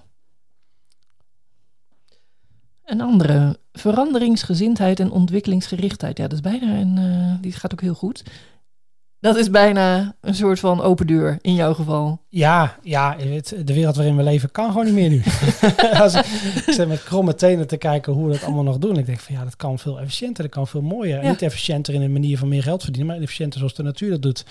Een 2.85 3.01
andere, 3.01 3.59
veranderingsgezindheid 3.73 5.01
en 5.01 5.11
ontwikkelingsgerichtheid. 5.11 6.17
Ja, 6.17 6.25
dat 6.25 6.33
is 6.33 6.41
bijna 6.41 6.77
een, 6.77 6.99
eh, 6.99 7.35
die 7.41 7.53
gaat 7.53 7.73
ook 7.73 7.81
heel 7.81 7.95
goed. 7.95 8.23
Dat 9.21 9.37
is 9.37 9.51
bijna 9.51 10.15
een 10.21 10.35
soort 10.35 10.61
van 10.61 10.83
open 10.83 11.07
deur 11.07 11.39
in 11.41 11.55
jouw 11.55 11.75
geval. 11.75 12.21
Ja, 12.29 12.77
ja, 12.83 13.17
de 13.65 13.75
wereld 13.75 13.97
waarin 13.97 14.17
we 14.17 14.23
leven 14.23 14.51
kan 14.51 14.71
gewoon 14.71 14.85
niet 14.85 14.95
meer 14.95 15.09
nu. 15.09 15.23
Als 16.03 16.15
ik, 16.15 16.25
zit 16.67 16.89
met 16.89 17.03
kromme 17.03 17.35
tenen 17.35 17.67
te 17.67 17.77
kijken 17.77 18.13
hoe 18.13 18.27
we 18.27 18.33
dat 18.33 18.43
allemaal 18.43 18.63
nog 18.63 18.79
doen. 18.79 18.99
Ik 18.99 19.07
denk 19.07 19.21
van 19.21 19.35
ja, 19.35 19.45
dat 19.45 19.57
kan 19.57 19.79
veel 19.79 20.01
efficiënter, 20.01 20.43
dat 20.43 20.53
kan 20.53 20.67
veel 20.67 20.83
mooier. 20.83 21.23
Ja. 21.23 21.31
niet 21.31 21.43
efficiënter 21.43 21.95
in 21.95 22.03
een 22.03 22.13
manier 22.13 22.39
van 22.39 22.49
meer 22.49 22.63
geld 22.63 22.83
verdienen, 22.83 23.13
maar 23.13 23.23
efficiënter 23.23 23.59
zoals 23.59 23.75
de 23.75 23.83
natuur 23.83 24.11
dat 24.11 24.23
doet. 24.23 24.45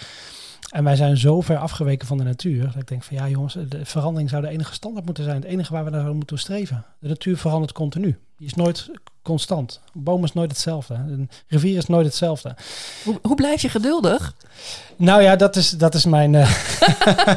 En 0.74 0.84
wij 0.84 0.95
zijn 0.95 1.17
zo 1.17 1.41
ver 1.41 1.57
afgeweken 1.57 2.07
van 2.07 2.17
de 2.17 2.24
natuur. 2.24 2.65
Dat 2.65 2.76
ik 2.76 2.88
denk 2.88 3.03
van 3.03 3.17
ja 3.17 3.30
jongens, 3.30 3.53
de 3.69 3.86
verandering 3.86 4.30
zou 4.30 4.41
de 4.41 4.47
enige 4.47 4.74
standaard 4.74 5.05
moeten 5.05 5.24
zijn. 5.24 5.36
Het 5.36 5.45
enige 5.45 5.74
waar 5.74 5.84
we 5.84 5.89
naar 5.89 6.15
moeten 6.15 6.39
streven. 6.39 6.86
De 6.99 7.07
natuur 7.07 7.38
verandert 7.38 7.71
continu. 7.71 8.17
Die 8.38 8.47
is 8.47 8.53
nooit 8.53 8.89
constant. 9.21 9.82
Een 9.95 10.03
boom 10.03 10.24
is 10.24 10.34
nooit 10.34 10.51
hetzelfde. 10.51 10.93
Een 10.93 11.30
rivier 11.47 11.78
is 11.78 11.86
nooit 11.86 12.05
hetzelfde. 12.05 12.55
Hoe, 13.03 13.19
hoe 13.21 13.36
blijf 13.36 13.61
je 13.61 13.69
geduldig? 13.69 14.36
Nou 14.95 15.21
ja, 15.21 15.36
dat 15.36 15.55
is, 15.55 15.69
dat 15.69 15.95
is 15.95 16.05
mijn. 16.05 16.36
eh, 16.36 16.51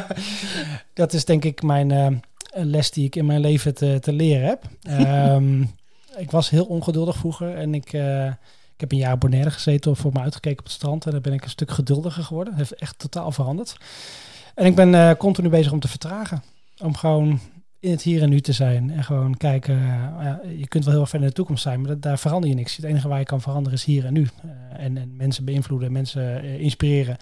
dat 0.93 1.13
is 1.13 1.25
denk 1.25 1.43
ik 1.43 1.61
mijn 1.63 1.91
eh, 1.91 2.07
les 2.51 2.91
die 2.91 3.05
ik 3.05 3.15
in 3.15 3.25
mijn 3.25 3.39
leven 3.41 3.75
te, 3.75 3.97
te 4.01 4.13
leren 4.13 4.47
heb. 4.47 4.63
Ehm, 4.81 5.61
ik 6.17 6.31
was 6.31 6.49
heel 6.49 6.65
ongeduldig 6.65 7.15
vroeger 7.15 7.55
en 7.55 7.73
ik, 7.73 7.93
eh, 7.93 8.31
ik 8.77 8.83
heb 8.83 8.91
een 8.91 8.97
jaar 8.97 9.13
op 9.13 9.19
Bonaire 9.19 9.51
gezeten 9.51 9.95
voor 9.95 10.11
me 10.13 10.19
uitgekeken 10.19 10.59
op 10.59 10.65
het 10.65 10.73
strand. 10.73 11.05
En 11.05 11.11
daar 11.11 11.21
ben 11.21 11.33
ik 11.33 11.43
een 11.43 11.49
stuk 11.49 11.71
geduldiger 11.71 12.23
geworden. 12.23 12.53
Het 12.53 12.67
heeft 12.69 12.81
echt 12.81 12.99
totaal 12.99 13.31
veranderd. 13.31 13.77
En 14.55 14.65
ik 14.65 14.75
ben 14.75 14.95
eh, 14.95 15.11
continu 15.17 15.49
bezig 15.49 15.71
om 15.71 15.79
te 15.79 15.87
vertragen. 15.87 16.43
Om 16.83 16.95
gewoon 16.95 17.39
in 17.79 17.91
het 17.91 18.01
hier 18.01 18.21
en 18.21 18.29
nu 18.29 18.39
te 18.39 18.51
zijn. 18.51 18.91
En 18.91 19.03
gewoon 19.03 19.37
kijken. 19.37 19.75
eh, 19.75 20.23
ja, 20.23 20.41
je 20.57 20.67
kunt 20.67 20.83
wel 20.83 20.93
heel 20.93 21.01
erg 21.01 21.09
ver 21.09 21.19
in 21.19 21.25
de 21.25 21.31
toekomst 21.31 21.63
zijn, 21.63 21.79
maar 21.79 21.89
dat, 21.89 22.01
daar 22.01 22.19
verander 22.19 22.49
je 22.49 22.55
niks. 22.55 22.75
Het 22.75 22.85
enige 22.85 23.07
waar 23.07 23.19
je 23.19 23.25
kan 23.25 23.41
veranderen 23.41 23.77
is 23.77 23.83
hier 23.83 24.05
en 24.05 24.13
nu. 24.13 24.27
Eh, 24.41 24.85
en, 24.85 24.97
en 24.97 25.15
mensen 25.15 25.45
beïnvloeden, 25.45 25.91
mensen 25.91 26.43
inspireren. 26.43 27.17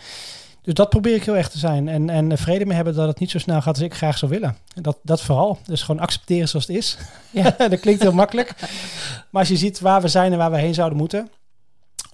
Dus 0.61 0.73
dat 0.73 0.89
probeer 0.89 1.15
ik 1.15 1.23
heel 1.23 1.37
erg 1.37 1.49
te 1.49 1.57
zijn. 1.57 1.87
En, 1.87 2.09
en 2.09 2.37
vrede 2.37 2.65
mee 2.65 2.75
hebben 2.75 2.95
dat 2.95 3.07
het 3.07 3.19
niet 3.19 3.31
zo 3.31 3.39
snel 3.39 3.61
gaat 3.61 3.75
als 3.75 3.83
ik 3.83 3.93
graag 3.93 4.17
zou 4.17 4.31
willen. 4.31 4.57
Dat, 4.81 4.97
dat 5.03 5.21
vooral. 5.21 5.59
Dus 5.65 5.81
gewoon 5.81 6.01
accepteren 6.01 6.47
zoals 6.47 6.67
het 6.67 6.75
is. 6.75 6.97
Ja. 7.31 7.55
dat 7.69 7.79
klinkt 7.79 8.01
heel 8.01 8.13
makkelijk. 8.13 8.53
Maar 9.31 9.43
als 9.43 9.49
je 9.49 9.57
ziet 9.57 9.79
waar 9.79 10.01
we 10.01 10.07
zijn 10.07 10.31
en 10.31 10.37
waar 10.37 10.51
we 10.51 10.57
heen 10.57 10.73
zouden 10.73 10.97
moeten. 10.97 11.29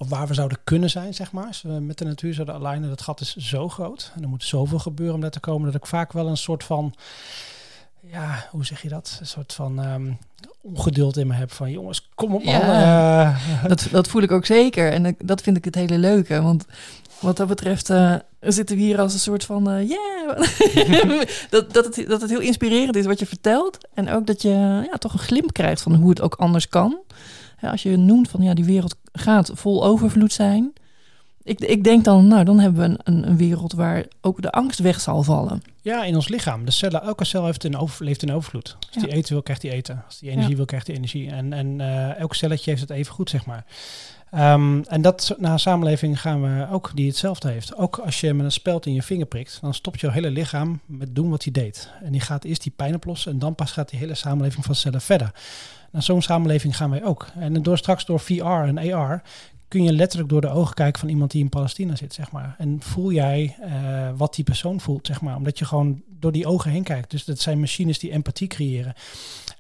Of 0.02 0.10
waar 0.10 0.28
we 0.28 0.34
zouden 0.34 0.58
kunnen 0.64 0.90
zijn, 0.90 1.14
zeg 1.14 1.32
maar. 1.32 1.46
Als 1.46 1.62
we 1.62 1.70
met 1.70 1.98
de 1.98 2.06
natuur 2.06 2.34
zouden 2.34 2.56
alignen. 2.56 2.90
Dat 2.90 3.02
gat 3.02 3.22
is 3.22 3.36
zo 3.36 3.70
groot. 3.70 4.12
En 4.16 4.22
er 4.22 4.30
moet 4.30 4.44
zoveel 4.44 4.80
gebeuren 4.80 5.16
om 5.16 5.22
daar 5.22 5.30
te 5.30 5.40
komen. 5.40 5.72
Dat 5.72 5.82
ik 5.82 5.88
vaak 5.88 6.12
wel 6.12 6.28
een 6.28 6.38
soort 6.38 6.64
van... 6.64 6.94
Ja, 8.00 8.48
hoe 8.52 8.66
zeg 8.66 8.82
je 8.82 8.90
dat? 8.90 9.18
Een 9.20 9.28
soort 9.28 9.54
van 9.54 9.84
ehm, 9.84 10.12
ongeduld 10.62 11.18
in 11.18 11.28
me 11.28 11.34
heb. 11.34 11.52
Van 11.52 11.72
jongens, 11.72 12.10
kom 12.16 12.36
op 12.36 12.44
man. 12.44 12.54
Ja. 12.54 13.30
Eh, 13.32 13.66
Dat, 13.68 13.88
dat 13.92 14.08
voel 14.08 14.22
ik 14.22 14.32
ook 14.32 14.46
zeker. 14.46 14.92
En 14.92 15.16
dat 15.20 15.42
vind 15.42 15.58
ik 15.58 15.66
het 15.66 15.76
hele 15.76 15.98
leuke. 15.98 16.42
Want 16.42 16.66
wat 17.20 17.38
dat 17.38 17.48
betreft, 17.48 17.90
eh, 17.90 18.16
zitten 18.40 18.76
we 18.76 18.82
hier 18.82 19.00
als 19.00 19.14
een 19.14 19.20
soort 19.20 19.46
van, 19.46 19.70
uh, 19.70 19.90
yeah! 19.90 21.28
dat, 21.50 21.74
dat, 21.74 21.96
het, 21.96 22.08
dat 22.08 22.22
het 22.22 22.30
heel 22.30 22.40
inspirerend 22.40 22.96
is 22.96 23.06
wat 23.06 23.20
je 23.20 23.26
vertelt. 23.26 23.78
En 23.94 24.10
ook 24.10 24.28
dat 24.28 24.42
je 24.42 24.50
ja, 24.92 24.98
toch 24.98 25.14
een 25.14 25.20
glimp 25.20 25.54
krijgt 25.54 25.82
van 25.82 25.96
hoe 25.96 26.10
het 26.10 26.22
ook 26.22 26.36
anders 26.36 26.70
kan. 26.70 26.98
Ja, 27.62 27.72
als 27.72 27.84
je 27.84 27.98
noemt 27.98 28.30
van, 28.30 28.42
ja, 28.42 28.54
die 28.54 28.66
wereld 28.66 28.96
gaat 29.14 29.52
vol 29.54 29.86
overvloed 29.86 30.34
zijn. 30.34 30.74
Ik, 31.44 31.60
ik 31.60 31.84
denk 31.84 32.04
dan, 32.04 32.28
nou, 32.28 32.44
dan 32.44 32.60
hebben 32.60 32.90
we 32.90 33.00
een, 33.04 33.28
een, 33.28 33.38
wereld 33.38 33.74
waar 33.74 34.06
ook 34.22 34.42
de 34.42 34.52
angst 34.52 34.80
weg 34.80 35.02
zal 35.02 35.24
vallen. 35.24 35.62
Ja, 35.82 36.04
in 36.04 36.16
ons 36.16 36.28
lichaam. 36.28 36.66
De 36.66 36.72
cellen, 36.72 37.02
elke 37.02 37.26
cel 37.26 37.46
heeft 37.46 37.64
een 37.64 37.78
over, 37.78 38.06
leeft 38.06 38.24
in 38.24 38.32
overvloed. 38.32 38.78
Als 38.94 39.04
die 39.04 39.14
eten 39.14 39.34
wil, 39.34 39.42
krijgt 39.42 39.62
die 39.62 39.72
eten. 39.72 40.04
Als 40.06 40.20
die 40.20 40.30
energie 40.30 40.56
wil, 40.56 40.66
krijgt 40.66 40.86
die 40.86 40.96
energie. 40.96 41.30
En, 41.30 41.54
en 41.54 41.80
uh, 41.80 42.20
elk 42.20 42.36
celletje 42.36 42.70
heeft 42.70 42.82
het 42.82 42.90
even 42.90 43.14
goed, 43.14 43.30
zeg 43.30 43.46
maar. 43.46 43.66
Um, 44.36 44.84
en 44.84 45.02
dat 45.02 45.36
na 45.38 45.58
samenleving 45.58 46.22
gaan 46.22 46.42
we 46.42 46.68
ook 46.72 46.92
die 46.96 47.08
hetzelfde 47.08 47.50
heeft. 47.50 47.76
Ook 47.76 47.98
als 47.98 48.20
je 48.20 48.34
met 48.34 48.46
een 48.46 48.52
speld 48.52 48.86
in 48.86 48.94
je 48.94 49.02
vinger 49.02 49.26
prikt, 49.26 49.58
dan 49.62 49.74
stopt 49.74 50.00
je 50.00 50.12
hele 50.12 50.32
lichaam 50.32 50.80
met 50.86 51.16
doen 51.16 51.30
wat 51.30 51.44
hij 51.44 51.52
deed. 51.52 51.90
En 52.04 52.12
die 52.12 52.22
gaat 52.22 52.44
eerst 52.44 52.64
die 52.64 52.74
pijn 52.76 52.96
oplossen 52.96 53.32
en 53.32 53.40
dan 53.40 53.56
pas 53.56 53.72
gaat 53.72 53.90
die 53.90 54.00
hele 54.00 54.16
samenleving 54.16 54.66
van 54.66 54.76
cellen 54.76 55.02
verder. 55.02 55.32
Naar 55.92 56.04
zo'n 56.04 56.22
samenleving 56.22 56.78
gaan 56.78 56.90
wij 56.90 57.04
ook. 57.04 57.28
En 57.40 57.62
door 57.64 57.78
straks 57.78 58.06
door 58.06 58.20
VR 58.20 58.44
en 58.44 58.94
AR 58.94 59.22
kun 59.72 59.84
je 59.84 59.94
letterlijk 59.94 60.30
door 60.30 60.42
de 60.42 60.50
ogen 60.50 60.74
kijken 60.74 61.00
van 61.00 61.10
iemand 61.10 61.32
die 61.32 61.44
in 61.44 61.50
Palestina 61.50 61.96
zit, 61.96 62.14
zeg 62.14 62.32
maar. 62.32 62.56
En 62.58 62.78
voel 62.82 63.12
jij 63.12 63.56
uh, 63.60 64.10
wat 64.16 64.36
die 64.36 64.44
persoon 64.44 64.80
voelt, 64.80 65.08
zeg 65.08 65.22
maar. 65.22 65.36
Omdat 65.36 65.60
je 65.60 65.66
gewoon 65.66 66.02
door 66.20 66.32
die 66.32 66.46
ogen 66.46 66.72
heen 66.72 66.84
kijkt. 66.84 67.12
Dus 67.12 67.26
dat 67.26 67.40
zijn 67.40 67.60
machines 67.60 68.00
die 68.00 68.12
empathie 68.12 68.48
creëren. 68.48 68.94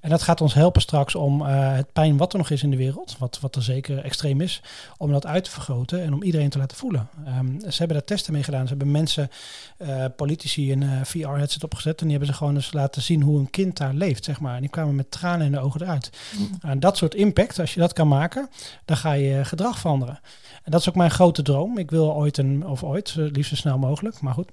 En 0.02 0.10
dat 0.10 0.22
gaat 0.22 0.42
ons 0.42 0.54
helpen 0.54 0.82
straks 0.82 1.16
om 1.16 1.42
uh, 1.42 1.76
het 1.76 1.94
pijn 1.94 2.18
wat 2.18 2.32
er 2.32 2.38
nog 2.38 2.50
is 2.50 2.64
in 2.64 2.70
de 2.70 2.78
wereld, 2.78 3.16
wat, 3.18 3.40
wat 3.42 3.56
er 3.56 3.64
zeker 3.64 4.04
extreem 4.04 4.42
is, 4.42 4.62
om 4.98 5.12
dat 5.12 5.26
uit 5.26 5.44
te 5.44 5.52
vergroten 5.52 6.04
en 6.04 6.14
om 6.14 6.24
iedereen 6.24 6.50
te 6.50 6.58
laten 6.58 6.78
voelen. 6.78 7.10
Um, 7.28 7.60
ze 7.60 7.78
hebben 7.78 7.98
daar 7.98 8.06
testen 8.06 8.34
mee 8.34 8.44
gedaan. 8.44 8.64
Ze 8.64 8.70
hebben 8.70 8.92
mensen, 8.92 9.30
uh, 9.78 10.06
politici, 10.16 10.72
een 10.72 11.06
VR-headset 11.06 11.64
opgezet 11.64 12.00
en 12.00 12.08
die 12.08 12.18
hebben 12.18 12.34
ze 12.34 12.40
gewoon 12.40 12.56
eens 12.56 12.74
laten 12.74 13.02
zien 13.02 13.22
hoe 13.22 13.40
een 13.40 13.50
kind 13.50 13.78
daar 13.78 13.94
leeft, 13.94 14.24
zeg 14.24 14.40
maar. 14.40 14.56
En 14.56 14.62
die 14.62 14.70
kwamen 14.70 14.96
met 14.96 15.12
tranen 15.12 15.46
in 15.46 15.52
de 15.52 15.60
ogen 15.60 15.82
eruit. 15.82 16.12
Mm. 16.38 16.50
En 16.62 16.80
dat 16.80 16.98
soort 16.98 17.16
impact, 17.16 17.60
als 17.60 17.74
je 17.74 17.80
dat 17.80 17.94
kan 17.94 18.08
maken, 18.08 18.50
dan 18.86 18.98
ga 18.98 19.12
je 19.12 19.46
gedrag 19.46 19.80
veranderen. 20.06 20.32
En 20.64 20.72
dat 20.72 20.82
is 20.82 20.90
ook 20.90 20.96
mijn 20.96 21.12
grote 21.12 21.42
droom. 21.42 21.78
Ik 21.78 21.92
wil 21.92 22.16
ooit 22.16 22.38
een, 22.38 22.68
of 22.68 22.84
ooit, 22.84 23.16
liefst 23.16 23.50
zo 23.50 23.56
snel 23.56 23.78
mogelijk, 23.78 24.22
maar 24.22 24.34
goed, 24.34 24.50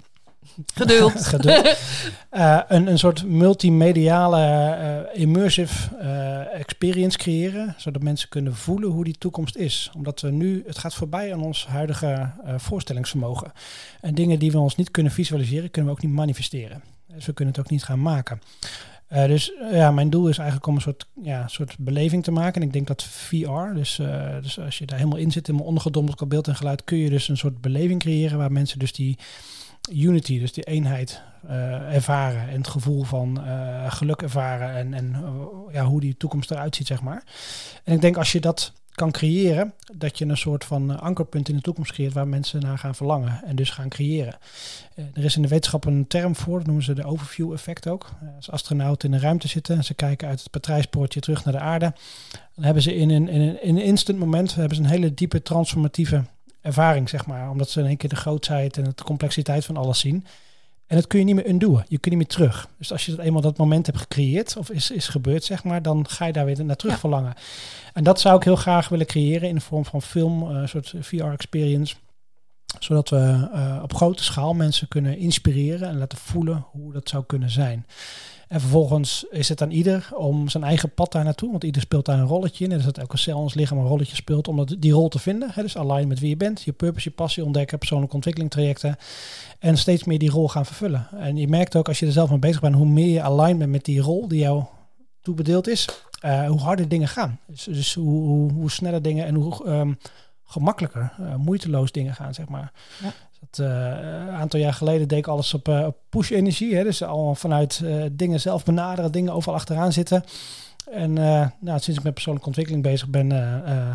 Geduld. 0.75 1.27
Geduld. 1.35 1.79
Uh, 2.33 2.61
een, 2.69 2.87
een 2.87 2.99
soort 2.99 3.25
multimediale 3.25 4.77
uh, 5.15 5.21
immersive 5.21 5.97
uh, 6.03 6.55
experience 6.55 7.19
creëren, 7.19 7.75
zodat 7.77 8.03
mensen 8.03 8.29
kunnen 8.29 8.55
voelen 8.55 8.91
hoe 8.91 9.05
die 9.05 9.19
toekomst 9.19 9.57
is. 9.57 9.91
Omdat 9.95 10.21
we 10.21 10.31
nu, 10.31 10.63
het 10.67 10.79
gaat 10.79 10.95
voorbij 10.95 11.33
aan 11.33 11.43
ons 11.43 11.67
huidige 11.67 12.31
voorstellingsvermogen. 12.57 13.53
En 14.01 14.15
dingen 14.15 14.39
die 14.39 14.53
we 14.53 14.59
ons 14.59 14.77
niet 14.77 14.91
kunnen 14.91 15.13
visualiseren, 15.13 15.71
kunnen 15.71 15.91
we 15.91 15.97
ook 15.97 16.05
niet 16.05 16.15
manifesteren. 16.17 16.83
Dus 17.07 17.27
we 17.27 17.33
kunnen 17.33 17.55
het 17.55 17.65
ook 17.65 17.71
niet 17.71 17.85
gaan 17.85 18.03
maken. 18.03 18.41
Uh, 19.13 19.27
dus 19.27 19.53
ja, 19.73 19.91
mijn 19.91 20.11
doel 20.11 20.29
is 20.29 20.39
eigenlijk 20.39 20.69
om 20.69 20.75
een 20.75 20.81
soort, 20.81 21.07
ja, 21.23 21.49
soort 21.49 21.79
beleving 21.79 22.25
te 22.25 22.31
maken. 22.31 22.61
En 22.61 22.67
ik 22.67 22.73
denk 22.73 22.87
dat 22.87 23.03
VR, 23.03 23.75
dus, 23.75 23.99
uh, 23.99 24.35
dus 24.43 24.61
als 24.61 24.79
je 24.79 24.87
daar 24.87 24.99
helemaal 24.99 25.19
in 25.19 25.31
zit, 25.31 25.47
helemaal 25.47 25.69
ondergedompeld 25.69 26.17
qua 26.17 26.27
beeld 26.27 26.49
en 26.49 26.57
geluid, 26.57 26.85
kun 26.85 26.99
je 26.99 27.11
dus 27.11 27.29
een 27.29 27.37
soort 27.37 27.61
beleving 27.61 28.01
creëren 28.01 28.39
waar 28.39 28.53
mensen 28.53 28.79
dus 28.79 28.93
die 28.93 29.19
unity, 29.93 30.39
dus 30.39 30.53
die 30.53 30.65
eenheid 30.65 31.23
ervaren 31.91 32.49
en 32.49 32.57
het 32.57 32.69
gevoel 32.69 33.03
van 33.03 33.41
geluk 33.89 34.23
ervaren 34.23 34.75
en, 34.75 34.95
en 34.95 35.25
ja, 35.73 35.85
hoe 35.85 36.01
die 36.01 36.17
toekomst 36.17 36.51
eruit 36.51 36.77
ziet, 36.77 36.87
zeg 36.87 37.03
maar. 37.03 37.23
En 37.85 37.95
ik 37.95 38.01
denk 38.01 38.17
als 38.17 38.33
je 38.33 38.41
dat 38.41 38.73
kan 38.99 39.11
creëren, 39.11 39.73
dat 39.97 40.19
je 40.19 40.25
een 40.25 40.37
soort 40.37 40.65
van 40.65 41.01
ankerpunt 41.01 41.49
in 41.49 41.57
de 41.57 41.63
toekomst 41.63 41.93
creëert 41.93 42.13
waar 42.13 42.29
mensen 42.29 42.61
naar 42.61 42.79
gaan 42.79 42.95
verlangen 42.95 43.45
en 43.45 43.57
dus 43.57 43.71
gaan 43.71 43.89
creëren. 43.89 44.35
er 45.15 45.25
is 45.25 45.37
in 45.37 45.43
de 45.43 45.49
wetenschap 45.49 45.85
een 45.85 46.07
term 46.07 46.37
voor, 46.37 46.59
dat 46.59 46.67
noemen 46.67 46.85
ze 46.85 46.93
de 46.93 47.05
overview 47.05 47.53
effect 47.53 47.89
ook. 47.89 48.11
als 48.37 48.51
astronauten 48.51 49.11
in 49.13 49.19
de 49.19 49.23
ruimte 49.23 49.49
zitten 49.49 49.77
en 49.77 49.85
ze 49.85 49.95
kijken 49.95 50.29
uit 50.29 50.41
het 50.41 50.51
patrijspoortje 50.51 51.21
terug 51.21 51.45
naar 51.45 51.55
de 51.55 51.61
aarde, 51.61 51.93
dan 52.55 52.65
hebben 52.65 52.83
ze 52.83 52.95
in 52.95 53.11
een, 53.11 53.29
in 53.29 53.41
een, 53.41 53.63
in 53.63 53.77
een 53.77 53.83
instant 53.83 54.19
moment 54.19 54.55
hebben 54.55 54.77
ze 54.77 54.83
een 54.83 54.89
hele 54.89 55.15
diepe 55.15 55.43
transformatieve 55.43 56.25
ervaring, 56.61 57.09
zeg 57.09 57.27
maar. 57.27 57.51
Omdat 57.51 57.71
ze 57.71 57.81
in 57.81 57.87
één 57.87 57.97
keer 57.97 58.09
de 58.09 58.17
grootheid 58.17 58.77
en 58.77 58.85
de 58.85 59.05
complexiteit 59.05 59.65
van 59.65 59.77
alles 59.77 59.99
zien. 59.99 60.25
En 60.89 60.97
dat 60.97 61.07
kun 61.07 61.19
je 61.19 61.25
niet 61.25 61.35
meer 61.35 61.49
undoen. 61.49 61.83
Je 61.89 61.99
kunt 61.99 62.05
niet 62.05 62.17
meer 62.17 62.27
terug. 62.27 62.69
Dus 62.79 62.93
als 62.93 63.07
je 63.07 63.15
dat 63.15 63.25
eenmaal 63.25 63.41
dat 63.41 63.57
moment 63.57 63.87
hebt 63.87 63.99
gecreëerd 63.99 64.57
of 64.57 64.71
is, 64.71 64.91
is 64.91 65.09
gebeurd, 65.09 65.45
zeg 65.45 65.65
maar, 65.65 65.83
dan 65.83 66.09
ga 66.09 66.27
je 66.27 66.33
daar 66.33 66.45
weer 66.45 66.65
naar 66.65 66.77
terug 66.77 66.99
verlangen. 66.99 67.35
En 67.93 68.05
dat 68.05 68.21
zou 68.21 68.37
ik 68.37 68.43
heel 68.43 68.57
graag 68.57 68.89
willen 68.89 69.07
creëren 69.07 69.49
in 69.49 69.55
de 69.55 69.61
vorm 69.61 69.85
van 69.85 70.03
film, 70.03 70.43
een 70.43 70.69
soort 70.69 70.95
VR-experience. 71.01 71.95
Zodat 72.79 73.09
we 73.09 73.49
uh, 73.55 73.81
op 73.83 73.95
grote 73.95 74.25
schaal 74.25 74.55
mensen 74.55 74.89
kunnen 74.89 75.19
inspireren 75.19 75.89
en 75.89 75.99
laten 75.99 76.19
voelen 76.19 76.67
hoe 76.71 76.93
dat 76.93 77.09
zou 77.09 77.25
kunnen 77.27 77.51
zijn. 77.51 77.87
En 78.49 78.61
vervolgens 78.61 79.25
is 79.31 79.49
het 79.49 79.63
aan 79.63 79.71
ieder 79.71 80.09
om 80.15 80.49
zijn 80.49 80.65
eigen 80.65 80.95
pad 80.95 81.13
daar 81.13 81.25
naartoe. 81.25 81.51
Want 81.51 81.65
ieder 81.65 81.83
speelt 81.83 82.05
daar 82.05 82.19
een 82.19 82.27
rolletje 82.27 82.65
in. 82.65 82.71
En 82.71 82.77
dus 82.77 82.87
dat 82.87 82.99
elke 82.99 83.17
cel 83.17 83.39
ons 83.39 83.55
lichaam 83.55 83.79
een 83.79 83.87
rolletje 83.87 84.17
speelt 84.17 84.49
om 84.49 84.57
dat, 84.57 84.77
die 84.79 84.93
rol 84.93 85.09
te 85.09 85.19
vinden. 85.19 85.51
Hè, 85.53 85.63
dus 85.63 85.77
align 85.77 86.09
met 86.09 86.19
wie 86.19 86.29
je 86.29 86.37
bent. 86.37 86.63
Je 86.63 86.73
purpose, 86.73 87.09
je 87.09 87.15
passie 87.15 87.45
ontdekken, 87.45 87.79
persoonlijke 87.79 88.15
ontwikkeling 88.15 88.51
trajecten. 88.51 88.97
En 89.59 89.79
steeds 89.79 90.05
meer 90.05 90.19
die 90.19 90.31
rol 90.31 90.49
gaan 90.49 90.67
vervullen. 90.67 91.09
En 91.11 91.37
je 91.37 91.49
merkt 91.49 91.77
ook 91.77 91.89
als 91.89 91.99
je 91.99 92.07
er 92.07 92.13
zelf 92.13 92.31
mee 92.31 92.39
bezig 92.39 92.61
bent, 92.61 92.75
hoe 92.75 92.87
meer 92.87 93.13
je 93.13 93.23
align 93.23 93.59
bent 93.59 93.71
met 93.71 93.85
die 93.85 94.01
rol 94.01 94.29
die 94.29 94.41
jou 94.41 94.65
toebedeeld 95.21 95.69
is. 95.69 95.89
Uh, 96.25 96.49
hoe 96.49 96.61
harder 96.61 96.89
dingen 96.89 97.09
gaan. 97.09 97.41
Dus, 97.47 97.65
dus 97.65 97.95
hoe, 97.95 98.25
hoe, 98.25 98.53
hoe, 98.53 98.71
sneller 98.71 99.03
dingen 99.03 99.27
en 99.27 99.35
hoe 99.35 99.67
um, 99.67 99.99
gemakkelijker, 100.45 101.13
uh, 101.21 101.35
moeiteloos 101.35 101.93
dingen 101.93 102.15
gaan, 102.15 102.35
zeg 102.35 102.49
maar. 102.49 102.73
Ja. 103.03 103.13
Dat, 103.41 103.67
uh, 103.67 103.69
een 104.27 104.31
aantal 104.31 104.61
jaar 104.61 104.73
geleden 104.73 105.09
deed 105.09 105.19
ik 105.19 105.27
alles 105.27 105.55
op, 105.55 105.69
uh, 105.69 105.89
push 106.09 106.31
energie. 106.31 106.83
Dus 106.83 107.03
allemaal 107.03 107.35
vanuit 107.35 107.81
uh, 107.85 108.05
dingen 108.13 108.41
zelf 108.41 108.65
benaderen, 108.65 109.13
dingen 109.13 109.33
overal 109.33 109.55
achteraan 109.55 109.93
zitten. 109.93 110.25
En 110.91 111.13
nou, 111.61 111.81
sinds 111.81 111.99
ik 111.99 112.03
met 112.03 112.15
persoonlijke 112.15 112.49
ontwikkeling 112.49 112.83
bezig 112.85 113.09
ben, 113.09 113.29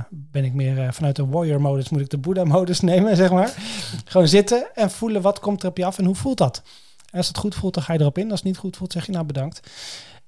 ben 0.10 0.44
ik 0.44 0.54
meer 0.54 0.94
vanuit 0.94 1.16
de 1.16 1.26
warrior 1.26 1.62
modus, 1.62 1.90
moet 1.90 2.02
ik 2.02 2.10
de 2.10 2.18
Buddha 2.18 2.44
modus 2.44 2.80
nemen, 2.92 3.16
zeg 3.16 3.32
maar. 3.32 3.54
Gewoon 4.06 4.28
zitten 4.28 4.76
en 4.76 4.92
voelen 4.92 5.22
wat 5.22 5.40
komt 5.40 5.64
er 5.64 5.70
op 5.70 5.78
je 5.78 5.86
af 5.86 5.98
en 5.98 6.06
hoe 6.06 6.16
voelt 6.16 6.38
dat. 6.38 6.62
En 7.12 7.18
als 7.18 7.28
het 7.28 7.38
goed 7.38 7.56
voelt, 7.56 7.74
dan 7.74 7.84
ga 7.84 7.94
je 7.94 8.00
erop 8.00 8.18
in. 8.18 8.32
Als 8.32 8.40
het 8.40 8.48
niet 8.48 8.58
goed 8.58 8.78
voelt, 8.78 8.92
zeg 8.92 9.06
je 9.06 9.12
nou 9.12 9.26
bedankt. 9.26 9.70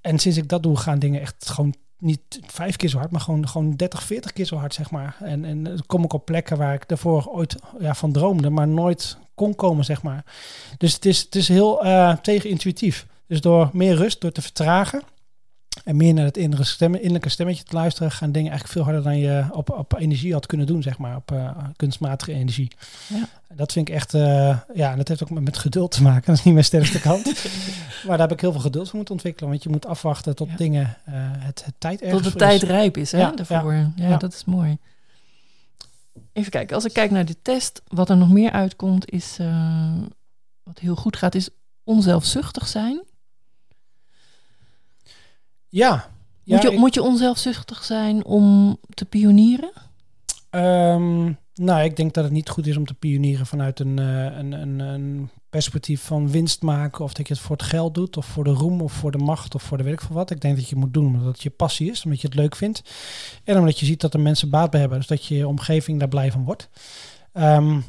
En 0.02 0.20
sinds 0.20 0.38
ik 0.38 0.50
dat 0.50 0.64
doe, 0.64 0.78
gaan 0.78 1.00
dingen 1.00 1.22
echt 1.22 1.50
gewoon 1.50 1.76
niet 1.98 2.40
vijf 2.48 2.76
keer 2.76 2.90
zo 2.90 2.98
hard, 2.98 3.12
maar 3.12 3.22
gewoon, 3.22 3.48
gewoon 3.48 3.76
30, 3.76 4.04
40 4.04 4.34
keer 4.34 4.46
zo 4.46 4.56
hard, 4.56 4.74
zeg 4.74 4.92
maar. 4.92 5.16
En, 5.20 5.46
en 5.46 5.64
dan 5.64 5.84
kom 5.86 6.04
ik 6.04 6.14
op 6.14 6.26
plekken 6.26 6.58
waar 6.58 6.74
ik 6.74 6.88
daarvoor 6.88 7.26
ooit 7.26 7.56
ja, 7.80 7.94
van 7.94 8.12
droomde, 8.12 8.50
maar 8.50 8.68
nooit 8.68 9.18
kon 9.36 9.56
komen, 9.56 9.86
zeg 9.86 10.04
maar. 10.04 10.26
Dus 10.78 10.94
het 10.94 11.06
is, 11.06 11.22
het 11.22 11.36
is 11.36 11.48
heel 11.48 11.86
uh, 11.86 12.16
tegenintuïtief. 12.16 13.08
Dus 13.28 13.42
door 13.42 13.70
meer 13.74 13.96
rust, 13.96 14.22
door 14.22 14.32
te 14.32 14.42
vertragen 14.42 15.02
en 15.84 15.96
meer 15.96 16.14
naar 16.14 16.26
het 16.26 16.38
innerlijke, 16.38 16.74
stem, 16.74 16.94
innerlijke 16.94 17.30
stemmetje 17.30 17.64
te 17.64 17.76
luisteren, 17.76 18.12
gaan 18.12 18.32
dingen 18.32 18.52
eigenlijk 18.52 18.80
veel 18.80 18.84
harder 18.84 19.04
dan 19.04 19.18
je 19.18 19.46
op, 19.52 19.70
op 19.70 19.94
energie 20.00 20.34
had 20.34 20.46
kunnen 20.46 20.68
doen, 20.68 20.82
zeg 20.82 20.98
maar, 20.98 21.16
op 21.16 21.32
uh, 21.32 21.58
kunstmatige 21.76 22.34
energie. 22.34 22.72
Ja. 23.08 23.30
Dat 23.54 23.72
vind 23.72 23.90
ik 23.90 23.96
echt, 23.96 24.14
uh, 24.14 24.60
ja, 24.74 24.92
en 24.92 24.98
dat 24.98 25.08
heeft 25.08 25.24
ook 25.24 25.30
met, 25.30 25.44
met, 25.44 25.58
geduld 25.58 25.92
te 25.92 26.02
maken. 26.02 26.26
Dat 26.26 26.36
is 26.38 26.44
niet 26.44 26.54
mijn 26.54 26.66
sterkste 26.66 27.00
kant. 27.00 27.26
maar 28.08 28.18
daar 28.18 28.28
heb 28.28 28.32
ik 28.32 28.42
heel 28.42 28.52
veel 28.52 28.62
geduld 28.62 28.86
voor 28.86 28.96
moeten 28.96 29.14
ontwikkelen, 29.14 29.50
want 29.50 29.64
je 29.64 29.70
moet 29.70 29.86
afwachten 29.86 30.36
tot 30.36 30.50
ja. 30.50 30.56
dingen, 30.56 30.98
uh, 31.10 31.14
het, 31.18 31.66
het 31.66 31.74
tijd 31.78 32.02
ergens 32.02 32.24
Tot 32.24 32.32
de 32.32 32.38
tijd 32.38 32.64
rijp 32.64 32.98
is, 32.98 33.12
hè, 33.12 33.20
ja, 33.20 33.32
daarvoor. 33.32 33.74
Ja. 33.74 33.92
ja, 33.96 34.18
dat 34.18 34.34
is 34.34 34.46
mooi. 34.46 34.78
Even 36.34 36.52
kijken, 36.52 36.76
als 36.76 36.86
ik 36.86 36.94
kijk 36.94 37.12
naar 37.12 37.26
de 37.26 37.42
test, 37.42 37.82
wat 37.88 38.10
er 38.10 38.18
nog 38.18 38.30
meer 38.30 38.52
uitkomt, 38.52 39.12
is, 39.12 39.38
wat 40.64 40.80
heel 40.80 40.96
goed 40.96 41.18
gaat, 41.18 41.36
is 41.36 41.50
onzelfzuchtig 41.84 42.68
zijn. 42.68 43.04
Ja. 45.76 46.10
Moet, 46.44 46.62
je, 46.62 46.72
ik... 46.72 46.78
moet 46.78 46.94
je 46.94 47.02
onzelfzuchtig 47.02 47.84
zijn 47.84 48.26
om 48.26 48.78
te 48.90 49.06
pionieren? 49.06 49.72
Um, 50.52 51.38
nou, 51.54 51.84
ik 51.84 51.96
denk 51.96 52.14
dat 52.14 52.24
het 52.24 52.34
niet 52.34 52.50
goed 52.50 52.68
is 52.68 52.78
om 52.78 52.86
te 52.86 52.94
pionieren 52.94 53.46
vanuit 53.46 53.80
een, 53.80 54.00
uh, 54.00 54.24
een, 54.24 54.52
een, 54.52 54.80
een, 54.80 55.30
perspectief 55.50 56.02
van 56.02 56.32
winst 56.32 56.62
maken. 56.62 57.04
Of 57.04 57.14
dat 57.14 57.28
je 57.28 57.34
het 57.34 57.42
voor 57.42 57.56
het 57.56 57.66
geld 57.66 57.94
doet, 57.94 58.18
of 58.18 58.26
voor 58.26 58.44
de 58.44 58.50
roem, 58.50 58.82
of 58.82 58.94
voor 58.94 59.12
de 59.12 59.18
macht, 59.18 59.56
of 59.56 59.64
voor 59.64 59.78
de 59.78 59.84
weet 59.84 59.94
ik 59.94 60.02
veel 60.02 60.16
wat. 60.16 60.32
Ik 60.32 60.42
denk 60.42 60.56
dat 60.56 60.70
je 60.70 60.76
moet 60.76 60.94
doen 60.94 61.06
omdat 61.06 61.26
het 61.26 61.44
je 61.44 61.50
passie 61.50 61.92
is, 61.92 62.04
omdat 62.04 62.22
je 62.22 62.28
het 62.28 62.36
leuk 62.36 62.56
vindt. 62.56 62.82
En 63.44 63.58
omdat 63.58 63.80
je 63.80 63.86
ziet 63.86 64.02
dat 64.02 64.14
er 64.14 64.20
mensen 64.20 64.50
baat 64.50 64.70
bij 64.70 64.80
hebben. 64.80 64.98
Dus 64.98 65.08
dat 65.08 65.26
je 65.26 65.48
omgeving 65.48 66.00
daar 66.00 66.08
blij 66.08 66.32
van 66.32 66.44
wordt. 66.44 66.70
Um, 67.34 67.84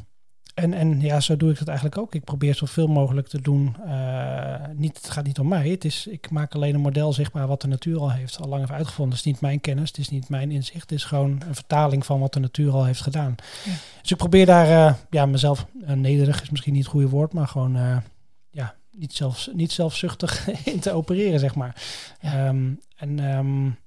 en, 0.57 0.73
en 0.73 1.01
ja, 1.01 1.19
zo 1.19 1.37
doe 1.37 1.51
ik 1.51 1.59
het 1.59 1.67
eigenlijk 1.67 1.97
ook. 1.97 2.15
Ik 2.15 2.23
probeer 2.23 2.55
zoveel 2.55 2.87
mogelijk 2.87 3.27
te 3.27 3.41
doen. 3.41 3.75
Uh, 3.85 4.55
niet, 4.73 4.97
het 4.97 5.09
gaat 5.09 5.25
niet 5.25 5.39
om 5.39 5.47
mij. 5.47 5.69
Het 5.69 5.85
is, 5.85 6.07
ik 6.07 6.29
maak 6.29 6.55
alleen 6.55 6.75
een 6.75 6.81
model 6.81 7.13
zichtbaar 7.13 7.47
wat 7.47 7.61
de 7.61 7.67
natuur 7.67 7.99
al 7.99 8.11
heeft, 8.11 8.39
al 8.41 8.47
lang 8.47 8.61
heeft 8.61 8.73
uitgevonden. 8.73 9.17
Het 9.17 9.25
is 9.25 9.31
niet 9.31 9.41
mijn 9.41 9.61
kennis, 9.61 9.87
het 9.87 9.97
is 9.97 10.09
niet 10.09 10.29
mijn 10.29 10.51
inzicht. 10.51 10.81
Het 10.81 10.91
is 10.91 11.03
gewoon 11.03 11.41
een 11.47 11.55
vertaling 11.55 12.05
van 12.05 12.19
wat 12.19 12.33
de 12.33 12.39
natuur 12.39 12.71
al 12.71 12.85
heeft 12.85 13.01
gedaan. 13.01 13.35
Ja. 13.65 13.71
Dus 14.01 14.11
ik 14.11 14.17
probeer 14.17 14.45
daar 14.45 14.67
uh, 14.69 14.93
ja, 15.09 15.25
mezelf, 15.25 15.65
uh, 15.81 15.91
nederig 15.91 16.41
is 16.41 16.49
misschien 16.49 16.73
niet 16.73 16.83
het 16.83 16.91
goede 16.91 17.09
woord, 17.09 17.33
maar 17.33 17.47
gewoon 17.47 18.01
ja, 18.49 18.75
niet, 18.91 19.13
zelfs, 19.13 19.49
niet 19.53 19.71
zelfzuchtig 19.71 20.49
in 20.73 20.79
te 20.79 20.91
opereren, 20.91 21.39
zeg 21.39 21.55
maar. 21.55 21.83
Ja. 22.21 22.47
Um, 22.47 22.79
en 22.95 23.19
um, 23.19 23.77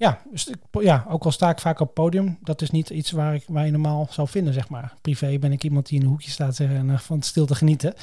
ja, 0.00 0.20
dus 0.30 0.50
ja, 0.70 1.06
ook 1.08 1.24
al 1.24 1.30
sta 1.30 1.50
ik 1.50 1.58
vaak 1.58 1.80
op 1.80 1.86
het 1.86 1.94
podium, 1.94 2.38
dat 2.42 2.62
is 2.62 2.70
niet 2.70 2.90
iets 2.90 3.10
waar, 3.10 3.34
ik, 3.34 3.44
je 3.46 3.70
normaal 3.70 4.06
zou 4.10 4.28
vinden, 4.28 4.52
zeg 4.52 4.68
maar. 4.68 4.94
Privé 5.00 5.38
ben 5.38 5.52
ik 5.52 5.64
iemand 5.64 5.86
die 5.86 5.98
in 5.98 6.04
een 6.04 6.10
hoekje 6.10 6.30
staat 6.30 6.56
zeg, 6.56 6.70
en 6.70 6.88
uh, 6.88 6.98
van 6.98 7.22
stil 7.22 7.46
te 7.46 7.54
genieten. 7.54 7.94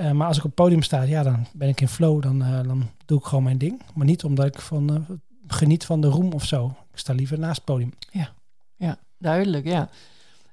Uh, 0.00 0.10
maar 0.10 0.26
als 0.26 0.38
ik 0.38 0.44
op 0.44 0.54
podium 0.54 0.82
sta, 0.82 1.02
ja, 1.02 1.22
dan 1.22 1.46
ben 1.52 1.68
ik 1.68 1.80
in 1.80 1.88
flow, 1.88 2.22
dan, 2.22 2.42
uh, 2.42 2.62
dan 2.62 2.90
doe 3.04 3.18
ik 3.18 3.24
gewoon 3.24 3.44
mijn 3.44 3.58
ding. 3.58 3.82
Maar 3.94 4.06
niet 4.06 4.24
omdat 4.24 4.46
ik 4.46 4.60
van, 4.60 5.06
geniet 5.46 5.84
van 5.84 6.00
de 6.00 6.08
roem 6.08 6.32
of 6.32 6.44
zo. 6.44 6.76
Ik 6.92 6.98
sta 6.98 7.12
liever 7.12 7.38
naast 7.38 7.56
het 7.56 7.64
podium. 7.64 7.92
Ja, 8.10 8.32
ja 8.76 8.98
duidelijk, 9.18 9.66
ja. 9.66 9.88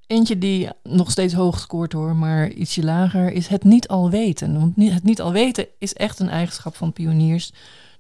Eentje 0.08 0.38
die 0.38 0.70
nog 0.84 1.12
steeds 1.12 1.34
hoog 1.34 1.60
scoort 1.60 1.94
hoor, 1.94 2.16
maar 2.16 2.50
ietsje 2.50 2.84
lager, 2.84 3.32
is 3.32 3.48
het 3.48 3.64
niet 3.64 3.88
al 3.88 4.10
weten. 4.10 4.60
Want 4.60 4.92
het 4.94 5.04
niet 5.04 5.22
al 5.22 5.32
weten 5.32 5.68
is 5.80 5.94
echt 5.94 6.20
een 6.20 6.30
eigenschap 6.30 6.76
van 6.76 6.94
pioniers 6.94 7.54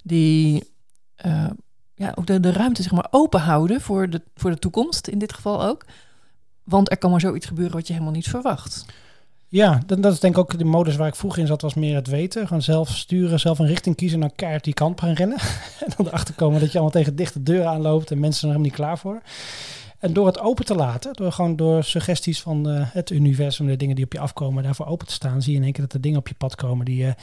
die 0.04 0.64
ja, 1.98 2.12
ook 2.16 2.26
de, 2.26 2.40
de 2.40 2.52
ruimte 2.52 2.82
zeg 2.82 2.92
maar, 2.92 3.08
open 3.12 3.40
houden 3.40 3.82
voor 3.82 4.10
de, 4.10 4.22
voor 4.36 4.50
de 4.50 4.60
toekomst, 4.60 5.08
in 5.08 5.20
dit 5.20 5.34
geval 5.34 5.64
ook. 5.64 5.86
Want 6.64 6.92
er 6.92 6.98
kan 6.98 7.12
maar 7.12 7.20
zoiets 7.20 7.46
gebeuren 7.46 7.76
wat 7.76 7.88
je 7.88 7.94
helemaal 7.94 8.14
niet 8.14 8.28
verwacht. 8.28 8.86
Ja, 9.48 9.82
dat, 9.86 10.04
dat 10.04 10.14
is 10.14 10.20
denk 10.20 10.34
ik 10.34 10.40
ook 10.40 10.58
de 10.58 10.66
modus 10.66 10.96
waar 10.96 11.08
ik 11.08 11.16
vroeger 11.16 11.42
in 11.42 11.48
zat, 11.48 11.62
was 11.62 11.74
meer 11.74 11.96
het 11.96 12.08
weten. 12.08 12.48
Gewoon 12.48 12.62
zelf 12.62 12.90
sturen, 12.90 13.40
zelf 13.40 13.60
een 13.60 13.68
richting 13.68 13.96
kiezen 13.96 14.22
en 14.22 14.28
dan 14.28 14.36
keihard 14.36 14.64
die 14.64 14.74
kant 14.74 15.00
gaan 15.00 15.14
rennen. 15.14 15.38
en 15.86 15.94
dan 15.98 16.08
erachter 16.08 16.34
komen 16.34 16.60
dat 16.60 16.72
je 16.72 16.80
allemaal 16.80 17.02
tegen 17.02 17.16
dichte 17.16 17.44
deuren 17.44 17.70
aanloopt 17.70 18.12
en 18.12 18.20
mensen 18.20 18.40
zijn 18.40 18.52
er 18.52 18.58
helemaal 18.58 18.78
niet 18.78 18.88
klaar 18.88 18.98
voor. 18.98 19.22
En 20.00 20.14
door 20.14 20.26
het 20.26 20.40
open 20.40 20.66
te 20.66 20.76
laten, 20.76 21.14
door 21.14 21.32
gewoon 21.32 21.56
door 21.56 21.84
suggesties 21.84 22.42
van 22.42 22.70
uh, 22.70 22.82
het 22.84 23.10
universum, 23.10 23.68
de 23.68 23.78
dingen 23.78 23.96
die 23.96 24.06
op 24.06 24.14
je 24.14 24.20
afkomen, 24.20 24.64
daarvoor 24.64 24.86
open 24.86 25.08
te 25.08 25.14
staan, 25.14 25.42
zie 25.42 25.52
je 25.52 25.58
in 25.58 25.64
één 25.64 25.74
keer 25.74 25.84
dat 25.84 25.94
er 25.94 26.02
dingen 26.02 26.20
op 26.20 26.28
je 26.28 26.34
pad 26.34 26.56
komen 26.56 26.86
die 26.86 26.98
je 26.98 27.16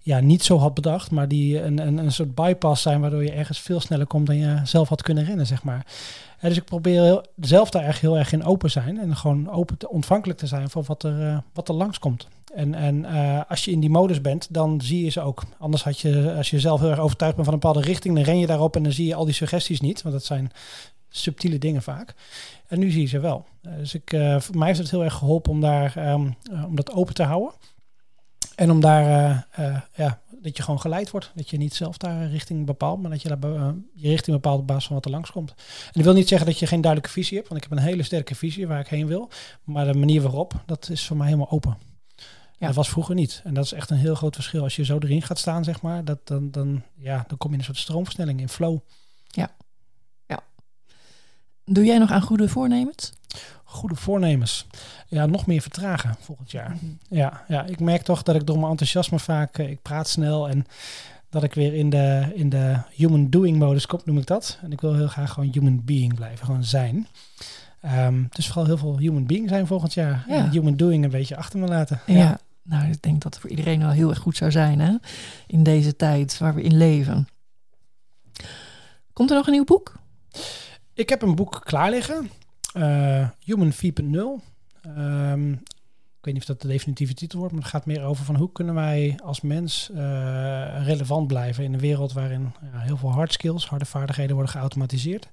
ja, 0.00 0.20
niet 0.20 0.42
zo 0.42 0.58
had 0.58 0.74
bedacht, 0.74 1.10
maar 1.10 1.28
die 1.28 1.62
een, 1.62 1.78
een, 1.86 1.98
een 1.98 2.12
soort 2.12 2.34
bypass 2.34 2.82
zijn, 2.82 3.00
waardoor 3.00 3.24
je 3.24 3.32
ergens 3.32 3.60
veel 3.60 3.80
sneller 3.80 4.06
komt 4.06 4.26
dan 4.26 4.36
je 4.36 4.60
zelf 4.64 4.88
had 4.88 5.02
kunnen 5.02 5.24
rennen, 5.24 5.46
zeg 5.46 5.62
maar. 5.62 5.86
En 6.38 6.48
dus 6.48 6.58
ik 6.58 6.64
probeer 6.64 7.02
heel, 7.02 7.24
zelf 7.40 7.70
daar 7.70 7.84
echt 7.84 8.00
heel 8.00 8.18
erg 8.18 8.32
in 8.32 8.44
open 8.44 8.70
zijn 8.70 8.98
en 8.98 9.16
gewoon 9.16 9.50
open 9.50 9.78
te, 9.78 9.88
ontvankelijk 9.88 10.38
te 10.38 10.46
zijn 10.46 10.70
voor 10.70 10.82
wat 10.82 11.02
er, 11.02 11.20
uh, 11.20 11.38
wat 11.52 11.68
er 11.68 11.74
langskomt. 11.74 12.28
En, 12.54 12.74
en 12.74 13.04
als 13.48 13.64
je 13.64 13.70
in 13.70 13.80
die 13.80 13.90
modus 13.90 14.20
bent, 14.20 14.46
dan 14.50 14.80
zie 14.80 15.04
je 15.04 15.10
ze 15.10 15.20
ook. 15.20 15.42
Anders 15.58 15.84
had 15.84 15.98
je, 15.98 16.34
als 16.36 16.50
je 16.50 16.60
zelf 16.60 16.80
heel 16.80 16.90
erg 16.90 16.98
overtuigd 16.98 17.34
bent 17.34 17.46
van 17.46 17.54
een 17.54 17.60
bepaalde 17.60 17.88
richting, 17.88 18.14
dan 18.14 18.24
ren 18.24 18.38
je 18.38 18.46
daarop 18.46 18.76
en 18.76 18.82
dan 18.82 18.92
zie 18.92 19.06
je 19.06 19.14
al 19.14 19.24
die 19.24 19.34
suggesties 19.34 19.80
niet, 19.80 20.02
want 20.02 20.14
dat 20.14 20.24
zijn 20.24 20.52
subtiele 21.12 21.58
dingen 21.58 21.82
vaak. 21.82 22.14
En 22.66 22.78
nu 22.78 22.90
zie 22.90 23.00
je 23.00 23.06
ze 23.06 23.20
wel. 23.20 23.46
Uh, 23.62 23.76
dus 23.76 23.94
ik, 23.94 24.08
voor 24.38 24.56
mij 24.56 24.66
heeft 24.66 24.78
het 24.78 24.90
heel 24.90 25.04
erg 25.04 25.14
geholpen 25.14 25.52
om, 25.52 25.60
daar, 25.60 26.12
um, 26.12 26.36
om 26.66 26.74
dat 26.74 26.92
open 26.92 27.14
te 27.14 27.22
houden. 27.22 27.52
En 28.54 28.70
om 28.70 28.80
daar, 28.80 29.04
uh, 29.58 29.66
uh, 29.66 29.80
ja, 29.94 30.20
dat 30.40 30.56
je 30.56 30.62
gewoon 30.62 30.80
geleid 30.80 31.10
wordt. 31.10 31.32
Dat 31.34 31.50
je 31.50 31.56
niet 31.56 31.74
zelf 31.74 31.96
daar 31.96 32.26
richting 32.28 32.66
bepaalt, 32.66 33.02
maar 33.02 33.10
dat 33.10 33.22
je 33.22 33.28
daar 33.28 33.50
uh, 33.50 33.68
je 33.94 34.08
richting 34.08 34.36
bepaalt 34.36 34.60
op 34.60 34.66
basis 34.66 34.86
van 34.86 34.94
wat 34.94 35.04
er 35.04 35.10
langskomt. 35.10 35.50
En 35.50 35.90
dat 35.92 36.04
wil 36.04 36.12
niet 36.12 36.28
zeggen 36.28 36.46
dat 36.46 36.58
je 36.58 36.66
geen 36.66 36.80
duidelijke 36.80 37.14
visie 37.14 37.36
hebt, 37.36 37.48
want 37.48 37.64
ik 37.64 37.70
heb 37.70 37.78
een 37.78 37.84
hele 37.84 38.02
sterke 38.02 38.34
visie 38.34 38.66
waar 38.66 38.80
ik 38.80 38.86
heen 38.86 39.06
wil. 39.06 39.30
Maar 39.64 39.92
de 39.92 39.98
manier 39.98 40.22
waarop, 40.22 40.62
dat 40.66 40.88
is 40.88 41.06
voor 41.06 41.16
mij 41.16 41.26
helemaal 41.26 41.50
open. 41.50 41.78
Ja. 42.58 42.66
Dat 42.66 42.76
was 42.76 42.88
vroeger 42.88 43.14
niet. 43.14 43.40
En 43.44 43.54
dat 43.54 43.64
is 43.64 43.72
echt 43.72 43.90
een 43.90 43.96
heel 43.96 44.14
groot 44.14 44.34
verschil. 44.34 44.62
Als 44.62 44.76
je 44.76 44.84
zo 44.84 44.98
erin 44.98 45.22
gaat 45.22 45.38
staan, 45.38 45.64
zeg 45.64 45.82
maar, 45.82 46.04
dat, 46.04 46.26
dan, 46.26 46.50
dan, 46.50 46.82
ja, 46.96 47.24
dan 47.26 47.38
kom 47.38 47.50
je 47.50 47.54
in 47.54 47.60
een 47.60 47.66
soort 47.66 47.78
stroomversnelling, 47.78 48.40
in 48.40 48.48
flow. 48.48 48.78
Ja. 49.26 49.50
Doe 51.64 51.84
jij 51.84 51.98
nog 51.98 52.10
aan 52.10 52.22
goede 52.22 52.48
voornemens? 52.48 53.12
goede 53.72 53.94
voornemens. 53.94 54.66
Ja, 55.08 55.26
nog 55.26 55.46
meer 55.46 55.60
vertragen 55.60 56.16
volgend 56.20 56.50
jaar. 56.50 56.70
Mm 56.70 56.78
-hmm. 56.78 56.98
ja, 57.08 57.44
ja, 57.48 57.64
ik 57.64 57.80
merk 57.80 58.02
toch 58.02 58.22
dat 58.22 58.34
ik 58.34 58.46
door 58.46 58.58
mijn 58.58 58.70
enthousiasme 58.70 59.18
vaak, 59.18 59.58
uh, 59.58 59.70
ik 59.70 59.82
praat 59.82 60.08
snel 60.08 60.48
en 60.48 60.66
dat 61.30 61.42
ik 61.42 61.54
weer 61.54 61.74
in 61.74 61.90
de, 61.90 62.32
in 62.34 62.48
de 62.48 62.76
human 62.94 63.30
doing 63.30 63.58
modus 63.58 63.86
kom, 63.86 64.00
noem 64.04 64.18
ik 64.18 64.26
dat. 64.26 64.58
En 64.62 64.72
ik 64.72 64.80
wil 64.80 64.94
heel 64.94 65.08
graag 65.08 65.32
gewoon 65.32 65.50
human 65.52 65.84
being 65.84 66.14
blijven, 66.14 66.46
gewoon 66.46 66.64
zijn. 66.64 67.06
Um, 67.84 68.28
dus 68.30 68.46
vooral 68.46 68.64
heel 68.64 68.76
veel 68.76 68.98
human 68.98 69.26
being 69.26 69.48
zijn 69.48 69.66
volgend 69.66 69.94
jaar. 69.94 70.24
Ja. 70.28 70.34
En 70.34 70.50
human 70.50 70.76
doing 70.76 71.04
een 71.04 71.10
beetje 71.10 71.36
achter 71.36 71.58
me 71.58 71.66
laten. 71.66 72.00
Ja. 72.06 72.14
ja. 72.14 72.38
nou, 72.62 72.90
ik 72.90 73.02
denk 73.02 73.22
dat 73.22 73.32
het 73.32 73.42
voor 73.42 73.50
iedereen 73.50 73.80
wel 73.80 73.90
heel 73.90 74.10
erg 74.10 74.18
goed 74.18 74.36
zou 74.36 74.50
zijn 74.50 74.80
hè? 74.80 74.94
in 75.46 75.62
deze 75.62 75.96
tijd 75.96 76.38
waar 76.38 76.54
we 76.54 76.62
in 76.62 76.76
leven. 76.76 77.28
Komt 79.12 79.30
er 79.30 79.36
nog 79.36 79.46
een 79.46 79.52
nieuw 79.52 79.64
boek? 79.64 80.00
Ik 80.94 81.08
heb 81.08 81.22
een 81.22 81.34
boek 81.34 81.60
klaar 81.64 81.90
liggen. 81.90 82.30
Uh, 82.76 83.28
Human 83.44 83.72
4.0. 83.72 83.80
Um, 84.96 85.52
ik 86.22 86.28
weet 86.28 86.34
niet 86.34 86.48
of 86.48 86.56
dat 86.56 86.62
de 86.62 86.68
definitieve 86.68 87.14
titel 87.14 87.38
wordt, 87.38 87.54
maar 87.54 87.62
het 87.62 87.72
gaat 87.72 87.86
meer 87.86 88.04
over 88.04 88.24
van 88.24 88.36
hoe 88.36 88.52
kunnen 88.52 88.74
wij 88.74 89.18
als 89.22 89.40
mens 89.40 89.90
uh, 89.92 89.98
relevant 90.86 91.26
blijven 91.26 91.64
in 91.64 91.72
een 91.72 91.80
wereld 91.80 92.12
waarin 92.12 92.52
ja, 92.72 92.78
heel 92.78 92.96
veel 92.96 93.12
hard 93.12 93.32
skills, 93.32 93.66
harde 93.66 93.84
vaardigheden 93.84 94.34
worden 94.34 94.52
geautomatiseerd. 94.52 95.28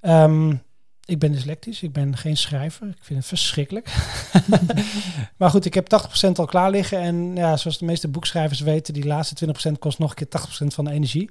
Um, 0.00 0.62
ik 1.04 1.18
ben 1.18 1.32
dyslectisch, 1.32 1.82
ik 1.82 1.92
ben 1.92 2.16
geen 2.16 2.36
schrijver. 2.36 2.88
Ik 2.88 3.04
vind 3.04 3.18
het 3.18 3.28
verschrikkelijk. 3.28 3.94
maar 5.38 5.50
goed, 5.50 5.64
ik 5.64 5.74
heb 5.74 5.86
80% 6.26 6.30
al 6.32 6.46
klaar 6.46 6.70
liggen. 6.70 6.98
En 6.98 7.36
ja, 7.36 7.56
zoals 7.56 7.78
de 7.78 7.84
meeste 7.84 8.08
boekschrijvers 8.08 8.60
weten, 8.60 8.94
die 8.94 9.06
laatste 9.06 9.46
20% 9.70 9.78
kost 9.78 9.98
nog 9.98 10.10
een 10.10 10.26
keer 10.28 10.40
80% 10.40 10.66
van 10.66 10.84
de 10.84 10.90
energie. 10.90 11.30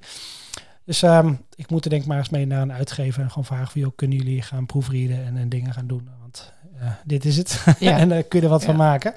Dus 0.84 1.02
um, 1.02 1.44
ik 1.54 1.70
moet 1.70 1.84
er 1.84 1.90
denk 1.90 2.02
ik 2.02 2.08
maar 2.08 2.18
eens 2.18 2.28
mee 2.28 2.46
naar 2.46 2.62
een 2.62 2.72
uitgever 2.72 3.22
en 3.22 3.28
gewoon 3.28 3.44
vragen 3.44 3.66
van, 3.66 3.80
joh, 3.80 3.92
kunnen 3.96 4.18
jullie 4.18 4.42
gaan 4.42 4.66
proefrieden 4.66 5.24
en, 5.24 5.36
en 5.36 5.48
dingen 5.48 5.72
gaan 5.72 5.86
doen? 5.86 6.08
Want 6.20 6.52
uh, 6.80 6.90
dit 7.04 7.24
is 7.24 7.36
het. 7.36 7.64
Ja. 7.78 7.98
en 7.98 8.08
daar 8.08 8.22
kun 8.22 8.38
je 8.38 8.44
er 8.44 8.50
wat 8.50 8.60
ja. 8.60 8.66
van 8.66 8.76
maken. 8.76 9.14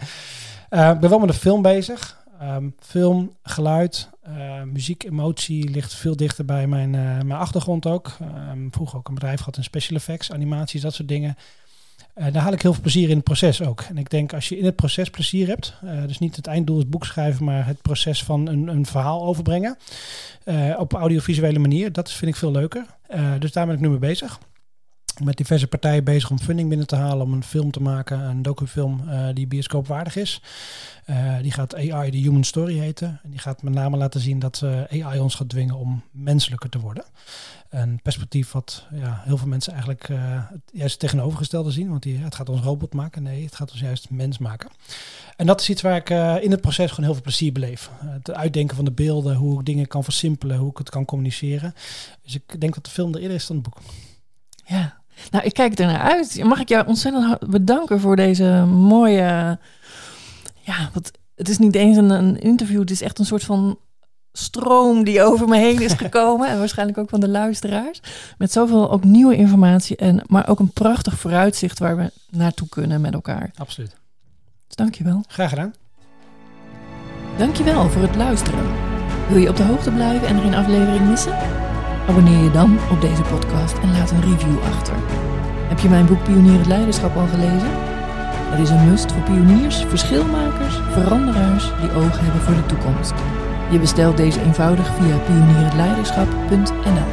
Uh, 0.70 0.90
ik 0.90 1.00
ben 1.00 1.10
wel 1.10 1.20
met 1.20 1.30
een 1.30 1.36
film 1.36 1.62
bezig. 1.62 2.26
Um, 2.42 2.76
film, 2.80 3.32
geluid, 3.44 4.10
uh, 4.28 4.62
muziek, 4.64 5.04
emotie 5.04 5.70
ligt 5.70 5.94
veel 5.94 6.16
dichter 6.16 6.46
bij 6.46 6.68
mijn, 6.68 6.90
mijn 7.28 7.32
achtergrond 7.32 7.86
ook. 7.86 8.18
Um, 8.52 8.68
vroeger 8.72 8.98
ook 8.98 9.08
een 9.08 9.14
bedrijf 9.14 9.40
gehad 9.40 9.58
in 9.58 9.64
special 9.64 9.98
effects, 9.98 10.32
animaties, 10.32 10.82
dat 10.82 10.94
soort 10.94 11.08
dingen. 11.08 11.38
Uh, 12.16 12.26
daar 12.32 12.42
haal 12.42 12.54
ik 12.54 12.62
heel 12.62 12.74
veel 12.74 12.82
plezier 12.82 13.10
in 13.10 13.16
het 13.16 13.24
proces 13.24 13.62
ook. 13.62 13.82
En 13.82 13.98
ik 13.98 14.10
denk 14.10 14.34
als 14.34 14.50
je 14.50 14.58
in 14.58 14.66
het 14.66 14.76
proces 14.76 15.10
plezier 15.10 15.48
hebt, 15.48 15.74
uh, 15.84 15.92
dus 16.08 16.20
niet 16.20 16.36
het 16.36 16.48
einddoel 16.48 16.78
is 16.78 16.90
boek 16.90 17.06
schrijven, 17.06 17.46
maar 17.46 17.66
het 17.66 17.82
proces 17.82 18.24
van 18.24 18.48
een, 18.48 18.68
een 18.68 18.86
verhaal 18.86 19.26
overbrengen 19.26 19.78
uh, 20.46 20.80
op 20.80 20.94
audiovisuele 20.94 21.60
manier, 21.60 21.92
dat 21.92 22.12
vind 22.12 22.32
ik 22.32 22.38
veel 22.38 22.52
leuker. 22.52 22.86
dus 23.40 23.52
daar 23.52 23.66
ben 23.66 23.76
ik 23.76 23.82
nu 23.82 23.90
mee 23.90 23.98
bezig. 23.98 24.40
Met 25.24 25.38
diverse 25.38 25.68
partijen 25.68 26.04
bezig 26.04 26.30
om 26.30 26.40
funding 26.40 26.70
binnen 26.70 26.88
te 26.88 26.96
halen 26.96 27.26
om 27.26 27.34
een 27.34 27.44
film 27.44 27.72
te 27.72 27.82
maken, 27.82 28.20
een 28.20 28.42
docufilm 28.42 29.02
die 29.34 29.48
bioscoopwaardig 29.48 30.16
is. 30.16 30.42
die 31.42 31.52
gaat 31.52 31.76
AI 31.76 32.12
de 32.12 32.18
Human 32.18 32.44
Story 32.44 32.78
heten. 32.78 33.20
En 33.24 33.30
die 33.30 33.40
gaat 33.40 33.62
met 33.62 33.74
name 33.74 33.98
laten 33.98 34.20
zien 34.20 34.40
dat 34.40 34.64
AI 34.90 35.20
ons 35.20 35.36
gaat 35.36 35.50
dwingen 35.50 35.76
om 35.76 36.04
menselijker 36.12 36.70
te 36.70 36.80
worden. 36.80 37.04
Een 37.70 38.00
perspectief 38.02 38.52
wat 38.52 38.86
ja, 38.92 39.22
heel 39.26 39.38
veel 39.38 39.48
mensen 39.48 39.72
eigenlijk 39.72 40.10
uh, 40.10 40.18
het 40.50 40.62
juist 40.72 41.00
tegenovergestelde 41.00 41.72
zien. 41.72 41.90
Want 41.90 42.04
die, 42.04 42.18
het 42.18 42.36
gaat 42.36 42.50
ons 42.50 42.62
robot 42.62 42.94
maken. 42.94 43.24
Nee, 43.24 43.44
het 43.44 43.56
gaat 43.56 43.72
ons 43.72 43.80
juist 43.80 44.10
mens 44.10 44.38
maken. 44.38 44.70
En 45.36 45.46
dat 45.46 45.62
is 45.62 45.70
iets 45.70 45.82
waar 45.82 45.96
ik 45.96 46.10
uh, 46.10 46.44
in 46.44 46.52
het 46.52 46.62
proces 46.62 46.90
gewoon 46.90 47.06
heel 47.06 47.14
veel 47.14 47.24
plezier 47.24 47.52
beleef. 47.52 47.90
Uh, 48.04 48.12
het 48.12 48.32
uitdenken 48.32 48.76
van 48.76 48.86
de 48.86 48.92
beelden, 48.92 49.36
hoe 49.36 49.60
ik 49.60 49.66
dingen 49.66 49.88
kan 49.88 50.04
versimpelen, 50.04 50.58
hoe 50.58 50.70
ik 50.70 50.78
het 50.78 50.90
kan 50.90 51.06
communiceren. 51.06 51.74
Dus 52.24 52.36
ik 52.36 52.62
denk 52.62 52.74
dat 52.74 52.86
de 52.86 52.92
film 52.92 53.14
er 53.14 53.22
eerder 53.22 53.36
is 53.36 53.48
dan 53.48 53.56
het 53.56 53.66
boek. 53.66 53.82
Ja, 54.66 54.97
nou 55.32 55.46
ik 55.46 55.54
kijk 55.54 55.80
er 55.80 55.86
naar 55.86 56.02
uit. 56.02 56.44
Mag 56.44 56.60
ik 56.60 56.70
jou 56.70 56.88
ontzettend 56.88 57.50
bedanken 57.50 58.00
voor 58.00 58.16
deze 58.16 58.66
mooie... 58.66 59.60
Ja, 60.62 60.90
wat, 60.94 61.12
het 61.36 61.50
is 61.50 61.58
niet 61.58 61.76
eens 61.76 61.98
een, 61.98 62.10
een 62.10 62.40
interview, 62.40 62.80
het 62.80 62.92
is 62.92 63.02
echt 63.02 63.20
een 63.20 63.26
soort 63.26 63.44
van 63.44 63.78
stroom 64.38 65.04
die 65.04 65.22
over 65.22 65.48
me 65.48 65.58
heen 65.58 65.82
is 65.82 65.94
gekomen. 66.04 66.48
en 66.48 66.60
waarschijnlijk 66.60 66.98
ook 66.98 67.10
van 67.10 67.20
de 67.20 67.30
luisteraars. 67.30 68.02
Met 68.38 68.52
zoveel 68.52 68.92
ook 68.92 69.04
nieuwe 69.04 69.36
informatie. 69.36 69.96
En, 69.96 70.24
maar 70.28 70.48
ook 70.48 70.60
een 70.60 70.72
prachtig 70.72 71.20
vooruitzicht 71.20 71.80
waar 71.80 71.98
we 71.98 72.12
naartoe 72.30 72.70
kunnen 72.70 73.02
met 73.02 73.14
elkaar. 73.14 73.52
Absoluut. 73.56 73.96
Dus 74.68 74.76
dankjewel. 74.76 75.24
Graag 75.28 75.50
gedaan. 75.50 75.74
Dankjewel 77.38 77.90
voor 77.90 78.02
het 78.02 78.16
luisteren. 78.16 78.66
Wil 79.30 79.38
je 79.38 79.50
op 79.50 79.56
de 79.56 79.64
hoogte 79.64 79.92
blijven 79.92 80.28
en 80.28 80.36
er 80.36 80.42
geen 80.42 80.56
aflevering 80.56 81.10
missen? 81.10 81.67
Abonneer 82.08 82.44
je 82.44 82.52
dan 82.52 82.78
op 82.92 83.02
deze 83.02 83.22
podcast 83.22 83.78
en 83.78 83.92
laat 83.92 84.12
een 84.12 84.22
review 84.22 84.58
achter. 84.64 84.96
Heb 85.68 85.80
je 85.80 85.90
mijn 85.90 86.06
boek 86.06 86.24
Pionier 86.24 86.58
het 86.58 86.68
Leiderschap 86.68 87.16
al 87.16 87.28
gelezen? 87.28 87.70
Het 88.50 88.60
is 88.60 88.70
een 88.70 88.90
must 88.90 89.12
voor 89.12 89.22
pioniers, 89.22 89.76
verschilmakers, 89.76 90.76
veranderaars 90.92 91.72
die 91.82 91.92
oog 91.92 92.20
hebben 92.20 92.42
voor 92.42 92.56
de 92.56 92.66
toekomst. 92.66 93.14
Je 93.72 93.80
bestelt 93.80 94.18
deze 94.18 94.42
eenvoudig 94.42 94.88
via 94.96 95.18
pionierhetleiderschap.nl. 95.18 97.12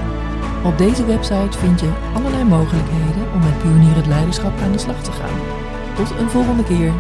Op 0.65 0.79
deze 0.79 1.05
website 1.05 1.59
vind 1.59 1.81
je 1.81 1.93
allerlei 2.15 2.45
mogelijkheden 2.45 3.33
om 3.35 3.41
met 3.41 3.59
Pionier 3.59 3.97
het 3.97 4.07
Leiderschap 4.07 4.61
aan 4.61 4.73
de 4.73 4.79
slag 4.79 5.03
te 5.03 5.13
gaan. 5.13 5.39
Tot 5.95 6.11
een 6.19 6.31
volgende 6.31 6.65
keer. 6.65 6.93